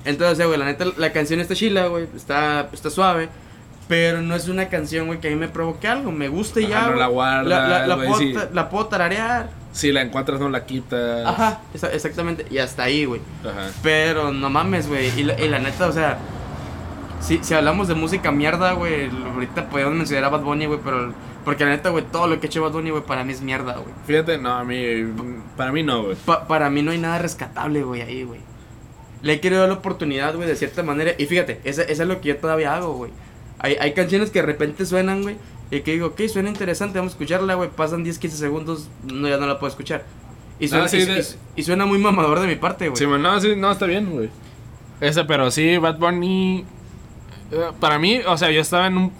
Entonces, 0.03 0.45
güey, 0.45 0.59
la 0.59 0.65
neta, 0.65 0.85
la 0.97 1.11
canción 1.11 1.39
está 1.39 1.55
chila, 1.55 1.87
güey. 1.87 2.07
Está, 2.15 2.69
está 2.73 2.89
suave. 2.89 3.29
Pero 3.87 4.21
no 4.21 4.35
es 4.35 4.47
una 4.47 4.67
canción, 4.67 5.05
güey, 5.07 5.19
que 5.19 5.27
a 5.27 5.31
mí 5.31 5.35
me 5.37 5.47
provoque 5.47 5.87
algo. 5.87 6.11
Me 6.11 6.27
gusta 6.27 6.59
y 6.59 6.65
Ajá, 6.71 6.85
ya. 6.87 6.89
no 6.91 6.95
la 6.95 7.07
guardas, 7.07 7.45
La, 7.47 7.67
la- 7.67 7.87
la 7.87 7.95
puedo, 7.97 8.17
sí. 8.17 8.33
la 8.51 8.69
puedo 8.69 8.87
tararear. 8.87 9.49
Si 9.73 9.91
la 9.91 10.01
encuentras, 10.01 10.39
no 10.39 10.49
la 10.49 10.65
quitas. 10.65 11.25
Ajá, 11.27 11.59
esa- 11.73 11.91
exactamente. 11.93 12.45
Y 12.49 12.57
hasta 12.57 12.83
ahí, 12.83 13.05
güey. 13.05 13.21
Ajá. 13.43 13.69
Pero 13.83 14.31
no 14.31 14.49
mames, 14.49 14.87
güey. 14.87 15.11
Y 15.19 15.23
la, 15.23 15.39
y 15.39 15.47
la 15.49 15.59
neta, 15.59 15.87
o 15.87 15.91
sea. 15.91 16.17
Si, 17.21 17.39
si 17.43 17.53
hablamos 17.53 17.87
de 17.87 17.95
música 17.95 18.31
mierda, 18.31 18.73
güey. 18.73 19.09
Ahorita 19.33 19.69
podríamos 19.69 19.97
mencionar 19.97 20.25
a 20.25 20.29
Bad 20.29 20.41
Bunny, 20.41 20.65
güey. 20.65 20.79
Pero. 20.83 21.13
Porque 21.43 21.63
la 21.63 21.71
neta, 21.71 21.89
güey, 21.89 22.03
todo 22.05 22.25
lo 22.27 22.39
que 22.39 22.47
ha 22.47 22.49
hecho 22.49 22.63
Bad 22.63 22.71
Bunny, 22.71 22.89
güey, 22.89 23.03
para 23.03 23.23
mí 23.23 23.31
es 23.33 23.41
mierda, 23.41 23.73
güey. 23.73 23.93
Fíjate, 24.07 24.37
no, 24.39 24.51
a 24.53 24.63
mí. 24.63 24.83
Para 25.55 25.71
mí 25.71 25.83
no, 25.83 26.03
güey. 26.05 26.15
Pa- 26.25 26.47
para 26.47 26.69
mí 26.71 26.81
no 26.81 26.89
hay 26.91 26.97
nada 26.97 27.19
rescatable, 27.19 27.83
güey, 27.83 28.01
ahí, 28.01 28.23
güey. 28.23 28.39
Le 29.21 29.33
he 29.33 29.39
querido 29.39 29.61
dar 29.61 29.69
la 29.69 29.75
oportunidad, 29.75 30.35
güey, 30.35 30.47
de 30.47 30.55
cierta 30.55 30.81
manera. 30.83 31.11
Y 31.17 31.25
fíjate, 31.27 31.61
esa 31.63 31.83
es 31.83 31.99
lo 31.99 32.19
que 32.21 32.29
yo 32.29 32.37
todavía 32.37 32.75
hago, 32.75 32.93
güey. 32.93 33.11
Hay, 33.59 33.75
hay 33.79 33.93
canciones 33.93 34.29
que 34.31 34.39
de 34.39 34.45
repente 34.45 34.85
suenan, 34.85 35.21
güey. 35.23 35.37
Y 35.71 35.81
que 35.81 35.93
digo, 35.93 36.07
ok, 36.07 36.21
suena 36.27 36.49
interesante, 36.49 36.99
vamos 36.99 37.13
a 37.13 37.15
escucharla, 37.15 37.55
güey. 37.55 37.69
Pasan 37.69 38.03
10, 38.03 38.19
15 38.19 38.37
segundos, 38.37 38.89
no, 39.11 39.27
ya 39.27 39.37
no 39.37 39.47
la 39.47 39.57
puedo 39.59 39.69
escuchar. 39.69 40.03
Y 40.59 40.67
suena, 40.67 40.85
Ah, 40.85 40.87
sí, 40.87 40.97
y- 40.97 41.05
de- 41.05 41.19
y- 41.19 41.61
y 41.61 41.63
suena 41.63 41.85
muy 41.85 41.97
mamador 41.97 42.39
de 42.39 42.47
mi 42.47 42.55
parte, 42.55 42.87
güey. 42.89 42.97
Sí, 42.97 43.05
no, 43.07 43.41
sí, 43.41 43.55
no, 43.55 43.71
está 43.71 43.85
bien, 43.85 44.11
güey. 44.11 44.29
Ese, 45.01 45.23
pero 45.25 45.49
sí, 45.51 45.77
Bad 45.77 45.97
Bunny. 45.97 46.63
eh, 47.51 47.57
Para 47.79 47.99
mí, 47.99 48.21
o 48.27 48.37
sea, 48.37 48.51
yo 48.51 48.61
estaba 48.61 48.87
en 48.87 48.97
un. 48.97 49.11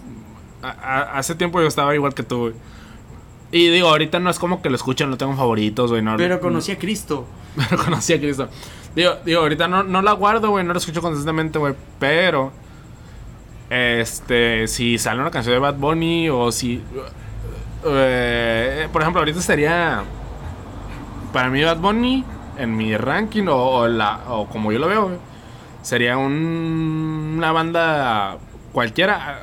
a- 0.62 0.70
a- 0.70 1.18
hace 1.18 1.34
tiempo 1.34 1.60
yo 1.60 1.66
estaba 1.66 1.94
igual 1.94 2.14
que 2.14 2.22
tú, 2.22 2.38
güey. 2.38 2.54
Y 3.52 3.68
digo, 3.68 3.88
ahorita 3.88 4.18
no 4.18 4.30
es 4.30 4.38
como 4.38 4.62
que 4.62 4.70
lo 4.70 4.76
escuchen, 4.76 5.10
no 5.10 5.16
tengo 5.16 5.34
favoritos, 5.36 5.90
güey. 5.90 6.02
No, 6.02 6.16
Pero 6.16 6.40
conocí 6.40 6.72
a 6.72 6.78
Cristo. 6.78 7.26
Pero 7.70 7.82
conocí 7.84 8.12
a 8.12 8.18
Cristo. 8.20 8.48
Digo, 8.94 9.12
digo 9.24 9.40
ahorita 9.40 9.68
no, 9.68 9.82
no 9.82 10.00
la 10.02 10.12
guardo, 10.12 10.50
güey, 10.50 10.64
no 10.64 10.72
la 10.72 10.78
escucho 10.78 11.00
constantemente, 11.02 11.58
güey. 11.58 11.74
Pero. 11.98 12.52
Este, 13.70 14.68
si 14.68 14.96
sale 14.98 15.20
una 15.20 15.30
canción 15.30 15.54
de 15.54 15.58
Bad 15.58 15.74
Bunny 15.74 16.28
o 16.30 16.52
si. 16.52 16.82
eh, 17.84 18.88
por 18.92 19.02
ejemplo, 19.02 19.20
ahorita 19.20 19.40
sería. 19.40 20.02
Para 21.32 21.50
mí, 21.50 21.62
Bad 21.62 21.78
Bunny, 21.78 22.24
en 22.58 22.76
mi 22.76 22.96
ranking 22.96 23.46
o, 23.48 23.56
o 23.56 23.88
la, 23.88 24.20
o 24.28 24.46
como 24.48 24.72
yo 24.72 24.78
lo 24.78 24.88
veo, 24.88 25.18
sería 25.82 26.16
un- 26.16 27.34
una 27.36 27.52
banda 27.52 28.38
cualquiera. 28.72 29.40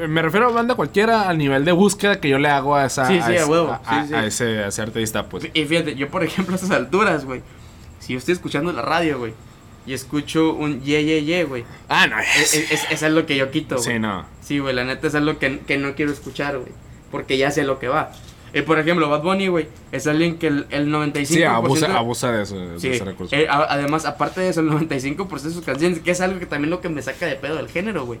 eh, 0.00 0.06
me 0.08 0.20
refiero 0.20 0.48
a 0.48 0.52
banda 0.52 0.74
cualquiera 0.74 1.28
al 1.28 1.38
nivel 1.38 1.64
de 1.64 1.72
búsqueda 1.72 2.20
que 2.20 2.28
yo 2.28 2.38
le 2.38 2.48
hago 2.48 2.74
a 2.76 2.84
esa. 2.86 3.06
Sí, 3.06 3.20
sí, 3.24 3.32
a 3.32 3.34
ese- 3.36 3.44
huevo, 3.50 3.70
a- 3.84 4.02
sí, 4.02 4.08
sí. 4.08 4.14
a 4.14 4.26
ese, 4.26 4.58
a 4.64 4.66
ese 4.68 4.82
artista, 4.82 5.26
pues. 5.26 5.48
Y 5.54 5.64
fíjate, 5.64 5.94
yo 5.94 6.08
por 6.08 6.22
ejemplo 6.24 6.54
a 6.54 6.56
esas 6.56 6.70
alturas, 6.72 7.24
güey. 7.24 7.42
Si 8.00 8.12
yo 8.12 8.18
estoy 8.18 8.32
escuchando 8.34 8.72
la 8.72 8.82
radio, 8.82 9.18
güey. 9.18 9.32
Y 9.86 9.92
escucho 9.92 10.54
un 10.54 10.82
ye, 10.82 11.04
ye, 11.04 11.24
ye, 11.24 11.44
güey. 11.44 11.64
Ah, 11.88 12.06
no, 12.06 12.18
Es, 12.18 12.54
es, 12.54 12.70
es- 12.72 12.90
eso 12.90 13.06
es 13.06 13.12
lo 13.12 13.26
que 13.26 13.36
yo 13.36 13.50
quito, 13.50 13.76
güey. 13.76 13.86
Sí, 13.92 13.98
no. 13.98 14.24
Sí, 14.40 14.58
güey, 14.58 14.74
la 14.74 14.84
neta 14.84 15.06
es 15.08 15.14
algo 15.14 15.38
que, 15.38 15.58
que 15.60 15.76
no 15.78 15.94
quiero 15.94 16.10
escuchar, 16.12 16.56
güey. 16.58 16.72
Porque 17.10 17.36
ya 17.36 17.50
sé 17.50 17.64
lo 17.64 17.78
que 17.78 17.88
va. 17.88 18.12
Eh, 18.54 18.62
por 18.62 18.78
ejemplo, 18.78 19.08
Bad 19.08 19.22
Bunny, 19.22 19.48
güey, 19.48 19.66
es 19.92 20.06
alguien 20.06 20.38
que 20.38 20.46
el, 20.46 20.66
el 20.70 20.88
95%... 20.88 21.24
Sí, 21.26 21.42
abusa, 21.42 21.96
abusa 21.98 22.30
de, 22.32 22.42
eso, 22.44 22.56
de 22.56 22.78
Sí, 22.80 22.88
ese 22.88 23.04
recurso. 23.04 23.34
eh, 23.34 23.46
a- 23.48 23.64
además, 23.68 24.06
aparte 24.06 24.40
de 24.40 24.48
eso, 24.50 24.60
el 24.60 24.70
95% 24.70 25.42
de 25.42 25.50
sus 25.50 25.64
canciones, 25.64 25.98
que 25.98 26.12
es 26.12 26.20
algo 26.20 26.38
que 26.38 26.46
también 26.46 26.70
lo 26.70 26.80
que 26.80 26.88
me 26.88 27.02
saca 27.02 27.26
de 27.26 27.34
pedo 27.36 27.56
del 27.56 27.68
género, 27.68 28.06
güey. 28.06 28.20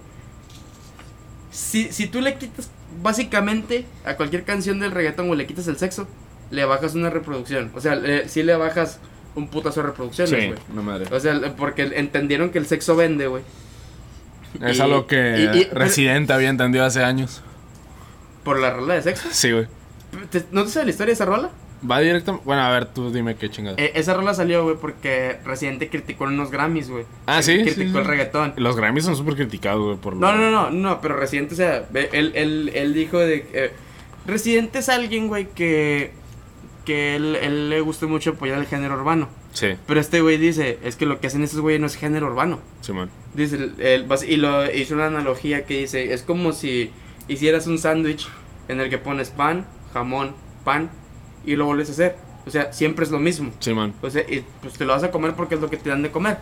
Si, 1.50 1.92
si 1.92 2.06
tú 2.08 2.20
le 2.20 2.34
quitas, 2.36 2.68
básicamente, 3.00 3.86
a 4.04 4.16
cualquier 4.16 4.44
canción 4.44 4.80
del 4.80 4.90
reggaetón, 4.90 5.28
güey, 5.28 5.38
le 5.38 5.46
quitas 5.46 5.68
el 5.68 5.76
sexo, 5.76 6.08
le 6.50 6.64
bajas 6.64 6.94
una 6.94 7.10
reproducción. 7.10 7.70
O 7.74 7.80
sea, 7.80 7.94
le- 7.94 8.28
sí 8.28 8.42
le 8.42 8.56
bajas 8.56 8.98
un 9.34 9.48
putazo 9.48 9.80
de 9.82 9.88
reproducciones, 9.88 10.30
sí, 10.30 10.46
güey. 10.48 10.58
no 10.72 10.82
madre. 10.82 11.06
O 11.14 11.18
sea, 11.20 11.38
porque 11.56 11.82
entendieron 11.96 12.50
que 12.50 12.58
el 12.58 12.66
sexo 12.66 12.94
vende, 12.96 13.26
güey. 13.26 13.42
Es 14.62 14.78
y- 14.78 14.80
algo 14.80 15.06
que 15.06 15.50
y- 15.54 15.58
y- 15.60 15.64
Residente 15.72 16.32
había 16.32 16.48
entendido 16.48 16.84
hace 16.84 17.02
años. 17.02 17.42
Por 18.44 18.58
la 18.60 18.70
rola 18.72 18.94
de 18.94 19.02
sexo. 19.02 19.28
Sí, 19.32 19.50
güey. 19.52 19.66
¿Te- 20.30 20.44
¿No 20.52 20.64
te 20.64 20.70
sabes 20.70 20.86
la 20.86 20.90
historia 20.92 21.06
de 21.10 21.14
esa 21.14 21.24
rola? 21.24 21.50
Va 21.90 21.98
directo. 22.00 22.40
Bueno, 22.44 22.62
a 22.62 22.70
ver, 22.70 22.86
tú 22.86 23.12
dime 23.12 23.34
qué 23.36 23.50
chingada. 23.50 23.76
Eh, 23.78 23.92
esa 23.96 24.14
rola 24.14 24.32
salió, 24.32 24.62
güey, 24.62 24.76
porque 24.76 25.38
Residente 25.44 25.88
criticó 25.90 26.24
en 26.26 26.34
unos 26.34 26.50
Grammys, 26.50 26.88
güey. 26.88 27.04
Ah, 27.26 27.42
¿sí? 27.42 27.56
Criticó 27.62 27.80
Sí, 27.82 27.90
sí. 27.92 27.98
el 27.98 28.04
reggaetón. 28.04 28.54
Los 28.56 28.76
Grammys 28.76 29.04
son 29.04 29.16
súper 29.16 29.34
criticados, 29.34 29.82
güey. 29.84 29.96
Por 29.98 30.14
No, 30.16 30.32
lo- 30.32 30.38
no, 30.38 30.50
no, 30.50 30.70
no, 30.70 31.00
pero 31.00 31.16
Residente, 31.16 31.54
o 31.54 31.56
sea, 31.56 31.84
ve- 31.90 32.08
él, 32.12 32.32
él, 32.36 32.70
él 32.74 32.94
dijo 32.94 33.18
de 33.18 33.42
que... 33.46 33.64
eh, 33.66 33.72
Residente 34.26 34.78
es 34.78 34.88
alguien, 34.88 35.28
güey, 35.28 35.48
que... 35.54 36.12
Que 36.84 37.16
él, 37.16 37.36
él 37.36 37.70
le 37.70 37.80
gusta 37.80 38.06
mucho 38.06 38.30
apoyar 38.30 38.58
el 38.58 38.66
género 38.66 38.94
urbano. 38.94 39.28
Sí, 39.52 39.68
Pero 39.86 40.00
este 40.00 40.20
güey 40.20 40.36
dice, 40.36 40.78
es 40.84 40.96
que 40.96 41.06
lo 41.06 41.20
que 41.20 41.28
hacen 41.28 41.42
esos 41.42 41.60
güeyes 41.60 41.80
no 41.80 41.86
es 41.86 41.94
género 41.96 42.26
urbano. 42.26 42.60
Simón. 42.82 43.08
Dice, 43.34 43.56
el- 43.56 43.74
el- 43.80 44.06
bas- 44.08 44.26
y 44.28 44.36
lo 44.36 44.70
hizo 44.70 44.94
una 44.94 45.06
analogía 45.06 45.64
que 45.64 45.78
dice, 45.80 46.12
es 46.12 46.22
como 46.22 46.52
si 46.52 46.90
hicieras 47.28 47.66
un 47.66 47.78
sándwich 47.78 48.28
en 48.68 48.80
el 48.80 48.90
que 48.90 48.98
pones 48.98 49.30
pan, 49.30 49.64
jamón, 49.94 50.34
pan, 50.64 50.90
y 51.46 51.56
lo 51.56 51.66
vuelves 51.66 51.88
a 51.88 51.92
hacer. 51.92 52.16
O 52.46 52.50
sea, 52.50 52.72
siempre 52.72 53.04
es 53.06 53.10
lo 53.10 53.18
mismo. 53.18 53.52
Simón. 53.60 53.94
O 54.02 54.10
sea, 54.10 54.22
y 54.22 54.44
pues 54.60 54.74
te 54.74 54.84
lo 54.84 54.92
vas 54.92 55.04
a 55.04 55.10
comer 55.10 55.34
porque 55.34 55.54
es 55.54 55.60
lo 55.62 55.70
que 55.70 55.76
te 55.78 55.88
dan 55.88 56.02
de 56.02 56.10
comer. 56.10 56.36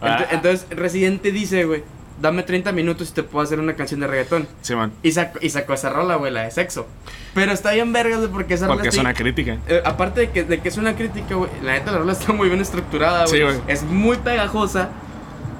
Ah. 0.00 0.18
Ent- 0.20 0.28
Entonces, 0.36 0.66
Residente 0.70 1.32
dice, 1.32 1.64
güey, 1.64 1.82
dame 2.20 2.42
30 2.42 2.72
minutos 2.72 3.10
y 3.10 3.12
te 3.12 3.22
puedo 3.22 3.44
hacer 3.44 3.58
una 3.60 3.74
canción 3.74 4.00
de 4.00 4.06
reggaetón. 4.06 4.46
Simón. 4.62 4.92
Y 5.02 5.12
sacó, 5.12 5.38
y 5.42 5.50
sacó 5.50 5.74
esa 5.74 5.90
rola, 5.90 6.16
güey, 6.16 6.32
la 6.32 6.42
de 6.42 6.50
sexo. 6.50 6.86
Pero 7.34 7.52
está 7.52 7.72
bien 7.72 7.92
vergas, 7.92 8.18
güey, 8.18 8.30
porque 8.30 8.54
esa 8.54 8.66
rola 8.66 8.76
Porque 8.76 8.88
es 8.90 8.98
una 8.98 9.14
crítica. 9.14 9.58
eh, 9.68 9.82
aparte 9.84 10.20
de 10.20 10.30
que, 10.30 10.44
de 10.44 10.60
que 10.60 10.68
es 10.68 10.76
una 10.76 10.94
crítica, 10.94 11.34
güey, 11.34 11.50
la 11.62 11.72
neta 11.72 11.92
la 11.92 11.98
rola 11.98 12.12
está 12.12 12.32
muy 12.32 12.48
bien 12.48 12.60
estructurada, 12.60 13.26
güey. 13.26 13.36
Sí, 13.38 13.42
güey. 13.42 13.56
Es 13.68 13.82
muy 13.82 14.16
pegajosa. 14.18 14.90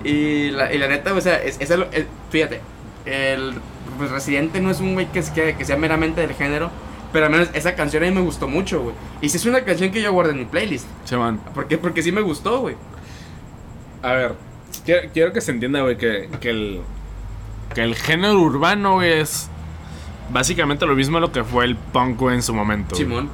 Y 0.04 0.50
la, 0.50 0.72
y 0.72 0.78
la 0.78 0.88
neta, 0.88 1.12
o 1.14 1.20
sea, 1.20 1.36
es, 1.42 1.56
es 1.60 1.70
el- 1.70 1.86
fíjate, 2.30 2.60
el 3.06 3.54
pues, 3.98 4.10
Residente 4.10 4.60
no 4.60 4.70
es 4.70 4.80
un 4.80 4.94
güey 4.94 5.06
que, 5.10 5.18
es- 5.20 5.30
que, 5.30 5.56
que 5.56 5.64
sea 5.64 5.76
meramente 5.76 6.20
del 6.20 6.34
género. 6.34 6.70
Pero 7.12 7.26
al 7.26 7.32
menos 7.32 7.48
esa 7.54 7.76
canción 7.76 8.02
a 8.02 8.06
mí 8.06 8.12
me 8.12 8.20
gustó 8.22 8.48
mucho, 8.48 8.82
güey. 8.82 8.94
Y 9.20 9.28
si 9.28 9.36
es 9.36 9.46
una 9.46 9.60
canción 9.64 9.92
que 9.92 10.02
yo 10.02 10.12
guardo 10.12 10.32
en 10.32 10.38
mi 10.38 10.44
playlist. 10.46 10.86
Simón. 11.04 11.38
¿Por 11.54 11.68
qué? 11.68 11.78
Porque 11.78 12.02
sí 12.02 12.10
me 12.10 12.20
gustó, 12.22 12.58
güey. 12.60 12.74
A 14.02 14.12
ver, 14.14 14.34
quiero, 14.84 15.08
quiero 15.12 15.32
que 15.32 15.40
se 15.40 15.50
entienda, 15.52 15.80
güey, 15.82 15.96
que, 15.96 16.28
que 16.40 16.50
el. 16.50 16.80
Que 17.74 17.82
el 17.82 17.94
género 17.96 18.40
urbano, 18.40 19.02
es. 19.02 19.48
Básicamente 20.30 20.86
lo 20.86 20.94
mismo 20.94 21.18
a 21.18 21.20
lo 21.20 21.32
que 21.32 21.44
fue 21.44 21.64
el 21.64 21.76
punk, 21.76 22.18
güey, 22.18 22.36
en 22.36 22.42
su 22.42 22.54
momento. 22.54 22.94
Simón. 22.96 23.28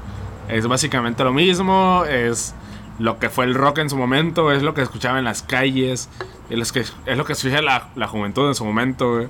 Es 0.49 0.67
básicamente 0.67 1.23
lo 1.23 1.33
mismo, 1.33 2.05
es 2.09 2.55
lo 2.99 3.19
que 3.19 3.31
fue 3.31 3.45
el 3.45 3.55
rock 3.55 3.79
en 3.79 3.89
su 3.89 3.97
momento, 3.97 4.51
es 4.53 4.63
lo 4.63 4.75
que 4.75 4.83
escuchaba 4.83 5.19
en 5.19 5.25
las 5.25 5.43
calles, 5.43 6.09
es 6.51 6.59
lo 6.59 6.65
que, 6.75 6.81
es 6.81 7.17
lo 7.17 7.25
que 7.25 7.33
escuchaba 7.35 7.63
la, 7.63 7.89
la 7.95 8.09
juventud 8.09 8.49
en 8.49 8.55
su 8.57 8.65
momento, 8.65 9.15
güey. 9.15 9.29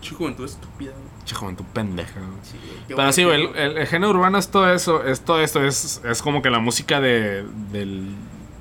Che, 0.00 0.14
juventud 0.14 0.44
estúpida, 0.46 0.92
güey. 0.92 1.04
Che, 1.26 1.34
juventud 1.34 1.64
pendeja, 1.74 2.18
güey. 2.18 2.30
Sí, 2.42 2.56
Pero 2.88 3.12
sí, 3.12 3.24
güey, 3.24 3.44
el, 3.44 3.56
el- 3.56 3.76
el 3.78 3.86
género 3.86 4.10
urbano 4.10 4.38
es 4.38 4.48
todo 4.48 4.72
eso, 4.72 5.04
es 5.04 5.20
todo 5.20 5.40
esto, 5.42 5.62
es, 5.62 6.00
es 6.02 6.22
como 6.22 6.40
que 6.40 6.48
la 6.50 6.58
música 6.60 7.00
de, 7.00 7.44
del... 7.70 8.14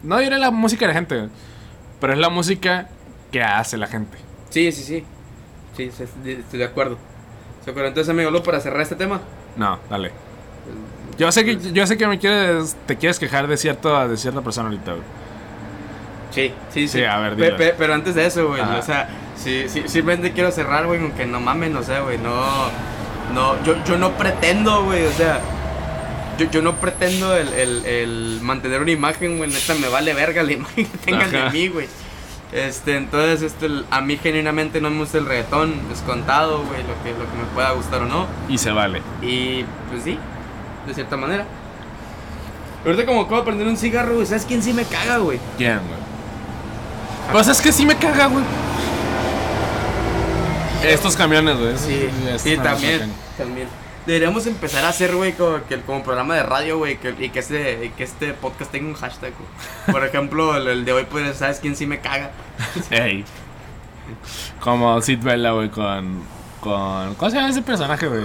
No 0.04 0.18
diré 0.20 0.38
la 0.38 0.52
música 0.52 0.82
de 0.86 0.88
la 0.90 0.94
gente, 0.94 1.30
pero 2.04 2.12
es 2.12 2.20
la 2.20 2.28
música 2.28 2.90
que 3.32 3.42
hace 3.42 3.78
la 3.78 3.88
gente. 3.88 4.18
Sí, 4.50 4.74
sí, 4.74 4.84
sí. 4.84 5.06
Sí, 5.78 5.84
estoy 6.26 6.60
de 6.60 6.66
acuerdo. 6.66 6.98
¿Se 7.64 7.70
acuerdan? 7.72 7.92
Entonces, 7.92 8.10
amigo, 8.12 8.30
Lu, 8.30 8.44
para 8.44 8.60
cerrar 8.60 8.82
este 8.82 8.96
tema. 8.96 9.22
No, 9.56 9.80
dale. 9.90 10.12
Yo 11.18 11.32
sé 11.32 11.46
que, 11.46 11.58
yo 11.72 11.88
sé 11.88 11.98
que 11.98 12.06
me 12.08 12.20
quieres, 12.20 12.76
te 12.86 12.98
quieres 12.98 13.20
quejar 13.20 13.48
de, 13.48 13.56
cierto, 13.56 14.06
de 14.06 14.18
cierta 14.18 14.42
persona 14.42 14.68
ahorita, 14.68 14.92
güey. 14.92 15.04
Sí, 16.32 16.54
sí, 16.74 16.88
sí. 16.90 16.98
Sí, 17.00 17.06
a 17.06 17.20
ver, 17.20 17.36
Pe- 17.38 17.46
dilo. 17.46 17.56
pe- 17.58 17.76
pero 17.78 17.94
antes 17.94 18.16
de 18.16 18.26
eso, 18.26 18.50
güey, 18.50 18.60
Ajá. 18.60 18.78
o 18.80 18.82
sea, 18.82 19.10
sí, 19.38 19.64
sí, 19.70 19.84
simplemente 19.88 20.34
quiero 20.34 20.52
cerrar, 20.52 20.86
güey, 20.88 21.00
aunque 21.00 21.26
no 21.26 21.40
mamen, 21.40 21.78
o 21.78 21.84
sea, 21.84 22.02
güey, 22.02 22.18
no, 22.18 22.44
no, 23.34 23.64
yo, 23.64 23.82
yo 23.86 23.98
no 23.98 24.12
pretendo, 24.18 24.84
güey, 24.84 25.06
o 25.06 25.12
sea, 25.12 25.40
yo, 26.38 26.50
yo 26.50 26.62
no 26.62 26.76
pretendo 26.76 27.36
el, 27.36 27.48
el, 27.50 27.86
el 27.86 28.40
mantener 28.42 28.82
una 28.82 28.92
imagen, 28.92 29.38
güey, 29.38 29.50
neta, 29.52 29.76
me 29.76 29.88
vale 29.88 30.14
verga 30.14 30.44
la 30.44 30.54
imagen 30.54 30.86
que 30.86 30.98
tengan 30.98 31.32
de 31.32 31.50
mí, 31.50 31.68
güey. 31.68 31.88
Este, 32.52 32.98
entonces, 32.98 33.42
este, 33.42 33.68
a 33.90 34.02
mí 34.02 34.18
genuinamente 34.22 34.80
no 34.80 34.92
me 34.92 35.00
gusta 35.00 35.18
el 35.18 35.26
reggaetón, 35.26 35.90
descontado, 35.90 36.60
güey, 36.60 36.82
lo 36.84 36.94
que, 37.04 37.10
lo 37.12 37.30
que 37.32 37.38
me 37.38 37.46
pueda 37.54 37.72
gustar 37.72 38.04
o 38.04 38.06
no. 38.06 38.28
Y 38.48 38.60
se 38.60 38.72
vale. 38.72 39.02
Y 39.24 39.66
pues 39.90 40.04
sí, 40.04 40.20
de 40.86 40.94
cierta 40.94 41.18
manera. 41.18 41.46
Ahorita 42.86 43.06
como 43.06 43.22
acabo 43.22 43.38
de 43.38 43.44
prender 43.44 43.68
un 43.68 43.78
cigarro, 43.78 44.16
güey, 44.16 44.28
¿sabes 44.28 44.46
quién 44.46 44.62
sí 44.62 44.72
me 44.74 44.84
caga, 44.86 45.18
güey? 45.18 45.40
¿Quién, 45.58 45.80
güey? 45.80 46.00
Pues 47.32 47.48
es 47.48 47.60
que 47.60 47.72
sí 47.72 47.86
me 47.86 47.96
caga, 47.96 48.28
güey. 48.28 48.44
Estos 50.86 51.16
camiones, 51.16 51.58
güey. 51.58 51.78
Sí, 51.78 52.10
sí, 52.38 52.58
camiones 52.58 52.64
también, 52.64 53.14
también. 53.38 53.68
Deberíamos 54.06 54.46
empezar 54.48 54.84
a 54.84 54.90
hacer, 54.90 55.16
güey, 55.16 55.34
como, 55.34 55.64
que, 55.66 55.80
como 55.82 56.04
programa 56.04 56.36
de 56.36 56.44
radio, 56.44 56.78
güey, 56.78 56.98
que, 56.98 57.16
y 57.20 57.30
que 57.30 57.40
este, 57.40 57.86
y 57.86 57.90
que 57.92 58.04
este 58.04 58.34
podcast 58.34 58.70
tenga 58.72 58.88
un 58.90 58.96
hashtag, 58.96 59.32
güey. 59.38 59.94
Por 59.96 60.04
ejemplo, 60.08 60.58
el, 60.58 60.68
el 60.68 60.86
de 60.86 60.92
hoy, 60.94 61.06
pues, 61.10 61.38
¿sabes 61.38 61.60
quién 61.60 61.76
sí 61.76 61.86
me 61.86 62.00
caga? 62.00 62.32
Ey. 62.90 63.24
Como 64.60 65.02
Sid 65.02 65.20
Vela, 65.22 65.52
güey, 65.52 65.70
con. 65.70 66.22
con. 66.60 67.16
¿Cómo 67.16 67.32
se 67.32 67.38
llama 67.38 67.50
ese 67.50 67.62
personaje, 67.62 68.08
güey? 68.08 68.22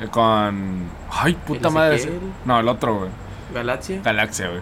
Eh, 0.00 0.08
Con. 0.10 0.84
Ay, 1.10 1.34
puta 1.46 1.68
¿El 1.68 1.74
madre. 1.74 1.96
Ese- 1.96 2.12
No, 2.44 2.60
el 2.60 2.68
otro, 2.68 2.96
güey. 2.98 3.10
Galaxia. 3.54 4.00
Galaxia, 4.02 4.48
güey. 4.48 4.60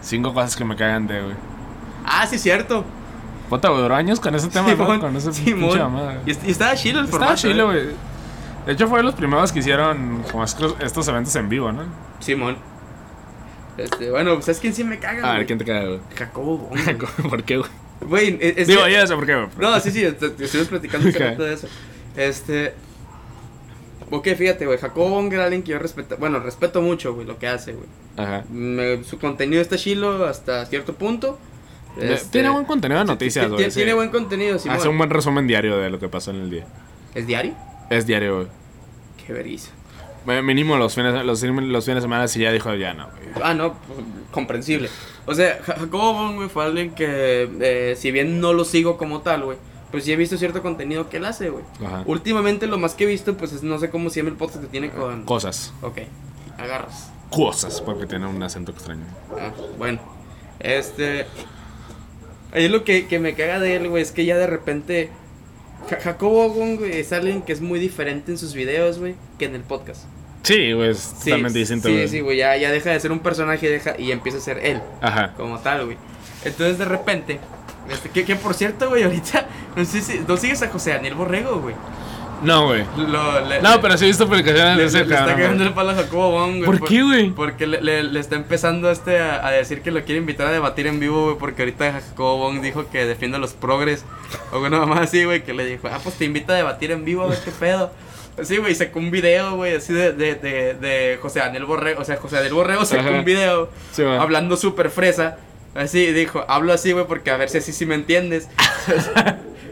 Cinco 0.00 0.32
cosas 0.34 0.56
que 0.56 0.64
me 0.64 0.76
cagan 0.76 1.06
de, 1.06 1.20
güey. 1.22 1.34
Ah, 2.04 2.26
sí, 2.26 2.38
cierto. 2.38 2.84
Puta, 3.48 3.68
güey, 3.68 3.82
duró 3.82 3.94
años 3.94 4.20
con 4.20 4.34
ese 4.34 4.48
tema, 4.48 4.68
¿no? 4.68 4.76
Simón, 4.76 5.00
Con 5.00 5.16
ese 5.16 5.32
Simón. 5.32 5.70
pinche. 5.70 6.20
Y, 6.26 6.30
est- 6.30 6.44
y 6.46 6.50
estaba 6.50 6.74
chido 6.74 7.00
el 7.00 7.06
Estaba 7.06 7.24
formato. 7.24 7.40
chilo, 7.48 7.72
¿eh? 7.72 7.82
güey. 7.84 7.94
De 8.66 8.72
hecho, 8.72 8.86
fue 8.88 8.98
de 8.98 9.04
los 9.04 9.14
primeros 9.14 9.50
que 9.52 9.60
hicieron 9.60 10.22
como 10.30 10.44
estos, 10.44 10.76
estos 10.80 11.08
eventos 11.08 11.34
en 11.36 11.48
vivo, 11.48 11.72
¿no? 11.72 11.84
Simón. 12.20 12.56
Este, 13.78 14.10
bueno, 14.10 14.40
¿sabes 14.42 14.58
quién 14.58 14.74
sí 14.74 14.84
me 14.84 14.98
caga? 14.98 15.30
A 15.34 15.38
ver? 15.38 15.46
¿quién 15.46 15.58
te 15.58 15.64
cae, 15.64 15.86
güey? 15.86 16.00
Jacobo. 16.16 16.70
¿Por 17.30 17.44
qué, 17.44 17.58
güey? 17.58 17.70
Güey, 18.00 18.38
es, 18.40 18.58
es 18.58 18.66
Digo, 18.68 18.84
que- 18.84 18.92
ya 18.92 19.06
sé 19.06 19.14
por 19.14 19.24
qué, 19.26 19.34
güey. 19.34 19.48
No, 19.58 19.78
sí, 19.80 19.90
sí, 19.90 20.04
est- 20.04 20.22
estuvimos 20.22 20.68
platicando 20.68 21.08
hace 21.08 21.18
Ok. 21.18 21.24
rato 21.30 21.42
de 21.44 21.54
eso. 21.54 21.68
Este. 22.16 22.74
Ok, 24.10 24.28
fíjate, 24.36 24.66
güey. 24.66 24.78
Jacobo 24.78 25.10
Wong 25.10 25.32
era 25.32 25.44
alguien 25.44 25.62
que 25.62 25.72
yo 25.72 25.78
respeto. 25.78 26.16
Bueno, 26.18 26.40
respeto 26.40 26.80
mucho, 26.82 27.14
güey, 27.14 27.26
lo 27.26 27.38
que 27.38 27.46
hace, 27.48 27.72
güey. 27.72 27.86
Ajá. 28.16 28.44
Me- 28.50 29.02
su 29.04 29.18
contenido 29.18 29.62
está 29.62 29.76
chilo 29.76 30.24
hasta 30.26 30.64
cierto 30.66 30.94
punto. 30.94 31.38
Este, 32.00 32.28
Tiene 32.30 32.50
buen 32.50 32.64
contenido 32.64 32.98
de 33.00 33.04
ti- 33.06 33.10
noticias, 33.12 33.46
ti- 33.46 33.52
güey. 33.52 33.70
sí. 33.70 33.76
Tiene 33.76 33.94
buen 33.94 34.10
contenido, 34.10 34.58
sí. 34.58 34.68
Hace 34.68 34.88
un 34.88 34.98
buen 34.98 35.10
resumen 35.10 35.46
diario 35.46 35.78
de 35.78 35.90
lo 35.90 35.98
que 35.98 36.08
pasó 36.08 36.30
en 36.30 36.36
el 36.42 36.50
día. 36.50 36.66
¿Es 37.14 37.26
diario? 37.26 37.54
Es 37.90 38.06
diario, 38.06 38.36
güey. 38.36 38.46
Qué 39.26 39.32
veriza. 39.32 39.70
Mínimo 40.42 40.76
los 40.76 40.94
fines, 40.94 41.14
los, 41.24 41.42
los 41.42 41.84
fines 41.84 41.96
de 41.96 42.00
semana 42.02 42.28
sí 42.28 42.40
ya 42.40 42.52
dijo 42.52 42.74
ya 42.74 42.92
no, 42.92 43.06
güey. 43.06 43.28
Ah, 43.42 43.54
no, 43.54 43.72
pues, 43.74 44.00
comprensible. 44.30 44.90
O 45.26 45.34
sea, 45.34 45.58
Ja- 45.64 45.76
Jacobo 45.78 46.12
Wong, 46.12 46.36
güey, 46.36 46.48
fue 46.50 46.64
alguien 46.64 46.90
que, 46.94 47.48
eh, 47.60 47.94
si 47.96 48.10
bien 48.10 48.40
no 48.40 48.52
lo 48.52 48.64
sigo 48.64 48.98
como 48.98 49.20
tal, 49.22 49.44
güey, 49.44 49.56
pues 49.90 50.04
sí 50.04 50.12
he 50.12 50.16
visto 50.16 50.36
cierto 50.36 50.60
contenido 50.60 51.08
que 51.08 51.16
él 51.16 51.24
hace, 51.24 51.48
güey. 51.48 51.64
Ajá. 51.84 52.02
Últimamente 52.04 52.66
lo 52.66 52.76
más 52.76 52.94
que 52.94 53.04
he 53.04 53.06
visto, 53.06 53.36
pues 53.38 53.52
es, 53.54 53.62
no 53.62 53.78
sé 53.78 53.88
cómo 53.88 54.10
se 54.10 54.20
llama 54.20 54.30
el 54.30 54.36
podcast 54.36 54.60
que 54.62 54.68
tiene 54.70 54.90
con... 54.90 55.24
Cosas. 55.24 55.72
Ok, 55.80 55.98
agarras. 56.58 57.10
Cosas, 57.30 57.80
porque 57.80 58.06
tiene 58.06 58.26
un 58.26 58.42
acento 58.42 58.72
extraño. 58.72 59.04
Ah, 59.40 59.52
bueno, 59.78 59.98
este... 60.60 61.26
Ahí 62.52 62.68
lo 62.68 62.84
que, 62.84 63.06
que 63.06 63.18
me 63.18 63.34
caga 63.34 63.60
de 63.60 63.76
él, 63.76 63.88
güey, 63.88 64.02
es 64.02 64.12
que 64.12 64.26
ya 64.26 64.36
de 64.36 64.46
repente... 64.46 65.10
Ja- 65.90 66.00
Jacobo 66.00 66.48
Wong, 66.50 66.78
güey, 66.78 67.00
es 67.00 67.12
alguien 67.12 67.42
que 67.42 67.52
es 67.52 67.60
muy 67.60 67.78
diferente 67.78 68.30
en 68.32 68.38
sus 68.38 68.54
videos, 68.54 68.98
güey, 68.98 69.14
que 69.38 69.46
en 69.46 69.54
el 69.54 69.62
podcast. 69.62 70.04
Sí, 70.42 70.72
güey, 70.72 70.90
es 70.90 70.98
Sí, 70.98 71.24
totalmente 71.30 71.58
distinto, 71.58 71.88
Sí, 71.88 71.94
güey. 71.94 72.08
sí, 72.08 72.20
güey, 72.20 72.36
ya, 72.38 72.56
ya 72.56 72.70
deja 72.70 72.90
de 72.90 73.00
ser 73.00 73.12
un 73.12 73.20
personaje 73.20 73.68
deja, 73.68 73.98
y 73.98 74.12
empieza 74.12 74.38
a 74.38 74.40
ser 74.40 74.58
él. 74.64 74.80
Ajá. 75.00 75.34
como 75.36 75.58
tal, 75.58 75.84
güey. 75.86 75.96
Entonces 76.44 76.78
de 76.78 76.84
repente, 76.84 77.40
este, 77.90 78.08
que, 78.10 78.24
que 78.24 78.36
por 78.36 78.54
cierto, 78.54 78.88
güey, 78.88 79.02
ahorita, 79.02 79.46
no 79.76 79.84
sé 79.84 80.00
si, 80.00 80.20
no 80.26 80.36
sigues 80.36 80.62
a 80.62 80.68
José 80.68 80.90
Daniel 80.90 81.14
Borrego, 81.14 81.60
güey. 81.60 81.74
No, 82.42 82.66
güey. 82.66 82.84
No, 83.62 83.80
pero 83.80 83.98
sí 83.98 84.04
he 84.04 84.08
visto 84.08 84.26
publicaciones 84.28 84.76
le, 84.76 84.82
de 84.82 84.88
ese 84.88 84.98
le- 85.00 85.06
le 85.06 85.14
está 85.14 85.26
cabrón, 85.26 85.40
cagando 85.42 85.64
el 85.64 85.72
palo 85.74 85.90
a 85.90 85.94
Jacobo 85.96 86.30
Wong, 86.30 86.56
güey. 86.58 86.64
¿Por 86.78 86.88
qué, 86.88 87.02
güey? 87.02 87.30
Porque 87.30 87.66
le, 87.66 87.80
le- 87.80 88.02
le 88.04 88.20
está 88.20 88.36
empezando 88.36 88.90
este 88.90 89.18
a, 89.18 89.46
a 89.46 89.50
decir 89.50 89.82
que 89.82 89.90
lo 89.90 90.02
quiere 90.04 90.20
invitar 90.20 90.46
a 90.46 90.52
debatir 90.52 90.86
en 90.86 91.00
vivo, 91.00 91.24
güey, 91.24 91.36
porque 91.38 91.62
ahorita 91.62 91.92
Jacobo 91.92 92.38
Wong 92.38 92.60
dijo 92.60 92.88
que 92.90 93.04
defiende 93.06 93.38
los 93.38 93.54
progres, 93.54 94.04
o 94.52 94.60
una 94.60 94.78
mamá 94.78 95.00
así, 95.02 95.24
güey, 95.24 95.42
que 95.42 95.52
le 95.52 95.64
dijo, 95.64 95.88
ah, 95.92 95.98
pues 96.02 96.14
te 96.16 96.24
invita 96.26 96.52
a 96.52 96.56
debatir 96.56 96.90
en 96.92 97.04
vivo, 97.04 97.24
a 97.24 97.26
ver 97.28 97.38
qué 97.44 97.50
pedo. 97.50 97.90
Así, 98.40 98.56
güey, 98.58 98.72
sacó 98.76 99.00
un 99.00 99.10
video, 99.10 99.56
güey, 99.56 99.74
así 99.74 99.92
de, 99.92 100.12
de, 100.12 100.36
de, 100.36 100.74
de 100.74 101.18
José 101.20 101.40
Daniel 101.40 101.64
Borrego, 101.64 102.02
o 102.02 102.04
sea, 102.04 102.18
José 102.18 102.36
Daniel 102.36 102.54
Borrego 102.54 102.84
sacó 102.84 103.00
Ajá. 103.08 103.18
un 103.18 103.24
video 103.24 103.68
Sí, 103.90 104.04
hablando 104.04 104.56
súper 104.56 104.90
fresa. 104.90 105.38
Así 105.74 106.12
dijo, 106.12 106.44
hablo 106.48 106.72
así, 106.72 106.92
güey, 106.92 107.04
porque 107.06 107.30
a 107.32 107.36
ver 107.36 107.48
si 107.50 107.58
así 107.58 107.72
sí 107.72 107.84
me 107.84 107.96
entiendes. 107.96 108.48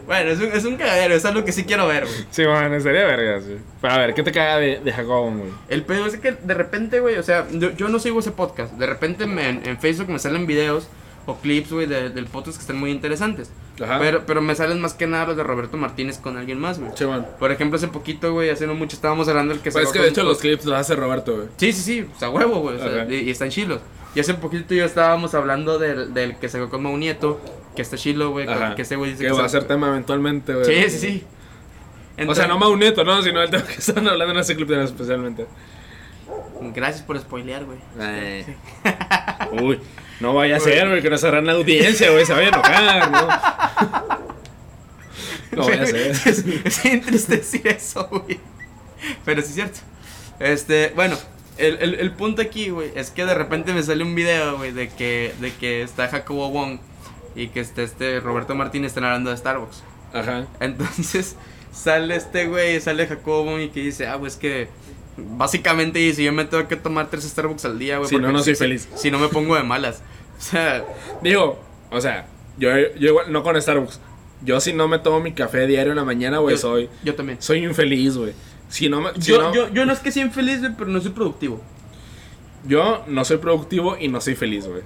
bueno, 0.06 0.30
es 0.30 0.38
un, 0.38 0.44
es 0.52 0.64
un 0.64 0.76
cagadero, 0.76 1.14
es 1.14 1.24
algo 1.24 1.44
que 1.44 1.52
sí 1.52 1.64
quiero 1.64 1.86
ver, 1.86 2.04
güey. 2.04 2.16
Sí, 2.30 2.44
bueno, 2.44 2.80
sería 2.80 3.04
verga, 3.04 3.40
sí. 3.40 3.56
Pero 3.80 3.94
a 3.94 3.98
ver, 3.98 4.14
¿qué 4.14 4.22
te 4.22 4.32
caga 4.32 4.56
de, 4.58 4.80
de 4.80 4.92
Jacobo, 4.92 5.30
güey? 5.32 5.50
El 5.68 5.82
pedo 5.82 6.06
es 6.06 6.16
que 6.16 6.32
de 6.32 6.54
repente, 6.54 7.00
güey, 7.00 7.16
o 7.16 7.22
sea, 7.22 7.46
yo, 7.52 7.72
yo 7.72 7.88
no 7.88 7.98
sigo 7.98 8.20
ese 8.20 8.30
podcast. 8.30 8.72
De 8.74 8.86
repente 8.86 9.26
me- 9.26 9.48
en, 9.48 9.62
en 9.66 9.78
Facebook 9.78 10.08
me 10.08 10.18
salen 10.18 10.46
videos 10.46 10.88
o 11.26 11.36
clips, 11.38 11.72
güey, 11.72 11.86
de- 11.86 12.10
del 12.10 12.26
podcast 12.26 12.56
que 12.56 12.60
están 12.62 12.78
muy 12.78 12.90
interesantes. 12.92 13.50
Ajá. 13.82 13.98
Pero, 13.98 14.22
pero 14.26 14.40
me 14.40 14.54
salen 14.54 14.80
más 14.80 14.94
que 14.94 15.06
nada 15.06 15.26
los 15.26 15.36
de 15.36 15.42
Roberto 15.42 15.76
Martínez 15.76 16.18
con 16.18 16.36
alguien 16.38 16.58
más, 16.58 16.78
güey. 16.78 16.92
Sí, 16.94 17.04
bueno. 17.04 17.26
Por 17.38 17.50
ejemplo, 17.52 17.76
hace 17.76 17.88
poquito, 17.88 18.32
güey, 18.32 18.48
hace 18.48 18.66
no 18.66 18.74
mucho 18.74 18.96
estábamos 18.96 19.28
hablando 19.28 19.52
del 19.52 19.62
que 19.62 19.70
Pues 19.70 19.86
es 19.86 19.92
que 19.92 19.98
de 19.98 20.08
hecho 20.08 20.22
los 20.22 20.38
clips 20.38 20.64
los 20.64 20.74
hace 20.78 20.94
Roberto, 20.96 21.34
güey. 21.36 21.48
Sí, 21.58 21.72
sí, 21.72 21.82
sí, 21.82 22.08
o 22.14 22.18
sea, 22.18 22.30
huevo, 22.30 22.60
güey. 22.60 22.76
o 22.76 22.78
sea, 22.78 23.04
y, 23.10 23.16
y 23.16 23.30
están 23.30 23.50
chilos. 23.50 23.80
Y 24.14 24.20
hace 24.20 24.32
poquito 24.32 24.72
yo 24.72 24.86
estábamos 24.86 25.34
hablando 25.34 25.78
del, 25.78 26.14
del 26.14 26.36
que 26.38 26.48
sacó 26.48 26.70
con 26.70 26.82
Mau 26.84 26.96
Nieto, 26.96 27.38
que 27.76 27.82
está 27.82 27.96
chilo, 27.96 28.30
güey. 28.32 28.46
Que 28.74 28.82
ese 28.82 28.96
güey 28.96 29.12
dice 29.12 29.22
Que 29.22 29.28
que 29.30 29.36
va 29.36 29.44
a 29.44 29.48
se- 29.48 29.58
ser 29.60 29.68
tema 29.68 29.88
eventualmente, 29.88 30.52
güey. 30.54 30.64
Sí, 30.64 30.90
sí, 30.90 30.98
sí. 32.18 32.24
O 32.26 32.34
sea, 32.34 32.46
no 32.48 32.58
Mau 32.58 32.74
Nieto, 32.76 33.04
¿no? 33.04 33.22
Sino 33.22 33.40
el 33.42 33.50
tema 33.50 33.64
que 33.66 33.74
están 33.74 34.08
hablando 34.08 34.32
en 34.34 34.40
ese 34.40 34.56
clip 34.56 34.70
especialmente. 34.70 35.46
Gracias 36.74 37.02
por 37.04 37.18
spoilear, 37.20 37.64
güey. 37.64 37.78
Uy, 39.62 39.78
no 40.20 40.32
vaya 40.34 40.56
a 40.56 40.60
ser, 40.60 40.88
güey, 40.88 41.02
que 41.02 41.10
nos 41.10 41.20
cerran 41.20 41.44
la 41.46 41.52
audiencia, 41.52 42.10
güey, 42.10 42.24
se 42.24 42.32
vaya 42.32 42.46
a 42.46 42.48
enojar, 42.48 43.10
¿no? 43.10 43.28
No 45.52 45.66
vaya 45.66 45.82
a 45.82 45.86
ser. 45.86 46.10
es, 46.10 46.26
es 46.26 46.82
bien 46.82 47.00
triste 47.02 47.36
decir 47.36 47.66
eso, 47.68 48.08
güey. 48.10 48.40
Pero 49.24 49.42
sí 49.42 49.48
es 49.48 49.54
cierto. 49.54 49.78
Este, 50.40 50.92
bueno, 50.96 51.16
el, 51.58 51.76
el, 51.80 51.94
el 51.94 52.10
punto 52.12 52.42
aquí, 52.42 52.70
güey, 52.70 52.90
es 52.94 53.10
que 53.10 53.24
de 53.24 53.34
repente 53.34 53.72
me 53.72 53.82
sale 53.82 54.02
un 54.02 54.14
video, 54.14 54.56
güey, 54.58 54.72
de 54.72 54.88
que, 54.88 55.34
de 55.40 55.52
que 55.54 55.82
está 55.82 56.08
Jacobo 56.08 56.50
Wong 56.50 56.78
y 57.36 57.48
que 57.48 57.60
está 57.60 57.82
este 57.82 58.18
Roberto 58.20 58.54
Martínez 58.56 58.88
están 58.90 59.04
hablando 59.04 59.30
de 59.30 59.36
Starbucks. 59.36 59.82
Ajá. 60.12 60.46
Entonces 60.60 61.36
sale 61.72 62.16
este 62.16 62.46
güey, 62.48 62.80
sale 62.80 63.06
Jacobo 63.06 63.60
y 63.60 63.68
que 63.68 63.80
dice, 63.80 64.06
ah, 64.08 64.18
pues 64.18 64.34
que 64.36 64.68
básicamente 65.18 65.98
dice, 65.98 66.24
yo 66.24 66.32
me 66.32 66.44
tengo 66.44 66.66
que 66.68 66.76
tomar 66.76 67.08
tres 67.10 67.24
Starbucks 67.24 67.64
al 67.66 67.78
día, 67.78 67.98
güey. 67.98 68.08
Si 68.08 68.16
no, 68.18 68.32
no 68.32 68.42
soy 68.42 68.54
si- 68.54 68.58
feliz. 68.58 68.88
Si 68.96 69.10
no 69.10 69.18
me 69.18 69.28
pongo 69.28 69.54
de 69.56 69.62
malas. 69.62 70.02
O 70.38 70.42
sea, 70.42 70.84
Digo, 71.22 71.58
o 71.90 71.98
sea, 71.98 72.26
yo, 72.58 72.68
yo 72.98 73.08
igual, 73.08 73.32
no 73.32 73.42
con 73.42 73.60
Starbucks. 73.60 74.00
Yo 74.42 74.60
si 74.60 74.74
no 74.74 74.86
me 74.86 74.98
tomo 74.98 75.20
mi 75.20 75.32
café 75.32 75.66
diario 75.66 75.92
en 75.92 75.96
la 75.96 76.04
mañana, 76.04 76.38
güey, 76.40 76.58
soy, 76.58 76.90
yo 77.04 77.14
también. 77.14 77.40
soy 77.40 77.64
infeliz, 77.64 78.18
güey. 78.18 78.34
Si 78.68 78.90
no 78.90 79.00
me, 79.00 79.14
si 79.14 79.30
Yo, 79.32 79.40
no, 79.40 79.54
yo, 79.54 79.72
yo 79.72 79.86
no 79.86 79.94
es 79.94 80.00
que 80.00 80.12
sea 80.12 80.22
infeliz, 80.24 80.60
güey, 80.60 80.72
pero 80.76 80.90
no 80.90 81.00
soy 81.00 81.12
productivo. 81.12 81.62
yo 82.66 83.02
no 83.06 83.24
soy 83.24 83.38
productivo 83.38 83.96
y 83.98 84.08
no 84.08 84.20
soy 84.20 84.34
feliz, 84.34 84.66
güey. 84.66 84.82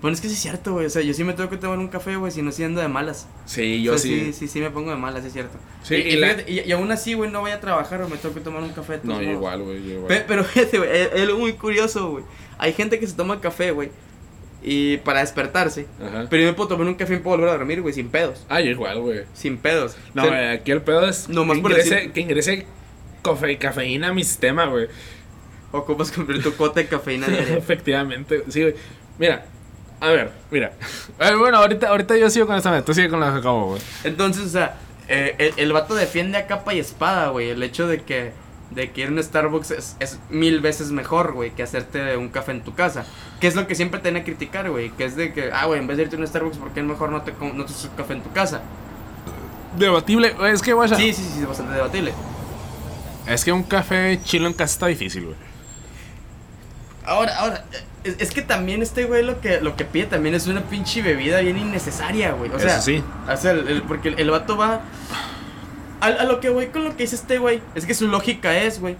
Bueno, 0.00 0.14
es 0.14 0.20
que 0.20 0.28
sí 0.28 0.34
es 0.34 0.40
cierto, 0.40 0.74
güey. 0.74 0.86
O 0.86 0.90
sea, 0.90 1.02
yo 1.02 1.12
sí 1.12 1.24
me 1.24 1.32
tengo 1.32 1.50
que 1.50 1.56
tomar 1.56 1.78
un 1.78 1.88
café, 1.88 2.14
güey, 2.16 2.30
si 2.30 2.40
no, 2.40 2.52
sí 2.52 2.62
ando 2.62 2.80
de 2.80 2.86
malas. 2.88 3.26
Sí, 3.46 3.80
O 3.80 3.92
yo 3.92 3.98
sea, 3.98 4.10
sí. 4.10 4.20
sí, 4.26 4.32
sí, 4.32 4.48
sí 4.48 4.60
me 4.60 4.70
pongo 4.70 4.90
de 4.90 4.96
malas, 4.96 5.24
es 5.24 5.32
cierto. 5.32 5.58
Sí, 5.82 5.96
y, 5.96 6.16
la- 6.16 6.40
y- 6.46 6.60
y 6.66 6.70
aún 6.72 6.90
así, 6.92 7.14
güey, 7.14 7.30
no 7.30 7.40
voy 7.40 7.50
a 7.50 7.58
trabajar 7.60 8.00
o 8.02 8.08
me 8.08 8.16
tengo 8.16 8.32
que 8.34 8.40
tomar 8.40 8.62
un 8.62 8.70
café. 8.70 9.00
No, 9.02 9.20
yo 9.20 9.32
igual, 9.32 9.62
güey, 9.62 9.82
yo 9.82 9.94
igual. 9.94 10.06
Pe- 10.08 10.24
Pero 10.28 10.44
fíjate, 10.44 10.78
güey, 10.78 10.90
es, 10.90 11.08
es 11.14 11.34
muy 11.34 11.54
curioso, 11.54 12.10
güey. 12.10 12.24
Hay 12.58 12.72
gente 12.74 13.00
que 13.00 13.06
se 13.08 13.14
toma 13.16 13.40
café, 13.40 13.72
güey, 13.72 13.90
y 14.62 14.98
para 14.98 15.20
despertarse. 15.20 15.86
Ajá. 16.00 16.26
Pero 16.30 16.42
yo 16.42 16.48
me 16.48 16.54
puedo 16.54 16.68
tomar 16.68 16.86
un 16.86 16.94
café 16.94 17.14
y 17.14 17.18
puedo 17.18 17.36
volver 17.36 17.50
a 17.54 17.58
dormir, 17.58 17.80
güey, 17.82 17.92
sin 17.92 18.08
pedos. 18.08 18.44
Ah, 18.48 18.60
yo 18.60 18.70
igual, 18.70 19.00
güey. 19.00 19.22
Sin 19.34 19.58
pedos. 19.58 19.96
No, 20.14 20.22
O 20.22 20.26
sea, 20.26 20.34
güey, 20.36 20.48
aquí 20.58 20.70
el 20.70 20.82
pedo 20.82 21.08
es 21.08 21.28
No, 21.28 21.44
más 21.44 21.56
que, 21.56 21.60
ingrese, 21.60 21.94
decir- 21.96 22.12
que 22.12 22.20
ingrese 22.20 22.66
cofe- 23.24 23.58
cafeína 23.58 24.08
a 24.08 24.12
mi 24.12 24.22
sistema, 24.22 24.66
güey. 24.66 24.86
ocupas 25.72 26.10
cumplir 26.12 26.40
tu 26.42 26.52
cuota 26.54 26.80
de 26.80 26.86
cafeína 26.86 27.26
diaria. 27.28 27.56
Efectivamente, 27.56 28.44
sí, 28.48 28.62
güey. 28.62 28.74
Mira, 29.18 29.46
a 30.00 30.08
ver, 30.08 30.32
mira. 30.50 30.72
Ver, 31.18 31.36
bueno, 31.36 31.58
ahorita, 31.58 31.88
ahorita 31.88 32.16
yo 32.16 32.30
sigo 32.30 32.46
con 32.46 32.56
esta 32.56 32.70
meta, 32.70 32.84
tú 32.84 32.94
sigue 32.94 33.08
con 33.08 33.20
la 33.20 33.32
que 33.32 33.38
acabo, 33.38 33.66
güey. 33.70 33.82
Entonces, 34.04 34.44
o 34.46 34.48
sea, 34.48 34.76
eh, 35.08 35.34
el, 35.38 35.54
el 35.56 35.72
vato 35.72 35.94
defiende 35.94 36.38
a 36.38 36.46
capa 36.46 36.74
y 36.74 36.78
espada, 36.78 37.28
güey. 37.28 37.50
El 37.50 37.62
hecho 37.62 37.86
de 37.88 38.02
que, 38.02 38.32
de 38.70 38.90
que 38.92 39.00
ir 39.00 39.08
a 39.08 39.10
un 39.10 39.22
Starbucks 39.22 39.70
es, 39.72 39.96
es 39.98 40.18
mil 40.30 40.60
veces 40.60 40.90
mejor, 40.92 41.32
güey, 41.32 41.50
que 41.50 41.62
hacerte 41.62 42.16
un 42.16 42.28
café 42.28 42.52
en 42.52 42.62
tu 42.62 42.74
casa. 42.74 43.06
Que 43.40 43.46
es 43.46 43.54
lo 43.56 43.66
que 43.66 43.74
siempre 43.74 44.00
te 44.00 44.16
a 44.16 44.24
criticar, 44.24 44.70
güey. 44.70 44.90
Que 44.90 45.04
es 45.04 45.16
de 45.16 45.32
que, 45.32 45.50
ah, 45.52 45.66
güey, 45.66 45.80
en 45.80 45.86
vez 45.86 45.96
de 45.96 46.04
irte 46.04 46.16
a 46.16 46.18
un 46.18 46.26
Starbucks, 46.26 46.58
¿por 46.58 46.70
qué 46.72 46.82
mejor 46.82 47.10
no 47.10 47.22
te, 47.22 47.32
no 47.32 47.64
te 47.64 47.72
haces 47.72 47.84
un 47.86 47.96
café 47.96 48.12
en 48.14 48.22
tu 48.22 48.32
casa? 48.32 48.60
Debatible, 49.76 50.34
es 50.50 50.62
que, 50.62 50.72
güey, 50.72 50.88
Sí, 50.88 51.12
sí, 51.12 51.22
sí, 51.34 51.40
es 51.40 51.46
bastante 51.46 51.74
debatible. 51.74 52.12
es 53.26 53.44
que 53.44 53.52
un 53.52 53.62
café 53.62 54.18
chilo 54.24 54.46
en 54.46 54.54
casa 54.54 54.72
está 54.72 54.86
difícil, 54.86 55.24
güey. 55.26 55.47
Ahora, 57.08 57.36
ahora, 57.38 57.64
es, 58.04 58.16
es 58.18 58.30
que 58.30 58.42
también 58.42 58.82
este 58.82 59.04
güey 59.04 59.24
lo 59.24 59.40
que, 59.40 59.60
lo 59.60 59.76
que 59.76 59.84
pide 59.84 60.06
también 60.06 60.34
es 60.34 60.46
una 60.46 60.62
pinche 60.62 61.02
bebida 61.02 61.40
bien 61.40 61.58
innecesaria, 61.58 62.32
güey. 62.32 62.50
O 62.50 62.58
sea, 62.58 62.80
sí. 62.80 63.02
O 63.32 63.36
sea, 63.36 63.50
el- 63.52 63.68
el- 63.68 63.82
porque 63.82 64.08
el, 64.10 64.20
el 64.20 64.30
vato 64.30 64.56
va. 64.56 64.80
A, 66.00 66.06
a 66.06 66.24
lo 66.24 66.38
que 66.40 66.48
voy 66.48 66.66
con 66.68 66.84
lo 66.84 66.90
que 66.96 67.02
dice 67.04 67.16
este 67.16 67.38
güey, 67.38 67.60
es 67.74 67.84
que 67.86 67.94
su 67.94 68.06
lógica 68.08 68.56
es, 68.56 68.80
güey. 68.80 68.96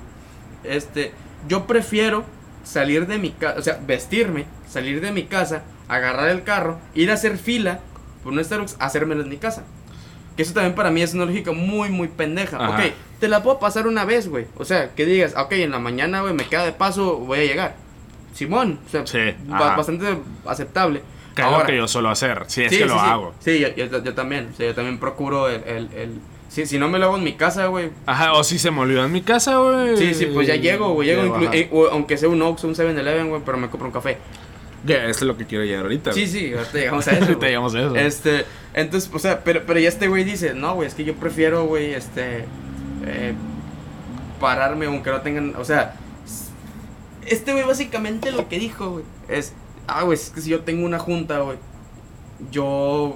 Este, 0.64 1.12
yo 1.48 1.66
prefiero 1.66 2.24
salir 2.64 3.06
de 3.06 3.18
mi 3.18 3.30
casa, 3.30 3.58
o 3.58 3.62
sea, 3.62 3.78
vestirme, 3.86 4.46
salir 4.68 5.00
de 5.00 5.12
mi 5.12 5.24
casa, 5.24 5.62
agarrar 5.88 6.28
el 6.30 6.42
carro, 6.42 6.78
ir 6.94 7.10
a 7.10 7.14
hacer 7.14 7.38
fila 7.38 7.80
por 8.24 8.32
un 8.32 8.44
Starbucks, 8.44 8.76
hacérmelo 8.80 9.22
en 9.22 9.28
mi 9.28 9.36
casa. 9.36 9.62
Que 10.36 10.42
eso 10.42 10.52
también 10.54 10.74
para 10.74 10.90
mí 10.90 11.02
es 11.02 11.14
una 11.14 11.24
lógica 11.24 11.52
muy, 11.52 11.88
muy 11.90 12.08
pendeja. 12.08 12.56
Ajá. 12.58 12.84
Ok, 12.86 12.92
te 13.20 13.28
la 13.28 13.42
puedo 13.42 13.58
pasar 13.58 13.86
una 13.86 14.04
vez, 14.04 14.28
güey. 14.28 14.46
O 14.56 14.64
sea, 14.64 14.94
que 14.94 15.06
digas, 15.06 15.34
ok, 15.36 15.52
en 15.52 15.70
la 15.70 15.78
mañana, 15.78 16.20
güey, 16.22 16.34
me 16.34 16.46
queda 16.48 16.64
de 16.64 16.72
paso, 16.72 17.16
voy 17.18 17.38
a 17.40 17.44
llegar. 17.44 17.74
Simón, 18.32 18.78
o 18.86 18.88
sea, 18.90 19.06
Sí, 19.06 19.18
bastante 19.48 20.06
aceptable. 20.46 21.02
Que 21.34 21.42
es 21.42 21.50
lo 21.50 21.62
que 21.64 21.76
yo 21.76 21.86
suelo 21.86 22.08
hacer, 22.10 22.44
si 22.48 22.64
es 22.64 22.70
Sí, 22.70 22.78
que 22.78 22.82
sí, 22.84 22.88
lo 22.88 22.98
hago. 22.98 23.34
Sí, 23.38 23.60
yo, 23.60 23.68
yo- 23.68 24.02
yo 24.02 24.14
también. 24.14 24.48
O 24.52 24.56
sea, 24.56 24.66
yo 24.66 24.74
también 24.74 24.98
procuro 24.98 25.48
el. 25.48 25.62
el, 25.64 25.88
el- 25.94 26.20
si, 26.48 26.66
si 26.66 26.78
no 26.78 26.88
me 26.88 26.98
lo 26.98 27.06
hago 27.06 27.16
en 27.18 27.24
mi 27.24 27.34
casa, 27.34 27.66
güey. 27.66 27.90
Ajá, 28.06 28.32
o 28.32 28.42
si 28.42 28.58
se 28.58 28.70
me 28.70 28.80
olvidó 28.80 29.04
en 29.04 29.12
mi 29.12 29.20
casa, 29.22 29.58
güey. 29.58 29.96
Sí, 29.98 30.14
sí, 30.14 30.26
pues 30.26 30.46
ya 30.48 30.56
llego, 30.56 30.94
güey. 30.94 31.08
Llego, 31.08 31.38
Llego, 31.38 31.52
eh, 31.52 31.68
o 31.70 31.86
aunque 31.92 32.16
sea 32.16 32.28
un 32.28 32.40
Ox 32.42 32.64
o 32.64 32.68
un 32.68 32.74
7-Eleven, 32.74 33.28
güey, 33.28 33.42
pero 33.44 33.56
me 33.58 33.68
compro 33.68 33.86
un 33.88 33.92
café. 33.92 34.18
Que 34.86 34.94
eso 35.10 35.10
es 35.10 35.22
lo 35.22 35.36
que 35.36 35.44
quiero 35.44 35.64
llegar 35.64 35.82
ahorita. 35.82 36.12
Sí, 36.12 36.26
sí, 36.26 36.52
ahorita 36.54 36.72
llegamos 36.78 37.06
a 37.06 37.10
eso. 37.12 37.24
Ahorita 37.26 37.46
llegamos 37.46 37.74
a 37.74 37.80
eso. 37.80 37.96
Este, 37.96 38.44
entonces, 38.74 39.10
o 39.12 39.18
sea, 39.18 39.44
pero, 39.44 39.62
pero 39.66 39.78
ya 39.78 39.88
este 39.88 40.08
güey 40.08 40.24
dice, 40.24 40.54
no, 40.54 40.74
güey, 40.74 40.88
es 40.88 40.94
que 40.94 41.04
yo 41.04 41.14
prefiero, 41.14 41.66
güey, 41.66 41.92
este, 41.94 42.44
eh, 43.06 43.34
pararme 44.40 44.86
aunque 44.86 45.10
no 45.10 45.20
tengan, 45.20 45.54
o 45.56 45.64
sea, 45.64 45.94
este 47.30 47.52
güey 47.52 47.64
básicamente 47.64 48.30
lo 48.30 48.48
que 48.48 48.58
dijo, 48.58 48.90
güey, 48.90 49.04
es, 49.28 49.52
ah, 49.86 50.02
güey, 50.02 50.18
es 50.18 50.30
que 50.30 50.40
si 50.40 50.50
yo 50.50 50.60
tengo 50.60 50.84
una 50.84 50.98
junta, 50.98 51.40
güey, 51.40 51.58
yo 52.50 53.14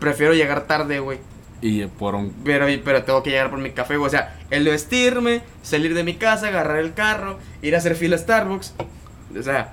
prefiero 0.00 0.34
llegar 0.34 0.66
tarde, 0.66 1.00
güey, 1.00 1.18
Y 1.60 1.86
por 1.86 2.14
un. 2.14 2.32
pero, 2.44 2.66
pero 2.84 3.04
tengo 3.04 3.22
que 3.22 3.30
llegar 3.30 3.50
por 3.50 3.58
mi 3.58 3.70
café, 3.70 3.96
güey, 3.96 4.08
o 4.08 4.10
sea, 4.10 4.38
el 4.50 4.64
vestirme, 4.64 5.42
salir 5.62 5.94
de 5.94 6.04
mi 6.04 6.14
casa, 6.14 6.48
agarrar 6.48 6.78
el 6.78 6.94
carro, 6.94 7.38
ir 7.62 7.74
a 7.74 7.78
hacer 7.78 7.94
fila 7.94 8.16
a 8.16 8.18
Starbucks, 8.18 8.74
o 9.38 9.42
sea, 9.42 9.72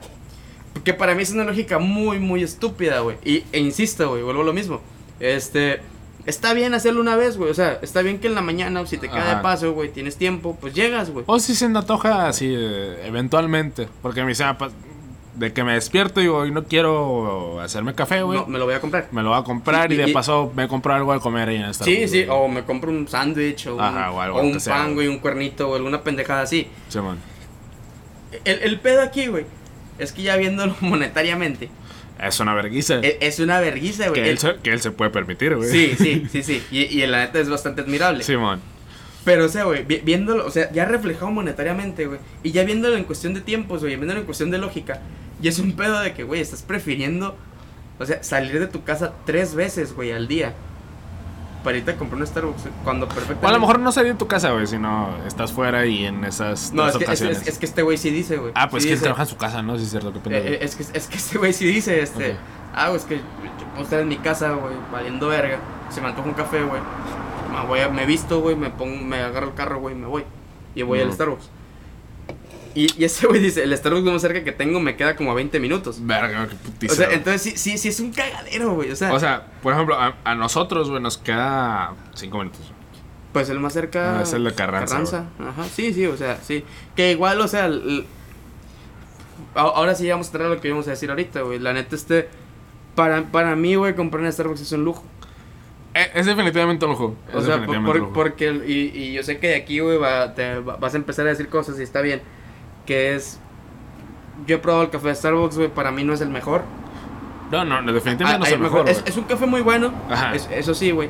que 0.84 0.94
para 0.94 1.16
mí 1.16 1.24
es 1.24 1.32
una 1.32 1.44
lógica 1.44 1.80
muy, 1.80 2.20
muy 2.20 2.44
estúpida, 2.44 3.00
güey. 3.02 3.18
Y, 3.24 3.44
e 3.52 3.60
insisto, 3.60 4.10
güey, 4.10 4.24
vuelvo 4.24 4.42
a 4.42 4.46
lo 4.46 4.54
mismo. 4.54 4.82
Este, 5.20 5.82
está 6.30 6.54
bien 6.54 6.74
hacerlo 6.74 7.02
una 7.02 7.16
vez, 7.18 7.36
güey. 7.38 7.52
O 7.52 7.54
sea, 7.54 7.80
está 7.82 8.02
bien 8.02 8.20
que 8.20 8.28
en 8.28 8.36
la 8.36 8.42
mañana, 8.42 8.86
si 8.86 8.98
te 8.98 9.10
queda 9.10 9.36
de 9.36 9.42
paso, 9.42 9.74
güey, 9.74 9.90
tienes 9.90 10.16
tiempo, 10.18 10.58
pues 10.62 10.74
llegas, 10.74 11.10
güey. 11.10 11.26
O 11.28 11.40
si 11.40 11.56
se 11.56 11.68
me 11.68 11.80
antoja 11.80 12.28
así, 12.28 12.48
eh, 12.56 13.02
eventualmente. 13.06 13.88
Porque 14.02 14.22
a 14.22 14.26
mí 14.26 14.34
se 14.36 14.46
me 14.46 14.54
pa- 14.56 14.70
De 15.36 15.54
que 15.54 15.64
me 15.64 15.74
despierto 15.74 16.20
y 16.20 16.24
digo, 16.24 16.38
hoy 16.40 16.52
no 16.52 16.66
quiero 16.66 17.62
hacerme 17.62 17.96
café, 17.96 18.24
güey. 18.24 18.40
No, 18.40 18.46
me 18.48 18.60
lo 18.60 18.66
voy 18.66 18.74
a 18.74 18.82
comprar. 18.82 19.08
Me 19.12 19.24
lo 19.24 19.30
voy 19.30 19.40
a 19.40 19.44
comprar 19.44 19.90
y, 19.90 19.96
Y- 19.96 19.98
de 19.98 20.08
paso 20.10 20.52
me 20.54 20.68
compro 20.68 20.94
algo 20.94 21.14
de 21.14 21.20
comer 21.22 21.48
ahí 21.48 21.56
en 21.56 21.62
esta. 21.66 21.86
Sí, 21.86 22.08
sí, 22.10 22.26
o 22.30 22.50
me 22.50 22.66
compro 22.66 22.90
un 22.92 23.08
sándwich, 23.08 23.68
o, 23.68 23.76
un- 23.76 23.82
o 23.98 24.42
un 24.42 24.58
pan, 24.60 24.96
güey. 24.96 25.08
un 25.08 25.20
cuernito, 25.20 25.70
o 25.70 25.76
alguna 25.76 26.02
pendejada 26.04 26.42
así. 26.42 26.68
Simón. 26.90 27.20
El, 28.44 28.60
el 28.64 28.80
pedo 28.80 29.02
aquí, 29.02 29.28
güey, 29.28 29.46
es 29.98 30.12
que 30.12 30.22
ya 30.24 30.36
viéndolo 30.36 30.76
monetariamente, 30.82 31.70
Es 32.22 32.40
una 32.40 32.54
verguiza. 32.54 33.00
e- 33.02 33.18
es, 33.22 33.40
una 33.40 33.60
verguiza, 33.60 34.10
güey. 34.10 34.22
que, 34.22 34.30
él 34.30 34.38
se, 34.38 34.56
que 34.56 34.72
él 34.72 34.82
se 34.82 34.92
puede 34.92 35.10
permitir, 35.12 35.56
güey. 35.56 35.70
Sí, 35.70 35.96
sí, 35.98 36.28
sí, 36.32 36.44
sí. 36.44 36.64
Y, 36.72 36.80
y 36.84 37.06
la 37.08 37.20
neta 37.20 37.40
es 37.40 37.50
bastante 37.50 37.82
admirable. 37.82 38.24
Simón. 38.24 38.60
Pero, 39.26 39.46
o 39.46 39.50
sea, 39.50 39.64
güey, 39.66 39.84
vi- 39.84 40.02
viéndolo, 40.04 40.46
o 40.46 40.52
sea, 40.52 40.72
ya 40.72 40.86
reflejado 40.86 41.30
monetariamente, 41.32 42.06
güey. 42.08 42.20
Y 42.44 42.52
ya 42.52 42.64
viéndolo 42.64 42.96
en 42.98 43.04
cuestión 43.04 43.34
de 43.34 43.42
tiempos, 43.42 43.82
güey, 43.82 43.96
viéndolo 43.96 44.20
en 44.22 44.26
cuestión 44.26 44.50
de 44.52 44.58
lógica. 44.58 45.02
Y 45.42 45.48
es 45.48 45.60
un 45.60 45.74
pedo 45.74 46.00
de 46.00 46.14
que, 46.14 46.24
güey, 46.24 46.42
estás 46.42 46.62
prefiriendo, 46.64 47.38
o 48.00 48.06
sea, 48.06 48.24
salir 48.24 48.60
de 48.60 48.68
tu 48.68 48.84
casa 48.84 49.14
tres 49.26 49.56
veces, 49.56 49.94
güey, 49.94 50.12
al 50.12 50.28
día. 50.28 50.54
Para 51.64 51.78
irte 51.78 51.92
a 51.92 51.98
comprar 51.98 52.22
un 52.22 52.26
Starbucks, 52.28 52.62
güey, 52.62 52.74
cuando 52.86 53.06
perfectamente... 53.08 53.46
O 53.46 53.50
a 53.50 53.52
lo 53.52 53.60
mejor 53.60 53.80
no 53.80 53.92
salir 53.92 54.14
de 54.14 54.18
tu 54.18 54.28
casa, 54.28 54.52
güey, 54.52 54.66
sino 54.66 55.10
estás 55.28 55.52
fuera 55.52 55.86
y 55.86 56.06
en 56.06 56.24
esas 56.24 56.72
No, 56.72 56.88
es 56.88 56.96
que, 56.96 57.04
es, 57.04 57.22
es- 57.22 57.48
es 57.48 57.58
que 57.60 57.66
este 57.66 57.82
güey 57.82 57.98
sí 57.98 58.10
dice, 58.12 58.38
güey. 58.38 58.54
ah, 58.56 58.70
pues 58.70 58.84
sí 58.84 58.90
que 58.90 58.96
él 58.96 59.02
trabaja 59.02 59.24
en 59.24 59.28
su 59.30 59.36
casa, 59.36 59.62
¿no? 59.62 59.78
Sí, 59.78 59.84
es 59.84 59.90
cierto, 59.90 60.14
qué 60.14 60.20
eh, 60.30 60.42
eh, 60.54 60.60
es, 60.62 60.76
que, 60.78 60.84
es 60.98 61.08
que 61.08 61.18
este 61.18 61.38
güey 61.38 61.52
sí 61.52 61.66
dice, 61.66 62.02
este... 62.02 62.38
Ah, 62.74 62.88
güey, 62.88 62.98
es 63.00 63.06
que 63.06 63.18
yo 63.18 63.66
puedo 63.72 63.84
estar 63.84 64.00
en 64.00 64.08
mi 64.08 64.18
casa, 64.18 64.52
güey, 64.52 64.74
valiendo 64.92 65.28
verga. 65.28 65.60
Se 65.90 66.00
me 66.00 66.08
antoja 66.08 66.28
un 66.30 66.34
café, 66.36 66.64
güey. 66.64 66.82
Me, 67.52 67.66
voy 67.68 67.80
a- 67.82 67.90
me 67.90 68.06
visto, 68.06 68.40
güey, 68.40 68.56
me 68.56 68.70
pongo, 68.70 69.04
me 69.04 69.18
agarro 69.18 69.48
el 69.48 69.54
carro, 69.54 69.80
güey, 69.80 69.96
y 69.96 69.98
me 69.98 70.08
voy. 70.08 70.24
Y 70.76 70.84
voy 70.84 71.02
al. 71.02 71.12
Starbucks. 71.12 71.50
Y, 72.80 72.88
y 72.98 73.04
ese 73.04 73.28
güey 73.28 73.42
dice, 73.42 73.64
el 73.64 73.76
Starbucks 73.76 74.04
más 74.06 74.22
cerca 74.22 74.44
que 74.44 74.52
tengo 74.52 74.80
me 74.80 74.96
queda 74.96 75.16
como 75.16 75.32
a 75.32 75.34
20 75.34 75.60
minutos. 75.60 75.98
Verga, 76.06 76.48
qué 76.48 76.56
putiza. 76.56 76.94
O 76.94 76.96
sea, 76.96 77.12
entonces 77.12 77.42
sí, 77.42 77.58
sí, 77.58 77.78
sí 77.78 77.88
es 77.90 78.00
un 78.00 78.12
cagadero, 78.14 78.74
güey. 78.76 78.92
O 78.92 78.96
sea, 78.96 79.12
O 79.14 79.20
sea, 79.20 79.48
por 79.62 79.74
ejemplo, 79.74 79.96
a, 80.00 80.16
a 80.24 80.36
nosotros, 80.36 80.90
güey, 80.90 81.02
nos 81.02 81.18
queda 81.18 81.94
cinco 82.14 82.38
minutos. 82.38 82.72
pues 83.34 83.50
el 83.50 83.60
más 83.60 83.74
cerca... 83.74 84.20
Ah, 84.20 84.22
es 84.24 84.34
el 84.34 84.44
de 84.44 84.54
Carranza, 84.54 84.98
Ajá, 85.40 85.66
sí, 85.74 85.94
sí, 85.94 86.06
o 86.06 86.16
sea, 86.16 86.38
sí. 86.42 86.64
Que 86.96 87.12
igual, 87.12 87.42
o 87.42 87.48
sea, 87.48 87.66
el- 87.66 88.06
ahora 89.56 89.96
sí 89.96 90.10
vamos 90.10 90.28
a 90.28 90.30
entrar 90.30 90.46
a 90.48 90.50
lo 90.56 90.62
que 90.62 90.68
íbamos 90.68 90.88
a 90.88 90.92
decir 90.92 91.10
ahorita, 91.10 91.42
güey. 91.42 91.60
La 91.60 91.74
neta, 91.74 91.96
este... 91.96 92.30
Para, 92.96 93.24
para 93.24 93.56
mí, 93.56 93.76
güey, 93.76 93.96
comprar 93.96 94.26
en 94.26 94.34
Starbucks 94.34 94.62
es 94.62 94.72
un 94.74 94.84
lujo. 94.84 95.04
Eh, 95.94 96.12
es 96.16 96.26
definitivamente 96.26 96.86
un 96.86 96.92
lujo. 96.92 97.16
Es 97.30 97.36
O 97.36 97.42
sea, 97.42 97.66
por- 97.66 97.98
lujo. 97.98 98.14
porque, 98.14 98.52
y, 98.68 98.98
y 98.98 99.14
yo 99.14 99.24
sé 99.24 99.38
que 99.40 99.48
de 99.50 99.56
aquí, 99.56 99.80
güey, 99.80 99.98
va- 99.98 100.34
te 100.36 100.60
va- 100.60 100.76
vas 100.78 100.94
a 100.94 100.98
empezar 100.98 101.26
a 101.26 101.30
decir 101.30 101.48
cosas 101.50 101.80
y 101.80 101.84
está 101.84 102.02
bien. 102.02 102.22
Que 102.90 103.14
es. 103.16 103.40
Yo 104.48 104.56
he 104.56 104.58
probado 104.60 104.84
el 104.86 104.90
café 104.90 105.10
de 105.10 105.16
Starbucks, 105.16 105.58
güey, 105.58 105.70
para 105.70 105.92
mí 105.92 106.04
no 106.04 106.14
es 106.14 106.22
el 106.22 106.30
mejor. 106.30 106.64
No, 107.52 107.64
no, 107.64 107.82
no, 107.84 107.92
Ah, 107.92 107.94
definitivamente 107.94 108.40
no 108.40 108.46
es 108.48 108.52
el 108.54 108.60
mejor. 108.60 108.90
es, 108.90 109.04
es 109.06 109.16
un 109.18 109.26
café 109.26 109.46
muy 109.46 109.62
bueno, 109.62 109.94
Ajá. 110.10 110.34
es- 110.34 110.50
eso 110.52 110.74
sí, 110.74 110.90
güey. 110.90 111.10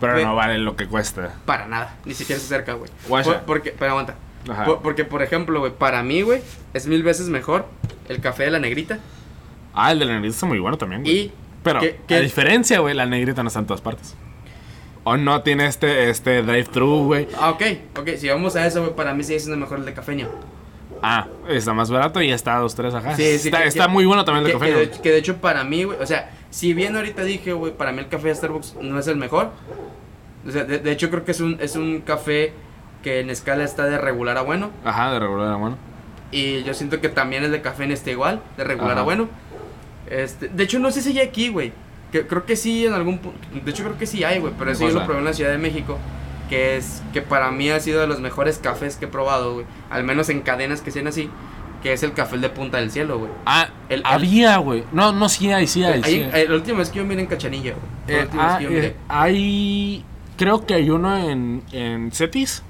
pero 0.00 0.20
no 0.22 0.34
vale 0.34 0.58
lo 0.58 0.76
que 0.76 0.86
cuesta. 0.86 1.34
Para 1.46 1.66
nada, 1.66 1.96
ni 2.04 2.12
siquiera 2.12 2.38
se 2.40 2.46
acerca, 2.54 2.74
güey. 2.74 2.90
Por- 3.08 3.40
porque, 3.44 3.70
pero 3.78 3.92
aguanta. 3.92 4.16
Ajá. 4.50 4.64
Por- 4.66 4.82
porque, 4.82 5.04
por 5.06 5.22
ejemplo, 5.22 5.60
güey, 5.60 5.72
para 5.72 6.02
mí, 6.02 6.20
güey, 6.20 6.42
es 6.74 6.86
mil 6.86 7.02
veces 7.02 7.28
mejor 7.30 7.64
el 8.10 8.20
café 8.20 8.44
de 8.44 8.50
la 8.50 8.58
negrita. 8.58 8.98
Ah, 9.72 9.92
el 9.92 9.98
de 10.00 10.04
la 10.04 10.12
negrita 10.14 10.34
está 10.34 10.46
muy 10.46 10.58
bueno 10.58 10.76
también, 10.76 11.02
güey. 11.02 11.16
Y. 11.16 11.32
Pero, 11.62 11.80
que- 11.80 11.98
a 12.14 12.20
diferencia, 12.20 12.80
güey, 12.80 12.94
la 12.94 13.06
negrita 13.06 13.42
no 13.42 13.48
está 13.48 13.60
en 13.60 13.66
todas 13.66 13.80
partes. 13.80 14.14
O 15.04 15.16
no 15.16 15.40
tiene 15.42 15.66
este, 15.66 16.10
este 16.10 16.42
drive-thru, 16.42 17.04
güey. 17.06 17.28
Ah, 17.40 17.50
ok, 17.50 17.62
ok, 17.98 18.08
si 18.18 18.28
vamos 18.28 18.56
a 18.56 18.66
eso, 18.66 18.82
güey, 18.82 18.94
para 18.94 19.14
mí 19.14 19.22
sigue 19.24 19.38
siendo 19.40 19.56
mejor 19.58 19.78
el 19.78 19.84
de 19.86 19.94
cafeño. 19.94 20.28
Ah, 21.06 21.26
está 21.48 21.74
más 21.74 21.90
barato 21.90 22.22
y 22.22 22.30
está 22.32 22.56
a 22.56 22.60
dos, 22.60 22.74
tres, 22.74 22.94
ajá. 22.94 23.14
Sí, 23.14 23.38
sí, 23.38 23.48
está 23.48 23.62
que- 23.62 23.68
está 23.68 23.84
que- 23.86 23.92
muy 23.92 24.06
bueno 24.06 24.24
también 24.24 24.46
el 24.46 24.52
Que, 24.52 24.58
café, 24.58 24.72
de, 24.74 24.90
que 24.90 25.10
de 25.10 25.18
hecho 25.18 25.36
para 25.36 25.62
mí, 25.64 25.84
güey, 25.84 25.98
o 26.00 26.06
sea, 26.06 26.30
si 26.50 26.72
bien 26.72 26.96
ahorita 26.96 27.22
dije, 27.24 27.52
güey, 27.52 27.72
para 27.76 27.92
mí 27.92 27.98
el 27.98 28.08
café 28.08 28.28
de 28.28 28.34
Starbucks 28.36 28.76
no 28.80 28.98
es 28.98 29.06
el 29.06 29.16
mejor. 29.16 29.50
O 30.46 30.50
sea, 30.50 30.64
de, 30.64 30.78
de 30.78 30.92
hecho 30.92 31.10
creo 31.10 31.24
que 31.24 31.32
es 31.32 31.40
un, 31.40 31.58
es 31.60 31.76
un 31.76 32.00
café 32.00 32.52
que 33.02 33.20
en 33.20 33.28
escala 33.30 33.64
está 33.64 33.84
de 33.84 33.98
regular 33.98 34.38
a 34.38 34.42
bueno. 34.42 34.70
Ajá, 34.84 35.12
de 35.12 35.18
regular, 35.18 35.56
bueno. 35.58 35.76
Y 36.30 36.62
yo 36.64 36.72
siento 36.74 37.00
que 37.00 37.08
también 37.10 37.44
el 37.44 37.52
de 37.52 37.60
café 37.60 37.90
está 37.92 38.10
igual, 38.10 38.40
de 38.56 38.64
regular 38.64 38.92
Ajá. 38.92 39.00
a 39.00 39.04
bueno. 39.04 39.28
Este, 40.10 40.48
de 40.48 40.64
hecho 40.64 40.78
no 40.78 40.90
sé 40.90 41.00
si 41.02 41.10
hay 41.10 41.20
aquí, 41.20 41.48
güey. 41.48 41.72
Que, 42.12 42.26
creo 42.26 42.44
que 42.46 42.56
sí 42.56 42.86
en 42.86 42.92
algún 42.94 43.18
punto. 43.18 43.40
De 43.64 43.70
hecho 43.70 43.82
creo 43.84 43.98
que 43.98 44.06
sí 44.06 44.22
hay, 44.24 44.38
güey. 44.38 44.52
Pero 44.58 44.70
eso 44.70 44.86
yo 44.88 44.94
lo 44.94 45.04
probé 45.04 45.18
en 45.20 45.24
la 45.24 45.32
Ciudad 45.32 45.50
de 45.50 45.58
México. 45.58 45.98
Que 46.48 46.76
es 46.76 47.02
que 47.12 47.22
para 47.22 47.50
mí 47.50 47.70
ha 47.70 47.80
sido 47.80 48.00
de 48.00 48.06
los 48.06 48.20
mejores 48.20 48.58
cafés 48.58 48.96
que 48.96 49.06
he 49.06 49.08
probado, 49.08 49.54
güey. 49.54 49.66
Al 49.90 50.04
menos 50.04 50.28
en 50.28 50.40
cadenas 50.42 50.80
que 50.82 50.90
sean 50.90 51.06
así. 51.06 51.30
Que 51.82 51.92
es 51.92 52.02
el 52.02 52.12
café 52.14 52.38
de 52.38 52.48
Punta 52.48 52.78
del 52.78 52.90
Cielo, 52.90 53.18
güey. 53.18 53.30
Ah, 53.44 53.68
El- 53.90 54.02
había, 54.06 54.56
güey. 54.58 54.84
No, 54.92 55.12
no, 55.12 55.28
sí 55.28 55.52
hay, 55.52 55.66
sí 55.66 55.84
hay. 55.84 56.02
sí 56.02 56.22
hay. 56.32 56.42
eh, 56.42 56.46
la 56.48 56.54
última 56.54 56.78
vez 56.78 56.88
que 56.90 56.98
yo 56.98 57.04
miré 57.04 57.20
en 57.22 57.26
Cachanilla, 57.26 57.74
güey. 57.74 58.18
Eh, 58.20 58.28
ah, 58.38 58.56
que 58.58 58.64
yo 58.64 58.70
eh, 58.70 58.72
miré. 58.74 58.96
hay. 59.08 60.04
Creo 60.36 60.64
que 60.66 60.74
hay 60.74 60.90
uno 60.90 61.16
en, 61.16 61.62
en 61.72 62.10
Cetis. 62.12 62.62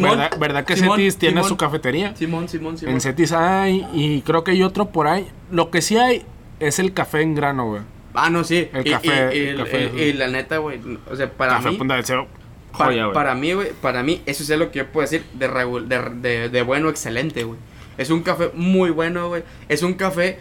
¿Verdad, 0.00 0.30
¿Verdad 0.38 0.64
que 0.64 0.76
Simón, 0.76 0.98
Cetis 0.98 1.16
tiene 1.18 1.36
Simón, 1.36 1.48
su 1.48 1.56
cafetería? 1.56 2.14
Simón, 2.16 2.48
Simón, 2.48 2.76
Simón. 2.78 2.94
En 2.94 3.00
Cetis 3.00 3.32
hay 3.32 3.86
y 3.92 4.20
creo 4.22 4.44
que 4.44 4.50
hay 4.52 4.62
otro 4.62 4.86
por 4.90 5.06
ahí. 5.06 5.26
Lo 5.50 5.70
que 5.70 5.80
sí 5.82 5.96
hay 5.96 6.24
es 6.60 6.78
el 6.78 6.92
café 6.92 7.22
en 7.22 7.34
grano, 7.34 7.66
güey. 7.66 7.82
Ah, 8.14 8.28
no, 8.30 8.44
sí. 8.44 8.68
El 8.72 8.86
Y- 8.86 8.90
café- 8.90 9.34
Y, 9.34 9.38
el 9.48 9.56
café, 9.56 9.90
y- 9.96 10.00
y 10.00 10.12
la 10.12 10.28
neta, 10.28 10.58
güey. 10.58 10.78
O 11.10 11.16
sea, 11.16 11.30
para 11.30 11.54
café 11.54 11.70
mí. 11.70 11.76
Punta 11.76 11.94
del 11.94 12.04
Cielo. 12.04 12.26
Para, 12.72 12.84
Joya, 12.86 13.02
güey. 13.04 13.14
para 13.14 13.34
mí, 13.34 13.52
güey, 13.52 13.72
para 13.80 14.02
mí, 14.02 14.22
eso 14.26 14.42
es 14.42 14.58
lo 14.58 14.70
que 14.70 14.78
yo 14.80 14.86
puedo 14.88 15.02
decir 15.08 15.24
de, 15.34 15.48
de, 15.48 16.10
de, 16.20 16.48
de 16.48 16.62
bueno, 16.62 16.88
excelente, 16.88 17.44
güey. 17.44 17.58
Es 17.98 18.10
un 18.10 18.22
café 18.22 18.50
muy 18.54 18.90
bueno, 18.90 19.28
güey. 19.28 19.42
Es 19.68 19.82
un 19.82 19.94
café 19.94 20.38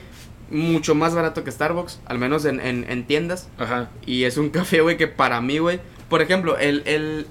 mucho 0.50 0.96
más 0.96 1.14
barato 1.16 1.44
que 1.44 1.52
Starbucks, 1.52 2.00
al 2.06 2.18
menos 2.18 2.46
en, 2.46 2.60
en, 2.60 2.86
en 2.90 3.06
tiendas. 3.06 3.50
Ajá. 3.58 3.90
Y 4.06 4.24
es 4.24 4.38
un 4.38 4.50
café, 4.50 4.82
güey, 4.82 4.98
que 4.98 5.08
para 5.08 5.42
mí, 5.42 5.58
güey. 5.60 5.80
Por 6.10 6.22
ejemplo, 6.22 6.58
el, 6.58 6.84
el, 6.86 7.28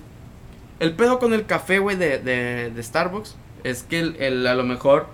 el 0.78 0.92
pedo 0.92 1.18
con 1.18 1.32
el 1.32 1.46
café, 1.46 1.78
güey, 1.78 1.96
de, 1.96 2.18
de, 2.18 2.70
de 2.70 2.82
Starbucks 2.82 3.36
es 3.64 3.82
que 3.82 4.00
el, 4.00 4.16
el- 4.20 4.46
a 4.46 4.54
lo 4.54 4.64
mejor 4.64 5.06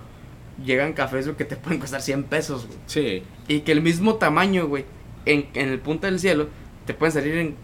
llegan 0.64 0.92
cafés, 0.92 1.26
güey, 1.26 1.36
que 1.36 1.44
te 1.44 1.56
pueden 1.56 1.78
costar 1.80 2.00
100 2.02 2.24
pesos, 2.24 2.66
güey. 2.66 2.78
Sí. 2.86 3.22
Y 3.48 3.60
que 3.60 3.72
el 3.72 3.82
mismo 3.82 4.16
tamaño, 4.16 4.66
güey, 4.66 4.84
en, 5.24 5.46
en 5.54 5.68
el 5.68 5.78
punto 5.80 6.06
del 6.06 6.18
cielo, 6.20 6.48
te 6.86 6.94
pueden 6.94 7.12
salir 7.12 7.34
en 7.36 7.56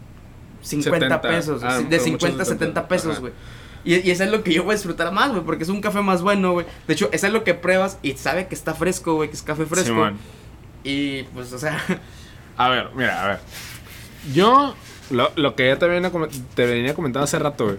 50 0.63 0.99
70. 1.01 1.21
pesos. 1.21 1.63
Ah, 1.65 1.79
de 1.79 1.85
pero 1.85 2.03
50 2.03 2.27
a 2.27 2.31
muchos 2.31 2.49
70 2.49 2.89
pesos, 2.89 3.21
güey. 3.21 3.33
Y, 3.85 3.97
y 3.97 4.11
eso 4.11 4.25
es 4.25 4.31
lo 4.31 4.43
que 4.43 4.55
yo 4.55 4.63
voy 4.63 4.73
a 4.73 4.77
disfrutar 4.77 5.13
más, 5.13 5.31
güey, 5.31 5.43
porque 5.43 5.65
es 5.65 5.69
un 5.69 5.81
café 5.81 6.01
más 6.01 6.23
bueno, 6.23 6.53
güey. 6.53 6.67
De 6.87 6.95
hecho, 6.95 7.09
eso 7.13 7.27
es 7.27 7.33
lo 7.33 7.45
que 7.45 7.55
pruebas 7.55 7.99
y 8.03 8.13
sabe 8.13 8.47
que 8.47 8.55
está 8.55 8.75
fresco, 8.75 9.15
güey, 9.15 9.29
que 9.29 9.37
es 9.37 9.43
café 9.43 9.67
fresco. 9.67 9.89
Simón. 9.89 10.19
y 10.85 11.25
pues, 11.25 11.53
o 11.53 11.59
sea, 11.59 11.79
A 12.57 12.69
ver, 12.69 12.91
mira, 12.95 13.23
a 13.23 13.29
ver. 13.29 13.39
Yo, 14.33 14.75
lo, 15.11 15.31
lo 15.37 15.57
que 15.57 15.69
ya 15.69 15.79
te 15.79 15.87
venía, 15.87 16.11
te 16.55 16.67
venía 16.67 16.95
comentando 16.95 17.25
hace 17.25 17.39
rato, 17.39 17.65
güey, 17.65 17.77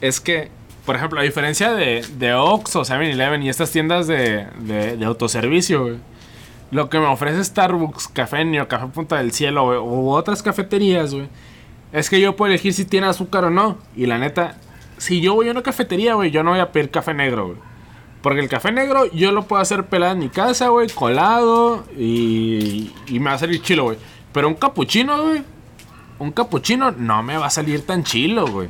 es 0.00 0.20
que, 0.20 0.50
por 0.84 0.96
ejemplo, 0.96 1.18
a 1.18 1.22
diferencia 1.22 1.72
de, 1.72 2.04
de 2.18 2.34
Oxxo, 2.34 2.82
7-Eleven 2.82 3.42
y 3.42 3.48
estas 3.48 3.72
tiendas 3.72 4.06
de, 4.06 4.46
de, 4.60 4.96
de 4.96 5.04
autoservicio, 5.04 5.82
güey, 5.82 5.96
lo 6.70 6.90
que 6.90 6.98
me 6.98 7.06
ofrece 7.06 7.42
Starbucks, 7.42 8.08
Café 8.08 8.44
Neo, 8.44 8.68
Café 8.68 8.86
Punta 8.88 9.16
del 9.16 9.32
Cielo, 9.32 9.64
güey, 9.64 9.78
u 9.78 10.10
otras 10.10 10.42
cafeterías, 10.42 11.14
güey, 11.14 11.28
es 11.92 12.10
que 12.10 12.20
yo 12.20 12.36
puedo 12.36 12.50
elegir 12.50 12.72
si 12.72 12.84
tiene 12.84 13.06
azúcar 13.06 13.44
o 13.44 13.50
no. 13.50 13.78
Y 13.96 14.06
la 14.06 14.18
neta, 14.18 14.56
si 14.98 15.20
yo 15.20 15.34
voy 15.34 15.48
a 15.48 15.50
una 15.52 15.62
cafetería, 15.62 16.14
güey, 16.14 16.30
yo 16.30 16.42
no 16.42 16.50
voy 16.50 16.60
a 16.60 16.72
pedir 16.72 16.90
café 16.90 17.14
negro, 17.14 17.46
güey. 17.48 17.58
Porque 18.22 18.40
el 18.40 18.48
café 18.48 18.72
negro 18.72 19.04
yo 19.12 19.30
lo 19.32 19.42
puedo 19.44 19.62
hacer 19.62 19.84
pelado 19.86 20.12
en 20.14 20.18
mi 20.18 20.28
casa, 20.28 20.68
güey, 20.68 20.88
colado 20.90 21.84
y, 21.96 22.92
y 23.06 23.20
me 23.20 23.30
va 23.30 23.34
a 23.34 23.38
salir 23.38 23.62
chilo, 23.62 23.84
güey. 23.84 23.98
Pero 24.32 24.48
un 24.48 24.54
capuchino, 24.54 25.22
güey, 25.22 25.42
un 26.18 26.32
capuchino 26.32 26.90
no 26.90 27.22
me 27.22 27.36
va 27.36 27.46
a 27.46 27.50
salir 27.50 27.86
tan 27.86 28.02
chilo, 28.02 28.46
güey. 28.48 28.68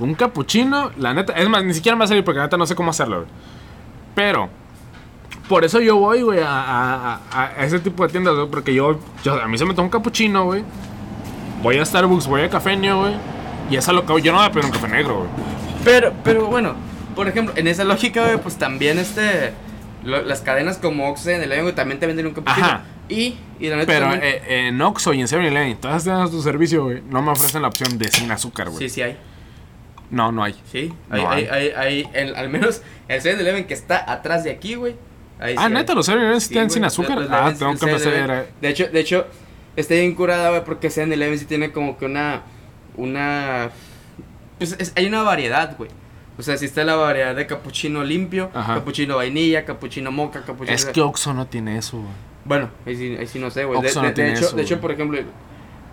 Un 0.00 0.14
capuchino, 0.14 0.90
la 0.96 1.14
neta, 1.14 1.34
es 1.34 1.48
más, 1.48 1.62
ni 1.62 1.72
siquiera 1.74 1.94
me 1.94 2.00
va 2.00 2.04
a 2.06 2.08
salir 2.08 2.24
porque 2.24 2.38
la 2.38 2.44
neta 2.46 2.56
no 2.56 2.66
sé 2.66 2.74
cómo 2.74 2.90
hacerlo, 2.90 3.18
güey. 3.18 3.28
Pero, 4.14 4.48
Por 5.48 5.64
eso 5.64 5.80
yo 5.80 5.96
voy, 5.96 6.22
güey, 6.22 6.40
a, 6.40 6.48
a- 6.48 7.14
a- 7.32 7.44
a 7.58 7.64
ese 7.64 7.80
tipo 7.80 8.04
de 8.04 8.10
tiendas, 8.12 8.34
güey. 8.36 8.48
Porque 8.48 8.72
yo, 8.74 8.98
yo- 9.24 9.40
a 9.42 9.46
mí 9.48 9.58
se 9.58 9.64
me 9.64 9.74
toma 9.74 9.84
un 9.86 9.90
capuchino, 9.90 10.44
güey. 10.44 10.64
Voy 11.62 11.78
a 11.78 11.84
Starbucks, 11.84 12.26
voy 12.26 12.42
a 12.42 12.48
Cafenio, 12.50 13.00
güey. 13.00 13.14
Y 13.70 13.76
eso 13.76 13.90
es 13.90 13.94
lo 13.94 14.06
que. 14.06 14.22
Yo 14.22 14.32
no 14.32 14.38
voy 14.38 14.46
a 14.46 14.52
pedir 14.52 14.66
un 14.66 14.72
café 14.72 14.88
negro, 14.88 15.18
güey. 15.18 15.28
Pero, 15.84 16.12
pero 16.24 16.46
bueno, 16.46 16.74
por 17.14 17.28
ejemplo, 17.28 17.54
en 17.56 17.66
esa 17.68 17.84
lógica, 17.84 18.24
güey, 18.24 18.38
pues 18.38 18.56
también 18.56 18.98
este. 18.98 19.52
lo- 20.04 20.22
las 20.22 20.40
cadenas 20.40 20.78
como 20.78 21.08
Oxxo 21.10 21.30
en 21.30 21.42
el 21.42 21.62
güey, 21.62 21.74
también 21.74 22.00
te 22.00 22.06
venden 22.06 22.26
un 22.26 22.34
capuchino. 22.34 22.66
Ajá. 22.66 22.82
Y, 23.08 23.36
y 23.58 23.68
la 23.68 23.76
neta 23.76 23.92
Pero 23.92 24.06
también- 24.10 24.22
eh, 24.24 24.68
en 24.68 24.80
Oxxo 24.80 25.12
y 25.12 25.20
en 25.20 25.26
7-Eleven, 25.26 25.76
todas 25.80 26.04
tiendas 26.04 26.30
tu 26.30 26.40
servicio, 26.42 26.84
güey, 26.84 27.02
no 27.10 27.20
me 27.22 27.32
ofrecen 27.32 27.60
la 27.62 27.68
opción 27.68 27.98
de 27.98 28.08
sin 28.08 28.30
azúcar, 28.30 28.68
güey. 28.70 28.78
Sí, 28.78 28.88
sí 28.88 29.02
hay. 29.02 29.16
No, 30.10 30.30
no 30.32 30.42
hay. 30.44 30.54
Sí, 30.70 30.92
No 31.08 31.16
hay, 31.30 31.44
hay, 31.44 31.46
hay. 31.50 31.68
hay, 31.76 32.08
el- 32.14 32.34
al 32.36 32.48
menos 32.48 32.82
el 33.08 33.20
7-Eleven 33.20 33.66
que 33.66 33.74
está 33.74 34.10
atrás 34.10 34.44
de 34.44 34.50
aquí, 34.52 34.74
güey. 34.76 34.94
Ah, 35.40 35.46
sí 35.66 35.72
neta, 35.72 35.94
los 35.94 36.08
7-Eleven 36.08 36.40
sí 36.40 36.54
güey, 36.54 36.70
sin 36.70 36.84
azúcar. 36.84 37.18
Ah, 37.30 37.52
7-Eleven, 37.52 37.58
tengo 37.58 37.76
que 37.78 37.84
empezar 37.90 38.12
7-Eleven. 38.12 38.30
a... 38.30 38.44
De 38.60 38.68
hecho, 38.68 38.88
de 38.88 39.00
hecho, 39.00 39.26
está 39.76 39.94
bien 39.94 40.14
curada, 40.14 40.50
güey, 40.50 40.64
porque 40.64 40.88
7-Eleven 40.88 41.38
sí 41.38 41.44
tiene 41.46 41.72
como 41.72 41.96
que 41.98 42.04
una. 42.06 42.42
Una. 42.96 43.70
Pues 44.58 44.76
es- 44.78 44.92
hay 44.96 45.06
una 45.06 45.22
variedad, 45.22 45.76
güey. 45.76 45.90
O 46.38 46.42
sea, 46.42 46.56
si 46.56 46.64
está 46.64 46.84
la 46.84 46.94
variedad 46.94 47.34
de 47.34 47.46
capuchino 47.46 48.02
limpio, 48.02 48.50
Ajá. 48.54 48.74
capuchino 48.76 49.16
vainilla, 49.16 49.64
capuchino 49.64 50.10
moca, 50.10 50.42
capuchino. 50.42 50.74
Es 50.74 50.86
que 50.86 51.00
Oxxo 51.00 51.34
no 51.34 51.46
tiene 51.46 51.76
eso, 51.76 51.98
güey. 51.98 52.08
Bueno, 52.44 52.70
ahí 52.86 52.96
sí, 52.96 53.16
ahí 53.18 53.26
sí 53.26 53.38
no 53.38 53.50
sé, 53.50 53.64
güey. 53.64 53.80
De, 53.82 53.92
no 53.94 54.02
de 54.02 54.32
hecho, 54.32 54.46
eso, 54.46 54.56
de 54.56 54.62
hecho, 54.62 54.80
por 54.80 54.90
ejemplo, 54.90 55.20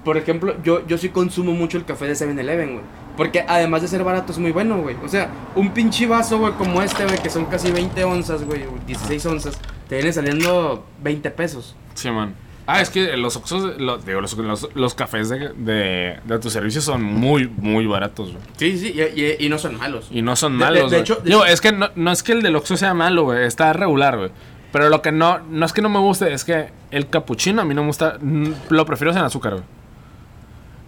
por 0.05 0.15
ejemplo, 0.15 0.55
yo, 0.63 0.87
yo 0.87 0.97
sí 0.97 1.09
consumo 1.09 1.51
mucho 1.51 1.77
el 1.77 1.83
café 1.83 2.05
de 2.05 2.13
7-Eleven, 2.15 2.73
güey. 2.75 2.85
Porque 3.17 3.43
además 3.47 3.81
de 3.81 3.87
ser 3.89 4.03
barato, 4.03 4.31
es 4.31 4.37
muy 4.37 4.51
bueno, 4.51 4.77
güey. 4.81 4.95
O 5.03 5.09
sea, 5.09 5.29
un 5.55 5.71
pinche 5.73 6.07
vaso, 6.07 6.39
güey, 6.39 6.53
como 6.53 6.81
este, 6.81 7.03
güey, 7.03 7.17
que 7.21 7.29
son 7.29 7.45
casi 7.47 7.71
20 7.71 8.03
onzas, 8.05 8.43
güey, 8.45 8.63
o 8.63 8.77
16 8.85 9.25
onzas, 9.25 9.59
te 9.89 9.95
viene 9.95 10.13
saliendo 10.13 10.85
20 11.03 11.29
pesos. 11.31 11.75
Sí, 11.95 12.09
man. 12.09 12.35
Ah, 12.69 12.81
es 12.81 12.89
que 12.89 13.15
los 13.15 13.37
Oxxos, 13.37 13.79
lo- 13.79 13.97
digo, 13.97 14.19
los, 14.19 14.37
los, 14.37 14.69
los 14.75 14.93
cafés 14.93 15.29
de, 15.29 15.49
de, 15.55 16.19
de 16.23 16.39
tu 16.39 16.49
servicio 16.49 16.81
son 16.81 17.01
muy, 17.01 17.47
muy 17.47 17.85
baratos, 17.87 18.33
güey. 18.33 18.43
Sí, 18.57 18.77
sí, 18.77 18.93
y, 18.93 19.21
y- 19.21 19.45
y 19.45 19.49
no 19.49 19.57
son 19.57 19.77
malos. 19.77 20.09
Y 20.11 20.21
no 20.21 20.35
son 20.35 20.57
De- 20.59 20.65
de- 20.65 20.71
malos, 20.71 20.91
de 20.91 20.97
güey. 20.97 21.01
hecho- 21.01 21.15
de 21.15 21.29
Digo, 21.29 21.45
hecho- 21.45 21.53
es 21.53 21.61
que 21.61 21.71
no, 21.71 21.89
no 21.95 22.11
es 22.11 22.23
que 22.23 22.33
el 22.33 22.41
del 22.41 22.55
Oxxo 22.57 22.75
sea 22.75 22.93
malo, 22.93 23.23
güey. 23.23 23.45
Está 23.45 23.71
regular, 23.71 24.17
güey. 24.17 24.31
Pero 24.73 24.89
lo 24.89 25.01
que 25.01 25.13
no, 25.13 25.39
no 25.49 25.65
es 25.65 25.71
que 25.71 25.81
no 25.81 25.87
me 25.87 25.99
guste, 25.99 26.33
es 26.33 26.43
que 26.43 26.67
el 26.91 27.09
capuchino 27.09 27.61
a 27.61 27.65
mí 27.65 27.73
no 27.73 27.81
me 27.83 27.87
gusta. 27.87 28.17
mm, 28.19 28.51
Lo 28.69 28.85
prefiero 28.85 29.13
sin 29.13 29.21
azúcar, 29.21 29.53
güey. 29.53 29.63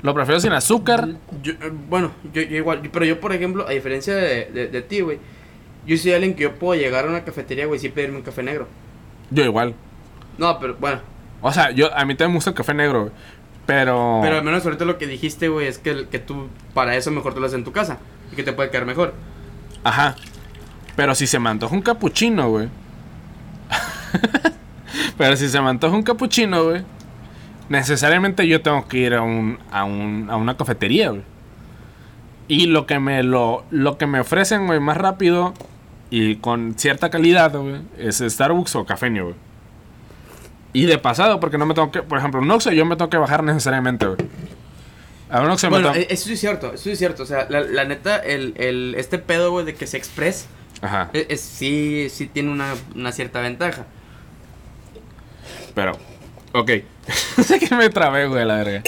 Lo 0.01 0.14
prefiero 0.14 0.39
sin 0.39 0.51
azúcar. 0.53 1.07
Yo, 1.41 1.53
eh, 1.53 1.72
bueno, 1.89 2.11
yo, 2.34 2.41
yo 2.41 2.57
igual, 2.57 2.81
pero 2.91 3.06
yo, 3.06 3.19
por 3.22 3.34
ejemplo, 3.34 3.65
a 3.68 3.72
diferencia 3.72 4.15
de, 4.15 4.45
de, 4.45 4.68
de 4.68 4.81
ti, 4.81 5.01
güey, 5.01 5.18
yo 5.85 5.97
soy 5.97 6.11
alguien 6.14 6.35
que 6.35 6.43
yo 6.43 6.56
puedo 6.56 6.80
llegar 6.80 7.06
a 7.06 7.10
una 7.10 7.23
cafetería, 7.23 7.65
güey, 7.65 7.77
y 7.77 7.81
sí 7.81 7.89
pedirme 7.89 8.18
un 8.18 8.23
café 8.23 8.43
negro. 8.43 8.68
Yo 9.31 9.43
igual. 9.43 9.76
No, 10.38 10.57
pero 10.60 10.76
bueno, 10.80 10.99
O 11.41 11.52
sea, 11.52 11.72
yo 11.72 11.95
a 11.95 12.06
mí 12.06 12.16
también 12.16 12.32
me 12.32 12.38
gusta 12.38 12.52
el 12.52 12.56
café 12.56 12.74
negro, 12.74 13.02
güey. 13.02 13.14
Pero. 13.66 14.20
pero 14.24 14.38
al 14.38 14.44
menos 14.44 14.66
ahorita 14.66 14.84
lo 14.86 14.98
que 14.98 15.06
dijiste, 15.06 15.48
güey, 15.48 15.68
es 15.68 15.78
que, 15.78 16.07
que 16.07 16.20
tú, 16.20 16.48
para 16.74 16.95
eso 16.95 17.11
mejor 17.11 17.34
te 17.34 17.40
lo 17.40 17.45
haces 17.45 17.57
en 17.57 17.64
tu 17.64 17.72
casa 17.72 17.99
y 18.32 18.36
que 18.36 18.44
te 18.44 18.52
puede 18.52 18.72
quedar 18.72 18.86
mejor. 18.86 19.14
Ajá. 19.84 20.16
Pero 20.95 21.16
si 21.16 21.28
se 21.28 21.40
me 21.40 21.49
antoja 21.49 21.76
un 21.76 21.82
capuchino, 21.82 22.49
güey. 22.49 22.68
Pero 25.18 25.36
si 25.36 25.49
se 25.49 25.61
me 25.61 25.70
antoja 25.70 25.95
un 25.95 26.03
capuchino, 26.03 26.64
güey. 26.64 26.84
Necesariamente 27.70 28.48
yo 28.48 28.61
tengo 28.61 28.88
que 28.88 28.98
ir 28.98 29.14
a 29.14 29.22
un, 29.22 29.60
a 29.72 29.84
un, 29.84 30.28
a 30.30 30.36
una 30.36 30.57
cafetería, 30.57 31.11
güey. 31.11 31.22
Y 32.48 32.66
lo 32.66 32.88
que 32.88 32.99
me 32.99 33.22
lo, 33.22 33.64
lo 33.70 33.99
que 33.99 34.07
me 34.07 34.20
ofrecen, 34.20 34.66
güey, 34.66 34.80
más 34.80 34.98
rápido 34.98 35.53
y 36.10 36.38
con 36.38 36.74
cierta 36.78 37.11
calidad, 37.11 37.56
güey, 37.56 37.82
es 37.98 38.18
Starbucks 38.18 38.76
o 38.76 38.86
Cafeño, 38.86 39.26
güey. 39.26 39.36
Y 40.74 40.86
de 40.86 40.98
pasado, 41.00 41.40
porque 41.40 41.58
no 41.58 41.66
me 41.66 41.74
tengo 41.74 41.91
que, 41.91 42.04
por 42.04 42.18
ejemplo, 42.20 42.40
un 42.41 42.50
Oxxo 42.52 42.72
yo 42.72 42.86
me 42.86 42.96
tengo 42.96 43.10
que 43.10 43.18
bajar 43.18 43.44
necesariamente, 43.44 44.06
güey. 44.06 44.18
A 45.32 45.41
un 45.41 45.50
Oxxo 45.50 45.68
me 45.68 45.72
Bueno, 45.78 45.91
tengo- 45.94 46.06
e- 46.10 46.14
eso 46.14 46.26
sí 46.26 46.34
es 46.34 46.40
cierto, 46.40 46.74
eso 46.74 46.84
sí 46.84 46.91
es 46.91 47.00
cierto. 47.00 47.24
O 47.24 47.26
sea, 47.26 47.48
la, 47.50 47.62
la 47.62 47.86
neta, 47.86 48.18
el, 48.18 48.54
el, 48.58 48.96
este 48.98 49.18
pedo, 49.20 49.52
güey, 49.52 49.66
de 49.66 49.74
que 49.76 49.88
se 49.88 49.98
express, 49.98 50.48
Ajá. 50.82 51.10
es, 51.14 51.26
es- 51.30 51.41
sí, 51.41 52.08
sí 52.12 52.28
tiene 52.28 52.52
una, 52.52 52.74
una 52.96 53.12
cierta 53.12 53.40
ventaja. 53.41 53.86
Pero, 55.76 55.94
ok. 56.54 56.72
Sé 57.44 57.60
que 57.60 57.74
me 57.76 57.90
trabé, 57.90 58.28
güey, 58.28 58.46
la 58.46 58.58
verga. 58.64 58.84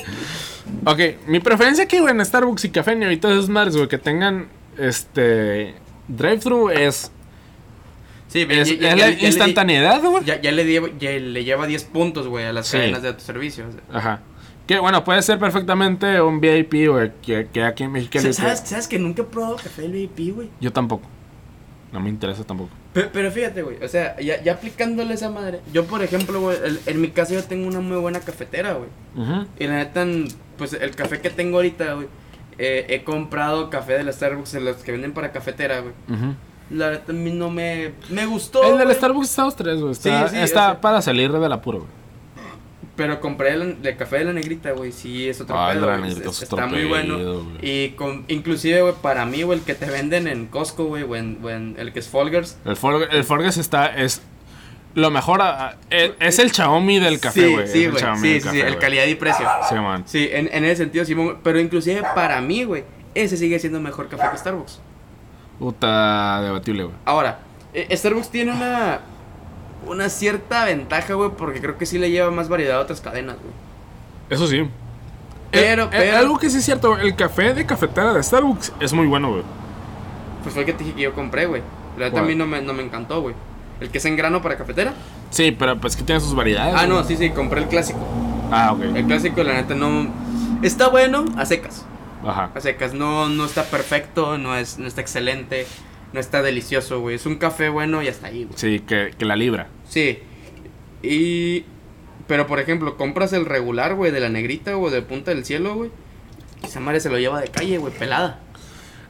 Ok, 0.86 1.00
mi 1.28 1.40
preferencia 1.40 1.84
aquí, 1.86 2.00
güey, 2.00 2.14
en 2.14 2.24
Starbucks 2.26 2.66
y 2.66 2.70
Café 2.70 2.98
y 3.12 3.18
todas 3.18 3.38
esas 3.38 3.50
madres, 3.50 3.76
güey, 3.76 3.88
que 3.88 3.98
tengan 3.98 4.48
este. 4.78 5.76
Drive-thru 6.08 6.70
es. 6.70 7.12
Sí, 8.32 8.48
Es, 8.50 8.80
ya- 8.80 8.96
ya- 8.96 9.08
es 9.10 9.16
ya- 9.18 9.22
la 9.22 9.28
instantaneidad, 9.28 10.02
güey. 10.02 10.24
Ya, 10.24 10.40
ya 10.42 10.52
le, 10.52 10.64
di- 10.64 10.80
ya 11.00 11.12
le 11.12 11.44
lleva 11.44 11.68
10 11.68 11.84
puntos, 11.84 12.28
güey, 12.28 12.46
a 12.46 12.54
las 12.54 12.68
Sí. 12.68 12.78
cadenas 12.78 13.02
de 13.02 13.10
autoservicio. 13.10 13.66
o 13.68 13.72
sea. 13.72 13.82
Ajá. 13.92 14.22
Que 14.68 14.80
bueno, 14.80 15.04
puede 15.04 15.22
ser 15.22 15.38
perfectamente 15.38 16.22
un 16.22 16.40
VIP, 16.40 16.88
güey, 16.88 17.12
que, 17.22 17.48
que 17.52 17.64
aquí 17.64 17.84
en 17.84 17.92
México. 17.92 18.20
¿Sabes, 18.32 18.60
¿Sabes 18.66 18.88
que 18.88 18.98
nunca 19.00 19.24
he 19.24 19.26
probado 19.26 19.58
café 19.58 19.82
del 19.82 19.92
VIP, 19.92 20.32
güey? 20.34 20.50
Yo 20.62 20.72
tampoco. 20.72 21.04
No 21.92 22.00
me 22.00 22.10
interesa 22.10 22.46
tampoco. 22.46 22.70
Pero, 22.94 23.10
pero 23.12 23.32
fíjate, 23.32 23.64
güey, 23.64 23.84
o 23.84 23.88
sea, 23.90 24.18
ya, 24.22 24.42
ya 24.42 24.54
aplicándole 24.54 25.14
esa 25.14 25.30
madre. 25.30 25.60
Yo, 25.74 25.86
por 25.86 26.02
ejemplo, 26.02 26.40
güey, 26.40 26.58
el- 26.64 26.80
en 26.86 27.02
mi 27.02 27.10
casa 27.10 27.34
yo 27.34 27.44
tengo 27.44 27.68
una 27.68 27.82
muy 27.82 27.98
buena 27.98 28.22
cafetera, 28.22 28.74
güey. 28.74 28.90
Ujú. 29.18 29.46
Y 29.60 29.68
la 29.68 29.76
neta, 29.76 30.06
pues 30.58 30.72
el 30.72 30.92
café 30.96 31.20
que 31.20 31.30
tengo 31.30 31.58
ahorita, 31.58 31.96
güey, 31.96 32.08
eh, 32.58 32.86
he 32.88 33.04
comprado 33.04 33.70
café 33.70 33.94
de 33.94 34.06
la 34.06 34.14
Starbucks, 34.14 34.54
de 34.54 34.62
los 34.62 34.78
que 34.78 34.94
venden 34.94 35.12
para 35.12 35.34
cafetera, 35.34 35.82
güey. 35.82 35.94
Ujú. 36.10 36.34
La 36.72 36.92
neta 36.92 37.12
a 37.12 37.16
mí 37.16 37.32
no 37.32 37.50
me, 37.50 37.92
me 38.10 38.26
gustó. 38.26 38.64
El 38.64 38.78
del 38.78 38.96
Starbucks 38.96 39.30
está 39.30 39.50
tres, 39.52 39.80
güey. 39.82 39.92
Está, 39.92 40.30
Sí, 40.30 40.36
sí, 40.36 40.42
está 40.42 40.80
para 40.80 41.02
salir 41.02 41.32
del 41.32 41.52
apuro, 41.52 41.80
güey. 41.80 41.90
Pero 42.96 43.20
compré 43.20 43.54
el, 43.54 43.78
el 43.84 43.98
café 43.98 44.20
de 44.20 44.26
la 44.26 44.34
negrita, 44.34 44.72
güey, 44.72 44.92
sí, 44.92 45.28
es 45.28 45.40
otro 45.42 45.58
Ah, 45.58 45.72
el 45.72 45.78
pedo, 45.80 45.88
de 45.88 45.92
la 45.94 45.98
güey, 45.98 46.10
negrita 46.10 46.30
es- 46.30 46.42
es 46.42 46.52
otro 46.52 46.66
Está 46.66 46.76
muy 46.76 46.86
bueno. 46.86 47.44
Y 47.62 47.90
con, 47.92 48.26
inclusive, 48.28 48.82
güey, 48.82 48.94
para 49.02 49.26
mí, 49.26 49.42
güey, 49.44 49.60
el 49.60 49.66
que 49.66 49.74
te 49.76 49.86
venden 49.90 50.28
en 50.28 50.46
Costco, 50.48 50.86
güey, 50.86 51.04
en, 51.18 51.40
en 51.48 51.76
el 51.80 51.94
que 51.94 52.00
es 52.00 52.10
Folgers. 52.10 52.58
El, 52.66 52.76
Forg- 52.76 53.08
el 53.10 53.24
Forges 53.24 53.58
está. 53.58 53.88
Es 53.88 54.22
lo 54.94 55.10
mejor. 55.10 55.42
a- 55.42 55.70
a- 55.70 55.76
es, 55.90 56.12
es 56.20 56.40
el 56.40 56.52
Xiaomi 56.52 57.00
del 57.00 57.20
café, 57.20 57.48
sí, 57.48 57.54
güey. 57.54 57.68
sí, 57.68 57.88
güey, 57.88 58.00
sí, 58.18 58.28
del 58.30 58.42
sí, 58.42 58.46
café, 58.46 58.52
sí, 58.52 58.60
el 58.62 58.78
calidad 58.78 59.06
y 59.06 59.16
precio. 59.16 59.48
Sí, 59.70 59.76
man. 59.76 60.04
Sí, 60.06 60.30
en, 60.32 60.50
en 60.52 60.66
ese 60.66 60.84
sentido, 60.84 61.06
sí, 61.06 61.16
pero 61.44 61.60
inclusive 61.60 62.04
para 62.14 62.40
mí, 62.42 62.66
güey, 62.66 62.84
ese 63.16 63.36
sigue 63.38 63.58
siendo 63.58 63.80
mejor 63.80 64.10
café 64.10 64.26
que 64.32 64.38
Starbucks. 64.38 64.80
Puta 65.62 66.42
debatible, 66.42 66.86
güey. 66.86 66.96
Ahora, 67.06 67.38
eh, 67.72 67.96
Starbucks 67.96 68.30
tiene 68.30 68.52
una 68.52 69.02
una 69.86 70.10
cierta 70.10 70.66
ventaja, 70.66 71.14
güey, 71.14 71.30
porque 71.38 71.62
creo 71.62 71.78
que 71.78 71.86
sí 71.86 72.00
le 72.00 72.10
lleva 72.10 72.32
más 72.32 72.50
variedad 72.50 72.78
a 72.78 72.82
otras 72.82 73.00
cadenas, 73.00 73.36
güey. 73.38 73.54
Eso 74.32 74.48
sí. 74.48 74.68
Pero, 75.52 75.84
Eh, 75.84 75.88
eh, 75.92 75.98
pero- 76.00 76.18
algo 76.18 76.40
que 76.40 76.50
sí 76.50 76.58
es 76.58 76.66
cierto, 76.66 76.98
el 76.98 77.16
café 77.16 77.54
de 77.54 77.64
cafetera 77.68 78.12
de 78.12 78.24
Starbucks 78.24 78.74
es 78.80 78.92
muy 78.94 79.06
bueno, 79.06 79.30
güey. 79.34 79.44
Pues 80.42 80.56
fue 80.56 80.64
el 80.64 80.66
que 80.66 80.74
te 80.74 80.84
dije 80.84 80.96
que 80.96 81.02
yo 81.04 81.14
compré, 81.14 81.46
güey. 81.46 81.62
La 81.96 82.06
verdad 82.06 82.24
a 82.24 82.28
mí 82.28 82.34
no 82.34 82.48
me, 82.48 82.60
no 82.64 82.74
me 82.74 82.82
encantó, 82.82 83.22
güey. 83.22 83.36
El 83.80 83.92
que 83.92 84.00
es 84.00 84.06
en 84.06 84.16
grano 84.16 84.42
para 84.42 84.58
cafetera. 84.58 84.94
Sí, 85.30 85.52
pero 85.52 85.80
pues 85.80 85.96
que 85.96 86.02
tiene 86.04 86.22
sus 86.22 86.34
variedades. 86.34 86.74
Ah, 86.76 86.88
no, 86.88 87.04
sí, 87.04 87.18
sí, 87.18 87.30
compré 87.30 87.62
el 87.62 87.68
clásico. 87.68 88.00
Ah, 88.52 88.72
ok. 88.74 88.82
El 88.96 89.06
clásico, 89.06 89.44
la 89.44 89.54
neta, 89.54 89.76
no. 89.76 90.08
Está 90.64 90.88
bueno 90.90 91.26
a 91.38 91.46
secas. 91.46 91.86
Ajá. 92.26 92.52
A 92.54 92.62
secas. 92.62 92.94
No, 92.94 93.30
no 93.30 93.46
está 93.46 93.64
perfecto, 93.66 94.38
no, 94.38 94.56
es, 94.58 94.78
no 94.80 94.88
está 94.88 95.02
excelente, 95.02 95.66
no 96.14 96.20
está 96.20 96.42
delicioso, 96.42 97.00
güey. 97.00 97.16
Es 97.16 97.26
un 97.26 97.36
café 97.36 97.70
bueno 97.70 98.02
y 98.04 98.08
hasta 98.08 98.28
ahí, 98.28 98.44
güey. 98.46 98.58
Sí, 98.58 98.80
que, 98.82 99.12
que 99.18 99.26
la 99.26 99.36
libra. 99.36 99.68
Sí. 99.88 100.20
Y. 101.04 101.66
Pero 102.28 102.48
por 102.48 102.60
ejemplo, 102.60 102.96
compras 102.98 103.34
el 103.34 103.46
regular, 103.46 103.96
güey, 103.96 104.12
de 104.12 104.20
la 104.22 104.30
negrita, 104.30 104.74
güey, 104.76 104.94
de 104.94 105.02
punta 105.02 105.32
del 105.32 105.44
cielo, 105.44 105.76
güey. 105.76 105.92
Y 106.64 106.68
esa 106.68 106.80
madre 106.80 107.00
se 107.00 107.10
lo 107.10 107.18
lleva 107.20 107.42
de 107.42 107.48
calle, 107.50 107.78
güey, 107.78 107.94
pelada. 107.94 108.40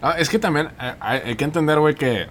Ah, 0.02 0.16
es 0.18 0.30
que 0.30 0.40
también 0.40 0.70
eh, 0.82 0.94
hay, 1.00 1.22
hay 1.26 1.36
que 1.36 1.44
entender, 1.44 1.78
güey, 1.78 1.94
que 1.94 2.28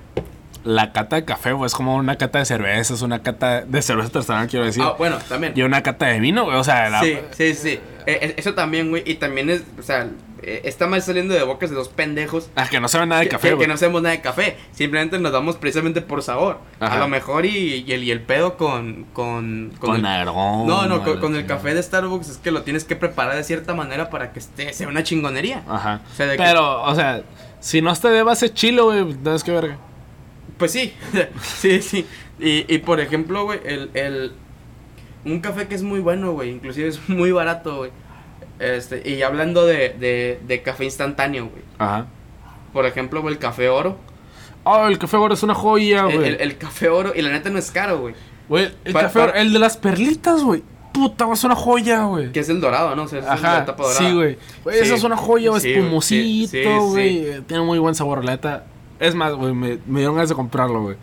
la 0.65 0.93
cata 0.93 1.17
de 1.17 1.25
café, 1.25 1.53
güey, 1.53 1.67
es 1.67 1.75
como 1.75 1.95
una 1.95 2.17
cata 2.17 2.41
de 2.41 2.45
cerveza, 2.45 2.95
es 2.95 3.03
una 3.03 3.23
cata 3.23 3.61
de 3.63 3.83
cerveza 3.83 4.07
artesanal, 4.09 4.49
quiero 4.49 4.65
decir. 4.67 4.83
Ah, 4.85 4.95
bueno, 4.99 5.19
también. 5.29 5.53
Y 5.55 5.63
una 5.63 5.83
cata 5.83 6.07
de 6.07 6.19
vino, 6.19 6.45
güey. 6.47 6.57
O 6.57 6.65
sea, 6.65 6.91
la- 6.91 7.01
Sí, 7.03 7.19
sí, 7.33 7.55
sí. 7.55 7.69
Eh, 8.07 8.19
eh, 8.23 8.35
eso 8.39 8.55
también, 8.55 8.91
güey. 8.91 9.03
Y 9.07 9.15
también 9.17 9.49
es, 9.51 9.63
o 9.79 9.83
sea, 9.83 10.09
eh, 10.43 10.63
está 10.65 10.87
mal 10.87 11.03
saliendo 11.03 11.35
de 11.35 11.43
bocas 11.43 11.71
de 11.71 11.77
dos 11.77 11.89
pendejos. 11.89 12.51
Ah, 12.57 12.69
que 12.69 12.81
no 12.81 12.89
sabe 12.89 13.07
nada 13.07 13.21
de 13.21 13.29
café, 13.29 13.51
que, 13.51 13.59
que 13.59 13.67
no 13.67 13.77
sabemos 13.77 14.03
nada 14.03 14.15
de 14.15 14.21
café. 14.21 14.57
Simplemente 14.73 15.19
nos 15.19 15.33
damos 15.33 15.57
precisamente 15.57 16.01
por 16.01 16.23
sabor. 16.23 16.59
Ajá. 16.81 16.95
A 16.95 16.99
lo 16.99 17.09
mejor 17.09 17.47
y, 17.47 17.85
y 17.87 17.93
el, 17.93 18.05
y 18.05 18.11
el 18.11 18.21
pedo 18.23 18.57
con. 18.57 19.05
Con, 19.13 19.73
Con 19.79 19.97
el, 19.97 20.03
No, 20.03 20.87
no, 20.87 21.03
con, 21.21 21.35
el 21.37 21.47
café 21.47 21.75
de 21.75 21.83
Starbucks 21.83 22.29
es 22.29 22.39
que 22.39 22.51
lo 22.51 22.63
tienes 22.63 22.85
que 22.85 22.97
preparar 22.97 23.37
de 23.37 23.45
cierta 23.45 23.75
manera 23.75 24.11
para 24.11 24.33
que 24.33 24.39
esté, 24.39 24.73
sea 24.73 24.89
una 24.89 25.03
chingonería. 25.03 25.63
Ajá. 25.69 26.01
O 26.11 26.15
sea, 26.15 26.27
de 26.27 26.37
que- 26.37 26.43
Pero, 26.43 26.83
o 26.83 26.95
sea, 26.95 27.23
si 27.61 27.83
no 27.83 27.91
está 27.93 28.11
de 28.11 28.23
base 28.23 28.53
chilo, 28.53 28.87
güey, 28.87 28.99
entonces 29.01 29.45
qué 29.45 29.53
verga. 29.53 29.79
Pues 30.59 30.73
sí, 30.73 30.93
sí, 31.43 31.81
sí. 31.83 32.07
Y, 32.39 32.73
y 32.75 32.79
por 32.79 33.01
ejemplo, 33.01 33.45
güey, 33.45 33.61
el, 33.65 33.91
el. 33.95 34.33
Un 35.25 35.41
café 35.41 35.69
que 35.69 35.75
es 35.75 35.83
muy 35.83 36.01
bueno, 36.01 36.33
güey. 36.33 36.51
Inclusive 36.51 36.89
es 36.89 37.09
muy 37.09 37.31
barato, 37.33 37.77
güey. 37.77 37.91
Este, 38.61 39.09
y 39.09 39.23
hablando 39.23 39.65
de, 39.67 39.91
de, 39.99 40.39
de 40.47 40.63
café 40.63 40.85
instantáneo, 40.85 41.49
güey. 41.49 41.63
Ajá. 41.79 42.07
Por 42.73 42.87
ejemplo, 42.87 43.23
güey, 43.23 43.35
el 43.35 43.41
café 43.41 43.69
oro. 43.69 43.97
Oh, 44.65 44.87
el 44.87 44.99
café 44.99 45.17
oro 45.17 45.35
es 45.35 45.43
una 45.43 45.55
joya, 45.55 46.07
El, 46.09 46.17
güey. 46.17 46.29
el- 46.29 46.41
el 46.41 46.59
café 46.59 46.89
oro, 46.91 47.13
y 47.17 47.23
la 47.23 47.31
neta 47.31 47.49
no 47.51 47.59
es 47.59 47.71
caro, 47.71 47.99
güey. 48.01 48.15
Güey, 48.49 48.71
el 48.85 48.93
Para- 48.93 49.07
café 49.09 49.19
oro, 49.21 49.35
el 49.35 49.53
de 49.53 49.59
las 49.59 49.77
perlitas, 49.77 50.43
güey. 50.43 50.63
Puta, 50.93 51.25
güey, 51.25 51.35
es 51.35 51.45
una 51.45 51.55
joya, 51.55 52.03
güey. 52.05 52.33
Que 52.33 52.41
es 52.41 52.49
el 52.49 52.61
dorado, 52.61 52.95
¿no? 52.97 53.05
O 53.05 53.09
sea, 53.09 53.21
es 53.21 53.27
Ajá, 53.27 53.65
tapa 53.65 53.83
dorada. 53.85 53.99
sí, 54.01 54.13
güey. 54.15 54.35
Sí. 54.65 54.79
esa 54.81 54.95
es 54.97 55.05
una 55.05 55.17
joya, 55.17 55.51
güey, 55.51 55.63
Sí, 55.63 55.69
güey, 55.71 55.81
espumosito, 55.85 56.95
sí. 56.97 57.31
Tiene 57.47 57.63
muy 57.63 57.79
buen 57.79 57.95
sabor, 57.95 58.25
la 58.25 58.33
neta. 58.33 58.65
Es 58.99 59.15
más, 59.15 59.33
güey, 59.35 59.55
me, 59.55 59.79
me 59.87 60.01
dieron 60.01 60.17
ganas 60.17 60.29
de 60.29 60.35
comprarlo, 60.35 60.83
güey. 60.83 60.97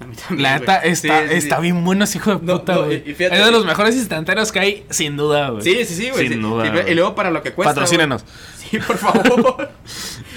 A 0.00 0.04
mí 0.06 0.16
también, 0.16 0.42
La 0.42 0.58
neta 0.58 0.76
está, 0.78 1.20
Sí, 1.20 1.28
sí, 1.28 1.34
está 1.36 1.56
sí. 1.56 1.62
bien 1.62 1.84
bueno 1.84 2.04
ese 2.04 2.18
hijo 2.18 2.34
de 2.36 2.46
No, 2.46 2.58
puta, 2.58 2.76
güey. 2.78 3.04
es 3.06 3.18
de 3.18 3.50
los 3.50 3.64
mejores 3.66 3.94
instantáneos 3.96 4.50
que 4.50 4.58
hay, 4.60 4.86
sin 4.90 5.16
duda, 5.16 5.50
güey. 5.50 5.62
Sí, 5.62 5.84
sí, 5.84 5.94
sí, 5.94 6.10
güey. 6.10 6.28
Sin 6.28 6.40
duda, 6.42 6.88
y 6.88 6.94
luego 6.94 7.14
para 7.14 7.30
lo 7.30 7.42
que 7.42 7.52
cuesta. 7.52 7.74
Patrocínenos. 7.74 8.22
güey. 8.24 8.34
Sí, 8.70 8.78
por 8.78 8.96
favor. 8.96 9.70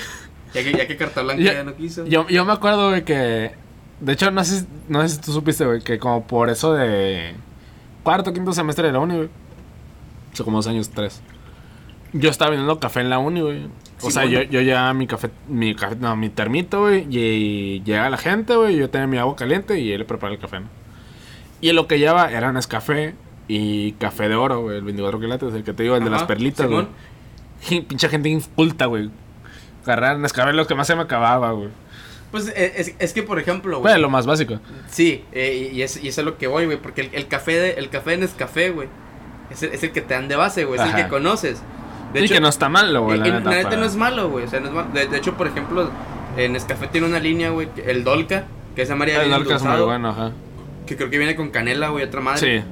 ya, 0.53 0.64
que, 0.64 0.72
ya 0.73 0.88
que 0.88 0.98
Carta 0.98 1.22
Blanca 1.22 1.41
Yo- 1.41 1.52
ya 1.53 1.64
no 1.64 1.76
quiso. 1.76 2.06
Yo, 2.06 2.27
yo 2.27 2.45
me 2.45 2.53
acuerdo, 2.53 2.90
güey, 2.90 3.03
que. 3.06 3.52
De 3.99 4.14
hecho, 4.14 4.30
no 4.31 4.44
sé, 4.44 4.60
si- 4.61 4.68
no 4.90 5.02
sé 5.07 5.15
si 5.15 5.22
tú 5.22 5.31
supiste, 5.31 5.65
güey, 5.65 5.81
que 5.81 5.98
como 5.98 6.27
por 6.27 6.49
eso 6.49 6.73
de. 6.73 7.34
Cuarto, 8.03 8.34
quinto 8.34 8.52
semestre 8.52 8.88
de 8.88 8.94
la 8.94 8.99
uni, 8.99 9.15
güey. 9.15 9.30
Hace 10.34 10.44
como 10.44 10.57
dos 10.57 10.68
años, 10.68 10.90
tres. 10.90 11.22
Yo 12.14 12.30
estaba 12.30 12.52
vendiendo 12.52 12.80
café 12.80 13.02
en 13.02 13.10
la 13.10 13.18
uni, 13.19 13.41
güey. 13.41 13.65
O 14.02 14.07
Sí, 14.07 14.11
sea, 14.11 14.23
bueno. 14.23 14.44
yo, 14.44 14.49
yo 14.49 14.61
llevaba 14.61 14.94
mi 14.94 15.07
café, 15.07 15.30
mi 15.48 15.73
café, 15.76 15.95
no, 15.95 16.15
mi 16.15 16.30
termito, 16.30 16.81
güey. 16.81 17.07
Y, 17.10 17.81
llegaba 17.84 18.10
la 18.10 18.18
gente, 18.18 18.56
güey. 18.56 18.76
Yo 18.77 18.90
tenía 18.90 19.07
mi 19.07 19.18
agua 19.18 19.35
caliente 19.35 19.80
y 19.80 19.91
él 19.91 19.99
le 19.99 20.06
preparaba 20.06 20.35
el 20.35 20.41
café, 20.41 20.60
¿no? 20.60 20.68
Y 21.61 21.72
lo 21.72 21.88
que 21.88 21.98
llevaba 21.98 22.31
era 22.31 22.52
Nescafé 22.52 23.15
y 23.48 23.94
café 23.94 24.30
de 24.30 24.35
oro, 24.35 24.61
güey. 24.61 24.77
El 24.77 24.84
24 24.84 25.19
quilates, 25.19 25.53
el 25.53 25.64
que 25.64 25.73
te 25.73 25.84
digo, 25.84 25.95
el 25.95 26.03
de 26.03 26.10
las 26.10 26.23
perlitas, 26.23 26.69
güey. 26.69 26.88
Y 27.69 27.81
Pinche 27.81 28.10
gente 28.10 28.30
inculta, 28.30 28.85
güey. 28.88 29.10
Agarrar 29.84 30.19
Nescafé 30.19 30.49
es 30.49 30.56
lo 30.56 30.68
que 30.68 30.76
más 30.76 30.85
se 30.88 30.95
me 30.95 31.02
acababa, 31.03 31.52
güey. 31.53 31.69
Pues 32.31 32.48
eh, 32.56 32.73
es, 32.77 32.95
es 32.99 33.14
que, 33.14 33.22
por 33.23 33.40
ejemplo, 33.40 33.80
Güey, 33.80 34.02
lo 34.02 34.10
más 34.10 34.26
básico. 34.26 34.60
Sí, 34.90 35.23
eh, 35.31 35.69
y, 35.72 35.81
es, 35.84 36.03
y 36.03 36.07
es 36.10 36.18
a 36.19 36.23
lo 36.23 36.38
que 36.38 36.48
voy, 36.48 36.65
güey. 36.65 36.77
Porque 36.77 37.02
el, 37.02 37.10
el 37.14 37.27
café 37.27 37.53
de, 37.53 37.69
el 37.73 37.90
café 37.90 38.11
de 38.11 38.18
Nescafé, 38.18 38.72
güey. 38.72 38.88
Es 39.52 39.61
el, 39.64 39.69
es 39.72 39.84
el 39.84 39.91
que 39.91 40.02
te 40.02 40.15
dan 40.15 40.27
de 40.27 40.35
base, 40.35 40.65
güey. 40.65 40.80
Es 40.81 40.85
el 40.88 40.95
que 40.95 41.07
conoces. 41.07 41.61
De 42.14 42.27
Sí, 42.27 42.34
que 42.34 42.40
no 42.40 42.49
está 42.49 42.69
mal, 42.69 42.98
güey. 42.99 43.18
y- 43.18 43.22
La 43.22 43.27
y 43.27 43.31
neta, 43.31 43.49
la 43.49 43.56
neta 43.57 43.69
para- 43.69 43.81
no 43.81 43.85
es 43.88 43.95
malo, 43.95 44.30
güey. 44.30 44.45
O 44.45 44.48
sea, 44.48 44.60
no 44.60 44.68
es 44.68 44.73
malo. 44.73 44.90
De, 44.94 45.07
de 45.07 45.18
hecho, 45.18 45.34
por 45.35 45.48
ejemplo, 45.48 45.90
en 46.38 46.53
Nescafé 46.53 46.88
tiene 46.88 47.07
una 47.07 47.19
línea, 47.19 47.49
güey. 47.49 47.68
El 47.85 48.03
Dolca. 48.03 48.45
Que 48.76 48.81
esa 48.84 48.95
María 48.95 49.22
El 49.23 49.30
Dolca 49.31 49.56
es 49.56 49.64
muy 49.64 49.81
bueno, 49.81 50.10
ajá. 50.10 50.31
Que 50.85 50.95
creo 50.95 51.10
que 51.10 51.18
viene 51.18 51.35
con 51.35 51.49
canela, 51.49 51.90
güey. 51.90 52.03
Otra 52.03 52.22
madre. 52.22 52.61
Sí. 52.61 52.68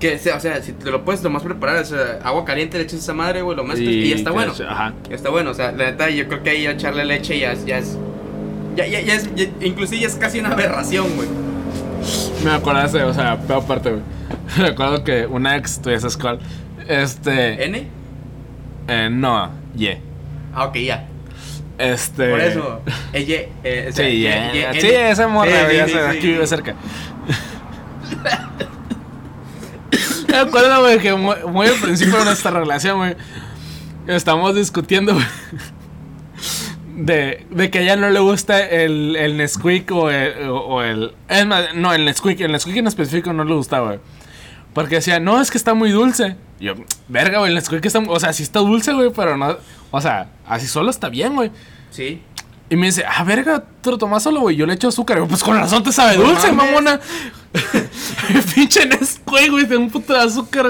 Que, 0.00 0.18
sea, 0.18 0.36
o 0.36 0.40
sea, 0.40 0.62
si 0.62 0.72
te 0.72 0.90
lo 0.90 1.04
puedes 1.06 1.22
lo 1.22 1.30
más 1.30 1.42
preparar, 1.42 1.76
o 1.76 1.84
sea, 1.86 2.18
agua 2.22 2.44
caliente, 2.44 2.76
le 2.76 2.84
echas 2.84 2.98
esa 3.00 3.14
madre, 3.14 3.40
güey, 3.40 3.56
lo 3.56 3.64
mezclas 3.64 3.88
y, 3.88 4.10
ya 4.10 4.16
está 4.16 4.30
bueno. 4.30 4.52
Ajá. 4.68 4.92
Ya 5.08 5.16
está 5.16 5.30
bueno, 5.30 5.50
o 5.52 5.54
sea, 5.54 5.72
la 5.72 5.86
neta, 5.86 6.10
yo 6.10 6.28
creo 6.28 6.42
que 6.42 6.50
ahí 6.50 6.66
echarle 6.66 7.06
leche 7.06 7.38
ya 7.38 7.52
es, 7.52 7.64
ya 7.64 7.78
es, 7.78 7.96
ya, 8.76 8.86
ya, 8.86 9.00
ya 9.00 9.14
es, 9.14 9.34
ya- 9.34 9.46
inclusive 9.62 10.02
ya 10.02 10.08
es 10.08 10.16
casi 10.16 10.38
una 10.40 10.50
aberración, 10.50 11.06
güey. 11.16 11.28
Me 12.44 12.50
acordaste, 12.50 13.02
o 13.04 13.14
sea, 13.14 13.38
peor 13.40 13.64
parte, 13.64 13.88
güey. 13.90 14.02
Me 14.58 14.68
acuerdo 14.68 15.02
que 15.02 15.24
una 15.26 15.56
ex 15.56 15.80
tuya 15.80 15.96
escuela. 15.96 16.40
Este. 16.86 17.64
¿N? 17.64 17.88
Eh, 18.88 19.08
no, 19.10 19.50
ye. 19.74 20.00
Ah, 20.54 20.64
ok, 20.66 20.76
ya. 20.76 21.06
Este. 21.78 22.30
Por 22.30 22.40
eso, 22.40 22.80
ella, 23.12 23.36
eh, 23.62 23.88
o 23.90 23.92
sea, 23.92 24.06
Sí, 24.06 24.18
ye- 24.20 24.50
ye- 24.52 24.72
ye- 24.72 24.80
sí, 24.80 24.88
esa 24.88 25.28
morra, 25.28 25.50
Sí, 25.86 25.94
aquí 25.94 26.26
vive 26.28 26.46
cerca. 26.46 26.74
Me 30.28 30.36
acuerdo, 30.38 30.80
güey, 30.80 30.98
que 30.98 31.14
muy, 31.14 31.36
muy 31.48 31.66
al 31.68 31.74
principio 31.80 32.18
de 32.18 32.24
nuestra 32.24 32.50
relación, 32.50 32.98
güey, 32.98 33.16
estamos 34.06 34.54
discutiendo, 34.54 35.14
güey, 35.14 35.24
de, 36.96 37.46
de 37.50 37.70
que 37.70 37.78
a 37.78 37.82
ella 37.82 37.96
no 37.96 38.10
le 38.10 38.20
gusta 38.20 38.58
el, 38.60 39.16
el 39.16 39.36
Nesquik 39.36 39.90
o 39.92 40.10
el, 40.10 40.48
o, 40.48 40.56
o 40.58 40.82
el... 40.82 41.14
Es 41.28 41.46
más, 41.46 41.74
no, 41.74 41.92
el 41.94 42.04
Nesquik, 42.04 42.40
el 42.40 42.52
Nesquik 42.52 42.76
en 42.76 42.86
específico 42.86 43.32
no 43.32 43.44
le 43.44 43.54
gustaba, 43.54 43.86
güey. 43.88 44.00
Porque 44.74 44.96
decía, 44.96 45.20
no, 45.20 45.40
es 45.40 45.50
que 45.50 45.56
está 45.58 45.72
muy 45.74 45.90
dulce. 45.90 46.36
Yo, 46.60 46.74
verga, 47.08 47.38
güey, 47.38 47.50
el 47.50 47.54
Nesquik 47.54 47.84
está... 47.84 47.98
O 47.98 48.18
sea, 48.20 48.32
sí 48.32 48.42
está 48.42 48.60
dulce, 48.60 48.92
güey, 48.92 49.10
pero 49.14 49.36
no... 49.36 49.56
O 49.90 50.00
sea, 50.00 50.28
así 50.46 50.66
solo 50.66 50.90
está 50.90 51.08
bien, 51.08 51.34
güey. 51.34 51.50
Sí. 51.90 52.22
Y 52.68 52.76
me 52.76 52.86
dice, 52.86 53.04
ah, 53.06 53.22
verga, 53.24 53.62
te 53.80 53.90
lo 53.90 53.98
tomas 53.98 54.22
solo, 54.22 54.40
güey. 54.40 54.56
Yo 54.56 54.66
le 54.66 54.74
echo 54.74 54.88
azúcar. 54.88 55.18
Y 55.18 55.20
yo, 55.20 55.28
pues 55.28 55.42
con 55.44 55.56
razón 55.56 55.82
te 55.84 55.92
sabe 55.92 56.16
dulce, 56.16 56.50
mames. 56.50 56.72
mamona. 56.72 57.00
Pinche 58.54 58.86
Nesquik, 58.86 59.50
güey, 59.50 59.64
de 59.66 59.76
un 59.76 59.90
puto 59.90 60.12
de 60.12 60.20
azúcar. 60.20 60.66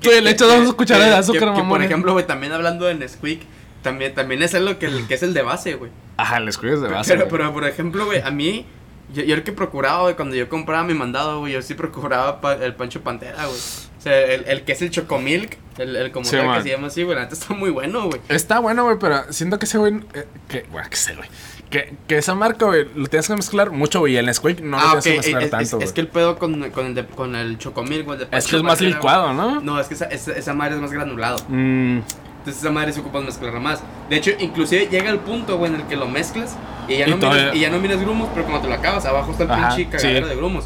Tú 0.00 0.10
le 0.10 0.30
echas 0.30 0.48
dos 0.48 0.74
cucharadas 0.74 1.10
de 1.10 1.16
azúcar, 1.16 1.48
mamona. 1.50 1.68
por 1.68 1.82
ejemplo, 1.82 2.12
güey, 2.12 2.26
también 2.26 2.52
hablando 2.52 2.84
de 2.86 2.94
Nesquik, 2.94 3.42
también, 3.82 4.14
también 4.14 4.42
es 4.42 4.54
algo 4.54 4.78
que, 4.78 4.86
el- 4.86 5.06
que 5.06 5.14
es 5.14 5.22
el 5.22 5.32
de 5.34 5.42
base, 5.42 5.74
güey. 5.74 5.90
Ajá, 6.16 6.36
el 6.38 6.44
Nesquik 6.44 6.70
es 6.70 6.80
de 6.82 6.88
base. 6.88 7.08
Pero, 7.14 7.26
güey. 7.26 7.30
pero, 7.30 7.52
por 7.52 7.64
ejemplo, 7.66 8.04
güey, 8.06 8.20
a 8.20 8.30
mí, 8.30 8.66
yo, 9.14 9.22
yo 9.22 9.34
el 9.34 9.42
que 9.44 9.52
procuraba, 9.52 10.02
güey, 10.02 10.14
cuando 10.14 10.34
yo 10.36 10.48
compraba 10.48 10.84
mi 10.84 10.94
mandado, 10.94 11.40
güey, 11.40 11.54
yo 11.54 11.62
sí 11.62 11.74
procuraba 11.74 12.40
pa- 12.40 12.54
el 12.54 12.74
Pancho 12.74 13.00
Pantera, 13.02 13.46
güey. 13.46 13.58
O 14.02 14.04
sea, 14.04 14.20
el, 14.34 14.44
el 14.48 14.62
que 14.62 14.72
es 14.72 14.82
el 14.82 14.90
Chocomilk, 14.90 15.56
el, 15.78 15.94
el 15.94 16.10
como 16.10 16.24
Sí, 16.24 16.34
tal 16.36 16.56
que 16.56 16.62
se 16.64 16.70
llama 16.70 16.88
así, 16.88 17.04
güey, 17.04 17.14
la 17.14 17.22
neta 17.22 17.34
está 17.34 17.54
muy 17.54 17.70
bueno, 17.70 18.06
güey. 18.08 18.20
Está 18.28 18.58
bueno, 18.58 18.82
güey, 18.84 18.96
pero 18.98 19.32
siento 19.32 19.60
que 19.60 19.66
ese 19.66 19.78
güey. 19.78 19.94
eh, 20.14 20.26
que, 20.48 20.64
bueno, 20.72 20.90
que 20.90 20.96
sé, 20.96 21.14
güey. 21.14 21.28
Que, 21.70 21.94
que 22.08 22.18
esa 22.18 22.34
marca, 22.34 22.66
güey, 22.66 22.86
lo 22.96 23.06
tienes 23.06 23.28
que 23.28 23.36
mezclar 23.36 23.70
mucho, 23.70 24.00
güey. 24.00 24.14
Y 24.14 24.16
el 24.16 24.26
Nesquik 24.26 24.60
no 24.60 24.76
lo 24.76 24.82
ah, 24.82 24.92
ok, 24.94 25.02
tienes 25.02 25.24
que 25.24 25.30
es, 25.30 25.36
mezclar 25.36 25.42
es- 25.44 25.50
tanto, 25.70 25.84
es 25.84 25.90
güey. 25.90 25.94
que 25.94 26.00
el 26.00 26.08
pedo 26.08 26.36
con, 26.36 26.70
con, 26.70 26.86
el, 26.86 26.94
de- 26.96 27.06
con 27.06 27.36
el 27.36 27.58
Chocomilk, 27.58 28.04
güey, 28.06 28.18
de 28.18 28.26
Es 28.32 28.46
que 28.48 28.56
es 28.56 28.62
más 28.64 28.80
güey. 28.80 28.92
licuado, 28.92 29.32
¿no? 29.34 29.60
No, 29.60 29.78
es 29.80 29.86
que 29.86 29.94
esa, 29.94 30.06
esa, 30.06 30.32
esa 30.32 30.52
madre 30.52 30.74
es 30.74 30.80
más 30.80 30.90
granulado. 30.90 31.38
Mm, 31.48 31.98
Entonces 32.38 32.60
esa 32.60 32.70
madre 32.72 32.92
se 32.92 32.98
ocupa 33.00 33.20
mezclarla 33.20 33.60
más. 33.60 33.80
De 34.10 34.16
hecho, 34.16 34.32
inclusive 34.40 34.88
llega 34.90 35.10
el 35.10 35.20
punto, 35.20 35.58
güey, 35.58 35.72
en 35.72 35.80
el 35.80 35.86
que 35.86 35.94
lo 35.94 36.08
mezclas 36.08 36.56
y 36.88 36.96
ya, 36.98 37.06
Y 37.06 37.10
no, 37.12 37.16
miras, 37.18 37.54
y 37.54 37.60
ya 37.60 37.70
no 37.70 37.78
miras 37.78 38.00
grumos, 38.00 38.28
pero 38.34 38.44
cuando 38.46 38.62
te 38.62 38.68
lo 38.68 38.74
acabas, 38.74 39.06
abajo 39.06 39.30
está 39.30 39.44
el 39.44 39.50
Ajá, 39.52 39.76
pinche 39.76 39.88
cagadero 39.96 40.26
sí. 40.26 40.30
de 40.30 40.36
grumos. 40.36 40.64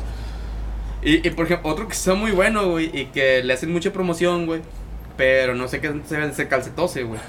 Y, 1.07 1.27
y, 1.27 1.31
por 1.31 1.47
ejemplo, 1.47 1.71
otro 1.71 1.87
que 1.87 1.95
está 1.95 2.15
muy 2.15 2.33
bueno, 2.33 2.69
güey, 2.69 2.91
y 2.93 3.07
que 3.07 3.43
le 3.45 3.53
hacen 3.53 3.73
mucha 3.73 3.93
promoción, 3.93 4.45
güey, 4.47 4.61
pero 5.17 5.55
no 5.55 5.69
sé 5.69 5.81
qué 5.81 5.95
se 6.07 6.27
ese 6.27 6.49
calcetose, 6.49 7.05
güey. 7.05 7.21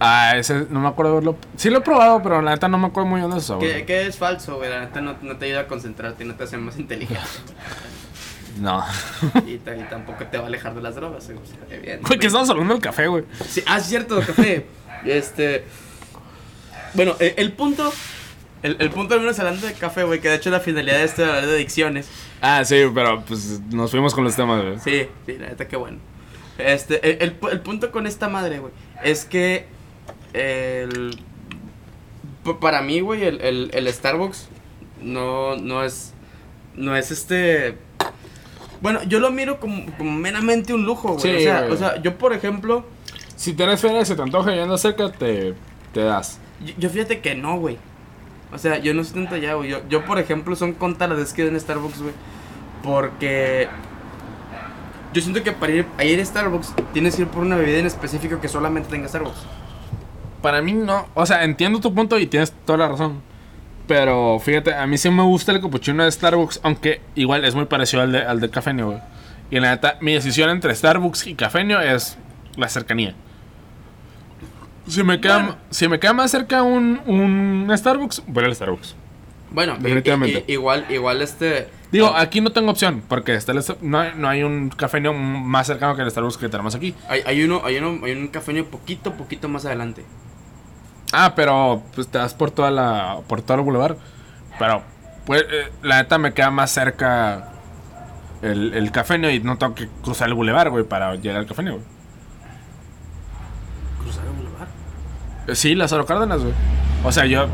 ah, 0.00 0.34
ese 0.36 0.66
no 0.70 0.78
me 0.80 0.86
acuerdo 0.88 1.16
verlo. 1.16 1.36
Sí 1.56 1.70
lo 1.70 1.78
he 1.78 1.80
probado, 1.80 2.22
pero 2.22 2.40
la 2.40 2.52
neta 2.52 2.68
no 2.68 2.78
me 2.78 2.86
acuerdo 2.86 3.08
muy 3.08 3.20
bien 3.20 3.32
de 3.32 3.38
eso, 3.38 3.58
Que, 3.58 3.68
güey. 3.72 3.86
que 3.86 4.06
es 4.06 4.16
falso, 4.16 4.56
güey, 4.58 4.70
la 4.70 4.80
neta 4.80 5.00
no, 5.00 5.16
no 5.22 5.36
te 5.36 5.46
ayuda 5.46 5.62
a 5.62 5.66
concentrarte 5.66 6.24
no 6.24 6.34
te 6.36 6.44
hace 6.44 6.56
más 6.56 6.78
inteligente. 6.78 7.20
No. 8.60 8.84
y, 9.46 9.58
ta- 9.58 9.76
y 9.76 9.84
tampoco 9.84 10.24
te 10.26 10.36
va 10.36 10.42
a 10.44 10.46
alejar 10.48 10.74
de 10.74 10.82
las 10.82 10.96
drogas, 10.96 11.28
güey. 11.30 11.98
Güey, 12.00 12.18
que 12.18 12.26
estamos 12.26 12.50
hablando 12.50 12.74
del 12.74 12.82
café, 12.82 13.06
güey. 13.06 13.22
Sí, 13.48 13.62
ah, 13.66 13.78
es 13.78 13.86
cierto, 13.86 14.18
café. 14.20 14.66
este. 15.04 15.64
Bueno, 16.94 17.14
eh, 17.20 17.34
el, 17.36 17.52
punto. 17.52 17.92
El, 18.64 18.74
el 18.80 18.90
punto, 18.90 19.14
al 19.14 19.20
menos 19.20 19.38
hablando 19.38 19.64
de 19.64 19.74
café, 19.74 20.02
güey, 20.02 20.20
que 20.20 20.28
de 20.28 20.34
hecho 20.36 20.50
la 20.50 20.58
finalidad 20.58 20.96
de 20.98 21.04
esto 21.04 21.24
hablar 21.24 21.46
de 21.46 21.54
adicciones. 21.54 22.08
Ah, 22.40 22.64
sí, 22.64 22.76
pero 22.94 23.22
pues 23.22 23.60
nos 23.70 23.90
fuimos 23.90 24.14
con 24.14 24.24
los 24.24 24.36
temas, 24.36 24.62
güey. 24.62 24.78
Sí, 24.78 25.08
sí, 25.26 25.38
la 25.38 25.48
neta, 25.48 25.66
qué 25.68 25.76
bueno. 25.76 25.98
Este, 26.58 27.08
el, 27.10 27.22
el 27.22 27.40
pu- 27.40 27.50
el 27.50 27.60
punto 27.60 27.90
con 27.90 28.06
esta 28.06 28.28
madre, 28.28 28.58
güey, 28.58 28.72
es 29.02 29.24
que. 29.24 29.66
El. 30.32 31.18
Para 32.60 32.80
mí, 32.82 33.00
güey, 33.00 33.24
el, 33.24 33.40
el, 33.40 33.70
el 33.74 33.92
Starbucks 33.92 34.48
no, 35.02 35.56
no 35.56 35.84
es. 35.84 36.14
No 36.74 36.96
es 36.96 37.10
este. 37.10 37.76
Bueno, 38.80 39.02
yo 39.02 39.18
lo 39.18 39.30
miro 39.30 39.58
como, 39.58 39.84
como 39.96 40.12
meramente 40.12 40.72
un 40.72 40.84
lujo, 40.84 41.14
güey. 41.14 41.20
Sí, 41.20 41.36
o, 41.36 41.40
sea, 41.40 41.60
güey. 41.62 41.72
o 41.72 41.76
sea, 41.76 42.02
yo, 42.02 42.16
por 42.18 42.32
ejemplo. 42.32 42.84
Si 43.36 43.52
tienes 43.52 43.80
feria 43.80 44.00
y 44.00 44.04
se 44.04 44.16
te 44.16 44.22
antoja 44.22 44.54
y 44.54 44.58
andas 44.58 44.80
cerca, 44.80 45.12
te, 45.12 45.54
te 45.92 46.00
das. 46.00 46.40
Yo, 46.64 46.74
yo 46.78 46.90
fíjate 46.90 47.20
que 47.20 47.34
no, 47.36 47.58
güey. 47.58 47.78
O 48.52 48.58
sea, 48.58 48.78
yo 48.78 48.94
no 48.94 49.02
estoy 49.02 49.22
tanto 49.22 49.34
allá, 49.36 49.54
güey. 49.54 49.70
Yo, 49.70 49.80
yo, 49.88 50.04
por 50.04 50.18
ejemplo, 50.18 50.56
son 50.56 50.72
contadas 50.72 51.10
las 51.10 51.18
veces 51.18 51.34
que 51.34 51.46
en 51.46 51.60
Starbucks, 51.60 52.00
güey. 52.00 52.14
Porque 52.82 53.68
yo 55.12 55.22
siento 55.22 55.42
que 55.42 55.52
para 55.52 55.72
ir 55.72 55.86
a 55.96 56.04
ir 56.04 56.20
a 56.20 56.24
Starbucks 56.24 56.74
tienes 56.92 57.16
que 57.16 57.22
ir 57.22 57.28
por 57.28 57.42
una 57.42 57.56
bebida 57.56 57.78
en 57.78 57.86
específico 57.86 58.40
que 58.40 58.48
solamente 58.48 58.88
tenga 58.88 59.08
Starbucks. 59.08 59.40
Para 60.42 60.62
mí 60.62 60.72
no. 60.72 61.08
O 61.14 61.26
sea, 61.26 61.44
entiendo 61.44 61.80
tu 61.80 61.92
punto 61.94 62.18
y 62.18 62.26
tienes 62.26 62.52
toda 62.64 62.78
la 62.78 62.88
razón. 62.88 63.20
Pero 63.86 64.38
fíjate, 64.38 64.74
a 64.74 64.86
mí 64.86 64.98
sí 64.98 65.10
me 65.10 65.22
gusta 65.22 65.52
el 65.52 65.60
cappuccino 65.62 66.04
de 66.04 66.12
Starbucks, 66.12 66.60
aunque 66.62 67.00
igual 67.14 67.44
es 67.44 67.54
muy 67.54 67.64
parecido 67.64 68.02
al 68.02 68.12
de, 68.12 68.22
al 68.22 68.38
de 68.38 68.50
Cafenio, 68.50 68.86
güey. 68.86 68.98
Y 69.50 69.58
la 69.60 69.70
neta, 69.70 69.96
mi 70.00 70.12
decisión 70.12 70.50
entre 70.50 70.74
Starbucks 70.74 71.26
y 71.26 71.34
Cafenio 71.34 71.80
es 71.80 72.18
la 72.56 72.68
cercanía. 72.68 73.14
Si 74.88 75.02
me 75.02 75.20
queda, 75.20 75.38
Bueno. 75.38 75.56
si 75.70 75.88
me 75.88 75.98
queda 76.00 76.12
más 76.14 76.30
cerca 76.30 76.62
un, 76.62 77.00
un 77.06 77.70
Starbucks, 77.76 78.22
voy 78.26 78.44
al 78.44 78.54
Starbucks. 78.54 78.94
Bueno, 79.50 79.76
Definitivamente. 79.78 80.44
i- 80.46 80.52
igual, 80.52 80.86
igual 80.90 81.22
este. 81.22 81.68
Digo, 81.90 82.08
ah, 82.14 82.20
aquí 82.20 82.40
no 82.42 82.50
tengo 82.52 82.70
opción, 82.70 83.02
porque 83.08 83.34
está 83.34 83.52
el 83.52 83.62
no, 83.80 83.98
hay, 83.98 84.12
no 84.14 84.28
hay 84.28 84.42
un 84.42 84.68
Cafenio 84.68 85.14
más 85.14 85.66
cercano 85.66 85.96
que 85.96 86.02
el 86.02 86.10
Starbucks 86.10 86.36
que 86.36 86.48
tenemos 86.48 86.74
aquí. 86.74 86.94
hay, 87.08 87.22
hay 87.24 87.42
uno, 87.42 87.62
hay 87.64 87.76
uno, 87.78 88.04
hay 88.04 88.12
un 88.12 88.28
cafeño 88.28 88.64
poquito, 88.64 89.14
poquito 89.14 89.48
más 89.48 89.64
adelante. 89.64 90.04
Ah, 91.12 91.32
pero 91.34 91.82
pues 91.94 92.08
te 92.08 92.18
das 92.18 92.34
por 92.34 92.50
toda 92.50 92.70
la 92.70 93.20
por 93.26 93.40
todo 93.40 93.56
el 93.56 93.62
boulevard. 93.62 93.96
Pero 94.58 94.82
pues 95.24 95.42
eh, 95.42 95.72
la 95.82 95.96
neta 96.02 96.18
me 96.18 96.34
queda 96.34 96.50
más 96.50 96.70
cerca 96.70 97.52
el, 98.42 98.74
el 98.74 98.92
y 99.30 99.40
no 99.40 99.56
tengo 99.56 99.74
que 99.74 99.88
cruzar 100.02 100.28
el 100.28 100.34
boulevard, 100.34 100.70
güey, 100.70 100.84
para 100.84 101.14
llegar 101.16 101.38
al 101.38 101.46
cafenio, 101.46 101.74
güey. 101.74 101.84
Cruzar 104.02 104.24
el 104.26 104.32
boulevard. 104.32 104.68
Eh, 104.68 105.37
Sí, 105.54 105.74
Lázaro 105.74 106.04
Cárdenas, 106.06 106.40
güey. 106.42 106.52
O 107.04 107.12
sea, 107.12 107.24
yo 107.26 107.46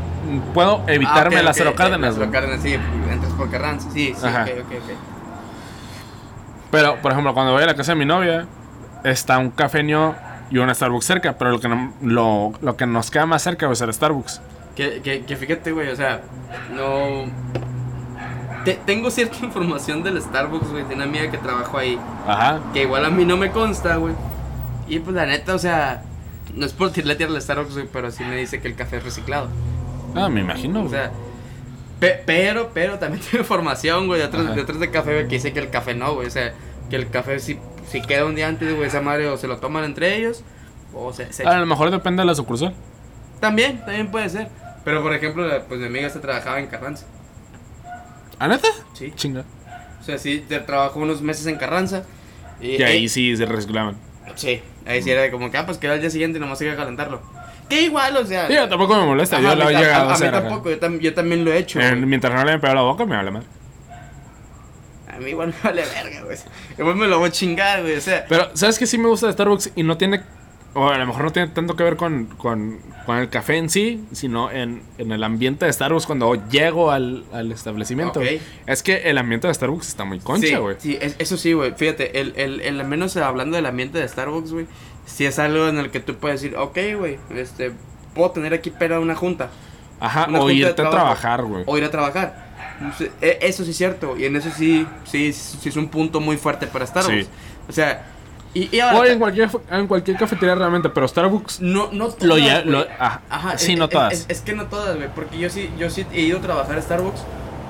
puedo 0.53 0.83
evitarme 0.87 1.35
Ah, 1.37 1.39
ok, 1.39 1.45
las 1.45 1.55
ok, 1.55 1.57
Cero 1.57 1.69
ok, 1.71 1.77
Cárdenas, 1.77 2.01
Lázaro 2.15 2.25
güey. 2.25 2.31
Cárdenas, 2.31 2.61
sí, 2.63 2.73
entras 3.11 3.33
por 3.33 3.49
Carranza. 3.51 3.89
Sí, 3.91 4.13
sí, 4.19 4.25
Ajá. 4.27 4.43
ok, 4.43 4.49
ok, 4.65 4.71
ok. 4.83 4.97
Pero, 6.71 6.97
por 7.01 7.11
ejemplo, 7.11 7.33
cuando 7.33 7.53
voy 7.53 7.63
a 7.63 7.67
la 7.67 7.75
casa 7.75 7.93
de 7.93 7.97
mi 7.99 8.05
novia, 8.05 8.47
está 9.03 9.37
un 9.37 9.49
cafeño 9.51 10.15
y 10.49 10.57
un 10.57 10.73
Starbucks 10.73 11.05
cerca. 11.05 11.37
Pero 11.37 11.51
lo 11.51 11.59
que, 11.59 11.69
no- 11.69 11.93
lo, 12.01 12.53
lo 12.61 12.75
que 12.75 12.85
nos 12.85 13.11
queda 13.11 13.25
más 13.25 13.43
cerca 13.43 13.69
es 13.71 13.81
el 13.81 13.93
Starbucks. 13.93 14.41
Que, 14.75 15.01
que, 15.01 15.23
que 15.23 15.35
fíjate, 15.37 15.71
güey, 15.71 15.89
o 15.89 15.95
sea, 15.95 16.21
no. 16.73 17.31
Te- 18.65 18.79
tengo 18.85 19.09
cierta 19.11 19.37
información 19.45 20.03
del 20.03 20.21
Starbucks, 20.21 20.71
güey, 20.71 20.83
de 20.85 20.95
una 20.95 21.03
amiga 21.05 21.29
que 21.31 21.37
trabajó 21.37 21.77
ahí. 21.77 21.99
Ajá. 22.27 22.59
Que 22.73 22.81
igual 22.83 23.05
a 23.05 23.09
mí 23.09 23.23
no 23.25 23.37
me 23.37 23.51
consta, 23.51 23.95
güey. 23.97 24.15
Y 24.87 24.99
pues 24.99 25.15
la 25.15 25.25
neta, 25.25 25.53
o 25.55 25.59
sea, 25.59 26.01
no 26.53 26.65
es 26.65 26.73
por 26.73 26.91
tirarle 26.91 27.15
tierra 27.15 27.33
al 27.33 27.41
Starbucks, 27.41 27.75
pero 27.91 28.11
sí 28.11 28.23
me 28.23 28.35
dice 28.37 28.61
que 28.61 28.67
el 28.67 28.75
café 28.75 28.97
es 28.97 29.03
reciclado. 29.03 29.47
Ah, 30.15 30.29
me 30.29 30.41
imagino. 30.41 30.83
O 30.83 30.89
sea, 30.89 31.11
pe- 31.99 32.21
pero, 32.25 32.71
pero 32.73 32.99
también 32.99 33.23
tengo 33.31 33.41
información, 33.43 34.07
güey, 34.07 34.19
de 34.21 34.27
otros, 34.27 34.55
de 34.55 34.61
otros 34.61 34.79
de 34.79 34.91
café, 34.91 35.13
güey, 35.13 35.27
que 35.27 35.35
dice 35.35 35.53
que 35.53 35.59
el 35.59 35.69
café 35.69 35.93
no, 35.93 36.13
güey. 36.15 36.27
O 36.27 36.31
sea, 36.31 36.53
que 36.89 36.95
el 36.95 37.09
café 37.09 37.39
si, 37.39 37.59
si 37.89 38.01
queda 38.01 38.25
un 38.25 38.35
día 38.35 38.47
antes, 38.47 38.73
güey, 38.75 38.87
esa 38.87 39.01
madre 39.01 39.27
o 39.29 39.37
se 39.37 39.47
lo 39.47 39.57
toman 39.57 39.83
entre 39.83 40.15
ellos, 40.17 40.43
o 40.93 41.11
se, 41.11 41.31
se 41.33 41.43
a 41.43 41.57
lo 41.59 41.65
mejor 41.65 41.91
depende 41.91 42.21
de 42.21 42.27
la 42.27 42.35
sucursal. 42.35 42.73
También, 43.39 43.79
también 43.79 44.09
puede 44.11 44.29
ser. 44.29 44.47
Pero 44.85 45.01
por 45.01 45.13
ejemplo, 45.13 45.45
pues 45.67 45.79
mi 45.79 45.87
amiga 45.87 46.09
se 46.09 46.19
trabajaba 46.19 46.59
en 46.59 46.67
Carranza. 46.67 47.05
¿Ah, 48.39 48.47
neta? 48.47 48.67
Sí. 48.93 49.11
Chinga. 49.15 49.43
O 49.99 50.03
sea, 50.03 50.17
sí, 50.19 50.45
trabajó 50.67 50.99
unos 50.99 51.21
meses 51.21 51.47
en 51.47 51.55
Carranza. 51.57 52.03
Y, 52.61 52.75
Y 52.77 52.83
ahí 52.83 53.05
eh, 53.05 53.09
sí 53.09 53.35
se 53.35 53.45
reciclaban. 53.45 53.95
Sí, 54.35 54.61
ahí 54.85 55.01
sí 55.01 55.11
era 55.11 55.21
de 55.23 55.31
como 55.31 55.49
que, 55.51 55.57
ah, 55.57 55.65
pues 55.65 55.77
que 55.77 55.87
era 55.87 55.95
el 55.95 56.01
día 56.01 56.09
siguiente 56.09 56.37
y 56.37 56.41
nomás 56.41 56.59
hay 56.61 56.69
que 56.69 56.75
calentarlo. 56.75 57.21
Que 57.69 57.81
igual, 57.83 58.15
o 58.17 58.25
sea. 58.25 58.47
Sí, 58.47 58.53
tampoco 58.69 58.95
me 58.95 59.05
molesta. 59.05 59.37
ajá, 59.37 59.49
yo 59.49 59.55
lo 59.55 59.63
a 59.67 59.71
he 59.71 59.75
mí- 59.75 59.81
llegado 59.81 60.03
a, 60.03 60.07
a, 60.07 60.11
a 60.11 60.13
hacer. 60.13 60.31
mí 60.31 60.37
ajá. 60.37 60.47
tampoco, 60.47 60.69
yo, 60.69 60.79
tam- 60.79 60.99
yo 60.99 61.13
también 61.13 61.43
lo 61.45 61.51
he 61.51 61.57
hecho. 61.57 61.79
Eh, 61.81 61.95
mientras 61.95 62.33
no 62.33 62.43
le 62.45 62.53
he 62.53 62.59
pegado 62.59 62.75
la 62.75 62.81
boca, 62.83 63.05
me 63.05 63.15
habla 63.15 63.31
mal. 63.31 63.43
A 65.13 65.17
mí 65.19 65.29
igual 65.29 65.47
me 65.47 65.55
vale 65.63 65.83
verga, 65.83 66.21
güey. 66.23 66.37
Igual 66.77 66.95
me 66.95 67.07
lo 67.07 67.19
voy 67.19 67.29
a 67.29 67.31
chingar, 67.31 67.81
güey. 67.81 67.95
O 67.95 68.01
sea, 68.01 68.25
Pero, 68.27 68.49
¿sabes 68.53 68.77
qué 68.77 68.85
sí 68.85 68.97
me 68.97 69.07
gusta 69.07 69.27
de 69.27 69.33
Starbucks? 69.33 69.71
Y 69.75 69.83
no 69.83 69.97
tiene. 69.97 70.21
O 70.77 70.89
a 70.89 70.97
lo 70.97 71.05
mejor 71.05 71.23
no 71.23 71.31
tiene 71.31 71.47
tanto 71.47 71.75
que 71.77 71.83
ver 71.83 71.95
con, 71.95 72.25
con, 72.25 72.79
con 73.05 73.17
el 73.17 73.29
café 73.29 73.55
en 73.55 73.69
sí, 73.69 74.03
sino 74.11 74.51
en, 74.51 74.81
en 74.97 75.11
el 75.13 75.23
ambiente 75.23 75.65
de 75.65 75.71
Starbucks 75.71 76.05
cuando 76.05 76.35
llego 76.49 76.91
al, 76.91 77.23
al 77.31 77.49
establecimiento. 77.53 78.19
Ok. 78.19 78.25
Es 78.67 78.83
que 78.83 78.97
el 79.09 79.17
ambiente 79.17 79.47
de 79.47 79.53
Starbucks 79.53 79.87
está 79.87 80.03
muy 80.03 80.19
concha, 80.19 80.47
sí, 80.47 80.55
güey. 80.55 80.75
sí, 80.79 80.97
es- 80.99 81.15
eso 81.17 81.37
sí, 81.37 81.53
güey. 81.53 81.71
Fíjate, 81.77 82.19
el, 82.19 82.33
el, 82.35 82.59
el, 82.59 82.81
al 82.81 82.87
menos 82.87 83.15
hablando 83.15 83.55
del 83.55 83.65
ambiente 83.67 83.99
de 83.99 84.07
Starbucks, 84.07 84.51
güey, 84.51 84.67
sí 85.05 85.25
es 85.25 85.39
algo 85.39 85.69
en 85.69 85.77
el 85.77 85.91
que 85.91 86.01
tú 86.01 86.15
puedes 86.15 86.41
decir, 86.41 86.57
ok, 86.57 86.77
güey, 86.97 87.19
este, 87.33 87.71
puedo 88.13 88.31
tener 88.31 88.53
aquí 88.53 88.69
para 88.69 88.99
una 88.99 89.15
junta. 89.15 89.49
Ajá, 90.01 90.25
una 90.27 90.39
o 90.39 90.41
junta 90.41 90.53
irte 90.55 90.81
a 90.81 90.89
trabajar, 90.89 91.43
güey. 91.45 91.63
o 91.67 91.77
ir 91.77 91.85
a 91.85 91.89
trabajar. 91.91 92.43
Sí, 92.97 93.07
e- 93.21 93.37
Eso 93.43 93.63
sí 93.63 93.71
es 93.71 93.77
cierto, 93.77 94.17
y 94.17 94.25
en 94.25 94.35
eso 94.35 94.49
sí, 94.51 94.85
sí, 95.05 95.31
sí 95.31 95.69
es 95.69 95.77
un 95.77 95.87
punto 95.87 96.19
muy 96.19 96.35
fuerte 96.35 96.67
para 96.67 96.85
Starbucks. 96.85 97.15
Sí. 97.27 97.29
O 97.69 97.71
sea, 97.71 98.07
y, 98.55 98.75
y 98.75 98.79
ahora, 98.79 98.99
O 98.99 99.05
en 99.05 99.19
cualquier, 99.19 99.49
en 99.69 99.85
cualquier 99.87 100.17
cafetería 100.17 100.55
realmente, 100.55 100.89
pero 100.89 101.07
Starbucks. 101.07 101.59
no, 101.61 101.89
no 101.91 102.07
todas, 102.07 102.23
Lo 102.23 102.37
ya- 102.39 102.61
lo- 102.63 102.85
ah, 102.99 103.21
sí, 103.57 103.73
es- 103.73 103.77
no 103.79 103.87
todas. 103.89 104.13
Es, 104.13 104.25
es 104.29 104.41
que 104.41 104.53
no 104.53 104.65
todas, 104.65 104.95
güey, 104.95 105.09
porque 105.13 105.37
yo 105.37 105.49
sí, 105.49 105.69
yo 105.77 105.89
sí 105.91 106.05
he 106.11 106.21
ido 106.21 106.39
a 106.39 106.41
trabajar 106.41 106.77
a 106.77 106.81
Starbucks 106.81 107.21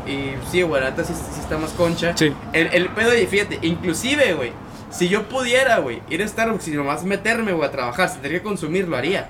y 0.07 0.29
sí, 0.51 0.61
güey, 0.61 0.81
la 0.81 0.91
neta 0.91 1.03
sí, 1.03 1.13
sí 1.13 1.39
está 1.41 1.57
más 1.57 1.71
concha. 1.71 2.15
Sí. 2.15 2.31
El, 2.53 2.67
el 2.67 2.89
pedo, 2.89 3.17
y 3.17 3.25
fíjate, 3.25 3.59
inclusive, 3.63 4.33
güey, 4.35 4.51
si 4.91 5.09
yo 5.09 5.23
pudiera, 5.27 5.79
güey, 5.79 6.01
ir 6.09 6.21
a 6.23 6.27
Starbucks 6.27 6.67
y 6.67 6.71
nomás 6.71 7.03
meterme, 7.03 7.51
güey, 7.53 7.67
a 7.67 7.71
trabajar, 7.71 8.07
sin 8.09 8.21
tener 8.21 8.37
que 8.39 8.43
consumir, 8.43 8.87
lo 8.87 8.95
haría. 8.95 9.27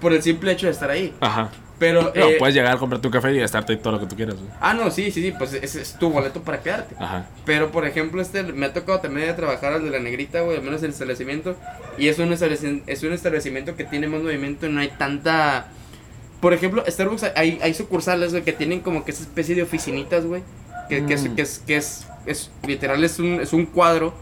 Por 0.00 0.14
el 0.14 0.22
simple 0.22 0.52
hecho 0.52 0.66
de 0.66 0.72
estar 0.72 0.88
ahí. 0.90 1.14
Ajá. 1.20 1.50
Pero, 1.80 2.12
Pero 2.12 2.28
eh, 2.28 2.36
puedes 2.38 2.54
llegar 2.54 2.76
a 2.76 2.78
comprar 2.78 3.00
tu 3.00 3.10
café 3.10 3.34
y 3.34 3.40
gastarte 3.40 3.74
todo 3.76 3.94
lo 3.94 4.00
que 4.00 4.06
tú 4.06 4.14
quieras, 4.14 4.36
güey. 4.36 4.48
ah, 4.60 4.74
no, 4.74 4.90
sí, 4.90 5.10
sí, 5.10 5.22
sí, 5.22 5.32
pues 5.32 5.54
ese 5.54 5.80
es 5.80 5.94
tu 5.94 6.10
boleto 6.10 6.42
para 6.42 6.60
quedarte. 6.60 6.94
Ajá. 6.98 7.26
Pero, 7.44 7.72
por 7.72 7.86
ejemplo, 7.86 8.20
este 8.22 8.42
me 8.44 8.66
ha 8.66 8.72
tocado 8.72 9.00
también 9.00 9.28
a 9.30 9.34
trabajar 9.34 9.72
al 9.72 9.82
de 9.82 9.90
la 9.90 9.98
negrita, 9.98 10.42
güey, 10.42 10.58
al 10.58 10.62
menos 10.62 10.82
el 10.82 10.90
establecimiento. 10.90 11.56
Y 11.98 12.08
es 12.08 12.18
un, 12.18 12.32
establecimiento, 12.32 12.84
es 12.86 13.02
un 13.02 13.12
establecimiento 13.14 13.74
que 13.76 13.84
tiene 13.84 14.06
más 14.06 14.22
movimiento 14.22 14.66
y 14.66 14.68
no 14.72 14.80
hay 14.80 14.90
tanta... 14.90 15.68
Por 16.40 16.54
ejemplo, 16.54 16.84
Starbucks 16.86 17.24
hay, 17.34 17.58
hay 17.62 17.74
sucursales, 17.74 18.30
güey, 18.30 18.42
que 18.44 18.52
tienen 18.52 18.80
como 18.80 19.04
que 19.04 19.10
esa 19.10 19.22
especie 19.22 19.54
de 19.54 19.62
oficinitas, 19.62 20.24
güey. 20.24 20.42
Que, 20.88 21.04
que, 21.06 21.14
es, 21.14 21.28
Mm. 21.28 21.34
que, 21.34 21.42
es, 21.42 21.58
que 21.66 21.76
es, 21.76 22.06
es, 22.26 22.50
literal, 22.66 23.02
es 23.04 23.18
un, 23.18 23.40
es 23.40 23.52
un 23.52 23.64
cuadro 23.66 24.14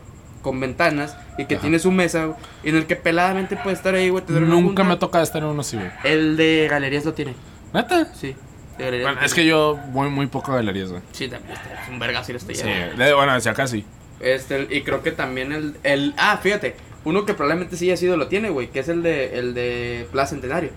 con 0.43 0.61
ventanas 0.61 1.17
y 1.37 1.47
que 1.47 1.55
Ajá. 1.55 1.63
tiene 1.63 1.79
su 1.79 1.91
mesa, 1.91 2.27
güey, 2.27 2.37
en 2.65 2.77
el 2.77 2.87
que 2.87 2.97
peladamente 2.97 3.57
puede 3.57 3.75
estar 3.77 3.95
ahí, 3.95 4.09
güey. 4.09 4.25
tener 4.25 4.43
una 4.45 4.53
Nunca 4.55 4.67
junta. 4.67 4.85
me 4.85 4.93
ha 4.95 4.99
tocado 4.99 5.25
estar 5.25 5.43
en 5.43 5.49
uno 5.49 5.61
así, 5.63 5.77
güey. 5.77 5.91
El 6.05 6.37
de 6.37 6.69
galerías 6.71 7.05
lo 7.05 7.13
tiene, 7.15 7.35
¿Neta? 7.75 8.07
sí. 8.15 8.35
de 8.79 8.85
galerías 8.85 9.07
Bueno, 9.09 9.21
lo 9.21 9.27
es 9.27 9.35
que 9.35 9.45
yo 9.45 9.79
voy 9.93 10.09
muy 10.11 10.27
poco 10.27 10.53
a 10.53 10.57
galerías, 10.57 10.91
güey. 10.91 11.03
Sí, 11.13 11.29
también 11.29 11.55
está, 11.57 11.83
es 11.83 11.89
un 11.89 11.97
ir 11.97 12.37
hasta 12.37 12.53
allá, 12.53 12.91
Sí, 12.93 12.97
de- 12.99 13.15
bueno, 13.15 13.33
hacia 13.33 13.51
acá 13.53 13.67
sí. 13.67 13.85
Este, 14.21 14.67
y 14.71 14.83
creo 14.83 15.03
que 15.03 15.13
también 15.13 15.53
el, 15.53 15.77
el. 15.85 16.15
Ah, 16.17 16.39
fíjate. 16.43 16.75
Uno 17.05 17.25
que 17.25 17.35
probablemente 17.35 17.77
sí 17.77 17.87
haya 17.87 17.97
sido 17.97 18.17
lo 18.17 18.27
tiene, 18.27 18.51
güey. 18.51 18.67
Que 18.69 18.81
es 18.81 18.89
el 18.89 19.03
de, 19.05 19.39
el 19.39 19.55
de 19.55 20.09
Plaza 20.11 20.31
Centenario. 20.31 20.71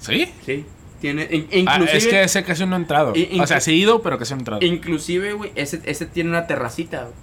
¿Sí? 0.00 0.32
Sí. 0.44 0.64
Tiene. 1.00 1.26
in- 1.30 1.68
Ah, 1.68 1.74
inclusive. 1.78 1.98
es 1.98 2.06
que 2.06 2.22
ese 2.22 2.44
casi 2.44 2.64
no 2.66 2.76
he 2.76 2.78
entrado. 2.78 3.12
Y- 3.16 3.40
o 3.40 3.46
sea, 3.46 3.58
inclu- 3.58 3.60
sí 3.60 3.70
he 3.72 3.74
ido, 3.74 4.02
pero 4.02 4.18
casi 4.18 4.32
no 4.34 4.38
he 4.38 4.40
entrado. 4.40 4.64
Inclusive, 4.64 5.32
güey. 5.32 5.50
Ese, 5.56 5.80
ese 5.84 6.06
tiene 6.06 6.30
una 6.30 6.46
terracita, 6.46 7.02
güey. 7.02 7.14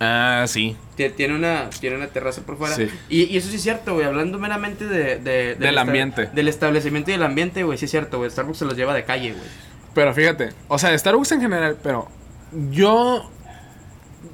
Ah, 0.00 0.44
sí. 0.46 0.76
Tie- 0.96 1.12
Tiene 1.14 1.34
una, 1.34 1.70
tiene 1.70 1.96
una 1.96 2.06
terraza 2.06 2.42
por 2.42 2.56
fuera. 2.56 2.74
Sí. 2.74 2.88
Y, 3.08 3.24
y 3.24 3.36
eso 3.36 3.48
sí 3.50 3.56
es 3.56 3.62
cierto, 3.62 3.94
güey. 3.94 4.06
Hablando 4.06 4.38
meramente 4.38 4.86
de, 4.86 5.16
de- 5.18 5.54
Del 5.56 5.76
ambiente. 5.78 6.28
Del 6.32 6.46
establecimiento 6.48 7.10
y 7.10 7.14
del 7.14 7.22
ambiente, 7.24 7.64
güey. 7.64 7.78
Sí 7.78 7.86
es 7.86 7.90
cierto, 7.90 8.18
güey. 8.18 8.30
Starbucks 8.30 8.58
se 8.58 8.64
los 8.64 8.76
lleva 8.76 8.94
de 8.94 9.04
calle, 9.04 9.32
güey. 9.32 9.44
Pero 9.94 10.14
fíjate, 10.14 10.50
o 10.68 10.78
sea, 10.78 10.96
Starbucks 10.96 11.32
en 11.32 11.40
general, 11.40 11.76
pero 11.82 12.08
yo. 12.70 13.28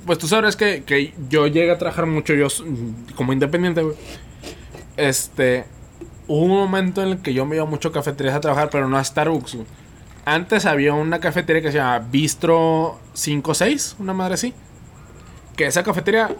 Pues 0.06 0.18
tú 0.18 0.26
sabes 0.28 0.56
que, 0.56 0.82
que 0.84 1.14
yo 1.30 1.46
llegué 1.46 1.70
a 1.70 1.78
trabajar 1.78 2.04
mucho 2.06 2.34
yo 2.34 2.48
como 3.16 3.32
independiente, 3.32 3.82
güey. 3.82 3.96
Este. 4.96 5.64
Hubo 6.26 6.44
un 6.44 6.50
momento 6.50 7.02
en 7.02 7.08
el 7.08 7.18
que 7.22 7.34
yo 7.34 7.44
me 7.46 7.56
iba 7.56 7.64
mucho 7.66 7.88
a 7.88 7.92
cafeterías 7.92 8.34
a 8.34 8.40
trabajar, 8.40 8.70
pero 8.70 8.88
no 8.88 8.96
a 8.96 9.04
Starbucks, 9.04 9.54
güey. 9.56 9.66
Antes 10.26 10.64
había 10.64 10.94
una 10.94 11.20
cafetería 11.20 11.60
que 11.60 11.70
se 11.70 11.76
llama 11.78 11.98
Bistro 12.10 12.98
56, 13.12 13.96
una 13.98 14.14
madre 14.14 14.34
así. 14.34 14.54
Que 15.56 15.66
esa 15.66 15.82
cafetería 15.82 16.30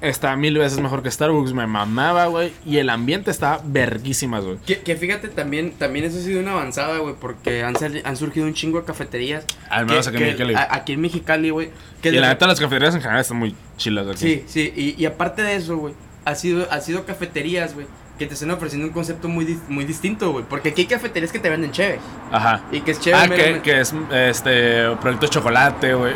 está 0.00 0.34
mil 0.36 0.56
veces 0.56 0.78
mejor 0.80 1.02
que 1.02 1.10
Starbucks, 1.10 1.52
me 1.52 1.66
mamaba, 1.66 2.26
güey. 2.26 2.52
Y 2.64 2.78
el 2.78 2.88
ambiente 2.88 3.30
está 3.30 3.60
verguísimas, 3.64 4.44
güey. 4.44 4.56
Que, 4.58 4.78
que 4.80 4.96
fíjate, 4.96 5.28
también, 5.28 5.72
también 5.72 6.04
eso 6.04 6.18
ha 6.18 6.22
sido 6.22 6.40
una 6.40 6.52
avanzada, 6.52 6.98
güey. 6.98 7.14
Porque 7.20 7.62
han, 7.64 7.74
sali- 7.76 8.02
han 8.04 8.16
surgido 8.16 8.46
un 8.46 8.54
chingo 8.54 8.80
de 8.80 8.86
cafeterías. 8.86 9.44
Al 9.68 9.86
menos 9.86 10.08
que- 10.08 10.16
aquí 10.16 10.24
en 10.24 10.36
que- 10.36 10.44
Mexicali. 10.44 10.54
a- 10.54 10.74
Aquí 10.74 10.92
en 10.94 11.00
Mexicali, 11.00 11.50
güey. 11.50 11.70
Y 12.02 12.10
la 12.12 12.28
neta, 12.28 12.46
las 12.46 12.58
cafeterías 12.60 12.94
en 12.94 13.00
general 13.02 13.20
están 13.20 13.36
muy 13.38 13.54
chilas 13.76 14.06
aquí. 14.06 14.18
Sí, 14.18 14.44
sí, 14.46 14.72
y, 14.76 15.02
y 15.02 15.06
aparte 15.06 15.42
de 15.42 15.56
eso, 15.56 15.76
güey, 15.76 15.94
ha 16.24 16.34
sido, 16.34 16.66
ha 16.70 16.80
sido 16.80 17.04
cafeterías, 17.04 17.74
güey, 17.74 17.86
que 18.18 18.26
te 18.26 18.34
están 18.34 18.50
ofreciendo 18.52 18.86
un 18.86 18.92
concepto 18.92 19.28
muy, 19.28 19.58
muy 19.68 19.84
distinto, 19.84 20.30
güey. 20.32 20.44
Porque 20.48 20.70
aquí 20.70 20.82
hay 20.82 20.86
cafeterías 20.86 21.32
que 21.32 21.38
te 21.40 21.50
venden 21.50 21.72
cheve. 21.72 21.98
Ajá. 22.30 22.62
Y 22.72 22.80
que 22.80 22.92
es 22.92 23.00
cheve. 23.00 23.16
Ah, 23.18 23.28
que, 23.28 23.60
que 23.62 23.80
es 23.80 23.92
este 24.12 24.94
producto 25.00 25.26
de 25.26 25.30
chocolate, 25.30 25.94
güey. 25.94 26.12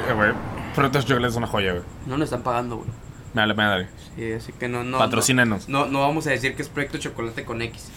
De 0.82 1.04
chocolate 1.04 1.26
es 1.30 1.36
una 1.36 1.46
joya, 1.46 1.72
güey. 1.72 1.84
No 2.06 2.16
nos 2.18 2.26
están 2.26 2.42
pagando, 2.42 2.76
güey. 2.76 2.88
Me 3.34 3.40
vale 3.42 3.54
madre. 3.54 3.88
Sí, 4.16 4.32
así 4.32 4.52
que 4.52 4.68
no, 4.68 4.84
no. 4.84 4.98
Patrocínanos. 4.98 5.68
No, 5.68 5.86
no 5.86 6.00
vamos 6.00 6.26
a 6.26 6.30
decir 6.30 6.54
que 6.54 6.62
es 6.62 6.68
proyecto 6.68 6.98
chocolate 6.98 7.44
con 7.44 7.62
X. 7.62 7.90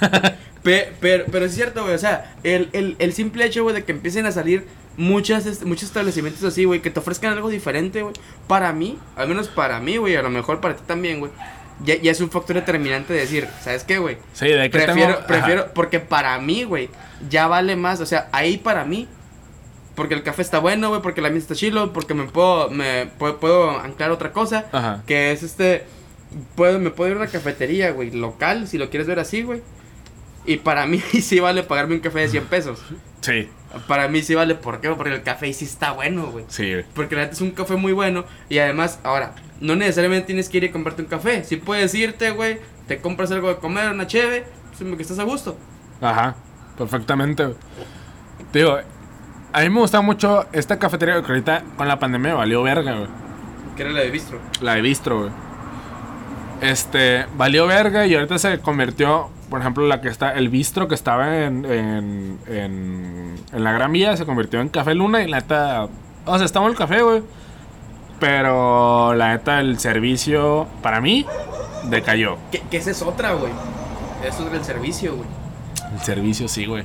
Pe- 0.62 0.92
pero, 1.00 1.24
pero 1.30 1.44
es 1.44 1.54
cierto, 1.54 1.82
güey. 1.82 1.94
O 1.94 1.98
sea, 1.98 2.34
el, 2.42 2.68
el, 2.72 2.96
el 2.98 3.12
simple 3.12 3.44
hecho, 3.44 3.62
güey, 3.62 3.74
de 3.74 3.84
que 3.84 3.92
empiecen 3.92 4.26
a 4.26 4.32
salir 4.32 4.66
muchas, 4.96 5.64
muchos 5.64 5.84
establecimientos 5.84 6.42
así, 6.44 6.64
güey, 6.64 6.80
que 6.82 6.90
te 6.90 6.98
ofrezcan 7.00 7.32
algo 7.32 7.48
diferente, 7.48 8.02
güey. 8.02 8.14
Para 8.46 8.72
mí, 8.72 8.98
al 9.16 9.28
menos 9.28 9.48
para 9.48 9.80
mí, 9.80 9.96
güey, 9.96 10.16
a 10.16 10.22
lo 10.22 10.30
mejor 10.30 10.60
para 10.60 10.76
ti 10.76 10.82
también, 10.86 11.20
güey. 11.20 11.32
Ya, 11.84 11.94
ya 11.96 12.10
es 12.10 12.20
un 12.20 12.28
factor 12.30 12.56
determinante 12.56 13.12
de 13.12 13.20
decir, 13.20 13.46
¿sabes 13.62 13.84
qué, 13.84 13.98
güey? 13.98 14.18
Sí, 14.32 14.48
de 14.48 14.62
que 14.68 14.78
Prefiero, 14.78 15.14
tengo... 15.14 15.26
prefiero, 15.28 15.66
porque 15.74 16.00
para 16.00 16.36
mí, 16.40 16.64
güey, 16.64 16.90
ya 17.30 17.46
vale 17.46 17.76
más, 17.76 18.00
o 18.00 18.06
sea, 18.06 18.28
ahí 18.32 18.58
para 18.58 18.84
mí, 18.84 19.06
porque 19.98 20.14
el 20.14 20.22
café 20.22 20.42
está 20.42 20.60
bueno, 20.60 20.88
güey, 20.90 21.02
porque 21.02 21.20
la 21.20 21.28
misa 21.28 21.42
está 21.42 21.54
chilo, 21.56 21.92
porque 21.92 22.14
me 22.14 22.24
puedo, 22.24 22.70
me 22.70 23.06
puedo, 23.18 23.38
puedo 23.38 23.70
anclar 23.70 24.12
otra 24.12 24.32
cosa, 24.32 24.66
Ajá. 24.72 25.02
que 25.06 25.32
es 25.32 25.42
este, 25.42 25.84
puedo, 26.54 26.78
me 26.78 26.90
puedo 26.90 27.10
ir 27.10 27.16
a 27.16 27.20
una 27.22 27.30
cafetería, 27.30 27.90
güey, 27.90 28.12
local, 28.12 28.68
si 28.68 28.78
lo 28.78 28.90
quieres 28.90 29.08
ver 29.08 29.18
así, 29.18 29.42
güey, 29.42 29.60
y 30.46 30.58
para 30.58 30.86
mí 30.86 31.00
sí 31.20 31.40
vale 31.40 31.64
pagarme 31.64 31.96
un 31.96 32.00
café 32.00 32.20
de 32.20 32.28
100 32.28 32.46
pesos, 32.46 32.80
Sí, 33.20 33.48
para 33.88 34.06
mí 34.06 34.22
sí 34.22 34.36
vale, 34.36 34.54
¿por 34.54 34.80
qué? 34.80 34.88
Porque 34.90 35.12
el 35.12 35.22
café 35.24 35.52
sí 35.52 35.64
está 35.64 35.90
bueno, 35.90 36.28
güey. 36.28 36.44
sí, 36.46 36.72
güey. 36.72 36.84
Porque 36.94 37.16
la 37.16 37.22
neta 37.22 37.34
es 37.34 37.40
un 37.40 37.50
café 37.50 37.74
muy 37.74 37.92
bueno. 37.92 38.24
Y 38.48 38.58
además, 38.58 39.00
ahora, 39.02 39.34
no 39.60 39.74
necesariamente 39.74 40.26
tienes 40.28 40.48
que 40.48 40.58
ir 40.58 40.64
y 40.64 40.68
comprarte 40.70 41.02
un 41.02 41.08
café. 41.08 41.42
Si 41.42 41.56
puedes 41.56 41.92
irte, 41.96 42.30
güey, 42.30 42.60
te 42.86 42.98
compras 42.98 43.32
algo 43.32 43.48
de 43.48 43.56
comer, 43.56 43.90
una 43.90 44.06
cheve, 44.06 44.44
pues, 44.78 44.96
que 44.96 45.02
estás 45.02 45.18
a 45.18 45.24
gusto. 45.24 45.58
Ajá. 46.00 46.36
Perfectamente, 46.78 47.48
Digo, 48.52 48.78
a 49.52 49.60
mí 49.60 49.70
me 49.70 49.80
gusta 49.80 50.00
mucho 50.00 50.46
esta 50.52 50.78
cafetería 50.78 51.20
que 51.22 51.28
ahorita 51.32 51.62
con 51.76 51.88
la 51.88 51.98
pandemia 51.98 52.34
valió 52.34 52.62
verga, 52.62 52.94
güey. 52.94 53.08
Que 53.76 53.82
era 53.82 53.92
la 53.92 54.00
de 54.00 54.10
bistro. 54.10 54.40
La 54.60 54.74
de 54.74 54.82
Bistro, 54.82 55.20
güey. 55.20 55.30
Este, 56.60 57.26
valió 57.36 57.66
verga 57.66 58.06
y 58.06 58.14
ahorita 58.14 58.38
se 58.38 58.58
convirtió 58.58 59.30
por 59.48 59.60
ejemplo, 59.60 59.86
la 59.86 60.00
que 60.00 60.08
está, 60.08 60.34
el 60.34 60.48
bistro 60.48 60.88
que 60.88 60.94
estaba 60.94 61.44
en, 61.44 61.64
en, 61.64 62.38
en, 62.46 63.36
en 63.52 63.64
la 63.64 63.72
Gran 63.72 63.92
Vía 63.92 64.16
se 64.16 64.26
convirtió 64.26 64.60
en 64.60 64.68
Café 64.68 64.94
Luna 64.94 65.22
y 65.22 65.28
la 65.28 65.38
neta, 65.38 65.88
o 66.26 66.36
sea, 66.36 66.44
está 66.44 66.60
bueno 66.60 66.72
el 66.72 66.78
café, 66.78 67.02
güey. 67.02 67.22
Pero 68.20 69.14
la 69.14 69.28
neta, 69.30 69.60
el 69.60 69.78
servicio, 69.78 70.66
para 70.82 71.00
mí, 71.00 71.24
decayó. 71.84 72.36
Que, 72.50 72.60
que 72.60 72.76
esa 72.76 72.90
es 72.90 73.00
otra, 73.00 73.32
güey. 73.32 73.52
Eso 74.24 74.44
es 74.46 74.52
del 74.52 74.64
servicio, 74.64 75.14
güey. 75.14 75.28
El 75.94 76.00
servicio 76.00 76.48
sí, 76.48 76.66
güey. 76.66 76.84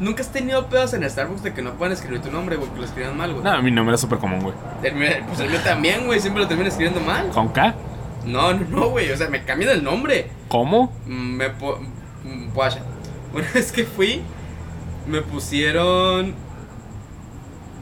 Nunca 0.00 0.22
has 0.22 0.30
tenido 0.30 0.66
pedos 0.66 0.92
en 0.94 1.08
Starbucks 1.08 1.42
de 1.42 1.54
que 1.54 1.62
no 1.62 1.72
puedan 1.74 1.92
escribir 1.92 2.20
tu 2.20 2.30
nombre, 2.30 2.56
güey, 2.56 2.70
que 2.70 2.78
lo 2.78 2.84
escriban 2.84 3.16
mal, 3.16 3.32
güey. 3.32 3.44
No, 3.44 3.62
mi 3.62 3.70
nombre 3.70 3.94
es 3.94 4.00
súper 4.00 4.18
común, 4.18 4.40
güey. 4.40 4.54
Termina- 4.82 5.26
Pues 5.26 5.40
el 5.40 5.48
mío 5.50 5.60
también, 5.64 6.06
güey, 6.06 6.20
siempre 6.20 6.42
lo 6.42 6.48
termino 6.48 6.68
escribiendo 6.68 7.00
mal. 7.00 7.28
¿Con 7.30 7.48
K? 7.48 7.74
No, 8.24 8.52
no, 8.54 8.66
no, 8.68 8.88
güey, 8.90 9.10
o 9.10 9.16
sea, 9.16 9.28
me 9.28 9.44
cambian 9.44 9.70
el 9.70 9.84
nombre. 9.84 10.28
¿Cómo? 10.48 10.92
Mm, 11.06 11.36
Me 11.36 11.50
po 11.50 11.78
guacha. 12.54 12.80
Una 13.32 13.46
vez 13.54 13.70
que 13.72 13.84
fui, 13.84 14.22
me 15.06 15.22
pusieron. 15.22 16.34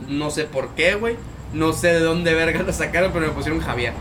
No 0.08 0.30
sé 0.30 0.44
por 0.44 0.68
qué, 0.74 0.94
güey. 0.96 1.16
No 1.52 1.72
sé 1.72 1.88
de 1.88 2.00
dónde 2.00 2.34
verga 2.34 2.62
lo 2.62 2.72
sacaron, 2.72 3.12
pero 3.12 3.26
me 3.26 3.32
pusieron 3.32 3.60
Javier. 3.60 3.92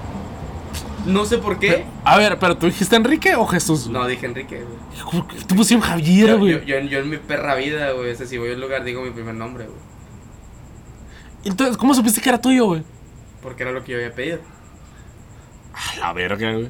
No 1.05 1.25
sé 1.25 1.37
por 1.37 1.59
qué. 1.59 1.67
Pero- 1.69 1.85
a 2.05 2.17
ver, 2.17 2.39
¿pero 2.39 2.57
tú 2.57 2.65
dijiste 2.67 2.95
Enrique 2.95 3.35
o 3.35 3.45
Jesús? 3.45 3.87
No, 3.87 4.07
dije 4.07 4.25
Enrique, 4.25 4.63
güey. 4.63 5.03
¿Cómo 5.03 5.27
que 5.27 5.35
Tú 5.43 5.55
pusieron 5.55 5.85
Javier, 5.85 6.37
güey. 6.37 6.53
yo, 6.53 6.59
yo, 6.63 6.79
yo 6.79 6.99
en 6.99 7.09
mi 7.09 7.17
perra 7.17 7.55
vida, 7.55 7.91
güey. 7.91 8.11
O 8.11 8.15
sea, 8.15 8.25
si 8.25 8.37
voy 8.37 8.51
a 8.51 8.53
un 8.53 8.61
lugar, 8.61 8.83
digo 8.83 9.01
mi 9.01 9.09
primer 9.11 9.35
nombre, 9.35 9.65
güey. 9.65 9.77
Entonces, 11.45 11.75
¿cómo 11.77 11.93
supiste 11.93 12.21
que 12.21 12.29
era 12.29 12.39
tuyo, 12.39 12.65
güey? 12.65 12.83
Porque 13.41 13.63
era 13.63 13.71
lo 13.73 13.83
que 13.83 13.91
yo 13.91 13.97
había 13.97 14.13
pedido. 14.13 14.39
A 15.73 15.99
la 15.99 16.13
verga, 16.13 16.53
güey. 16.53 16.69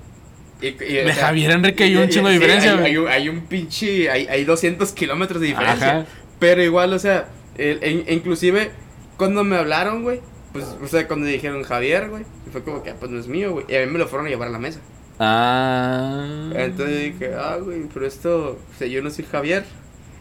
Y, 0.62 0.68
y, 0.68 0.72
De 1.04 1.14
Javier 1.14 1.52
Enrique 1.52 1.84
hay 1.84 1.96
un 1.98 2.08
chingo 2.10 2.30
de 2.30 2.36
sí, 2.36 2.40
diferencia, 2.40 2.72
hay, 2.72 2.78
güey. 2.78 2.88
hay 2.88 2.98
un, 2.98 3.08
hay 3.10 3.30
un 3.30 3.42
pinche. 3.42 4.10
Hay, 4.10 4.26
hay 4.28 4.46
200 4.46 4.92
kilómetros 4.94 5.42
de 5.42 5.48
diferencia. 5.48 5.92
Ajá. 6.00 6.06
Pero 6.40 6.64
igual, 6.64 6.94
o 6.94 7.00
sea, 7.00 7.28
el- 7.58 7.80
e 7.84 8.14
inclusive 8.14 8.72
cuando 9.18 9.44
me 9.44 9.58
hablaron, 9.58 10.04
güey, 10.04 10.22
pues, 10.54 10.66
o 10.82 10.88
sea, 10.88 11.08
cuando 11.08 11.26
dijeron 11.26 11.64
Javier, 11.64 12.10
güey, 12.10 12.24
y 12.48 12.50
fue 12.52 12.64
como 12.64 12.82
que, 12.84 12.92
ah, 12.92 12.96
pues 13.00 13.12
no 13.12 13.20
es 13.20 13.28
mío, 13.28 13.52
güey. 13.52 13.66
Y 13.68 13.76
a 13.76 13.80
mí 13.86 13.88
me 13.92 14.00
lo 14.00 14.08
fueron 14.08 14.28
a 14.28 14.30
llevar 14.30 14.48
a 14.48 14.52
la 14.52 14.60
mesa. 14.60 14.80
Ah. 15.20 16.50
Entonces 16.56 17.14
dije, 17.14 17.34
ah, 17.36 17.58
güey, 17.58 17.84
pero 17.94 18.06
esto, 18.06 18.60
o 18.74 18.78
sea, 18.78 18.88
yo 18.88 19.02
no 19.02 19.10
soy 19.10 19.26
Javier. 19.26 19.66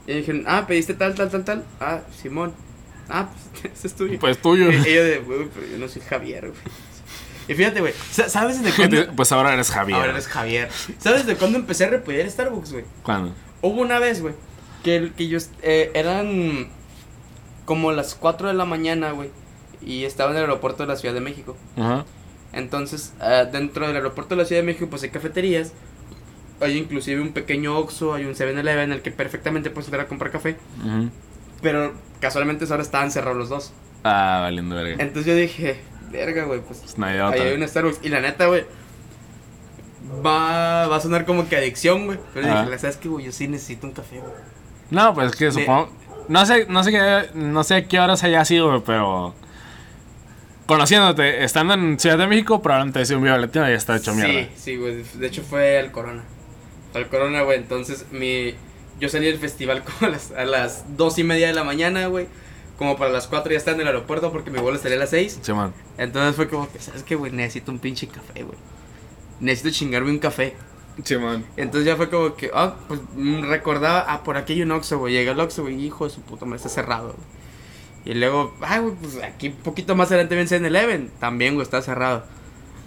Y 0.07 0.15
dijeron, 0.15 0.45
ah, 0.47 0.67
pediste 0.67 0.95
tal, 0.95 1.15
tal, 1.15 1.31
tal, 1.31 1.45
tal. 1.45 1.65
Ah, 1.81 2.01
Simón. 2.21 2.53
Ah, 3.09 3.29
pues 3.61 3.75
ese 3.79 3.87
es 3.89 3.95
tuyo. 3.95 4.19
Pues 4.19 4.39
tuyo. 4.39 4.71
Y, 4.71 4.75
y 4.77 4.95
yo 4.95 5.05
de, 5.05 5.19
güey, 5.19 5.49
pero 5.55 5.67
yo 5.67 5.79
no 5.79 5.89
soy 5.89 6.03
Javier, 6.03 6.49
güey. 6.49 6.61
Y 7.49 7.55
fíjate, 7.55 7.81
güey, 7.81 7.93
sa- 8.11 8.29
¿sabes 8.29 8.63
desde 8.63 8.75
cuándo? 8.77 9.15
Pues 9.17 9.33
ahora 9.33 9.53
eres 9.53 9.71
Javier. 9.71 9.99
Ahora 9.99 10.13
eres 10.13 10.29
Javier. 10.29 10.69
¿Sabes 10.99 11.27
desde 11.27 11.39
cuándo 11.39 11.59
empecé 11.59 11.85
a 11.85 11.91
repudiar 11.91 12.29
Starbucks, 12.31 12.73
güey? 12.73 12.85
¿Cuándo? 13.03 13.35
Hubo 13.61 13.81
una 13.83 13.99
vez, 13.99 14.21
güey, 14.23 14.35
que, 14.85 15.13
que 15.17 15.29
yo 15.29 15.39
eh, 15.63 15.91
eran 15.95 16.69
como 17.65 17.91
las 17.93 18.15
4 18.15 18.49
de 18.49 18.55
la 18.55 18.65
mañana, 18.65 19.11
güey, 19.11 19.31
y 19.85 20.05
estaba 20.05 20.31
en 20.31 20.37
el 20.37 20.43
aeropuerto 20.43 20.83
de 20.83 20.89
la 20.89 20.97
Ciudad 20.97 21.15
de 21.15 21.21
México. 21.21 21.57
Ajá. 21.77 22.05
Entonces, 22.53 23.15
ah, 23.21 23.45
dentro 23.45 23.87
del 23.87 23.97
aeropuerto 23.97 24.35
de 24.35 24.43
la 24.43 24.47
Ciudad 24.47 24.63
de 24.63 24.67
México, 24.67 24.87
pues 24.89 25.03
hay 25.03 25.11
cafeterías. 25.11 25.73
Hay 26.61 26.77
inclusive 26.77 27.21
un 27.21 27.33
pequeño 27.33 27.77
Oxxo, 27.79 28.15
hay 28.15 28.25
un 28.25 28.35
7-Eleven 28.35 28.85
en 28.85 28.93
el 28.93 29.03
que 29.03 29.11
perfectamente 29.11 29.71
puedes 29.71 29.87
entrar 29.89 30.05
a 30.05 30.09
comprar 30.09 30.31
café. 30.31 30.57
Pero 31.61 31.93
casualmente 32.21 32.65
ahora 32.71 32.83
estaban 32.83 33.11
cerrados 33.11 33.39
los 33.39 33.49
dos. 33.49 33.73
Ah, 34.05 34.41
valiendo 34.43 34.77
verga. 34.77 35.03
Entonces 35.03 35.27
yo 35.27 35.35
dije, 35.35 35.81
verga, 36.11 36.45
güey, 36.45 36.61
pues 36.61 36.81
Pues 36.81 36.99
no 36.99 37.07
hay 37.07 37.19
ahí 37.19 37.41
hay 37.41 37.55
una 37.55 37.67
Starbucks. 37.67 38.01
Y 38.03 38.11
la 38.11 38.21
neta, 38.21 38.47
güey, 38.47 38.65
va, 40.25 40.87
va 40.87 40.97
a 40.97 41.01
sonar 41.01 41.25
como 41.25 41.49
que 41.49 41.57
adicción, 41.57 42.07
güey. 42.07 42.19
Pero 42.35 42.49
Ajá. 42.49 42.65
dije, 42.65 42.79
sabes 42.79 42.97
que, 42.97 43.09
güey, 43.09 43.25
yo 43.25 43.33
sí 43.33 43.49
necesito 43.49 43.87
un 43.87 43.93
café, 43.93 44.21
güey. 44.21 44.33
No, 44.91 45.15
pues 45.15 45.33
es 45.33 45.37
que 45.37 45.51
supongo. 45.51 45.91
No 46.29 46.47
sé, 46.47 46.67
no 46.69 46.85
sé 46.85 46.93
qué, 46.93 47.31
no 47.35 47.65
sé 47.65 47.87
qué 47.87 47.99
horas 48.01 48.23
haya 48.23 48.45
sido, 48.45 48.85
pero. 48.85 49.35
Conociéndote, 50.67 51.45
estando 51.45 51.75
en 51.75 51.99
Ciudad 51.99 52.19
de 52.19 52.27
México, 52.27 52.63
probablemente 52.63 53.01
ha 53.01 53.05
sido 53.05 53.19
un 53.19 53.25
violetino 53.25 53.67
y 53.67 53.71
ya 53.71 53.77
está 53.77 53.97
hecho 53.97 54.15
mierda. 54.15 54.33
Sí, 54.33 54.49
sí, 54.57 54.77
güey. 54.77 55.03
De 55.15 55.27
hecho 55.27 55.43
fue 55.43 55.79
al 55.79 55.91
Corona. 55.91 56.23
Al 56.95 57.09
Corona, 57.09 57.43
güey. 57.43 57.59
Entonces, 57.59 58.07
mi... 58.11 58.55
Yo 59.01 59.09
salí 59.09 59.27
del 59.27 59.39
festival 59.39 59.83
como 59.85 60.09
a 60.09 60.11
las, 60.11 60.31
a 60.31 60.45
las 60.45 60.97
dos 60.97 61.19
y 61.19 61.25
media 61.25 61.49
de 61.49 61.53
la 61.53 61.65
mañana, 61.65 62.07
güey. 62.07 62.27
Como 62.79 62.97
para 62.97 63.13
las 63.13 63.27
4 63.27 63.53
ya 63.53 63.59
estaba 63.59 63.75
en 63.77 63.83
el 63.83 63.87
aeropuerto 63.89 64.33
porque 64.33 64.51
mi 64.51 64.59
vuelo 64.59 64.79
salía 64.79 64.97
a 64.97 65.01
las 65.01 65.11
6. 65.11 65.41
Sí, 65.43 65.53
man. 65.53 65.73
Entonces 65.99 66.35
fue 66.37 66.49
como 66.49 66.71
que, 66.71 66.79
¿sabes 66.81 67.03
qué, 67.03 67.15
güey? 67.15 67.31
Necesito 67.33 67.71
un 67.71 67.79
pinche 67.79 68.07
café, 68.07 68.43
güey. 68.43 68.59
Necesito 69.41 69.71
chingarme 69.71 70.11
un 70.11 70.19
café. 70.19 70.55
Sí, 71.05 71.17
man. 71.17 71.45
Entonces 71.57 71.87
ya 71.87 71.97
fue 71.97 72.09
como 72.09 72.35
que, 72.35 72.51
ah, 72.55 72.77
pues 72.89 73.01
mm, 73.15 73.45
recordaba, 73.45 74.05
ah, 74.09 74.23
por 74.23 74.37
aquí 74.37 74.55
hay 74.55 74.63
un 74.63 74.73
Oxxo, 74.73 74.99
güey. 74.99 75.15
Llegué 75.15 75.31
al 75.31 75.41
Oxxo, 75.41 75.63
güey, 75.63 75.85
hijo 75.85 76.07
de 76.07 76.15
su 76.15 76.21
puta 76.23 76.45
madre, 76.45 76.57
está 76.57 76.69
cerrado, 76.69 77.15
güey. 77.15 77.42
Y 78.05 78.15
luego, 78.15 78.55
ah, 78.61 78.79
güey, 78.81 78.95
pues 78.97 79.17
aquí 79.23 79.49
un 79.49 79.57
poquito 79.57 79.95
más 79.95 80.09
adelante 80.11 80.35
ven 80.35 80.47
en 80.51 80.65
Eleven. 80.65 81.11
También, 81.21 81.55
güey, 81.55 81.63
está 81.65 81.83
cerrado. 81.83 82.25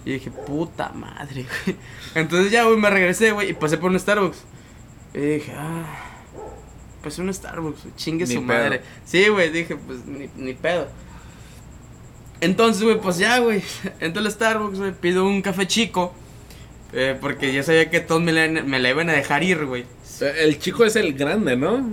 Y 0.03 0.13
dije, 0.13 0.29
puta 0.31 0.89
madre, 0.89 1.45
güey. 1.65 1.77
Entonces 2.15 2.51
ya, 2.51 2.63
güey, 2.65 2.77
me 2.77 2.89
regresé, 2.89 3.31
güey, 3.31 3.51
y 3.51 3.53
pasé 3.53 3.77
por 3.77 3.91
un 3.91 3.99
Starbucks. 3.99 4.43
Y 5.13 5.19
dije, 5.19 5.53
ah, 5.57 5.85
pues 7.01 7.17
un 7.19 7.33
Starbucks, 7.33 7.83
güey, 7.83 7.95
chingue 7.95 8.25
Ni 8.25 8.33
su 8.35 8.45
pedo. 8.45 8.59
madre. 8.59 8.81
Sí, 9.05 9.27
güey, 9.29 9.49
dije, 9.51 9.75
pues 9.77 10.05
ni, 10.05 10.29
ni 10.35 10.53
pedo. 10.53 10.87
Entonces, 12.41 12.83
güey, 12.83 12.99
pues 12.99 13.17
ya, 13.17 13.39
güey, 13.39 13.63
entro 13.99 14.21
al 14.21 14.29
Starbucks, 14.31 14.79
güey, 14.79 14.91
pido 14.93 15.25
un 15.25 15.41
café 15.41 15.65
chico. 15.67 16.13
eh, 16.93 17.17
porque 17.19 17.51
ya 17.53 17.63
sabía 17.63 17.89
que 17.89 17.99
todos 18.01 18.21
me 18.21 18.31
la, 18.31 18.47
me 18.63 18.79
la 18.79 18.89
iban 18.89 19.09
a 19.09 19.13
dejar 19.13 19.43
ir, 19.43 19.65
güey. 19.65 19.85
El 20.21 20.59
chico 20.59 20.85
es 20.85 20.95
el 20.95 21.13
grande, 21.13 21.55
¿no? 21.57 21.83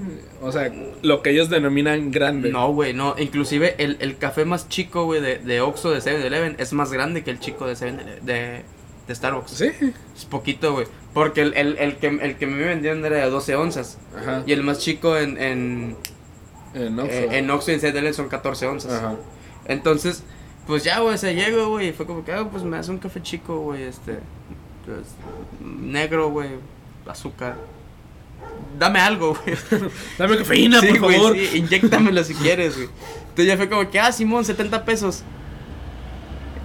O 0.40 0.52
sea, 0.52 0.72
lo 1.02 1.22
que 1.22 1.30
ellos 1.30 1.48
denominan 1.50 2.10
grande. 2.10 2.50
No, 2.50 2.72
güey, 2.72 2.92
no. 2.94 3.14
Inclusive 3.18 3.74
el, 3.78 3.96
el 4.00 4.16
café 4.18 4.44
más 4.44 4.68
chico, 4.68 5.04
güey, 5.04 5.20
de, 5.20 5.38
de 5.38 5.60
Oxxo, 5.60 5.90
de 5.90 5.98
7-Eleven, 6.00 6.56
es 6.58 6.72
más 6.72 6.92
grande 6.92 7.22
que 7.24 7.30
el 7.30 7.40
chico 7.40 7.66
de 7.66 7.76
7 7.76 8.20
de, 8.22 8.62
de 9.06 9.14
Starbucks. 9.14 9.50
Sí. 9.52 9.70
Es 10.16 10.24
poquito, 10.24 10.72
güey. 10.72 10.86
Porque 11.14 11.42
el, 11.42 11.54
el, 11.54 11.76
el 11.78 11.96
que, 11.96 12.06
el 12.08 12.36
que 12.36 12.46
me 12.46 12.62
vendían 12.64 13.04
era 13.04 13.16
de 13.18 13.30
12 13.30 13.56
onzas. 13.56 13.98
Ajá. 14.16 14.42
Y 14.46 14.52
el 14.52 14.62
más 14.62 14.78
chico 14.78 15.16
en, 15.16 15.36
en, 15.40 15.96
En 16.74 16.98
Oxxo. 16.98 17.12
eh, 17.14 17.38
en 17.38 17.50
Oxxo 17.50 17.70
y 17.70 17.74
en 17.74 17.80
7-Eleven 17.80 18.12
son 18.14 18.28
14 18.28 18.66
onzas. 18.66 18.92
Ajá. 18.92 19.14
Entonces, 19.66 20.22
pues 20.66 20.84
ya, 20.84 21.00
güey, 21.00 21.18
se 21.18 21.34
llegó, 21.34 21.68
güey. 21.70 21.88
y 21.88 21.92
Fue 21.92 22.06
como 22.06 22.24
que, 22.24 22.32
ah, 22.32 22.48
pues 22.50 22.62
me 22.64 22.76
hace 22.76 22.90
un 22.90 22.98
café 22.98 23.20
chico, 23.22 23.58
güey, 23.60 23.82
este. 23.84 24.18
pues, 24.86 25.06
negro, 25.60 26.30
güey, 26.30 26.48
azúcar. 27.06 27.56
Dame 28.78 28.98
algo, 29.00 29.34
güey. 29.44 29.56
Dame 30.18 30.36
cafeína, 30.38 30.80
sí, 30.80 30.88
por 30.88 30.98
güey, 31.00 31.16
favor. 31.16 31.36
sí, 31.36 31.50
inyéctamelo 31.58 32.24
si 32.24 32.34
quieres, 32.34 32.74
güey. 32.76 32.88
Entonces 33.20 33.46
ya 33.46 33.56
fue 33.56 33.68
como 33.68 33.88
que, 33.90 34.00
ah, 34.00 34.10
Simón, 34.12 34.44
70 34.44 34.84
pesos. 34.84 35.22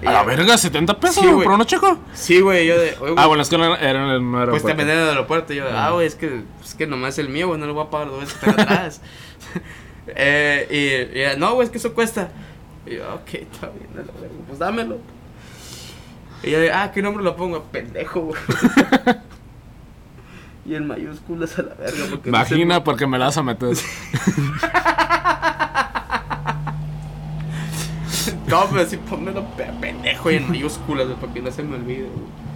A 0.05 0.11
la 0.11 0.21
yo, 0.21 0.27
verga, 0.27 0.57
70 0.57 0.99
pesos, 0.99 1.23
Sí, 1.23 1.29
por 1.29 1.47
uno 1.51 1.63
chico. 1.63 1.99
Sí, 2.13 2.39
güey, 2.39 2.67
yo 2.67 2.75
de, 2.79 2.89
"Oye, 2.99 3.11
güey, 3.11 3.13
Ah, 3.17 3.25
bueno, 3.27 3.41
es 3.41 3.49
que 3.49 3.57
no 3.57 3.75
era 3.75 4.05
en 4.05 4.09
el 4.11 4.21
era 4.35 4.51
pues 4.51 4.61
te 4.63 4.71
aeropuerto. 4.71 4.77
venden 4.77 4.89
en 4.97 5.03
el 5.03 5.09
aeropuerto. 5.09 5.53
Yo, 5.53 5.65
ah, 5.71 5.91
güey, 5.91 6.05
es 6.07 6.15
que, 6.15 6.41
es 6.63 6.75
que 6.75 6.85
nomás 6.87 7.17
el 7.17 7.29
mío, 7.29 7.47
güey, 7.47 7.59
no 7.59 7.65
lo 7.65 7.73
voy 7.73 7.85
a 7.85 7.89
pagar 7.89 8.09
dos 8.09 8.19
veces 8.21 8.35
para 8.39 8.51
atrás. 8.63 9.01
eh, 10.07 11.11
y, 11.13 11.19
y 11.19 11.37
no, 11.39 11.53
güey, 11.55 11.65
es 11.65 11.71
que 11.71 11.77
eso 11.79 11.93
cuesta. 11.93 12.29
Y 12.85 12.95
yo, 12.95 13.13
ok, 13.15 13.33
está 13.33 13.69
bien, 13.69 13.89
a 13.93 13.97
la 13.97 14.13
verga, 14.21 14.35
pues 14.47 14.59
dámelo. 14.59 14.97
Y 16.43 16.51
yo, 16.51 16.59
de, 16.59 16.71
ah, 16.71 16.91
¿qué 16.93 17.01
nombre 17.01 17.23
lo 17.23 17.35
pongo? 17.35 17.63
Pendejo, 17.63 18.21
güey. 18.21 18.41
y 20.67 20.75
en 20.75 20.85
mayúsculas 20.87 21.57
a 21.57 21.63
la 21.63 21.73
verga. 21.75 22.05
Porque 22.09 22.29
no 22.31 22.37
sé- 22.45 22.53
Imagina 22.55 22.83
porque 22.83 23.07
me 23.07 23.17
la 23.17 23.25
vas 23.25 23.37
a 23.37 23.43
meter. 23.43 23.75
No, 28.47 28.65
pero 28.71 28.85
sí, 28.89 28.97
pónmelo 28.97 29.43
pe- 29.57 29.71
pendejo 29.81 30.31
y 30.31 30.35
en 30.35 30.49
mayúsculas, 30.49 31.05
güey, 31.07 31.19
para 31.19 31.33
que 31.33 31.41
no 31.41 31.51
se 31.51 31.63
me 31.63 31.75
olvide, 31.75 32.03
güey. 32.03 32.47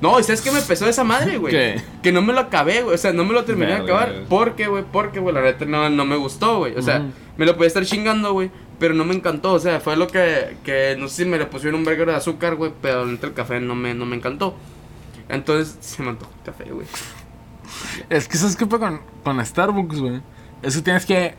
No, 0.00 0.18
¿y 0.18 0.22
sabes 0.22 0.40
qué 0.40 0.50
me 0.50 0.60
pesó 0.62 0.86
esa 0.88 1.04
madre, 1.04 1.36
güey? 1.38 1.52
¿Qué? 1.52 1.82
Que 2.02 2.12
no 2.12 2.22
me 2.22 2.32
lo 2.32 2.40
acabé, 2.40 2.82
güey. 2.82 2.94
O 2.94 2.98
sea, 2.98 3.12
no 3.12 3.24
me 3.24 3.32
lo 3.34 3.44
terminé 3.44 3.72
de 3.72 3.78
acabar. 3.78 4.14
¿Por 4.28 4.54
qué, 4.54 4.68
güey? 4.68 4.84
Porque, 4.90 5.18
güey, 5.18 5.34
la 5.34 5.42
neta 5.42 5.64
no, 5.64 5.90
no 5.90 6.04
me 6.06 6.16
gustó, 6.16 6.58
güey. 6.58 6.74
O 6.76 6.82
sea, 6.82 7.04
me 7.36 7.44
lo 7.44 7.54
podía 7.56 7.66
estar 7.68 7.84
chingando, 7.84 8.32
güey. 8.32 8.50
Pero 8.78 8.94
no 8.94 9.04
me 9.04 9.14
encantó. 9.14 9.52
O 9.54 9.58
sea, 9.58 9.80
fue 9.80 9.96
lo 9.96 10.06
que, 10.06 10.56
que 10.64 10.96
no 10.98 11.08
sé 11.08 11.24
si 11.24 11.28
me 11.28 11.36
le 11.36 11.46
pusieron 11.46 11.80
un 11.80 11.84
vergo 11.84 12.06
de 12.06 12.14
azúcar, 12.14 12.54
güey. 12.54 12.72
Pero 12.80 13.04
neta 13.06 13.26
el 13.26 13.34
café 13.34 13.60
no 13.60 13.74
me, 13.74 13.92
no 13.92 14.06
me 14.06 14.14
encantó. 14.16 14.54
Entonces, 15.28 15.76
se 15.80 16.02
me 16.02 16.10
antojó 16.10 16.30
el 16.38 16.44
café, 16.44 16.70
güey. 16.70 16.86
Es 18.08 18.28
que 18.28 18.36
sabes 18.36 18.56
qué 18.56 18.66
pasa 18.66 18.78
con, 18.78 19.00
con 19.24 19.44
Starbucks, 19.44 19.98
güey. 20.00 20.20
Es 20.62 20.76
que 20.76 20.82
tienes 20.82 21.06
que. 21.06 21.34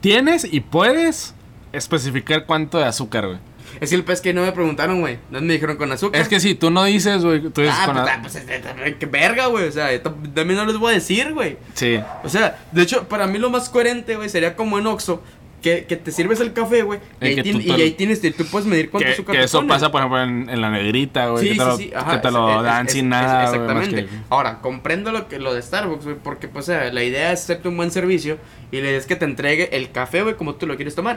Tienes 0.00 0.44
y 0.44 0.60
puedes 0.60 1.34
especificar 1.72 2.46
cuánto 2.46 2.78
de 2.78 2.84
azúcar, 2.84 3.26
güey. 3.26 3.38
Es 3.80 3.90
que 3.90 3.96
el 3.96 4.04
pez 4.04 4.20
que 4.20 4.34
no 4.34 4.42
me 4.42 4.52
preguntaron, 4.52 5.00
güey. 5.00 5.18
No 5.30 5.40
me 5.40 5.54
dijeron 5.54 5.76
con 5.76 5.90
azúcar. 5.90 6.20
Es 6.20 6.28
que 6.28 6.40
si 6.40 6.54
tú 6.54 6.70
no 6.70 6.84
dices, 6.84 7.24
güey, 7.24 7.40
tú 7.40 7.62
dices 7.62 7.76
Ah, 7.78 7.86
con 7.86 7.94
pues, 7.94 8.36
ah, 8.36 8.74
pues, 8.76 8.94
qué 8.98 9.06
verga, 9.06 9.46
güey. 9.46 9.68
O 9.68 9.72
sea, 9.72 10.02
también 10.02 10.56
no 10.56 10.66
les 10.66 10.76
voy 10.76 10.92
a 10.92 10.94
decir, 10.94 11.32
güey. 11.32 11.56
Sí. 11.74 11.98
O 12.22 12.28
sea, 12.28 12.58
de 12.70 12.82
hecho, 12.82 13.08
para 13.08 13.26
mí 13.26 13.38
lo 13.38 13.50
más 13.50 13.68
coherente, 13.70 14.16
güey, 14.16 14.28
sería 14.28 14.56
como 14.56 14.78
en 14.78 14.86
Oxxo. 14.86 15.22
Que, 15.62 15.84
que 15.86 15.96
te 15.96 16.10
sirves 16.12 16.40
el 16.40 16.52
café, 16.52 16.82
güey. 16.82 16.98
Y, 17.20 17.24
ahí 17.26 17.36
que 17.36 17.48
y 17.50 17.70
ahí 17.70 17.92
tienes, 17.92 18.20
tú 18.20 18.44
puedes 18.50 18.66
medir 18.66 18.90
cuánto 18.90 19.06
Que, 19.06 19.12
azúcar 19.14 19.32
que 19.34 19.38
te 19.38 19.44
eso 19.46 19.66
pasa, 19.66 19.90
por 19.90 20.00
ejemplo, 20.00 20.22
en, 20.22 20.50
en 20.50 20.60
la 20.60 20.70
negrita, 20.70 21.28
güey. 21.28 21.44
Sí, 21.44 21.48
que 21.52 21.54
te 21.56 21.60
sí, 21.62 21.66
lo, 21.70 21.76
sí, 21.78 21.92
ajá, 21.94 22.10
que 22.12 22.18
te 22.18 22.30
lo 22.32 22.56
es- 22.58 22.62
dan 22.64 22.86
es- 22.86 22.92
sin 22.92 23.04
es- 23.06 23.10
nada, 23.10 23.44
Exactamente. 23.44 24.04
que- 24.04 24.08
Ahora, 24.28 24.58
comprendo 24.60 25.12
lo 25.12 25.28
que 25.28 25.38
lo 25.38 25.54
de 25.54 25.62
Starbucks, 25.62 26.04
güey, 26.04 26.16
porque 26.22 26.48
pues 26.48 26.68
o 26.68 26.72
sea, 26.72 26.92
la 26.92 27.02
idea 27.04 27.32
es 27.32 27.44
hacerte 27.44 27.68
un 27.68 27.76
buen 27.76 27.90
servicio 27.90 28.38
y 28.70 28.78
idea 28.78 28.90
es 28.98 29.06
que 29.06 29.16
te 29.16 29.24
entregue 29.24 29.74
el 29.76 29.90
café, 29.92 30.22
güey, 30.22 30.34
como 30.34 30.56
tú 30.56 30.66
lo 30.66 30.76
quieres 30.76 30.94
tomar. 30.94 31.16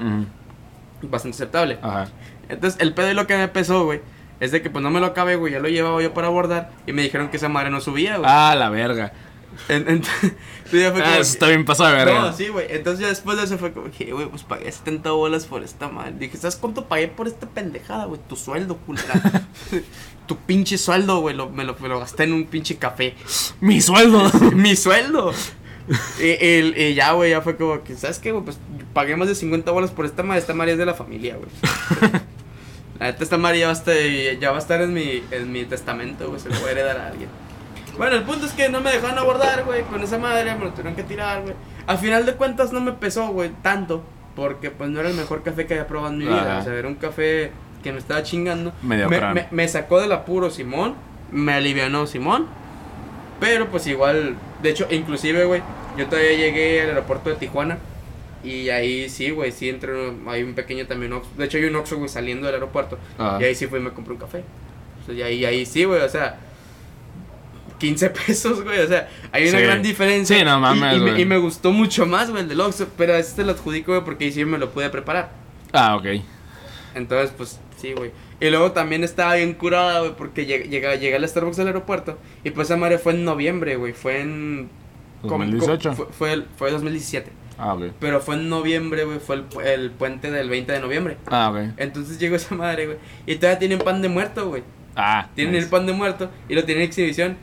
Bastante 1.01 1.35
aceptable. 1.35 1.77
Ajá. 1.81 2.07
Entonces, 2.49 2.79
el 2.81 2.93
pedo 2.93 3.11
y 3.11 3.13
lo 3.13 3.27
que 3.27 3.35
me 3.37 3.47
pesó, 3.47 3.85
güey, 3.85 4.01
es 4.39 4.51
de 4.51 4.61
que 4.61 4.69
pues 4.69 4.83
no 4.83 4.89
me 4.91 4.99
lo 4.99 5.07
acabé, 5.07 5.35
güey, 5.35 5.53
ya 5.53 5.59
lo 5.59 5.67
llevaba 5.69 6.01
yo 6.01 6.13
para 6.13 6.27
abordar 6.27 6.71
y 6.85 6.93
me 6.93 7.01
dijeron 7.01 7.29
que 7.29 7.37
esa 7.37 7.49
madre 7.49 7.69
no 7.69 7.81
subía, 7.81 8.17
güey. 8.17 8.29
Ah, 8.31 8.55
la 8.57 8.69
verga. 8.69 9.11
En- 9.69 9.87
entonces, 9.89 10.33
ya 10.71 10.91
fue 10.91 11.01
Ah, 11.03 11.13
eso 11.13 11.15
que- 11.15 11.21
está 11.21 11.47
bien 11.47 11.65
pasado 11.65 11.95
verga. 11.95 12.19
No, 12.21 12.33
sí, 12.33 12.47
güey. 12.49 12.67
Entonces 12.69 13.01
ya 13.01 13.07
después 13.07 13.37
de 13.37 13.43
eso 13.43 13.57
fue 13.57 13.71
como 13.73 13.89
que, 13.91 14.11
güey, 14.11 14.27
pues 14.27 14.43
pagué 14.43 14.71
70 14.71 15.11
bolas 15.11 15.45
por 15.45 15.63
esta 15.63 15.87
madre. 15.89 16.13
Dije, 16.19 16.37
¿sabes 16.37 16.55
cuánto 16.55 16.85
pagué 16.85 17.07
por 17.07 17.27
esta 17.27 17.47
pendejada, 17.47 18.05
güey? 18.05 18.19
Tu 18.27 18.35
sueldo, 18.35 18.77
culera. 18.77 19.21
tu 20.27 20.37
pinche 20.37 20.77
sueldo, 20.77 21.19
güey, 21.21 21.35
lo- 21.35 21.49
me, 21.49 21.63
lo, 21.63 21.75
me 21.79 21.87
lo 21.87 21.99
gasté 21.99 22.23
en 22.23 22.33
un 22.33 22.45
pinche 22.45 22.77
café. 22.77 23.15
Mi 23.61 23.81
sueldo. 23.81 24.29
Mi 24.53 24.75
sueldo. 24.75 25.33
y, 26.19 26.81
y 26.81 26.93
ya, 26.95 27.11
güey, 27.11 27.29
ya 27.31 27.41
fue 27.41 27.55
como 27.57 27.83
que, 27.83 27.95
¿sabes 27.95 28.17
qué, 28.19 28.31
güey? 28.31 28.43
Pues 28.43 28.57
pagué 28.93 29.15
más 29.15 29.27
de 29.27 29.35
50 29.35 29.69
bolas 29.71 29.91
por 29.91 30.05
esta 30.05 30.23
madre. 30.23 30.39
Esta 30.41 30.53
madre 30.53 30.71
es 30.73 30.77
de 30.77 30.85
la 30.85 30.93
familia, 30.95 31.37
güey. 31.37 31.49
La 32.99 33.07
neta, 33.07 33.23
esta 33.23 33.37
madre 33.37 33.59
ya 33.59 33.65
va 33.67 33.73
a 33.73 33.75
estar, 33.75 33.95
ya 34.39 34.51
va 34.51 34.55
a 34.57 34.59
estar 34.59 34.81
en, 34.81 34.93
mi, 34.93 35.21
en 35.31 35.51
mi 35.51 35.65
testamento, 35.65 36.29
güey. 36.29 36.39
Se 36.39 36.49
lo 36.49 36.55
voy 36.59 36.69
a 36.69 36.71
heredar 36.71 36.97
a 36.97 37.07
alguien. 37.09 37.29
Bueno, 37.97 38.15
el 38.15 38.23
punto 38.23 38.45
es 38.45 38.51
que 38.51 38.69
no 38.69 38.81
me 38.81 38.91
dejaron 38.91 39.17
abordar, 39.17 39.63
güey, 39.63 39.83
con 39.83 40.01
esa 40.03 40.17
madre, 40.17 40.53
me 40.55 40.65
lo 40.65 40.71
tuvieron 40.71 40.95
que 40.95 41.03
tirar, 41.03 41.41
güey. 41.41 41.53
Al 41.87 41.97
final 41.97 42.25
de 42.25 42.33
cuentas 42.33 42.71
no 42.73 42.81
me 42.81 42.91
pesó, 42.91 43.27
güey, 43.29 43.51
tanto, 43.61 44.03
porque 44.35 44.71
pues 44.71 44.89
no 44.89 44.99
era 44.99 45.09
el 45.09 45.15
mejor 45.15 45.43
café 45.43 45.65
que 45.65 45.75
había 45.75 45.87
probado 45.87 46.13
en 46.13 46.19
mi 46.19 46.25
vida. 46.25 46.41
Ajá. 46.41 46.59
O 46.59 46.63
sea, 46.63 46.73
era 46.73 46.87
un 46.87 46.95
café 46.95 47.51
que 47.83 47.91
me 47.91 47.99
estaba 47.99 48.23
chingando. 48.23 48.73
Medio 48.81 49.09
me, 49.09 49.21
me, 49.33 49.47
me 49.51 49.67
sacó 49.67 50.01
del 50.01 50.11
apuro 50.11 50.49
Simón, 50.49 50.95
me 51.31 51.53
alivianó 51.53 52.07
Simón, 52.07 52.47
pero 53.39 53.67
pues 53.67 53.85
igual, 53.87 54.35
de 54.61 54.69
hecho, 54.69 54.87
inclusive, 54.89 55.45
güey, 55.45 55.61
yo 55.97 56.07
todavía 56.07 56.35
llegué 56.35 56.81
al 56.81 56.89
aeropuerto 56.89 57.29
de 57.29 57.35
Tijuana. 57.35 57.77
Y 58.43 58.69
ahí 58.69 59.09
sí, 59.09 59.31
güey, 59.31 59.51
sí 59.51 59.69
entré, 59.69 59.91
hay 60.27 60.43
un 60.43 60.53
pequeño 60.53 60.85
también 60.85 61.13
Oxxo. 61.13 61.31
De 61.35 61.45
hecho, 61.45 61.57
hay 61.57 61.65
un 61.65 61.75
Oxxo, 61.77 61.97
güey, 61.97 62.09
saliendo 62.09 62.45
del 62.45 62.55
aeropuerto. 62.55 62.99
Ajá. 63.17 63.41
Y 63.41 63.45
ahí 63.45 63.55
sí 63.55 63.65
fui 63.65 63.79
y 63.79 63.81
me 63.81 63.89
compré 63.89 64.13
un 64.13 64.19
café. 64.19 64.43
Y 65.07 65.21
ahí, 65.21 65.45
ahí 65.45 65.65
sí, 65.65 65.83
güey, 65.83 66.01
o 66.01 66.09
sea, 66.09 66.37
15 67.85 68.09
pesos, 68.27 68.63
güey, 68.63 68.79
o 68.79 68.87
sea, 68.87 69.09
hay 69.31 69.49
una 69.49 69.59
Sí. 69.59 69.63
gran 69.65 69.81
diferencia. 69.83 70.37
Sí, 70.37 70.43
no 70.43 70.57
Y- 70.57 70.61
mames, 70.61 70.97
y, 70.97 70.99
me, 70.99 71.19
y 71.21 71.25
me 71.25 71.37
gustó 71.37 71.71
mucho 71.71 72.05
más, 72.05 72.29
güey, 72.29 72.43
el 72.43 72.49
del 72.49 72.61
Oxxo, 72.61 72.87
pero 72.97 73.13
a 73.13 73.19
este 73.19 73.43
lo 73.43 73.51
adjudico, 73.51 73.91
güey, 73.91 74.03
porque 74.03 74.31
sí 74.31 74.43
me 74.45 74.57
lo 74.57 74.69
pude 74.71 74.89
preparar. 74.89 75.31
Ah, 75.73 75.95
ok. 75.95 76.05
Entonces, 76.95 77.31
pues, 77.35 77.59
sí, 77.77 77.93
güey. 77.93 78.11
Y 78.39 78.49
luego 78.49 78.71
también 78.71 79.03
estaba 79.03 79.35
bien 79.35 79.53
curada, 79.53 79.99
güey, 80.01 80.13
porque 80.17 80.45
lleg- 80.47 80.69
llegué, 80.69 80.97
llegué 80.99 81.15
al 81.15 81.27
Starbucks 81.27 81.57
del 81.57 81.67
aeropuerto. 81.67 82.17
Y 82.43 82.51
pues 82.51 82.67
esa 82.69 82.77
madre 82.77 82.97
fue 82.97 83.13
en 83.13 83.23
noviembre, 83.25 83.75
güey, 83.75 83.93
fue 83.93 84.21
en... 84.21 84.69
com- 85.21 85.29
com- 85.31 85.39
2018. 85.51 85.93
Fue, 85.93 86.05
fue, 86.11 86.33
el- 86.33 86.45
fue 86.57 86.71
2017. 86.71 87.31
Ah, 87.57 87.73
ok. 87.73 87.83
Pero 87.99 88.19
fue 88.19 88.35
en 88.35 88.49
noviembre, 88.49 89.05
güey, 89.05 89.19
fue 89.19 89.37
el, 89.37 89.45
el 89.65 89.91
puente 89.91 90.29
del 90.31 90.49
20 90.49 90.71
de 90.73 90.79
noviembre. 90.81 91.17
Ah, 91.27 91.49
ok. 91.51 91.73
Entonces 91.77 92.19
llegó 92.19 92.35
esa 92.35 92.53
madre, 92.55 92.85
güey. 92.85 92.97
Y 93.25 93.35
todavía 93.35 93.59
tienen 93.59 93.79
pan 93.79 94.01
de 94.01 94.09
muerto, 94.09 94.47
güey. 94.49 94.63
Ah, 94.97 95.27
Tienen 95.35 95.53
nice. 95.53 95.65
el 95.65 95.69
pan 95.69 95.85
de 95.85 95.91
muerto 95.93 96.29
y 96.47 96.55
lo 96.55 96.63
tienen 96.65 96.83
en 96.83 96.87
exhibición. 96.89 97.37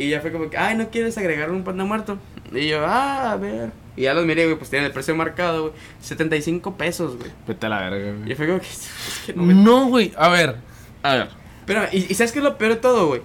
Y 0.00 0.08
ya 0.08 0.20
fue 0.20 0.32
como 0.32 0.48
que, 0.48 0.56
ay, 0.56 0.76
¿no 0.76 0.88
quieres 0.88 1.18
agregar 1.18 1.50
un 1.50 1.62
pan 1.62 1.76
de 1.76 1.84
muerto? 1.84 2.18
Y 2.52 2.68
yo, 2.68 2.86
ah, 2.86 3.32
a 3.32 3.36
ver. 3.36 3.70
Y 3.96 4.02
ya 4.02 4.14
los 4.14 4.24
miré, 4.24 4.44
güey, 4.46 4.56
pues 4.56 4.70
tienen 4.70 4.86
el 4.86 4.92
precio 4.92 5.14
marcado, 5.14 5.62
güey. 5.62 5.72
75 6.00 6.76
pesos, 6.76 7.16
güey. 7.18 7.30
Vete 7.46 7.66
a 7.66 7.68
la 7.68 7.80
verga, 7.90 8.08
Y 8.10 8.22
güey. 8.22 8.34
fue 8.34 8.46
como 8.46 8.60
que, 8.60 8.66
es 8.70 9.22
que 9.26 9.34
no 9.34 9.42
me... 9.42 9.52
No, 9.52 9.88
güey. 9.88 10.12
A 10.16 10.28
ver. 10.28 10.56
A 11.02 11.14
ver. 11.16 11.28
Pero, 11.66 11.82
¿y, 11.92 12.06
y 12.10 12.14
sabes 12.14 12.32
qué 12.32 12.38
es 12.38 12.44
lo 12.44 12.56
peor 12.56 12.72
de 12.72 12.78
todo, 12.80 13.08
güey? 13.08 13.20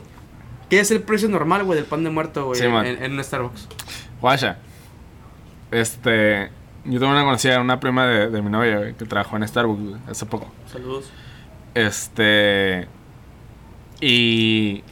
Que 0.70 0.80
es 0.82 0.92
el 0.92 1.02
precio 1.02 1.30
normal, 1.30 1.64
güey, 1.64 1.78
del 1.80 1.88
pan 1.88 2.04
de 2.04 2.10
muerto, 2.10 2.46
güey, 2.48 2.60
Sí, 2.60 2.66
en, 2.66 2.72
man. 2.74 2.86
en, 2.86 3.02
en 3.02 3.14
un 3.14 3.24
Starbucks. 3.24 3.68
Guacha. 4.20 4.58
Este. 5.72 6.50
Yo 6.84 7.00
tengo 7.00 7.12
una 7.14 7.24
conocida, 7.24 7.62
una 7.62 7.80
prima 7.80 8.06
de, 8.06 8.30
de 8.30 8.42
mi 8.42 8.50
novia, 8.50 8.78
güey, 8.80 8.94
que 8.96 9.06
trabajó 9.06 9.38
en 9.38 9.48
Starbucks 9.48 9.82
güey, 9.82 9.96
hace 10.10 10.26
poco. 10.26 10.52
Saludos. 10.72 11.10
Este. 11.74 12.88
Y. 14.02 14.84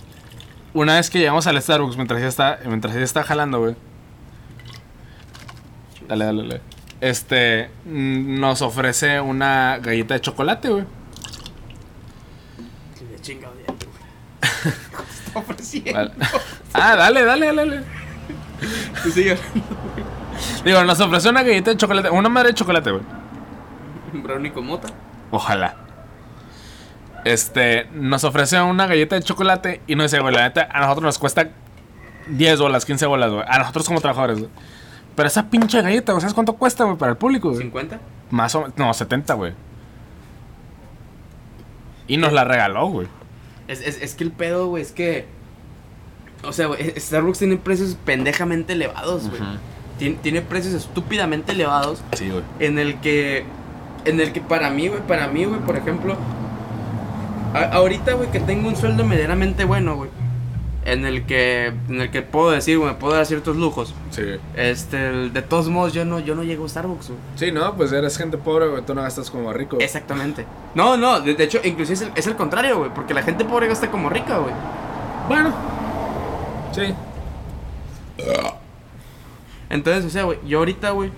Una 0.74 0.96
vez 0.96 1.10
que 1.10 1.20
llegamos 1.20 1.46
al 1.48 1.62
Starbucks, 1.62 1.96
mientras 1.98 2.20
ella 2.20 2.30
está, 2.30 2.60
mientras 2.66 2.96
ella 2.96 3.04
está 3.04 3.24
jalando, 3.24 3.60
güey. 3.60 3.76
Dale, 6.08 6.26
dale, 6.26 6.42
dale. 6.44 6.62
Este. 7.00 7.70
mm, 7.86 8.40
Nos 8.40 8.62
ofrece 8.62 9.20
una 9.22 9.78
galleta 9.80 10.16
de 10.16 10.22
chocolate, 10.22 10.70
güey. 10.70 10.86
Chingado 13.22 13.54
está 13.62 15.40
ofreciendo. 15.40 15.94
Vale. 15.94 16.12
Ah, 16.74 16.96
dale, 16.98 17.24
dale, 17.24 17.46
dale, 17.46 17.66
dale. 17.72 17.84
Sigue 19.14 19.38
Digo, 20.66 20.84
nos 20.84 21.00
ofreció 21.00 21.32
una 21.32 21.44
galleta 21.44 21.72
de 21.72 21.78
chocolate. 21.78 22.10
Una 22.10 22.28
madre 22.30 22.50
de 22.50 22.56
chocolate, 22.56 22.92
güey. 22.92 23.04
Brownie 24.14 24.52
con 24.52 24.66
mota. 24.66 24.90
Ojalá. 25.32 25.78
Este, 27.26 27.86
nos 27.94 28.24
ofrece 28.24 28.62
una 28.62 28.86
galleta 28.88 29.16
de 29.16 29.22
chocolate 29.24 29.82
y 29.88 29.96
no 29.96 30.08
sé, 30.08 30.20
güey, 30.20 30.34
la 30.36 30.44
neta, 30.44 30.68
a 30.72 30.82
nosotros 30.82 31.04
nos 31.04 31.18
cuesta 31.20 31.50
10 32.28 32.60
bolas, 32.60 32.86
15 32.86 33.06
bolas, 33.06 33.32
güey. 33.32 33.44
A 33.48 33.60
nosotros 33.60 33.86
como 33.88 34.02
trabajadores, 34.02 34.40
güey. 34.40 34.50
Pero 35.16 35.28
esa 35.28 35.50
pinche 35.50 35.82
galleta, 35.82 36.12
güey, 36.12 36.22
¿sabes 36.22 36.34
cuánto 36.34 36.54
cuesta, 36.54 36.84
güey, 36.84 36.98
para 36.98 37.12
el 37.12 37.18
público, 37.18 37.52
güey? 37.52 37.72
¿50? 37.72 37.98
Más 38.32 38.54
o 38.56 38.62
menos, 38.62 38.78
no, 38.78 38.94
70, 38.94 39.34
güey. 39.36 39.54
Y 42.08 42.18
nos 42.18 42.34
la 42.34 42.44
regaló, 42.44 42.88
güey. 42.88 43.08
Es, 43.68 43.82
es, 43.82 44.02
es 44.02 44.16
que 44.16 44.24
el 44.26 44.32
pedo, 44.32 44.68
güey, 44.68 44.84
es 44.84 44.92
que. 44.92 45.26
O 46.44 46.52
sea, 46.52 46.68
güey, 46.68 46.94
Starbucks 47.00 47.40
tiene 47.40 47.56
precios 47.58 47.98
pendejamente 48.04 48.74
elevados, 48.74 49.30
güey. 49.30 49.42
Tien- 50.00 50.18
tiene 50.22 50.42
precios 50.42 50.74
estúpidamente 50.74 51.54
elevados. 51.54 52.04
Sí, 52.14 52.30
güey. 52.30 52.44
En 52.60 52.78
el 52.80 53.00
que. 53.00 53.46
En 54.04 54.20
el 54.20 54.34
que 54.34 54.42
para 54.42 54.70
mí, 54.70 54.90
güey, 54.90 55.02
para 55.08 55.28
mí, 55.28 55.46
güey, 55.46 55.62
por 55.62 55.78
ejemplo. 55.78 56.18
A- 57.54 57.72
ahorita, 57.74 58.14
güey, 58.14 58.30
que 58.32 58.40
tengo 58.40 58.68
un 58.68 58.76
sueldo 58.76 59.04
medianamente 59.06 59.64
bueno, 59.66 59.96
güey. 59.96 60.10
En 60.86 61.06
el 61.06 61.26
que. 61.26 61.68
En 61.88 62.02
el 62.02 62.12
que 62.12 62.22
puedo 62.22 62.52
decir, 62.52 62.78
güey, 62.78 62.90
me 62.92 62.96
puedo 62.98 63.14
dar 63.16 63.26
ciertos 63.26 63.56
lujos. 63.56 63.96
Sí. 64.12 64.24
Este, 64.56 64.98
de 64.98 65.42
todos 65.42 65.70
modos, 65.70 65.94
yo 65.94 66.04
no, 66.04 66.20
yo 66.20 66.36
no 66.36 66.44
llego 66.44 66.66
a 66.66 66.70
Starbucks, 66.70 67.08
güey. 67.08 67.20
Sí, 67.36 67.52
no, 67.54 67.76
pues 67.78 67.94
eres 67.94 68.18
gente 68.18 68.38
pobre, 68.38 68.68
güey, 68.68 68.84
tú 68.86 68.94
no 68.94 69.02
gastas 69.02 69.32
como 69.32 69.54
rico. 69.54 69.78
Exactamente. 69.80 70.46
No, 70.76 70.98
no, 70.98 71.22
de, 71.22 71.36
de 71.36 71.44
hecho, 71.46 71.62
inclusive 71.64 71.94
es 71.94 72.02
el, 72.02 72.12
es 72.16 72.28
el 72.28 72.36
contrario, 72.36 72.80
güey. 72.80 72.92
Porque 72.94 73.14
la 73.14 73.24
gente 73.24 73.46
pobre 73.46 73.68
gasta 73.68 73.90
como 73.90 74.10
rica, 74.10 74.40
güey. 74.40 74.54
Bueno. 75.30 75.54
Sí. 76.74 76.94
Entonces, 79.70 80.06
o 80.06 80.10
sea, 80.10 80.24
güey, 80.24 80.40
yo 80.46 80.60
ahorita, 80.60 80.92
güey. 80.92 81.12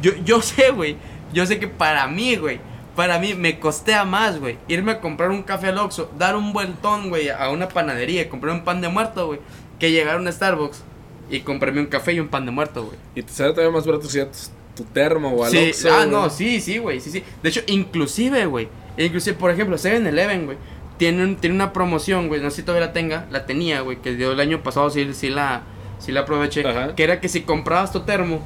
Yo, 0.00 0.12
yo 0.24 0.40
sé, 0.40 0.70
güey. 0.70 0.96
Yo 1.32 1.44
sé 1.46 1.58
que 1.58 1.68
para 1.68 2.06
mí, 2.06 2.36
güey. 2.36 2.60
Para 2.98 3.20
mí 3.20 3.34
me 3.34 3.60
costea 3.60 4.04
más, 4.04 4.40
güey. 4.40 4.58
Irme 4.66 4.90
a 4.90 5.00
comprar 5.00 5.30
un 5.30 5.44
café 5.44 5.68
al 5.68 5.78
Oxxo, 5.78 6.10
dar 6.18 6.34
un 6.34 6.52
vueltón, 6.52 7.10
güey, 7.10 7.28
a 7.28 7.48
una 7.50 7.68
panadería 7.68 8.22
y 8.22 8.24
comprar 8.26 8.52
un 8.52 8.64
pan 8.64 8.80
de 8.80 8.88
muerto, 8.88 9.28
güey. 9.28 9.38
Que 9.78 9.92
llegar 9.92 10.16
a 10.16 10.18
un 10.18 10.32
Starbucks 10.32 10.82
y 11.30 11.40
comprarme 11.42 11.78
un 11.80 11.86
café 11.86 12.14
y 12.14 12.18
un 12.18 12.26
pan 12.26 12.44
de 12.44 12.50
muerto, 12.50 12.86
güey. 12.86 12.96
Y 13.14 13.22
te 13.22 13.32
sale 13.32 13.52
todavía 13.52 13.72
más 13.72 13.86
barato 13.86 14.08
si 14.08 14.18
ya 14.18 14.26
tu, 14.26 14.82
tu 14.82 14.82
termo 14.90 15.28
o 15.30 15.44
al 15.44 15.50
Sí, 15.52 15.68
Oxxo, 15.68 15.88
ah, 15.92 15.96
güey. 15.98 16.10
no, 16.10 16.28
sí, 16.28 16.60
sí, 16.60 16.78
güey, 16.78 17.00
sí, 17.00 17.12
sí. 17.12 17.22
De 17.40 17.48
hecho, 17.50 17.60
inclusive, 17.68 18.46
güey. 18.46 18.66
Inclusive, 18.96 19.36
por 19.36 19.52
ejemplo, 19.52 19.76
7-Eleven, 19.78 20.46
güey. 20.46 20.58
Tiene, 20.96 21.22
un- 21.22 21.36
tiene 21.36 21.54
una 21.54 21.72
promoción, 21.72 22.26
güey. 22.26 22.40
No 22.40 22.50
sé 22.50 22.56
si 22.56 22.62
todavía 22.64 22.88
la 22.88 22.92
tenga. 22.92 23.26
La 23.30 23.46
tenía, 23.46 23.80
güey. 23.82 23.98
Que 24.02 24.16
dio 24.16 24.32
el 24.32 24.40
año 24.40 24.64
pasado, 24.64 24.90
sí, 24.90 25.08
sí 25.14 25.28
la, 25.30 25.62
sí 26.00 26.10
la 26.10 26.22
aproveché. 26.22 26.66
Ajá. 26.66 26.96
Que 26.96 27.04
era 27.04 27.20
que 27.20 27.28
si 27.28 27.42
comprabas 27.42 27.92
tu 27.92 28.00
termo. 28.00 28.40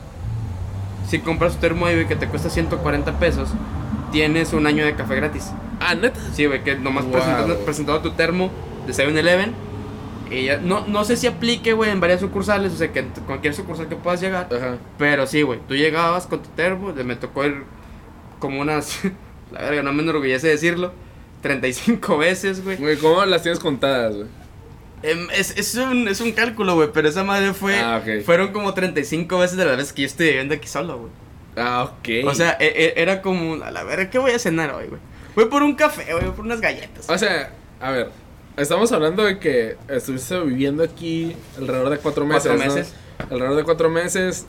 Si 1.08 1.20
compras 1.20 1.54
tu 1.54 1.60
termo 1.60 1.86
ahí, 1.86 1.94
güey, 1.94 2.06
que 2.06 2.16
te 2.16 2.28
cuesta 2.28 2.50
140 2.50 3.18
pesos. 3.18 3.48
Tienes 4.12 4.52
un 4.52 4.66
año 4.66 4.84
de 4.84 4.94
café 4.94 5.16
gratis. 5.16 5.50
Ah, 5.80 5.94
neta. 5.94 6.20
Sí, 6.34 6.46
güey, 6.46 6.62
que 6.62 6.74
nomás 6.76 7.04
Wow. 7.04 7.12
presentando, 7.14 7.58
presentando 7.60 8.00
tu 8.02 8.10
termo 8.12 8.50
de 8.86 8.92
7-Eleven. 8.92 9.54
Y 10.30 10.44
ya, 10.44 10.58
no, 10.58 10.86
no 10.86 11.04
sé 11.04 11.16
si 11.16 11.26
aplique, 11.26 11.72
güey, 11.72 11.90
en 11.90 12.00
varias 12.00 12.20
sucursales. 12.20 12.72
O 12.72 12.76
sea, 12.76 12.92
que 12.92 13.00
en 13.00 13.10
cualquier 13.26 13.54
sucursal 13.54 13.88
que 13.88 13.96
puedas 13.96 14.20
llegar. 14.20 14.48
Ajá. 14.54 14.76
Pero 14.98 15.26
sí, 15.26 15.42
güey, 15.42 15.58
tú 15.66 15.74
llegabas 15.74 16.26
con 16.26 16.42
tu 16.42 16.48
termo, 16.50 16.92
le- 16.92 17.04
me 17.04 17.16
tocó 17.16 17.44
ir 17.44 17.64
como 18.38 18.60
unas, 18.60 19.00
la 19.52 19.60
verga, 19.62 19.82
no 19.82 19.92
me 19.92 20.02
enorgullece 20.02 20.48
decirlo, 20.48 20.92
35 21.42 22.18
veces, 22.18 22.62
güey. 22.64 22.76
Güey, 22.76 22.96
¿cómo 22.98 23.24
las 23.24 23.42
tienes 23.42 23.58
contadas, 23.60 24.14
güey? 24.14 24.28
Em, 25.02 25.28
es, 25.34 25.56
es, 25.58 25.74
un, 25.74 26.06
es 26.06 26.20
un 26.20 26.30
cálculo, 26.32 26.74
güey, 26.76 26.88
pero 26.92 27.08
esa 27.08 27.24
madre 27.24 27.52
fue, 27.54 27.78
Ah, 27.80 28.00
ok. 28.02 28.24
fueron 28.24 28.52
como 28.52 28.72
35 28.72 29.38
veces 29.38 29.56
de 29.56 29.64
las 29.64 29.76
veces 29.76 29.92
que 29.92 30.02
yo 30.02 30.06
estoy 30.06 30.28
viviendo 30.28 30.54
aquí 30.54 30.68
solo, 30.68 30.98
güey. 30.98 31.10
Ah, 31.56 31.84
ok. 31.84 32.08
O 32.26 32.34
sea, 32.34 32.56
e- 32.60 32.66
e- 32.96 33.02
era 33.02 33.20
como, 33.22 33.62
a 33.62 33.70
la 33.70 33.84
verga, 33.84 34.10
¿qué 34.10 34.18
voy 34.18 34.32
a 34.32 34.38
cenar 34.38 34.72
hoy, 34.72 34.86
güey? 34.88 35.00
Voy 35.34 35.46
por 35.46 35.62
un 35.62 35.74
café, 35.74 36.12
voy 36.12 36.30
por 36.30 36.44
unas 36.44 36.60
galletas. 36.60 37.08
O 37.08 37.16
sea, 37.18 37.52
a 37.80 37.90
ver, 37.90 38.10
estamos 38.56 38.90
hablando 38.92 39.24
de 39.24 39.38
que 39.38 39.76
estuviste 39.88 40.38
viviendo 40.40 40.82
aquí 40.82 41.34
alrededor 41.58 41.90
de 41.90 41.98
cuatro 41.98 42.24
meses. 42.26 42.44
Cuatro 42.50 42.66
¿no? 42.68 42.74
meses. 42.74 42.94
Alrededor 43.30 43.56
de 43.56 43.64
cuatro 43.64 43.90
meses. 43.90 44.46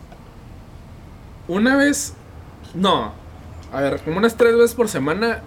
Una 1.47 1.75
vez. 1.75 2.13
No, 2.73 3.13
A 3.71 3.81
ver, 3.81 3.99
como 4.01 4.17
unas 4.17 4.35
tres 4.37 4.55
veces 4.55 4.73
por 4.73 4.87
semana. 4.89 5.41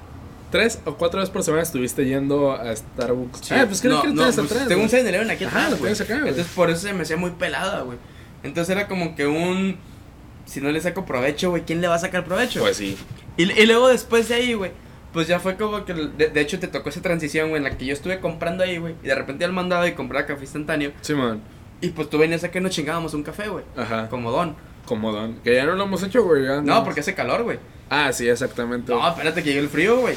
Tres 0.50 0.78
o 0.84 0.94
cuatro 0.94 1.18
veces 1.18 1.32
por 1.32 1.42
semana 1.42 1.62
estuviste 1.64 2.04
yendo 2.04 2.52
a 2.52 2.74
Starbucks. 2.74 3.40
Sí. 3.46 3.54
Ah, 3.54 3.64
pues 3.66 3.80
creo 3.80 3.94
no, 3.94 4.02
que 4.02 4.08
no, 4.08 4.14
tienes 4.14 4.36
pues, 4.36 4.50
atrás. 4.52 4.68
Tengo 4.68 4.82
un 4.82 4.88
güey. 4.88 5.02
7-Eleven 5.02 5.30
aquí 5.30 5.44
Ajá, 5.44 5.58
atrás, 5.58 5.70
lo 5.72 5.76
güey. 5.78 5.92
tienes 5.92 6.00
acá, 6.00 6.14
güey. 6.20 6.28
Entonces 6.28 6.52
por 6.54 6.70
eso 6.70 6.80
se 6.82 6.92
me 6.92 7.02
hacía 7.02 7.16
muy 7.16 7.30
pelada, 7.32 7.80
güey. 7.82 7.98
Entonces 8.44 8.70
era 8.74 8.86
como 8.86 9.16
que 9.16 9.26
un... 9.26 9.76
Si 10.46 10.60
no 10.60 10.70
le 10.70 10.80
saco 10.80 11.04
provecho, 11.04 11.50
güey, 11.50 11.64
¿quién 11.64 11.80
le 11.82 11.88
va 11.88 11.96
a 11.96 11.98
sacar 11.98 12.24
provecho? 12.24 12.60
Pues 12.60 12.76
sí. 12.78 12.96
Y, 13.36 13.52
y 13.52 13.66
luego 13.66 13.88
después 13.88 14.28
de 14.30 14.36
ahí, 14.36 14.54
güey, 14.54 14.70
pues 15.12 15.26
ya 15.28 15.38
fue 15.40 15.56
como 15.56 15.84
que, 15.84 15.92
de, 15.92 16.28
de 16.30 16.40
hecho 16.40 16.58
te 16.58 16.68
tocó 16.68 16.88
esa 16.88 17.02
transición, 17.02 17.48
güey, 17.50 17.58
en 17.58 17.64
la 17.64 17.76
que 17.76 17.84
yo 17.84 17.92
estuve 17.92 18.20
comprando 18.20 18.64
ahí, 18.64 18.78
güey, 18.78 18.94
y 19.02 19.06
de 19.08 19.14
repente 19.14 19.44
al 19.44 19.52
mandado 19.52 19.86
y 19.86 19.92
comprar 19.92 20.24
café 20.26 20.42
instantáneo, 20.42 20.92
Simón. 21.02 21.40
y 21.80 21.88
pues 21.88 22.08
tú 22.08 22.16
venías 22.18 22.42
a 22.44 22.50
que 22.50 22.60
nos 22.60 22.70
chingábamos 22.72 23.12
un 23.14 23.22
café, 23.22 23.48
güey, 23.48 23.64
Ajá. 23.76 24.08
como 24.08 24.30
don. 24.30 24.54
Comodón. 24.86 25.40
Que 25.42 25.52
ya 25.56 25.66
no 25.66 25.74
lo 25.74 25.82
hemos 25.82 26.00
hecho, 26.04 26.22
güey. 26.22 26.44
ya 26.44 26.60
No, 26.60 26.84
porque 26.84 27.00
hace 27.00 27.12
calor, 27.12 27.42
güey. 27.42 27.58
Ah, 27.90 28.12
sí, 28.12 28.28
exactamente. 28.28 28.92
No, 28.92 29.08
espérate 29.08 29.42
que 29.42 29.48
llegue 29.48 29.58
el 29.62 29.68
frío, 29.68 29.98
güey. 29.98 30.14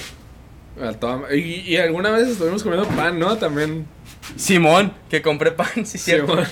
Y, 1.34 1.40
y 1.74 1.78
alguna 1.78 2.12
vez 2.12 2.28
estuvimos 2.28 2.62
comiendo 2.62 2.88
pan, 2.90 3.18
¿no? 3.18 3.36
También. 3.38 3.88
Simón, 4.36 4.94
que 5.10 5.24
compré 5.24 5.52
pan, 5.52 5.88
sí, 5.88 5.98
cierto. 5.98 6.34
Simón. 6.34 6.46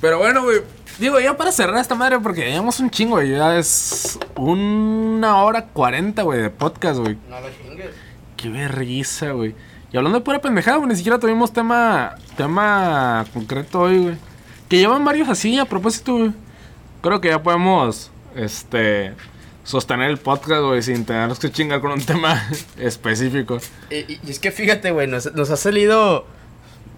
Pero 0.00 0.18
bueno, 0.18 0.42
güey. 0.42 0.62
Digo, 1.00 1.18
ya 1.18 1.36
para 1.36 1.50
cerrar 1.50 1.78
esta 1.80 1.94
madre, 1.94 2.18
porque 2.20 2.44
llevamos 2.50 2.78
un 2.78 2.90
chingo, 2.90 3.16
güey. 3.16 3.30
Ya 3.30 3.56
es 3.58 4.18
una 4.36 5.42
hora 5.42 5.64
cuarenta, 5.66 6.22
güey, 6.22 6.42
de 6.42 6.50
podcast, 6.50 7.00
güey. 7.00 7.16
No 7.28 7.40
lo 7.40 7.48
chingues. 7.50 7.90
Qué 8.36 8.48
vergüenza, 8.50 9.30
güey. 9.32 9.54
Y 9.92 9.96
hablando 9.96 10.18
de 10.18 10.24
pura 10.24 10.40
pendejada, 10.40 10.76
güey, 10.76 10.90
ni 10.90 10.96
siquiera 10.96 11.18
tuvimos 11.18 11.52
tema, 11.52 12.14
tema 12.36 13.24
concreto 13.32 13.80
hoy, 13.80 13.98
güey. 13.98 14.16
Que 14.68 14.76
llevan 14.78 15.04
varios 15.04 15.28
así, 15.28 15.58
a 15.58 15.64
propósito, 15.64 16.16
güey. 16.16 16.32
Creo 17.02 17.20
que 17.20 17.28
ya 17.28 17.42
podemos, 17.42 18.10
este, 18.36 19.14
sostener 19.64 20.10
el 20.10 20.18
podcast, 20.18 20.62
güey, 20.62 20.82
sin 20.82 21.04
tenernos 21.06 21.38
que 21.38 21.50
chingar 21.50 21.80
con 21.80 21.92
un 21.92 22.02
tema 22.04 22.46
específico. 22.78 23.58
Y, 23.90 23.96
y- 23.96 24.20
y 24.26 24.30
es 24.30 24.38
que 24.38 24.50
fíjate, 24.50 24.90
güey, 24.90 25.06
nos, 25.06 25.32
nos 25.34 25.50
ha 25.50 25.56
salido. 25.56 26.26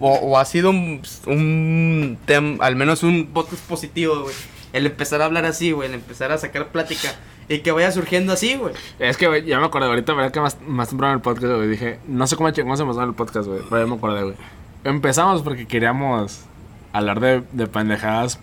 O, 0.05 0.15
o 0.15 0.37
ha 0.39 0.45
sido 0.45 0.71
un, 0.71 1.01
un 1.27 2.19
tema, 2.27 2.65
al 2.65 2.75
menos 2.77 3.03
un 3.05 3.27
podcast 3.33 3.63
positivo, 3.69 4.23
güey. 4.23 4.35
El 4.73 4.87
empezar 4.87 5.23
a 5.23 5.27
hablar 5.27 5.45
así, 5.45 5.71
güey. 5.71 5.89
El 5.89 5.95
empezar 5.95 6.33
a 6.33 6.39
sacar 6.39 6.69
plática. 6.69 7.09
Y 7.49 7.59
que 7.61 7.71
vaya 7.73 7.91
surgiendo 7.93 8.33
así, 8.33 8.57
güey. 8.57 8.75
Es 8.99 9.17
que, 9.17 9.27
güey, 9.29 9.45
ya 9.45 9.61
me 9.61 9.67
acordé, 9.67 9.87
ahorita, 9.87 10.13
¿verdad? 10.15 10.33
Que 10.33 10.41
más, 10.41 10.57
más 10.67 10.89
temprano 10.89 11.13
en 11.13 11.19
el 11.19 11.23
podcast, 11.23 11.53
güey, 11.55 11.69
dije, 11.69 11.99
no 12.09 12.27
sé 12.27 12.37
cómo 12.37 12.51
chingamos 12.51 12.81
empezó 12.81 13.03
el 13.03 13.15
podcast, 13.15 13.47
güey, 13.49 13.61
pero 13.69 13.83
ya 13.85 13.87
me 13.91 13.97
acordé, 13.97 14.23
güey. 14.23 14.35
Empezamos 14.85 15.43
porque 15.43 15.67
queríamos 15.67 16.41
hablar 16.93 17.21
de, 17.21 17.43
de 17.53 17.67
pendejadas 17.67 18.37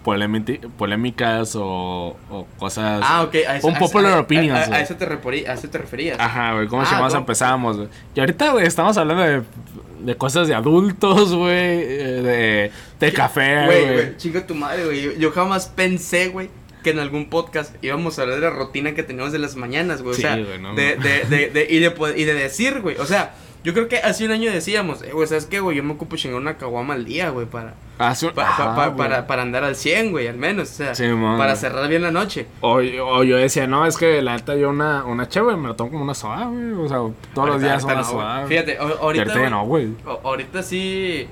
polémicas 0.77 1.56
o, 1.56 2.15
o 2.30 2.45
cosas... 2.57 3.02
Ah, 3.03 3.23
ok. 3.23 3.36
A 3.48 3.57
eso, 3.57 3.68
Un 3.68 3.76
popular 3.76 4.14
a- 4.14 4.19
opinions, 4.22 4.69
A, 4.69 4.80
eso 4.81 4.95
te 4.95 5.06
a 5.06 5.53
eso 5.53 5.69
te 5.69 5.77
referías. 5.77 6.19
Ajá, 6.19 6.53
güey, 6.53 6.68
¿cómo 6.68 6.81
Ah, 6.84 6.86
chingados 6.86 7.14
no. 7.14 7.19
empezamos, 7.19 7.77
güey? 7.77 7.90
Y 8.15 8.19
ahorita, 8.19 8.52
güey, 8.52 8.65
estamos 8.68 8.98
hablando 8.98 9.23
de, 9.23 9.44
de 10.00 10.16
cosas 10.16 10.48
de 10.48 10.56
adultos, 10.56 11.34
güey, 11.34 11.54
eh, 11.54 12.72
de, 13.00 13.06
de 13.06 13.14
café, 13.14 13.66
Güey, 13.66 13.86
güey. 13.94 14.18
chinga 14.18 14.46
tu 14.48 14.56
madre, 14.56 14.86
güey. 14.86 15.02
Yo, 15.02 15.12
yo 15.14 15.32
jamás 15.32 15.68
pensé, 15.68 16.28
güey, 16.30 16.50
que 16.84 16.92
en 16.92 17.00
algún 17.00 17.30
podcast 17.30 17.76
íbamos 17.84 18.18
a 18.18 18.22
hablar 18.22 18.38
de 18.40 18.44
la 18.44 18.50
rutina 18.52 18.94
que 18.96 19.04
teníamos 19.04 19.34
de 19.34 19.40
las 19.40 19.56
mañanas, 19.56 20.02
güey. 20.02 20.14
O 20.14 20.16
Sí, 20.16 20.22
sea, 20.22 20.38
güey, 20.38 20.60
no, 20.60 20.74
de, 20.76 20.96
de, 20.96 21.24
de, 21.30 21.50
de- 21.50 21.68
y, 21.70 21.80
de, 21.80 21.94
y 22.16 22.24
de 22.24 22.34
decir, 22.34 22.80
güey. 22.82 22.96
O 22.98 23.06
sea, 23.06 23.36
yo 23.64 23.73
creo 23.73 23.88
que 23.88 23.98
hace 23.98 24.26
un 24.26 24.31
año 24.31 24.52
decíamos, 24.52 25.02
eh, 25.03 25.11
güey, 25.11 25.27
¿sabes 25.27 25.45
qué, 25.45 25.60
güey? 25.60 25.76
Yo 25.77 25.84
me 25.84 25.94
ocupo 25.94 26.15
chingar 26.15 26.40
una 26.40 26.57
caguama 26.57 26.94
al 26.94 27.03
día, 27.06 27.30
güey, 27.30 27.45
para, 27.45 27.73
Hace 27.98 28.27
un- 28.27 28.34
pa- 28.34 28.44
pa- 28.44 28.49
ajá, 28.49 28.76
pa- 28.76 28.88
güey. 28.88 28.98
para, 28.98 29.27
para 29.27 29.41
andar 29.41 29.64
al 29.65 29.76
100, 29.76 30.11
güey, 30.11 30.27
al 30.27 30.38
menos. 30.38 30.69
O 30.72 30.73
sea, 30.73 30.95
Sí, 30.95 31.03
para 31.38 31.56
cerrar 31.56 31.88
bien 31.90 32.02
la 32.03 32.11
noche. 32.11 32.48
O, 32.61 32.76
o 32.77 33.23
yo 33.23 33.36
decía, 33.38 33.68
no, 33.68 33.86
es 33.86 33.98
que 33.98 34.22
la 34.22 34.38
neta 34.38 34.56
yo 34.56 34.69
una, 34.69 35.03
una 35.03 35.27
chévere 35.27 35.57
me 35.57 35.68
la 35.69 35.76
tomo 35.76 35.91
como 35.91 36.03
una 36.03 36.14
soda, 36.14 36.45
güey. 36.45 36.72
O 36.73 36.88
sea, 36.88 36.99
todos 37.34 37.49
los 37.49 37.61
días 37.61 37.84
una 37.84 37.95
no, 37.95 38.03
soda. 38.03 38.45
Fíjate, 38.48 38.77
ahorita. 38.77 39.38
güey, 39.38 39.49
no, 39.49 39.65
güey. 39.65 39.88
o- 40.06 40.19
ahorita 40.23 40.64
sí. 40.64 41.27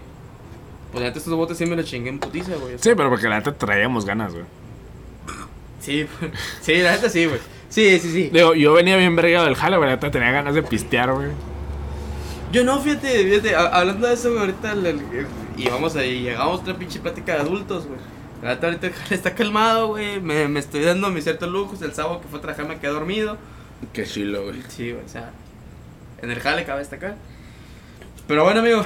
Pues 0.92 1.02
la 1.02 1.08
neta, 1.10 1.20
estos 1.20 1.34
botes 1.34 1.58
sí 1.58 1.66
me 1.66 1.76
los 1.76 1.86
chingué 1.86 2.10
en 2.10 2.20
putiza, 2.20 2.56
güey. 2.56 2.76
Sí, 2.78 2.92
pero 2.96 3.10
porque 3.10 3.28
la 3.30 3.38
neta 3.38 3.54
traíamos 3.54 4.06
ganas, 4.06 4.34
güey. 4.34 4.46
Sí, 5.80 6.06
sí, 6.62 6.76
la 6.78 6.92
neta 6.92 7.10
sí, 7.10 7.26
güey. 7.26 7.40
Sí, 7.70 8.00
sí, 8.00 8.12
sí. 8.12 8.30
Digo, 8.34 8.54
yo 8.56 8.74
venía 8.74 8.98
bien 8.98 9.16
vergado 9.16 9.46
del 9.46 9.56
jale, 9.56 9.78
güey. 9.78 9.90
La 9.90 9.96
neta 9.96 10.12
tenía 10.12 10.32
ganas 10.32 10.56
de 10.56 10.64
pistear, 10.64 11.14
güey. 11.14 11.28
Yo 12.52 12.64
no, 12.64 12.80
fíjate, 12.82 13.24
fíjate, 13.24 13.56
a- 13.56 13.68
hablando 13.68 14.08
de 14.08 14.14
eso, 14.14 14.30
güey, 14.30 14.40
ahorita 14.42 14.72
el- 14.72 14.86
el- 14.86 15.02
y 15.58 15.68
vamos 15.70 15.96
ahí, 15.96 16.22
llegamos 16.22 16.60
a 16.60 16.62
otra 16.62 16.78
pinche 16.78 17.00
plática 17.00 17.34
de 17.34 17.40
adultos, 17.42 17.86
güey. 17.88 18.00
Ahorita 18.44 18.90
jale 18.92 19.16
está 19.16 19.34
calmado, 19.36 19.88
güey, 19.88 20.22
me, 20.22 20.48
me 20.48 20.60
estoy 20.60 20.82
dando 20.84 21.10
mis 21.10 21.24
ciertos 21.24 21.50
lujos, 21.50 21.82
el 21.82 21.94
sábado 21.94 22.22
que 22.22 22.28
fue 22.28 22.40
a 22.40 22.42
trabajar 22.42 22.68
me 22.68 22.80
quedé 22.80 22.92
dormido. 22.92 23.38
Qué 23.94 24.06
chilo, 24.06 24.44
güey. 24.46 24.62
Sí, 24.70 24.92
güey, 24.92 25.04
o 25.04 25.10
sea, 25.10 25.32
en 26.22 26.32
el 26.32 26.40
jale 26.40 26.64
cabe 26.64 26.80
destacar. 26.80 27.16
Pero 28.28 28.44
bueno, 28.44 28.60
amigo, 28.62 28.84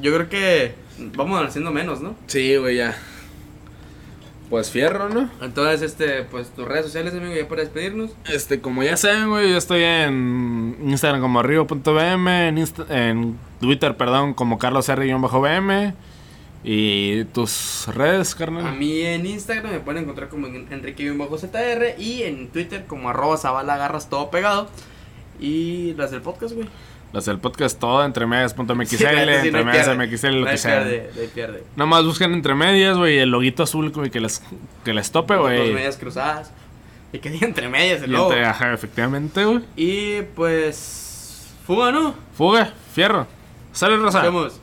yo 0.00 0.14
creo 0.14 0.28
que 0.28 0.74
vamos 1.16 1.42
haciendo 1.44 1.70
menos, 1.72 2.00
¿no? 2.02 2.14
Sí, 2.26 2.56
güey, 2.56 2.76
ya. 2.76 2.96
Pues 4.50 4.70
fierro, 4.70 5.08
¿no? 5.08 5.28
Entonces, 5.42 5.82
este, 5.82 6.22
pues 6.22 6.50
tus 6.50 6.66
redes 6.68 6.84
sociales, 6.86 7.12
amigo, 7.14 7.34
ya 7.34 7.48
para 7.48 7.62
despedirnos. 7.62 8.12
Este, 8.32 8.60
como 8.60 8.82
ya 8.84 8.96
saben, 8.96 9.28
güey, 9.28 9.50
yo 9.50 9.56
estoy 9.56 9.82
en 9.82 10.76
Instagram 10.84 11.20
como 11.20 11.42
río.bm, 11.42 12.48
en, 12.48 12.56
Insta- 12.58 12.86
en 12.88 13.36
Twitter, 13.60 13.96
perdón, 13.96 14.34
como 14.34 14.58
carlos 14.58 14.88
R-BM. 14.88 15.94
Y 16.68 17.24
tus 17.26 17.86
redes, 17.94 18.34
A 18.34 18.38
carnal. 18.38 18.76
mí 18.76 19.00
en 19.02 19.24
Instagram 19.26 19.72
me 19.72 19.80
pueden 19.80 20.02
encontrar 20.02 20.28
como 20.28 20.46
en- 20.48 20.66
Enrique-ZR 20.72 21.94
y 21.98 22.22
en 22.22 22.48
Twitter 22.48 22.84
como 22.86 23.08
arroba 23.08 23.36
todo 24.08 24.30
pegado. 24.30 24.68
Y 25.40 25.94
las 25.94 26.10
del 26.12 26.22
podcast, 26.22 26.54
güey. 26.54 26.68
Las 27.12 27.24
del 27.24 27.38
podcast 27.38 27.78
todo, 27.78 28.04
entre 28.04 28.26
medias.mxl, 28.26 28.84
Sí, 28.86 29.04
entre 29.04 29.64
medias. 29.64 29.88
MXL, 29.96 30.40
lo 30.40 30.46
que 30.46 30.58
sea. 30.58 30.82
pierde, 30.82 31.10
no 31.14 31.20
hay 31.22 31.26
pierde. 31.28 31.64
Nada 31.76 31.86
más 31.88 32.04
busquen 32.04 32.32
entre 32.34 32.54
medias, 32.54 32.96
güey, 32.98 33.18
el 33.18 33.30
loguito 33.30 33.62
azul, 33.62 33.90
güey, 33.90 34.10
que 34.10 34.20
les, 34.20 34.42
que 34.84 34.92
les 34.92 35.10
tope, 35.10 35.34
Dos 35.34 35.44
güey. 35.44 35.72
medias 35.72 35.96
cruzadas. 35.96 36.52
Y 37.12 37.18
que 37.20 37.30
diga 37.30 37.46
entre 37.46 37.68
medias 37.68 38.02
el 38.02 38.12
logo. 38.12 38.32
ajá, 38.32 38.72
efectivamente, 38.74 39.44
güey. 39.44 39.60
Y 39.76 40.22
pues. 40.34 41.46
Fuga, 41.66 41.90
¿no? 41.92 42.14
Fuga, 42.36 42.72
fierro. 42.92 43.26
Sale, 43.72 43.96
Rosa. 43.96 44.22
Nos 44.22 44.32
vemos. 44.32 44.60